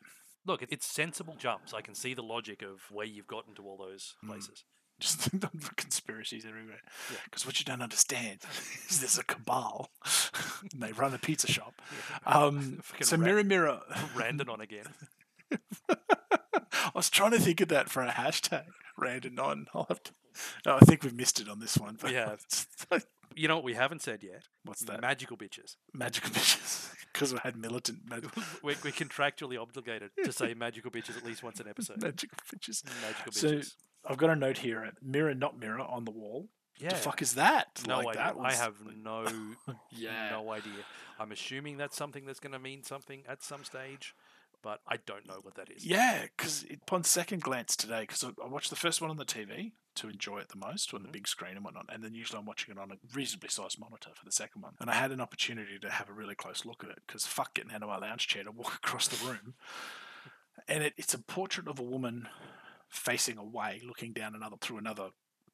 Look, 0.45 0.63
it's 0.69 0.85
sensible 0.87 1.35
jumps. 1.37 1.73
I 1.73 1.81
can 1.81 1.93
see 1.95 2.13
the 2.13 2.23
logic 2.23 2.61
of 2.61 2.81
where 2.91 3.05
you've 3.05 3.27
gotten 3.27 3.53
to 3.55 3.63
all 3.63 3.77
those 3.77 4.15
Mm. 4.23 4.29
places. 4.29 4.63
Just 4.99 5.19
think 5.21 5.43
of 5.43 5.51
the 5.61 5.69
conspiracies 5.75 6.43
everywhere. 6.45 6.79
Yeah. 7.11 7.17
Because 7.25 7.45
what 7.45 7.59
you 7.59 7.65
don't 7.65 7.83
understand 7.83 8.39
is 8.89 8.99
there's 8.99 9.19
a 9.19 9.23
cabal, 9.23 9.91
and 10.73 10.81
they 10.81 10.91
run 10.93 11.13
a 11.13 11.19
pizza 11.19 11.47
shop. 11.47 11.73
Um, 12.25 12.81
so 13.01 13.15
mirror, 13.17 13.43
mirror. 13.43 13.81
Randon 14.15 14.49
on 14.49 14.61
again. 14.61 14.85
I 15.91 16.91
was 16.95 17.09
trying 17.09 17.31
to 17.31 17.39
think 17.39 17.61
of 17.61 17.67
that 17.69 17.89
for 17.89 18.01
a 18.03 18.09
hashtag. 18.09 18.65
Random 18.97 19.39
on. 19.39 19.67
I'll 19.73 19.85
have 19.89 20.01
to, 20.03 20.11
no, 20.65 20.75
I 20.75 20.79
think 20.79 21.03
we've 21.03 21.13
missed 21.13 21.39
it 21.39 21.47
on 21.49 21.59
this 21.59 21.77
one. 21.77 21.97
But 22.01 22.11
Yeah. 22.11 22.35
You 23.35 23.47
know 23.47 23.55
what 23.55 23.65
we 23.65 23.75
haven't 23.75 24.01
said 24.01 24.23
yet? 24.23 24.45
What's 24.65 24.81
that? 24.85 24.99
Magical 25.01 25.37
bitches. 25.37 25.75
Magical 25.93 26.29
bitches. 26.33 26.89
Because 27.13 27.33
we 27.33 27.39
had 27.43 27.55
militant 27.55 27.99
mag- 28.09 28.25
We're, 28.63 28.75
we're 28.83 28.91
contractually 28.91 29.61
obligated 29.61 30.09
to 30.23 30.31
say 30.31 30.55
magical 30.55 30.89
bitches 30.89 31.17
at 31.17 31.23
least 31.23 31.43
once 31.43 31.59
an 31.59 31.67
episode. 31.67 32.01
magical 32.01 32.35
bitches. 32.51 32.83
Magical 33.03 33.31
bitches. 33.31 33.65
So. 33.65 33.71
I've 34.09 34.17
got 34.17 34.31
a 34.31 34.35
note 34.35 34.59
here: 34.59 34.83
uh, 34.87 34.91
mirror, 35.03 35.35
not 35.35 35.59
mirror, 35.59 35.81
on 35.81 36.05
the 36.05 36.11
wall. 36.11 36.47
yeah. 36.79 36.89
The 36.89 36.95
fuck 36.95 37.21
is 37.21 37.35
that? 37.35 37.67
no 37.87 37.97
Like, 37.99 38.17
idea. 38.17 38.33
that 38.35 38.41
I 38.41 38.53
have 38.53 38.73
no, 39.03 39.27
Yeah. 39.91 40.29
no 40.31 40.51
idea. 40.51 40.71
I'm 41.19 41.31
assuming 41.31 41.77
that's 41.77 41.97
something 41.97 42.25
that's 42.25 42.39
going 42.39 42.53
to 42.53 42.59
mean 42.59 42.81
something 42.83 43.21
at 43.27 43.43
some 43.43 43.63
stage, 43.65 44.15
but 44.63 44.79
I 44.87 44.97
don't 45.05 45.27
know 45.27 45.39
what 45.41 45.55
that 45.55 45.69
is. 45.71 45.85
Yeah, 45.85 46.23
because 46.35 46.65
upon 46.83 47.03
second 47.03 47.41
glance 47.43 47.75
today, 47.75 48.01
because 48.01 48.23
I, 48.23 48.29
I 48.43 48.47
watched 48.47 48.69
the 48.69 48.75
first 48.75 49.01
one 49.01 49.09
on 49.09 49.17
the 49.17 49.25
TV 49.25 49.71
to 49.95 50.09
enjoy 50.09 50.37
it 50.39 50.49
the 50.49 50.57
most 50.57 50.93
on 50.93 51.01
the 51.03 51.09
Mhm. 51.09 51.13
big 51.13 51.27
screen 51.27 51.55
and 51.55 51.63
whatnot, 51.65 51.85
and 51.91 52.03
then 52.03 52.13
usually 52.13 52.37
I'm 52.39 52.45
watching 52.45 52.71
it 52.75 52.79
on 52.79 52.91
a 52.91 52.95
reasonably 53.15 53.49
sized 53.49 53.79
monitor 53.79 54.11
for 54.15 54.25
the 54.25 54.31
second 54.31 54.61
one. 54.61 54.73
And 54.79 54.89
I 54.89 54.93
had 54.95 55.11
an 55.11 55.21
opportunity 55.21 55.79
to 55.79 55.89
have 55.89 56.09
a 56.09 56.13
really 56.13 56.35
close 56.35 56.65
look 56.65 56.83
at 56.83 56.89
it 56.91 57.01
because 57.07 57.25
fuck 57.25 57.53
getting 57.55 57.71
out 57.71 57.81
of 57.83 57.89
my 57.89 57.97
lounge 57.97 58.27
chair 58.27 58.43
to 58.43 58.51
walk 58.51 58.75
across 58.83 59.07
the 59.07 59.25
room. 59.25 59.55
And 60.67 60.83
it, 60.83 60.93
it's 60.97 61.13
a 61.13 61.19
portrait 61.19 61.67
of 61.67 61.79
a 61.79 61.83
woman 61.83 62.27
facing 62.89 63.37
away, 63.37 63.81
looking 63.85 64.13
down 64.13 64.35
another 64.35 64.57
through 64.59 64.77
another 64.77 65.09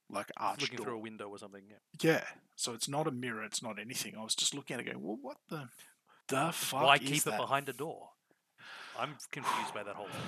like 0.09 0.31
arch 0.37 0.61
Looking 0.61 0.77
door. 0.77 0.85
through 0.87 0.95
a 0.95 0.99
window 0.99 1.29
or 1.29 1.37
something. 1.37 1.63
Yeah. 1.69 1.77
Yeah, 2.13 2.23
so 2.55 2.73
it's 2.73 2.89
not 2.89 3.07
a 3.07 3.11
mirror, 3.11 3.43
it's 3.43 3.63
not 3.63 3.79
anything. 3.79 4.15
I 4.17 4.23
was 4.23 4.35
just 4.35 4.53
looking 4.53 4.73
at 4.75 4.79
it, 4.81 4.83
going, 4.85 5.01
"Well, 5.01 5.17
what 5.21 5.37
the, 5.49 5.69
the 6.27 6.51
fuck 6.51 6.83
Why 6.83 6.97
keep 6.99 7.23
that?" 7.23 7.35
it 7.35 7.37
behind 7.37 7.69
a 7.69 7.73
door? 7.73 8.09
I'm 8.99 9.15
confused 9.31 9.73
by 9.73 9.83
that 9.83 9.95
whole 9.95 10.07
thing. 10.07 10.21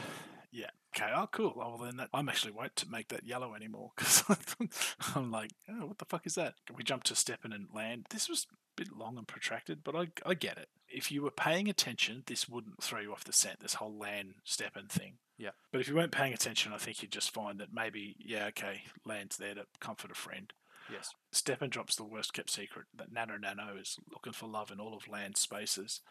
Yeah. 0.51 0.70
Okay. 0.95 1.11
Oh, 1.13 1.28
cool. 1.32 1.53
Oh, 1.57 1.76
well, 1.76 1.78
then 1.78 1.97
that, 1.97 2.09
I'm 2.13 2.30
actually 2.30 2.53
won't 2.53 2.76
to 2.78 2.89
make 2.89 3.09
that 3.09 3.26
yellow 3.26 3.53
anymore 3.53 3.91
because 3.95 4.24
I'm 5.16 5.32
like, 5.32 5.51
oh, 5.70 5.88
what 5.88 5.97
the 5.97 6.05
fuck 6.05 6.26
is 6.26 6.36
that? 6.36 6.55
We 6.76 6.84
jumped 6.84 7.07
to 7.07 7.16
Stepin 7.16 7.51
and 7.51 7.68
Lan. 7.74 8.05
This 8.09 8.30
was 8.30 8.47
a 8.51 8.55
bit 8.82 8.95
long 8.95 9.18
and 9.18 9.28
protracted, 9.28 9.84
but 9.84 9.95
I, 9.95 10.07
I 10.26 10.34
get 10.34 10.57
it. 10.57 10.70
If 10.88 11.11
you 11.11 11.24
were 11.24 11.32
paying 11.32 11.68
attention, 11.68 12.24
this 12.26 12.47
wouldn't 12.47 12.82
throw 12.82 13.01
you 13.01 13.11
off 13.11 13.26
the 13.26 13.34
scent. 13.34 13.59
This 13.59 13.76
whole 13.76 13.97
Lan 13.97 14.36
Stepin 14.45 14.88
thing. 14.88 15.16
Yeah. 15.38 15.49
But 15.74 15.82
if 15.82 15.89
you 15.89 15.95
weren't 15.95 16.13
paying 16.13 16.34
attention, 16.34 16.72
I 16.74 16.78
think 16.78 17.01
you'd 17.01 17.11
just 17.11 17.34
find 17.34 17.59
that 17.59 17.74
maybe, 17.74 18.16
yeah, 18.18 18.45
okay, 18.47 18.84
Lan's 19.03 19.36
there 19.36 19.55
to 19.55 19.66
comfort 19.82 20.11
a 20.11 20.16
friend. 20.16 20.53
Yes. 20.89 21.09
Stepin 21.32 21.70
drops 21.70 21.95
the 21.95 22.03
worst 22.03 22.34
kept 22.34 22.49
secret 22.49 22.86
that 22.95 23.13
Nanu 23.13 23.39
Nanu 23.41 23.82
is 23.82 23.97
looking 24.11 24.34
for 24.34 24.47
love 24.47 24.72
in 24.72 24.80
all 24.80 24.95
of 24.95 25.07
land 25.07 25.36
spaces. 25.36 26.01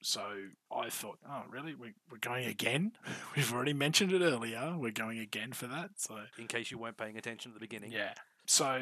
So 0.00 0.22
I 0.74 0.90
thought, 0.90 1.18
oh, 1.28 1.42
really? 1.50 1.74
We, 1.74 1.94
we're 2.10 2.18
going 2.18 2.46
again? 2.46 2.92
We've 3.36 3.52
already 3.52 3.72
mentioned 3.72 4.12
it 4.12 4.22
earlier. 4.22 4.74
We're 4.78 4.92
going 4.92 5.18
again 5.18 5.52
for 5.52 5.66
that. 5.66 5.90
So, 5.96 6.18
In 6.38 6.46
case 6.46 6.70
you 6.70 6.78
weren't 6.78 6.96
paying 6.96 7.16
attention 7.18 7.50
at 7.50 7.54
the 7.54 7.60
beginning. 7.60 7.90
yeah. 7.92 8.14
So, 8.46 8.80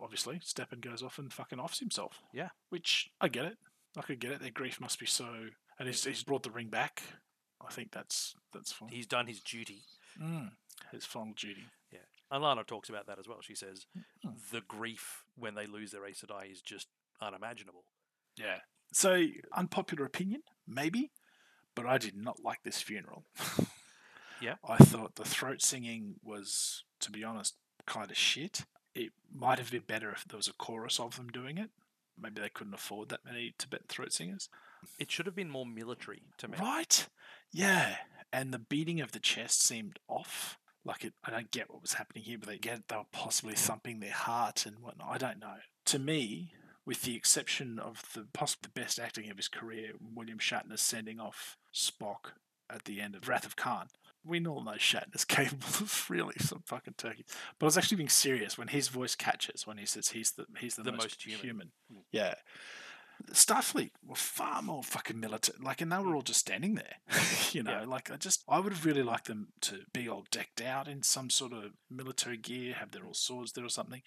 obviously, 0.00 0.40
Stepin 0.44 0.80
goes 0.80 1.02
off 1.02 1.18
and 1.18 1.32
fucking 1.32 1.58
offs 1.58 1.80
himself. 1.80 2.20
Yeah. 2.32 2.50
Which 2.68 3.10
I 3.20 3.28
get 3.28 3.46
it. 3.46 3.56
I 3.96 4.02
could 4.02 4.20
get 4.20 4.30
it. 4.30 4.40
Their 4.40 4.50
grief 4.50 4.80
must 4.80 5.00
be 5.00 5.06
so. 5.06 5.26
And 5.78 5.88
he's, 5.88 6.04
he's 6.04 6.22
brought 6.22 6.42
the 6.44 6.50
ring 6.50 6.68
back. 6.68 7.02
I 7.66 7.72
think 7.72 7.90
that's 7.90 8.36
that's 8.54 8.70
fine. 8.72 8.90
He's 8.90 9.06
done 9.08 9.26
his 9.26 9.40
duty. 9.40 9.82
Mm, 10.22 10.50
his 10.92 11.04
final 11.04 11.32
duty. 11.36 11.64
Yeah. 11.90 11.98
Alanna 12.32 12.64
talks 12.64 12.88
about 12.88 13.06
that 13.08 13.18
as 13.18 13.26
well. 13.26 13.38
She 13.40 13.54
says 13.56 13.86
Mm. 14.24 14.34
the 14.52 14.60
grief 14.68 15.24
when 15.36 15.54
they 15.56 15.66
lose 15.66 15.90
their 15.90 16.06
Aes 16.06 16.22
Sedai 16.24 16.52
is 16.52 16.60
just 16.60 16.86
unimaginable. 17.20 17.84
Yeah. 18.36 18.58
So, 18.92 19.24
unpopular 19.54 20.04
opinion, 20.04 20.42
maybe, 20.66 21.10
but 21.74 21.86
I 21.86 21.98
did 21.98 22.16
not 22.16 22.42
like 22.42 22.62
this 22.64 22.80
funeral. 22.80 23.24
Yeah. 24.40 24.54
I 24.64 24.76
thought 24.76 25.16
the 25.16 25.24
throat 25.24 25.62
singing 25.62 26.16
was, 26.22 26.84
to 27.00 27.10
be 27.10 27.24
honest, 27.24 27.56
kind 27.86 28.10
of 28.10 28.16
shit. 28.16 28.64
It 28.94 29.10
might 29.32 29.58
have 29.58 29.70
been 29.70 29.82
better 29.86 30.10
if 30.10 30.24
there 30.24 30.36
was 30.36 30.48
a 30.48 30.52
chorus 30.52 31.00
of 31.00 31.16
them 31.16 31.28
doing 31.28 31.58
it. 31.58 31.70
Maybe 32.20 32.40
they 32.40 32.48
couldn't 32.48 32.74
afford 32.74 33.10
that 33.10 33.24
many 33.24 33.54
Tibetan 33.58 33.86
throat 33.88 34.12
singers. 34.12 34.48
It 34.98 35.10
should 35.10 35.26
have 35.26 35.36
been 35.36 35.50
more 35.50 35.66
military 35.66 36.22
to 36.38 36.48
me. 36.48 36.58
Right? 36.58 37.06
Yeah. 37.52 37.96
And 38.32 38.52
the 38.52 38.58
beating 38.58 39.00
of 39.00 39.12
the 39.12 39.20
chest 39.20 39.62
seemed 39.62 39.98
off. 40.08 40.58
Like 40.84 41.04
it, 41.04 41.14
I 41.24 41.30
don't 41.30 41.50
get 41.50 41.70
what 41.70 41.82
was 41.82 41.94
happening 41.94 42.24
here, 42.24 42.38
but 42.38 42.48
they 42.48 42.58
get 42.58 42.88
they 42.88 42.96
were 42.96 43.02
possibly 43.12 43.54
thumping 43.54 44.00
their 44.00 44.12
heart 44.12 44.66
and 44.66 44.78
whatnot. 44.78 45.08
I 45.10 45.18
don't 45.18 45.40
know. 45.40 45.56
To 45.86 45.98
me, 45.98 46.52
with 46.88 47.02
the 47.02 47.14
exception 47.14 47.78
of 47.78 48.02
the 48.14 48.26
possibly 48.32 48.70
the 48.74 48.80
best 48.80 48.98
acting 48.98 49.28
of 49.30 49.36
his 49.36 49.46
career, 49.46 49.90
William 50.14 50.38
Shatner 50.38 50.78
sending 50.78 51.20
off 51.20 51.58
Spock 51.74 52.32
at 52.70 52.86
the 52.86 52.98
end 52.98 53.14
of 53.14 53.28
Wrath 53.28 53.44
of 53.44 53.56
Khan. 53.56 53.88
We 54.24 54.44
all 54.46 54.64
know 54.64 54.72
Shatner's 54.72 55.24
capable 55.26 55.66
of 55.66 56.06
really 56.08 56.36
some 56.38 56.62
fucking 56.64 56.94
turkey. 56.96 57.26
But 57.58 57.66
I 57.66 57.68
was 57.68 57.76
actually 57.76 57.98
being 57.98 58.08
serious 58.08 58.56
when 58.56 58.68
his 58.68 58.88
voice 58.88 59.14
catches 59.14 59.66
when 59.66 59.76
he 59.76 59.84
says 59.84 60.08
he's 60.08 60.30
the 60.30 60.46
he's 60.58 60.76
the, 60.76 60.82
The 60.82 60.92
most, 60.92 61.02
most 61.04 61.22
human. 61.26 61.44
human. 61.44 61.70
Mm. 61.92 61.96
Yeah. 62.10 62.34
Starfleet 63.32 63.90
were 64.06 64.14
far 64.14 64.62
more 64.62 64.82
fucking 64.82 65.20
militant. 65.20 65.62
Like, 65.62 65.82
and 65.82 65.92
they 65.92 65.98
were 65.98 66.14
all 66.14 66.22
just 66.22 66.40
standing 66.40 66.74
there. 66.76 66.94
you 67.52 67.62
know, 67.62 67.80
Yeah. 67.80 67.84
like 67.84 68.10
I 68.10 68.16
just, 68.16 68.44
I 68.48 68.60
would 68.60 68.72
have 68.72 68.86
really 68.86 69.02
liked 69.02 69.26
them 69.26 69.48
to 69.62 69.80
be 69.92 70.08
all 70.08 70.24
decked 70.30 70.62
out 70.62 70.88
in 70.88 71.02
some 71.02 71.28
sort 71.28 71.52
of 71.52 71.72
military 71.90 72.36
gear, 72.38 72.74
have 72.74 72.92
their 72.92 73.04
all 73.04 73.14
swords 73.14 73.52
there 73.52 73.64
or 73.64 73.68
something. 73.70 74.02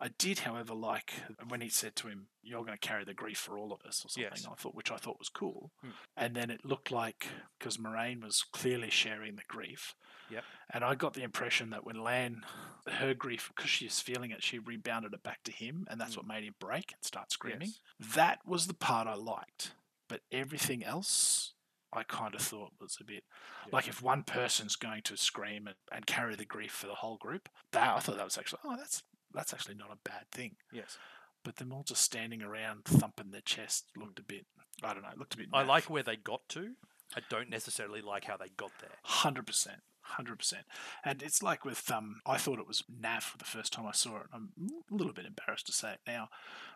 I 0.00 0.08
did, 0.18 0.40
however, 0.40 0.72
like 0.74 1.12
when 1.48 1.60
he 1.60 1.68
said 1.68 1.94
to 1.96 2.08
him, 2.08 2.28
"You're 2.42 2.64
going 2.64 2.78
to 2.78 2.88
carry 2.88 3.04
the 3.04 3.12
grief 3.14 3.38
for 3.38 3.58
all 3.58 3.72
of 3.72 3.82
us," 3.82 4.04
or 4.04 4.08
something. 4.08 4.30
Yes. 4.32 4.46
I 4.50 4.54
thought, 4.54 4.74
which 4.74 4.90
I 4.90 4.96
thought 4.96 5.18
was 5.18 5.28
cool. 5.28 5.72
Hmm. 5.82 5.90
And 6.16 6.34
then 6.34 6.50
it 6.50 6.64
looked 6.64 6.90
like 6.90 7.26
because 7.58 7.76
Moiraine 7.76 8.22
was 8.22 8.42
clearly 8.52 8.88
sharing 8.90 9.36
the 9.36 9.42
grief. 9.46 9.94
Yep. 10.30 10.44
And 10.72 10.84
I 10.84 10.94
got 10.94 11.14
the 11.14 11.22
impression 11.24 11.70
that 11.70 11.84
when 11.84 12.02
Lan, 12.02 12.44
her 12.86 13.12
grief, 13.14 13.50
because 13.54 13.68
she 13.68 13.84
was 13.86 14.00
feeling 14.00 14.30
it, 14.30 14.42
she 14.42 14.58
rebounded 14.58 15.12
it 15.12 15.22
back 15.22 15.42
to 15.44 15.52
him, 15.52 15.86
and 15.90 16.00
that's 16.00 16.14
Hmm. 16.14 16.20
what 16.20 16.26
made 16.28 16.44
him 16.44 16.54
break 16.58 16.92
and 16.92 17.04
start 17.04 17.30
screaming. 17.32 17.68
Yes. 17.98 18.14
That 18.14 18.46
was 18.46 18.68
the 18.68 18.74
part 18.74 19.06
I 19.06 19.14
liked. 19.14 19.74
But 20.08 20.22
everything 20.32 20.82
else, 20.82 21.54
I 21.92 22.04
kind 22.04 22.34
of 22.34 22.40
thought 22.40 22.72
was 22.80 22.96
a 23.00 23.04
bit 23.04 23.24
Yeah. 23.66 23.70
like 23.72 23.88
if 23.88 24.00
one 24.00 24.22
person's 24.22 24.76
going 24.76 25.02
to 25.02 25.16
scream 25.16 25.66
and, 25.66 25.76
and 25.92 26.06
carry 26.06 26.36
the 26.36 26.44
grief 26.44 26.72
for 26.72 26.86
the 26.86 26.94
whole 26.96 27.16
group. 27.18 27.48
That 27.72 27.96
I 27.96 28.00
thought 28.00 28.16
that 28.16 28.24
was 28.24 28.38
actually 28.38 28.60
oh 28.64 28.76
that's 28.76 29.02
that's 29.34 29.52
actually 29.54 29.76
not 29.76 29.90
a 29.92 30.08
bad 30.08 30.26
thing. 30.32 30.56
Yes. 30.72 30.98
But 31.44 31.56
them 31.56 31.72
all 31.72 31.82
just 31.84 32.02
standing 32.02 32.42
around 32.42 32.84
thumping 32.84 33.30
their 33.30 33.40
chest 33.40 33.86
looked 33.96 34.18
a 34.18 34.22
bit 34.22 34.46
I 34.82 34.92
don't 34.94 35.02
know, 35.02 35.10
it 35.10 35.18
looked 35.18 35.34
a 35.34 35.38
bit. 35.38 35.48
I 35.52 35.62
like 35.62 35.90
where 35.90 36.02
they 36.02 36.16
got 36.16 36.40
to. 36.50 36.72
I 37.16 37.20
don't 37.28 37.50
necessarily 37.50 38.00
like 38.00 38.24
how 38.24 38.36
they 38.36 38.48
got 38.56 38.70
there. 38.80 38.98
hundred 39.02 39.46
percent. 39.46 39.80
Hundred 40.02 40.38
percent, 40.38 40.64
and 41.04 41.22
it's 41.22 41.40
like 41.42 41.64
with 41.64 41.88
um. 41.92 42.16
I 42.26 42.36
thought 42.36 42.58
it 42.58 42.66
was 42.66 42.82
Nav 42.88 43.22
for 43.22 43.38
the 43.38 43.44
first 43.44 43.72
time 43.72 43.86
I 43.86 43.92
saw 43.92 44.16
it. 44.16 44.26
I'm 44.32 44.48
a 44.90 44.94
little 44.94 45.12
bit 45.12 45.26
embarrassed 45.26 45.66
to 45.66 45.72
say 45.72 45.92
it 45.92 46.00
now, 46.04 46.30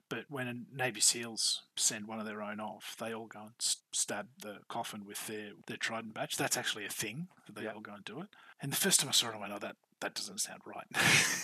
but 0.08 0.26
when 0.28 0.66
Navy 0.72 1.00
SEALs 1.00 1.62
send 1.74 2.06
one 2.06 2.20
of 2.20 2.26
their 2.26 2.42
own 2.42 2.60
off, 2.60 2.94
they 3.00 3.12
all 3.12 3.26
go 3.26 3.40
and 3.40 3.52
stab 3.58 4.28
the 4.40 4.58
coffin 4.68 5.04
with 5.04 5.26
their 5.26 5.52
their 5.66 5.78
trident 5.78 6.14
badge. 6.14 6.36
That's 6.36 6.56
actually 6.56 6.84
a 6.84 6.90
thing 6.90 7.26
that 7.46 7.56
they 7.56 7.64
Yeah. 7.64 7.72
all 7.72 7.80
go 7.80 7.94
and 7.94 8.04
do 8.04 8.20
it. 8.20 8.28
And 8.60 8.70
the 8.70 8.76
first 8.76 9.00
time 9.00 9.08
I 9.08 9.12
saw 9.12 9.30
it, 9.30 9.34
I 9.34 9.38
went, 9.38 9.52
"Oh, 9.52 9.58
that 9.58 9.76
that 10.00 10.14
doesn't 10.14 10.40
sound 10.40 10.60
right." 10.64 10.86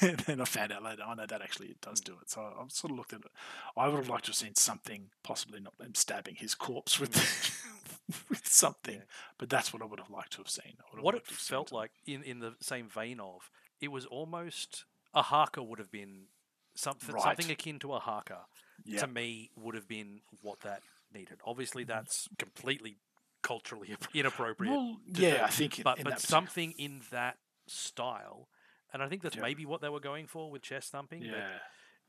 and 0.02 0.18
then 0.26 0.40
I 0.40 0.44
found 0.44 0.72
out 0.72 0.82
later, 0.82 1.02
oh, 1.06 1.10
I 1.10 1.14
know 1.14 1.26
that 1.26 1.42
actually 1.42 1.68
it 1.68 1.80
does 1.80 2.00
mm. 2.00 2.04
do 2.04 2.12
it. 2.20 2.30
So 2.30 2.52
I've 2.60 2.72
sort 2.72 2.92
of 2.92 2.96
looked 2.98 3.12
at 3.12 3.20
it. 3.20 3.30
I 3.76 3.88
would 3.88 3.96
have 3.98 4.08
liked 4.08 4.24
to 4.26 4.30
have 4.30 4.36
seen 4.36 4.54
something, 4.54 5.10
possibly 5.22 5.60
not 5.60 5.78
them 5.78 5.94
stabbing 5.94 6.36
his 6.36 6.54
corpse 6.54 6.98
with 6.98 7.12
mm. 7.12 7.70
with 8.28 8.46
something, 8.46 8.96
Yeah. 8.96 9.02
but 9.38 9.48
that's 9.48 9.72
what 9.72 9.82
I 9.82 9.86
would 9.86 10.00
have 10.00 10.10
liked 10.10 10.32
to 10.32 10.38
have 10.38 10.48
seen. 10.50 10.74
I 10.80 10.84
would 10.90 10.98
have 10.98 11.04
What 11.04 11.14
it 11.14 11.22
have 11.28 11.36
felt 11.36 11.72
like, 11.72 11.92
in, 12.06 12.22
in 12.22 12.40
the 12.40 12.54
same 12.60 12.88
vein 12.88 13.20
of, 13.20 13.50
it 13.80 13.88
was 13.88 14.06
almost 14.06 14.84
a 15.14 15.22
haka 15.22 15.62
would 15.62 15.78
have 15.78 15.90
been 15.90 16.26
something 16.74 17.14
Right. 17.14 17.22
something 17.22 17.50
akin 17.50 17.78
to 17.80 17.94
a 17.94 18.00
haka. 18.00 18.46
Yeah. 18.84 19.00
To 19.00 19.06
me, 19.06 19.50
would 19.56 19.74
have 19.74 19.86
been 19.86 20.22
what 20.40 20.60
that 20.60 20.82
needed. 21.12 21.38
Obviously, 21.44 21.84
mm. 21.84 21.88
that's 21.88 22.28
completely 22.38 22.96
culturally 23.42 23.94
inappropriate. 24.14 24.72
Well, 24.72 24.96
yeah, 25.06 25.44
I 25.44 25.50
think 25.50 25.78
in, 25.78 25.82
but 25.82 25.98
in 25.98 26.04
but 26.04 26.20
something 26.20 26.72
in 26.72 27.02
that 27.10 27.36
style, 27.70 28.48
and 28.92 29.02
I 29.02 29.08
think 29.08 29.22
that's 29.22 29.36
Yeah. 29.36 29.42
maybe 29.42 29.64
what 29.66 29.80
they 29.80 29.88
were 29.88 30.00
going 30.00 30.26
for 30.26 30.50
with 30.50 30.62
chest 30.62 30.90
thumping. 30.92 31.20
but- 31.20 31.30
yeah, 31.30 31.58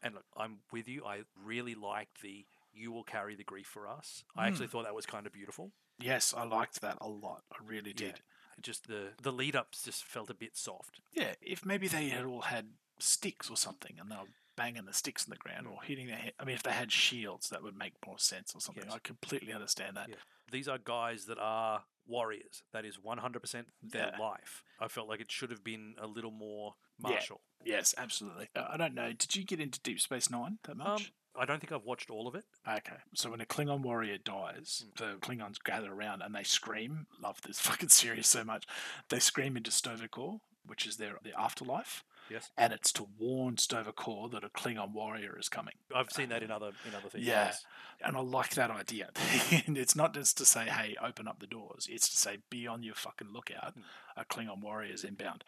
and 0.02 0.16
look, 0.16 0.26
I'm 0.36 0.64
with 0.72 0.88
you. 0.88 1.06
I 1.06 1.24
really 1.36 1.76
liked 1.76 2.22
the 2.22 2.46
"you 2.74 2.92
will 2.92 3.04
carry 3.04 3.36
the 3.36 3.44
grief 3.44 3.68
for 3.68 3.88
us." 3.88 4.24
I 4.36 4.48
actually 4.48 4.68
Mm. 4.68 4.72
thought 4.72 4.84
that 4.84 4.96
was 4.96 5.06
kind 5.06 5.28
of 5.28 5.34
beautiful. 5.34 5.72
yes, 6.00 6.34
I 6.34 6.44
liked 6.44 6.82
that 6.82 6.98
a 7.00 7.08
lot. 7.08 7.44
I 7.52 7.58
really 7.64 7.92
Yeah. 7.92 8.12
did. 8.14 8.22
Just 8.60 8.88
the 8.88 9.14
the 9.22 9.32
lead 9.32 9.56
ups 9.56 9.84
just 9.84 10.04
felt 10.04 10.30
a 10.30 10.34
bit 10.34 10.56
soft. 10.58 11.00
Yeah, 11.12 11.36
if 11.42 11.64
maybe 11.66 11.88
they 11.88 12.10
had 12.10 12.26
all 12.26 12.42
had 12.44 12.78
sticks 13.00 13.50
or 13.50 13.58
something 13.58 14.00
and 14.00 14.12
they 14.12 14.16
were 14.16 14.28
banging 14.56 14.86
the 14.86 14.94
sticks 14.94 15.26
in 15.26 15.30
the 15.32 15.38
ground 15.38 15.66
or 15.68 15.82
hitting 15.84 16.08
their 16.08 16.18
head. 16.18 16.36
I 16.40 16.44
mean, 16.44 16.56
if 16.56 16.62
they 16.64 16.74
had 16.74 16.92
shields, 16.92 17.50
that 17.50 17.64
would 17.64 17.76
make 17.76 17.94
more 18.06 18.20
sense 18.20 18.54
or 18.54 18.62
something. 18.62 18.84
Yes. 18.86 18.94
I 18.94 19.00
completely 19.00 19.54
understand 19.54 19.96
that. 19.98 20.10
Yeah. 20.10 20.16
These 20.52 20.68
are 20.68 20.78
guys 20.78 21.26
that 21.28 21.40
are 21.40 21.86
warriors. 22.06 22.64
That 22.74 22.86
is 22.86 22.98
100% 23.00 23.66
their 23.82 24.12
Yeah. 24.14 24.18
life. 24.20 24.64
I 24.80 24.88
felt 24.88 25.08
like 25.08 25.22
it 25.22 25.32
should 25.32 25.52
have 25.52 25.64
been 25.64 25.96
a 25.98 26.08
little 26.08 26.32
more 26.32 26.76
Yeah. 27.00 27.10
martial. 27.12 27.42
Yes, 27.64 27.94
absolutely. 27.98 28.50
Uh, 28.56 28.68
I 28.70 28.78
don't 28.78 28.94
know. 28.94 29.14
Did 29.14 29.36
you 29.36 29.44
get 29.44 29.60
into 29.60 29.80
Deep 29.80 30.00
Space 30.02 30.30
Nine 30.30 30.60
that 30.64 30.72
Um, 30.72 30.78
much? 30.80 31.14
I 31.34 31.46
don't 31.46 31.60
think 31.62 31.72
I've 31.72 31.86
watched 31.86 32.10
all 32.10 32.28
of 32.28 32.36
it. 32.36 32.46
Okay, 32.68 32.98
so 33.16 33.32
when 33.32 33.40
a 33.40 33.46
Klingon 33.46 33.82
warrior 33.82 34.18
dies, 34.18 34.84
Mm. 34.86 34.96
the 34.98 35.18
Klingons 35.20 35.64
gather 35.64 35.94
around 35.94 36.22
and 36.22 36.36
they 36.36 36.44
scream. 36.44 37.08
Love 37.20 37.42
this 37.42 37.60
fucking 37.86 37.90
series 37.90 38.28
so 38.28 38.44
much. 38.44 38.66
They 39.08 39.20
scream 39.20 39.56
into 39.56 39.72
Sto-vo-kor, 39.72 40.42
which 40.66 40.86
is 40.86 40.98
their 40.98 41.18
their 41.22 41.38
afterlife, 41.40 42.04
Yes. 42.32 42.50
and 42.58 42.72
it's 42.74 42.92
to 42.94 43.08
warn 43.20 43.58
Sto-vo-kor 43.58 44.30
that 44.30 44.44
a 44.44 44.50
Klingon 44.50 44.94
warrior 44.94 45.38
is 45.38 45.50
coming. 45.50 45.76
I've 45.94 46.12
seen 46.12 46.30
that 46.30 46.44
in 46.44 46.52
other 46.52 46.72
in 46.88 46.96
other 46.96 47.10
things. 47.10 47.26
Yeah. 47.26 47.46
yes. 47.46 47.66
And 48.04 48.18
I 48.18 48.22
like 48.22 48.56
that 48.56 48.72
idea. 48.72 49.10
and 49.68 49.78
it's 49.78 49.96
not 49.96 50.14
just 50.14 50.38
to 50.38 50.46
say, 50.46 50.66
"Hey, 50.66 50.96
open 51.04 51.28
up 51.28 51.40
the 51.40 51.48
doors." 51.48 51.88
It's 51.90 52.10
to 52.10 52.18
say, 52.18 52.38
"Be 52.50 52.68
on 52.68 52.84
your 52.84 52.96
fucking 52.96 53.30
lookout." 53.32 53.78
Mm. 53.78 53.84
A 54.18 54.26
Klingon 54.26 54.62
warrior 54.62 54.94
is 54.94 55.04
inbound. 55.04 55.44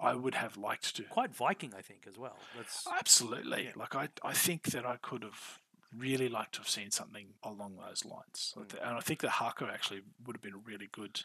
I 0.00 0.14
would 0.14 0.34
have 0.34 0.56
liked 0.56 0.94
to. 0.96 1.02
Quite 1.04 1.34
Viking, 1.34 1.72
I 1.76 1.82
think, 1.82 2.06
as 2.08 2.18
well. 2.18 2.36
That's 2.56 2.86
Absolutely. 2.98 3.72
Like 3.74 3.94
I, 3.94 4.08
I 4.22 4.32
think 4.32 4.64
that 4.70 4.86
I 4.86 4.96
could 4.96 5.22
have 5.22 5.60
really 5.96 6.28
liked 6.28 6.54
to 6.54 6.60
have 6.60 6.68
seen 6.68 6.90
something 6.90 7.28
along 7.42 7.76
those 7.76 8.04
lines. 8.04 8.54
Mm. 8.56 8.74
And 8.82 8.96
I 8.96 9.00
think 9.00 9.20
the 9.20 9.30
haka 9.30 9.68
actually 9.72 10.02
would 10.24 10.36
have 10.36 10.42
been 10.42 10.62
really 10.64 10.88
good. 10.90 11.22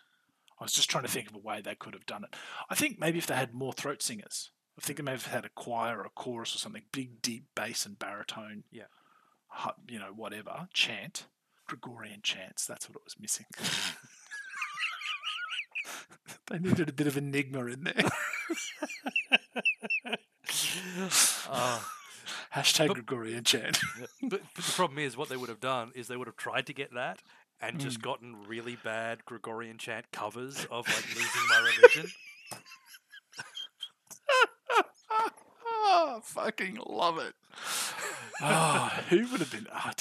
I 0.59 0.64
was 0.64 0.74
just 0.74 0.89
trying 0.89 1.03
to 1.03 1.09
think 1.09 1.30
of 1.30 1.36
a 1.36 1.39
way 1.39 1.62
they 1.62 1.76
could 1.76 1.93
have 1.93 2.05
done 2.05 2.24
it. 2.24 2.36
I 2.70 2.76
think 2.76 2.99
maybe 2.99 3.18
if 3.18 3.28
they 3.28 3.36
had 3.36 3.53
more 3.53 3.74
throat 3.74 4.01
singers. 4.01 4.51
I 4.82 4.86
think 4.86 4.97
they 4.97 5.03
may 5.03 5.11
have 5.11 5.27
had 5.27 5.45
a 5.45 5.49
choir 5.49 5.99
or 5.99 6.05
a 6.05 6.09
chorus 6.09 6.55
or 6.55 6.57
something, 6.57 6.82
big, 6.91 7.21
deep 7.21 7.43
bass 7.55 7.86
and 7.86 7.99
baritone. 7.99 8.63
Yeah. 8.71 8.86
You 9.88 9.99
know, 9.99 10.11
whatever. 10.15 10.67
Chant. 10.73 11.25
Gregorian 11.67 12.21
chants. 12.23 12.65
That's 12.65 12.89
what 12.89 12.95
it 12.95 13.03
was 13.03 13.15
missing. 13.19 13.45
they 16.47 16.59
needed 16.59 16.89
a 16.89 16.93
bit 16.93 17.07
of 17.07 17.17
enigma 17.17 17.65
in 17.67 17.84
there. 17.84 17.93
Ah. 21.49 21.91
Hashtag 22.55 22.88
But- 22.88 22.95
Gregorian 22.95 23.43
chant. 23.43 23.79
but, 24.21 24.41
but 24.55 24.55
the 24.55 24.71
problem 24.73 24.99
is, 24.99 25.15
what 25.15 25.29
they 25.29 25.38
would 25.38 25.49
have 25.49 25.59
done 25.61 25.91
is 25.95 26.07
they 26.07 26.17
would 26.17 26.27
have 26.27 26.36
tried 26.38 26.65
to 26.67 26.73
get 26.73 26.93
that 26.93 27.21
and 27.61 27.79
just 27.79 27.99
Mm. 27.99 28.03
gotten 28.03 28.47
really 28.47 28.75
bad 28.75 29.23
Gregorian 29.25 29.77
chant 29.77 30.11
covers 30.11 30.65
of 30.65 30.88
like 30.88 31.07
losing 31.15 31.47
my 31.49 31.71
religion. 31.77 32.11
Oh, 35.93 36.21
fucking 36.23 36.79
love 36.85 37.17
it. 37.19 37.33
Oh, 38.41 38.91
who 39.09 39.17
would 39.31 39.39
have 39.41 39.51
been? 39.51 39.67
Oh, 39.73 39.91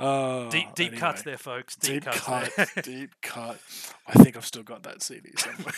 Oh, 0.00 0.50
deep 0.50 0.74
deep 0.74 0.96
cuts 0.96 1.22
there, 1.22 1.36
folks. 1.38 1.76
Deep, 1.76 2.02
Deep, 2.02 2.12
cuts 2.12 2.20
cut, 2.56 2.68
deep 2.82 3.10
cut. 3.22 3.58
I 4.06 4.12
think 4.22 4.36
I've 4.36 4.46
still 4.46 4.62
got 4.64 4.82
that 4.82 5.02
CD 5.02 5.30
somewhere. 5.36 5.74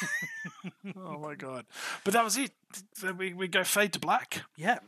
oh 0.97 1.19
my 1.19 1.35
god! 1.35 1.67
But 2.05 2.15
that 2.15 2.25
was 2.25 2.39
it. 2.39 2.53
We 3.19 3.35
we 3.35 3.49
go 3.49 3.63
fade 3.65 3.93
to 3.95 3.99
black, 3.99 4.43
yeah. 4.57 4.79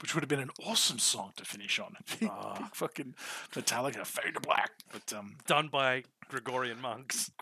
which 0.00 0.14
would 0.14 0.22
have 0.22 0.28
been 0.28 0.40
an 0.40 0.50
awesome 0.64 0.98
song 0.98 1.32
to 1.36 1.44
finish 1.44 1.78
on. 1.78 1.96
Big, 2.18 2.30
Ah. 2.32 2.54
big 2.58 2.74
fucking 2.74 3.14
Metallica 3.52 4.06
fade 4.06 4.34
to 4.34 4.40
black. 4.40 4.70
But 4.92 5.12
um, 5.12 5.36
Done 5.46 5.68
by 5.68 6.04
Gregorian 6.28 6.80
monks. 6.80 7.30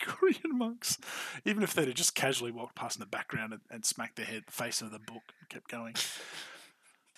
Korean 0.00 0.58
monks, 0.58 0.98
even 1.44 1.62
if 1.62 1.74
they'd 1.74 1.86
have 1.88 1.94
just 1.94 2.14
casually 2.14 2.50
walked 2.50 2.74
past 2.74 2.96
in 2.96 3.00
the 3.00 3.06
background 3.06 3.52
and, 3.52 3.62
and 3.70 3.84
smacked 3.84 4.16
their 4.16 4.26
head 4.26 4.44
face 4.50 4.80
into 4.80 4.92
the 4.92 4.98
book 4.98 5.22
and 5.40 5.48
kept 5.48 5.68
going. 5.68 5.94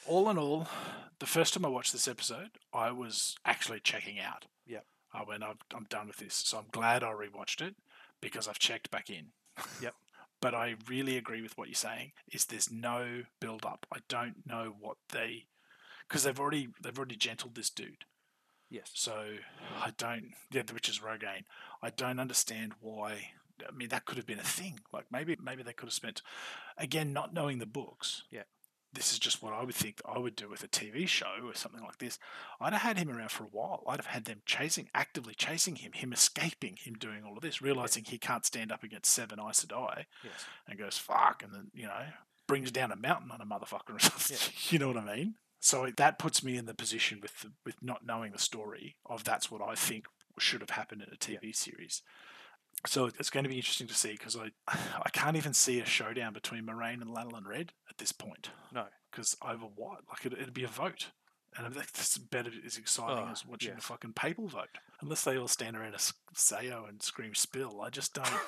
All 0.07 0.28
in 0.30 0.38
all, 0.38 0.68
the 1.18 1.26
first 1.26 1.55
time 1.55 1.64
I 1.64 1.68
watched 1.68 1.92
this 1.92 2.09
episode, 2.09 2.51
I 2.72 2.90
was 2.90 3.36
actually 3.44 3.80
checking 3.80 4.18
out. 4.18 4.46
Yep. 4.66 4.84
I 5.12 5.22
went, 5.22 5.42
I'm, 5.42 5.59
I'm 5.74 5.86
done 5.88 6.09
with 6.09 6.16
this. 6.16 6.34
So 6.34 6.59
I'm 6.59 6.66
glad 6.70 7.03
I 7.03 7.12
rewatched 7.12 7.61
it 7.61 7.76
because 8.20 8.49
I've 8.49 8.59
checked 8.59 8.90
back 8.90 9.11
in. 9.11 9.26
Yep. 9.82 9.94
but 10.40 10.55
I 10.55 10.76
really 10.88 11.16
agree 11.16 11.42
with 11.42 11.57
what 11.57 11.68
you're 11.68 11.74
saying. 11.74 12.12
Is 12.32 12.44
there's 12.44 12.70
no 12.70 13.22
build 13.40 13.64
up. 13.64 13.86
I 13.92 13.99
don't 14.09 14.46
know 14.46 14.74
what 14.78 14.96
they 15.12 15.46
because 16.09 16.22
they've 16.22 16.38
already 16.38 16.68
they've 16.82 16.96
already 16.96 17.16
gentled 17.16 17.55
this 17.55 17.70
dude. 17.70 18.05
Yes. 18.70 18.90
So 18.94 19.34
I 19.80 19.92
don't, 19.96 20.32
yeah, 20.52 20.62
which 20.72 20.88
is 20.88 20.98
Logain. 21.00 21.44
I 21.82 21.90
don't 21.90 22.20
understand 22.20 22.72
why. 22.80 23.30
I 23.66 23.72
mean, 23.72 23.88
that 23.88 24.04
could 24.04 24.16
have 24.18 24.26
been 24.26 24.38
a 24.38 24.44
thing. 24.44 24.80
Like 24.92 25.06
maybe, 25.10 25.36
maybe 25.42 25.62
they 25.62 25.72
could 25.72 25.86
have 25.86 25.92
spent, 25.94 26.22
again, 26.76 27.12
not 27.12 27.32
knowing 27.34 27.58
the 27.58 27.66
books. 27.66 28.24
Yeah. 28.30 28.42
This 28.92 29.12
is 29.12 29.18
just 29.18 29.42
what 29.42 29.52
I 29.52 29.62
would 29.64 29.74
think 29.74 30.00
I 30.06 30.18
would 30.18 30.34
do 30.34 30.48
with 30.48 30.64
a 30.64 30.68
TV 30.68 31.06
show 31.06 31.26
or 31.44 31.54
something 31.54 31.82
like 31.82 31.98
this. 31.98 32.18
I'd 32.58 32.72
have 32.72 32.80
had 32.82 32.96
him 32.98 33.10
around 33.10 33.30
for 33.30 33.44
a 33.44 33.48
while. 33.48 33.84
I'd 33.86 33.98
have 33.98 34.06
had 34.06 34.24
them 34.24 34.40
chasing, 34.46 34.88
actively 34.94 35.34
chasing 35.34 35.76
him, 35.76 35.92
him 35.92 36.10
escaping, 36.12 36.76
him 36.82 36.94
doing 36.94 37.22
all 37.22 37.36
of 37.36 37.42
this, 37.42 37.60
realizing 37.60 38.04
he 38.04 38.16
can't 38.16 38.46
stand 38.46 38.72
up 38.72 38.82
against 38.82 39.12
seven 39.12 39.38
Aes 39.38 39.62
Sedai 39.66 40.04
Yes. 40.24 40.46
and 40.66 40.78
goes 40.78 40.96
fuck, 40.96 41.42
and 41.44 41.52
then 41.52 41.70
you 41.74 41.84
know 41.84 42.00
brings 42.46 42.70
down 42.72 42.90
a 42.90 42.96
mountain 42.96 43.30
on 43.30 43.42
a 43.42 43.46
motherfucker 43.46 43.94
or 43.94 43.98
something. 43.98 44.38
you 44.70 44.78
know 44.78 44.88
what 44.88 44.96
I 44.96 45.16
mean? 45.16 45.34
So 45.61 45.88
that 45.96 46.18
puts 46.18 46.42
me 46.44 46.56
in 46.56 46.66
the 46.66 46.74
position 46.74 47.18
with 47.20 47.40
the, 47.40 47.52
with 47.66 47.76
not 47.82 48.06
knowing 48.06 48.32
the 48.32 48.38
story 48.38 48.96
of 49.06 49.24
that's 49.24 49.50
what 49.50 49.61
I 49.62 49.74
think 49.74 50.06
should 50.38 50.61
have 50.61 50.70
happened 50.70 51.02
in 51.02 51.12
a 51.12 51.16
TV 51.16 51.54
series. 51.54 52.02
So 52.86 53.06
it's 53.06 53.30
going 53.30 53.42
to 53.42 53.50
be 53.50 53.56
interesting 53.56 53.88
to 53.88 53.94
see 53.94 54.12
because 54.12 54.36
I 54.36 54.50
I 55.02 55.11
can't 55.11 55.36
even 55.36 55.52
see 55.54 55.80
a 55.80 55.84
showdown 55.84 56.32
between 56.32 56.64
Moiraine 56.64 57.02
and 57.02 57.11
Liandrin 57.14 57.46
Red 57.46 57.72
at 57.90 57.98
this 57.98 58.12
point 58.12 58.50
No. 58.72 58.84
because 59.11 59.36
over 59.42 59.66
what? 59.74 60.00
Like 60.09 60.26
it, 60.26 60.32
it'd 60.34 60.54
be 60.54 60.64
a 60.64 60.68
vote. 60.68 61.09
And 61.56 61.74
that's 61.74 62.18
better 62.18 62.50
as 62.64 62.76
exciting 62.76 63.24
Oh, 63.26 63.32
as 63.32 63.44
watching 63.44 63.72
a 63.76 63.80
fucking 63.80 64.12
papal 64.12 64.46
vote. 64.46 64.78
Unless 65.00 65.24
they 65.24 65.36
all 65.38 65.48
stand 65.48 65.76
around 65.76 65.94
a 65.94 65.98
sayo 66.36 66.82
oh 66.84 66.86
and 66.88 67.02
scream 67.02 67.34
spill, 67.34 67.80
I 67.80 67.90
just 67.90 68.14
don't. 68.14 68.28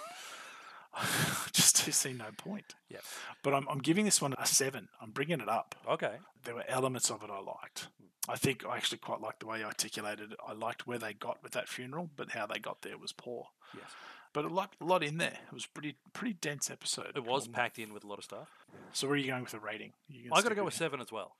I 0.94 1.06
just 1.52 1.84
do 1.84 1.92
see 1.92 2.12
no 2.12 2.26
point. 2.36 2.74
Yeah. 2.88 2.98
But 3.42 3.54
I'm, 3.54 3.68
I'm 3.68 3.78
giving 3.78 4.04
this 4.04 4.20
one 4.20 4.34
a 4.38 4.46
seven. 4.46 4.88
I'm 5.00 5.10
bringing 5.10 5.40
it 5.40 5.48
up. 5.48 5.74
Okay. 5.88 6.16
There 6.44 6.54
were 6.54 6.64
elements 6.68 7.10
of 7.10 7.22
it 7.22 7.30
I 7.30 7.40
liked. 7.40 7.88
I 8.28 8.36
think 8.36 8.64
I 8.66 8.76
actually 8.76 8.98
quite 8.98 9.20
liked 9.20 9.40
the 9.40 9.46
way 9.46 9.60
you 9.60 9.64
articulated 9.64 10.32
it. 10.32 10.38
I 10.46 10.52
liked 10.52 10.86
where 10.86 10.98
they 10.98 11.14
got 11.14 11.42
with 11.42 11.52
that 11.52 11.68
funeral, 11.68 12.10
but 12.16 12.30
how 12.30 12.46
they 12.46 12.58
got 12.58 12.82
there 12.82 12.98
was 12.98 13.12
poor. 13.12 13.46
Yes. 13.74 13.90
But 14.32 14.44
a 14.44 14.48
lot, 14.48 14.76
a 14.80 14.84
lot 14.84 15.02
in 15.02 15.18
there. 15.18 15.38
It 15.46 15.52
was 15.52 15.66
pretty, 15.66 15.96
pretty 16.12 16.34
dense 16.34 16.70
episode. 16.70 17.12
It 17.16 17.24
was 17.24 17.48
packed 17.48 17.78
in 17.78 17.92
with 17.92 18.04
a 18.04 18.06
lot 18.06 18.18
of 18.18 18.24
stuff. 18.24 18.48
So 18.92 19.08
where 19.08 19.14
are 19.14 19.18
you 19.18 19.26
going 19.26 19.42
with 19.42 19.52
the 19.52 19.58
rating? 19.58 19.92
I 20.32 20.42
got 20.42 20.50
to 20.50 20.54
go 20.54 20.64
with 20.64 20.74
seven 20.74 21.00
as 21.00 21.10
well. 21.10 21.32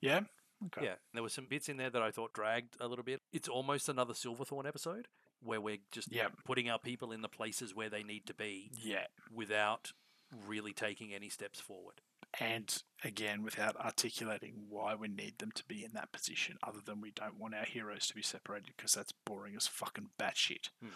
Yeah. 0.00 0.20
Okay. 0.66 0.86
Yeah, 0.86 0.94
there 1.14 1.22
were 1.22 1.30
some 1.30 1.46
bits 1.48 1.68
in 1.68 1.78
there 1.78 1.90
that 1.90 2.02
I 2.02 2.10
thought 2.10 2.34
dragged 2.34 2.76
a 2.80 2.86
little 2.86 3.04
bit. 3.04 3.22
It's 3.32 3.48
almost 3.48 3.88
another 3.88 4.12
Silverthorn 4.12 4.66
episode 4.66 5.08
where 5.42 5.60
we're 5.60 5.78
just 5.90 6.10
Yeah. 6.12 6.28
putting 6.44 6.68
our 6.70 6.78
people 6.78 7.12
in 7.12 7.22
the 7.22 7.28
places 7.28 7.74
where 7.74 7.88
they 7.90 8.02
need 8.02 8.26
to 8.26 8.34
be 8.34 8.70
Yeah. 8.74 9.06
without 9.30 9.92
really 10.32 10.72
taking 10.72 11.12
any 11.14 11.28
steps 11.28 11.60
forward. 11.60 12.00
and 12.38 12.84
again 13.02 13.42
without 13.42 13.74
articulating 13.74 14.68
why 14.68 14.94
we 14.94 15.08
need 15.08 15.36
them 15.38 15.50
to 15.50 15.64
be 15.64 15.82
in 15.84 15.90
that 15.94 16.12
position 16.12 16.56
other 16.62 16.80
than 16.80 17.00
we 17.00 17.10
don't 17.10 17.34
want 17.40 17.56
our 17.56 17.64
heroes 17.64 18.06
to 18.06 18.14
be 18.14 18.22
separated 18.22 18.72
because 18.76 18.92
that's 18.94 19.10
boring 19.10 19.56
as 19.56 19.66
fucking 19.66 20.10
batshit. 20.16 20.68
Hmm. 20.80 20.90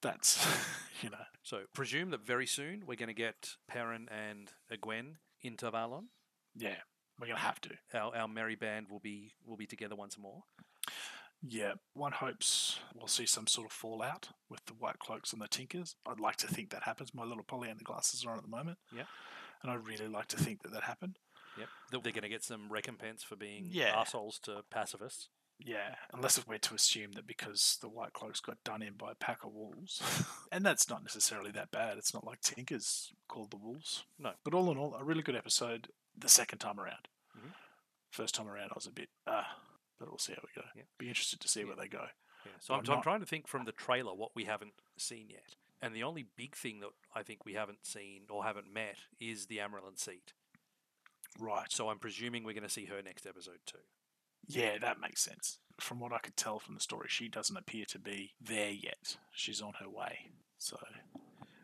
That's 0.00 0.38
you 1.02 1.10
know 1.10 1.26
So 1.42 1.66
presume 1.74 2.08
that 2.12 2.22
very 2.22 2.46
soon 2.46 2.86
we're 2.86 2.96
going 2.96 3.08
to 3.08 3.12
get 3.14 3.56
Perrin 3.68 4.08
and 4.08 4.54
Gwen 4.80 5.18
into 5.42 5.70
Valon. 5.70 6.06
yeah 6.54 6.80
we're 7.20 7.26
gonna 7.28 7.38
have 7.40 7.60
to 7.60 7.76
Our, 7.92 8.16
our 8.16 8.28
merry 8.28 8.54
band 8.56 8.88
will 8.90 9.00
be 9.00 9.34
will 9.44 9.56
be 9.58 9.66
together 9.66 9.94
once 9.96 10.16
more. 10.16 10.44
Yeah 11.46 11.72
one 11.92 12.12
hopes 12.12 12.78
we'll 12.94 13.06
see 13.06 13.26
some 13.26 13.46
sort 13.46 13.66
of 13.66 13.72
fallout 13.72 14.28
with 14.48 14.64
the 14.66 14.72
white 14.74 14.98
cloaks 14.98 15.32
and 15.32 15.42
the 15.42 15.48
tinkers 15.48 15.96
I'd 16.08 16.20
like 16.20 16.36
to 16.36 16.46
think 16.46 16.70
that 16.70 16.84
happens 16.84 17.12
my 17.14 17.24
little 17.24 17.44
Polly 17.44 17.68
and 17.68 17.78
the 17.78 17.84
glasses 17.84 18.24
are 18.24 18.30
on 18.30 18.38
at 18.38 18.44
the 18.44 18.48
moment 18.50 18.78
Yeah. 18.92 19.04
and 19.62 19.70
I'd 19.70 19.86
really 19.86 20.08
like 20.08 20.26
to 20.28 20.36
think 20.36 20.62
that 20.62 20.72
that 20.72 20.84
happened 20.84 21.18
Yep, 21.58 21.68
that 21.92 22.02
they're 22.02 22.12
going 22.12 22.22
to 22.22 22.28
get 22.28 22.42
some 22.42 22.72
recompense 22.72 23.22
for 23.22 23.36
being 23.36 23.66
Yeah. 23.70 24.00
assholes 24.00 24.38
to 24.40 24.64
pacifists. 24.70 25.28
Yeah, 25.60 25.94
unless 26.12 26.36
if 26.36 26.48
we're 26.48 26.58
to 26.58 26.74
assume 26.74 27.12
that 27.12 27.28
because 27.28 27.78
the 27.80 27.88
White 27.88 28.12
Cloaks 28.12 28.40
got 28.40 28.56
done 28.64 28.82
in 28.82 28.94
by 28.94 29.12
a 29.12 29.14
pack 29.14 29.44
of 29.44 29.52
wolves, 29.52 30.02
and 30.50 30.66
that's 30.66 30.90
not 30.90 31.04
necessarily 31.04 31.52
that 31.52 31.70
bad. 31.70 31.96
It's 31.96 32.12
not 32.12 32.24
like 32.26 32.40
Tinker's 32.40 33.12
called 33.28 33.52
the 33.52 33.56
wolves. 33.56 34.04
No. 34.18 34.32
But 34.44 34.52
all 34.52 34.68
in 34.72 34.78
all, 34.78 34.94
a 34.96 35.04
really 35.04 35.22
good 35.22 35.36
episode 35.36 35.86
the 36.18 36.28
second 36.28 36.58
time 36.58 36.80
around. 36.80 37.06
Mhm. 37.38 37.52
First 38.10 38.34
time 38.34 38.48
around, 38.48 38.70
I 38.72 38.74
was 38.74 38.88
a 38.88 38.92
bit, 38.92 39.10
ah, 39.28 39.60
but 40.04 40.12
we'll 40.12 40.18
see 40.18 40.34
how 40.34 40.42
we 40.42 40.60
go. 40.60 40.66
Yeah. 40.76 40.82
Be 40.98 41.08
interested 41.08 41.40
to 41.40 41.48
see 41.48 41.60
Yeah. 41.60 41.66
where 41.66 41.76
they 41.76 41.88
go. 41.88 42.04
Yeah. 42.44 42.52
So 42.60 42.74
I'm, 42.74 42.80
I'm 42.80 42.86
so 42.86 42.92
I'm 42.94 43.02
trying 43.02 43.20
to 43.20 43.26
think 43.26 43.48
from 43.48 43.64
the 43.64 43.72
trailer 43.72 44.14
what 44.14 44.32
we 44.34 44.44
haven't 44.44 44.74
seen 44.98 45.30
yet. 45.30 45.56
And 45.80 45.94
the 45.94 46.02
only 46.02 46.26
big 46.36 46.54
thing 46.56 46.80
that 46.80 46.90
I 47.14 47.22
think 47.22 47.44
we 47.44 47.54
haven't 47.54 47.84
seen 47.86 48.22
or 48.30 48.44
haven't 48.44 48.72
met 48.72 48.96
is 49.20 49.46
the 49.46 49.58
Amyrlin 49.58 49.98
seat. 49.98 50.32
Right. 51.38 51.70
So 51.70 51.88
I'm 51.88 51.98
presuming 51.98 52.44
we're 52.44 52.52
going 52.52 52.62
to 52.64 52.68
see 52.68 52.86
her 52.86 53.02
next 53.02 53.26
episode 53.26 53.58
too. 53.66 53.78
Yeah, 54.46 54.76
that 54.78 55.00
makes 55.00 55.22
sense. 55.22 55.58
From 55.80 56.00
what 56.00 56.12
I 56.12 56.18
could 56.18 56.36
tell 56.36 56.58
from 56.58 56.74
the 56.74 56.80
story, 56.80 57.06
she 57.08 57.28
doesn't 57.28 57.56
appear 57.56 57.86
to 57.86 57.98
be 57.98 58.32
there 58.40 58.70
yet. 58.70 59.16
She's 59.32 59.62
on 59.62 59.72
her 59.80 59.88
way. 59.88 60.30
So, 60.58 60.78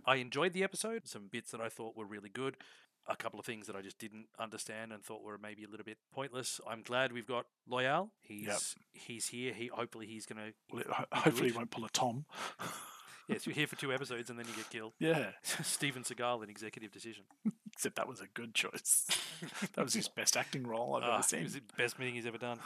I 0.06 0.16
enjoyed 0.16 0.54
the 0.54 0.64
episode. 0.64 1.06
Some 1.06 1.28
bits 1.30 1.50
that 1.50 1.60
I 1.60 1.68
thought 1.68 1.96
were 1.96 2.06
really 2.06 2.30
good. 2.30 2.56
A 3.10 3.16
couple 3.16 3.40
of 3.40 3.44
things 3.44 3.66
that 3.66 3.74
I 3.76 3.82
just 3.82 3.98
didn't 3.98 4.26
understand 4.38 4.92
and 4.92 5.02
thought 5.02 5.22
were 5.24 5.36
maybe 5.36 5.64
a 5.64 5.68
little 5.68 5.84
bit 5.84 5.98
pointless. 6.14 6.60
I'm 6.66 6.82
glad 6.82 7.12
we've 7.12 7.26
got 7.26 7.46
Loial. 7.68 8.10
He's 8.20 8.76
he's 8.92 9.26
here. 9.28 9.52
He 9.52 9.66
hopefully 9.66 10.06
he's 10.06 10.26
going 10.26 10.52
to 10.70 10.92
hopefully, 11.12 11.48
it. 11.48 11.52
he 11.52 11.56
won't 11.58 11.70
pull 11.70 11.84
a 11.84 11.90
Tom. 11.90 12.24
yes, 13.28 13.46
you're 13.46 13.54
here 13.54 13.66
for 13.66 13.76
two 13.76 13.92
episodes 13.92 14.30
and 14.30 14.38
then 14.38 14.46
you 14.46 14.54
get 14.54 14.70
killed. 14.70 14.92
Yeah, 15.00 15.30
Steven 15.42 16.04
Seagal 16.04 16.44
in 16.44 16.50
Executive 16.50 16.92
Decision. 16.92 17.24
except 17.72 17.96
that 17.96 18.06
was 18.08 18.20
a 18.20 18.26
good 18.34 18.54
choice. 18.54 19.06
that 19.74 19.82
was 19.82 19.94
his 19.94 20.06
best 20.08 20.36
acting 20.36 20.64
role 20.66 20.94
I've 20.96 21.02
Ah, 21.02 21.14
ever 21.14 21.20
it 21.20 21.24
seen. 21.24 21.42
was 21.44 21.54
the 21.54 21.62
best 21.78 21.98
meeting 21.98 22.14
he's 22.14 22.26
ever 22.26 22.38
done. 22.38 22.58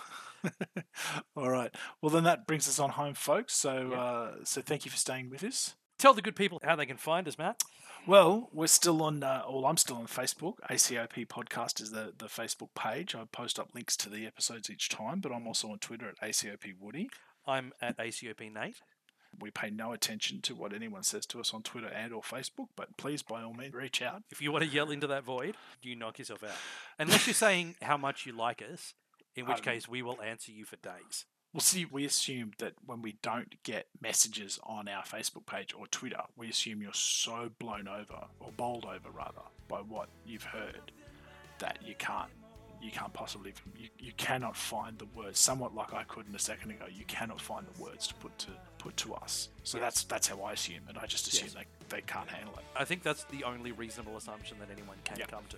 All 1.37 1.51
right. 1.51 1.75
Well, 2.03 2.11
then 2.11 2.25
that 2.25 2.47
brings 2.47 2.69
us 2.69 2.79
on 2.79 2.91
home, 2.91 3.15
folks. 3.15 3.55
So, 3.55 3.89
Yeah. 3.93 4.01
uh, 4.01 4.35
so 4.45 4.61
thank 4.61 4.85
you 4.85 4.91
for 4.91 4.97
staying 4.97 5.31
with 5.31 5.43
us. 5.45 5.75
Tell 6.05 6.13
the 6.13 6.21
good 6.21 6.37
people 6.37 6.61
how 6.63 6.77
they 6.77 6.85
can 6.85 6.99
find 6.99 7.27
us, 7.27 7.39
Matt. 7.39 7.63
Well, 8.07 8.51
we're 8.53 8.67
still 8.67 9.03
on. 9.03 9.23
Uh, 9.23 9.45
well, 9.49 9.65
I'm 9.65 9.79
still 9.79 9.97
on 9.97 10.07
Facebook. 10.07 10.57
ACOP 10.71 11.27
Podcast 11.29 11.81
is 11.81 11.93
the 11.93 12.13
the 12.19 12.27
Facebook 12.27 12.69
page. 12.75 13.15
I 13.15 13.25
post 13.33 13.59
up 13.59 13.71
links 13.75 13.97
to 13.97 14.11
the 14.11 14.27
episodes 14.27 14.69
each 14.69 14.91
time, 14.91 15.21
but 15.21 15.33
I'm 15.33 15.47
also 15.47 15.71
on 15.71 15.79
Twitter 15.79 16.07
at 16.07 16.21
ACOP 16.21 16.75
Woody. 16.79 17.09
I'm 17.47 17.73
at 17.81 17.97
ACOP 17.97 18.53
Nate. 18.53 18.83
We 19.41 19.51
pay 19.51 19.71
no 19.71 19.95
attention 19.95 20.43
to 20.43 20.55
what 20.55 20.75
anyone 20.75 21.05
says 21.05 21.25
to 21.25 21.41
us 21.41 21.55
on 21.55 21.63
Twitter 21.63 21.89
and 21.89 22.13
or 22.13 22.21
Facebook, 22.21 22.69
but 22.77 22.99
please, 22.99 23.23
by 23.23 23.43
all 23.43 23.55
means, 23.55 23.73
reach 23.73 24.03
out. 24.03 24.25
If 24.31 24.43
you 24.43 24.53
want 24.53 24.65
to 24.65 24.71
yell 24.71 24.91
into 24.91 25.07
that 25.07 25.25
void, 25.25 25.57
you 25.81 25.97
knock 25.97 26.19
yourself 26.19 26.45
out. 26.45 26.59
Unless 26.99 27.27
you're 27.27 27.33
saying 27.33 27.77
how 27.81 27.97
much 27.97 28.27
you 28.27 28.35
like 28.35 28.61
us, 28.61 28.93
in 29.35 29.47
which 29.47 29.57
Um, 29.57 29.63
case 29.63 29.89
we 29.89 30.03
will 30.03 30.21
answer 30.21 30.53
you 30.53 30.67
for 30.67 30.77
days. 30.77 31.25
Well, 31.55 31.61
see, 31.61 31.85
we 31.85 32.05
assume 32.05 32.51
that 32.59 32.73
when 32.85 33.01
we 33.01 33.17
don't 33.23 33.63
get 33.63 33.87
messages 34.03 34.59
on 34.65 34.89
our 34.89 35.05
Facebook 35.05 35.47
page 35.47 35.73
or 35.73 35.87
Twitter, 35.87 36.21
we 36.37 36.51
assume 36.51 36.83
you're 36.83 36.93
so 36.93 37.49
blown 37.61 37.87
over 37.87 38.25
or 38.41 38.51
bowled 38.57 38.85
over 38.85 39.09
rather 39.17 39.43
by 39.69 39.79
what 39.79 40.09
you've 40.27 40.43
heard 40.43 40.91
that 41.61 41.79
you 41.87 41.95
can't 41.97 42.31
you 42.83 42.91
can't 42.91 43.13
possibly 43.15 43.55
you, 43.79 43.89
you 43.99 44.13
cannot 44.17 44.55
find 44.57 44.99
the 44.99 45.07
words 45.17 45.39
somewhat 45.39 45.75
like 45.75 45.95
I 45.95 46.03
couldn't 46.03 46.35
a 46.35 46.39
second 46.41 46.73
ago 46.73 46.85
you 46.93 47.05
cannot 47.07 47.41
find 47.41 47.65
the 47.73 47.83
words 47.83 48.09
to 48.09 48.15
put 48.15 48.37
to 48.41 48.49
put 48.79 48.95
to 48.99 49.15
us 49.15 49.49
so 49.63 49.79
that's 49.79 50.03
that's 50.05 50.27
how 50.29 50.43
I 50.43 50.53
assume 50.53 50.81
it 50.91 50.97
I 51.01 51.07
just 51.07 51.29
assume 51.29 51.49
Yes. 51.55 51.65
they, 51.89 51.97
they 51.97 52.03
can't 52.03 52.29
handle 52.29 52.53
it 52.57 52.65
I 52.77 52.85
think 52.85 53.03
that's 53.05 53.25
the 53.25 53.45
only 53.45 53.73
reasonable 53.73 54.17
assumption 54.19 54.59
that 54.59 54.69
anyone 54.71 54.97
can 55.05 55.19
Yep. 55.19 55.31
come 55.31 55.45
to. 55.51 55.57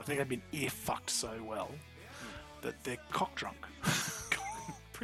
I 0.00 0.04
think 0.04 0.18
they've 0.18 0.28
been 0.28 0.42
ear 0.52 0.70
fucked 0.70 1.10
so 1.10 1.32
well 1.46 1.66
hmm. 1.66 2.66
that 2.66 2.82
they're 2.84 2.96
cock 3.10 3.34
drunk 3.34 3.58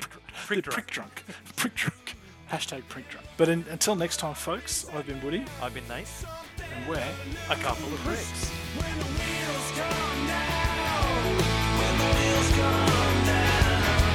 Prick, 0.00 0.62
dr- 0.62 0.72
prick 0.72 0.86
drunk. 0.90 1.24
prick 1.24 1.24
drunk 1.24 1.24
prick 1.56 1.74
drunk 1.74 2.14
hashtag 2.50 2.86
prick 2.88 3.08
drunk 3.08 3.26
but 3.36 3.48
in, 3.48 3.64
until 3.70 3.96
next 3.96 4.18
time 4.18 4.34
folks 4.34 4.86
I've 4.94 5.06
been 5.06 5.20
Woody 5.22 5.44
I've 5.60 5.74
been 5.74 5.86
Nate. 5.88 6.06
and 6.72 6.88
we're 6.88 6.96
A 7.50 7.56
couple 7.56 7.86
of 7.92 7.98
pricks. 8.00 8.48
When 8.78 8.98
the 8.98 9.04
wheels 9.04 9.70
come 9.74 10.26
down, 10.28 11.24
when 11.78 11.94
the 11.98 12.08
wheels 12.14 12.50
come 12.50 13.26
down, 13.26 14.14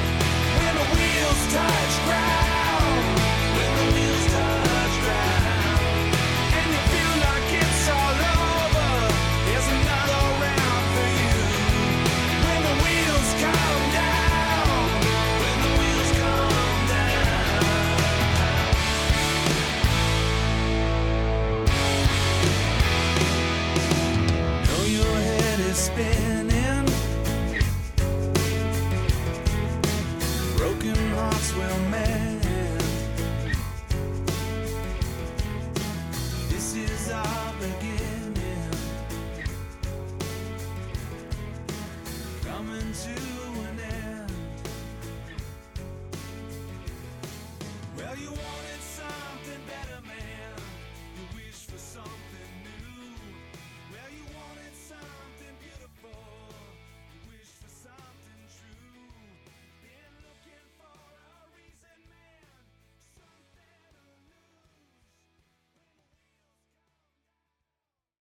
when 0.60 0.74
the 0.80 0.88
wheels 0.96 1.42
touch 1.54 1.96
ground, 2.06 2.33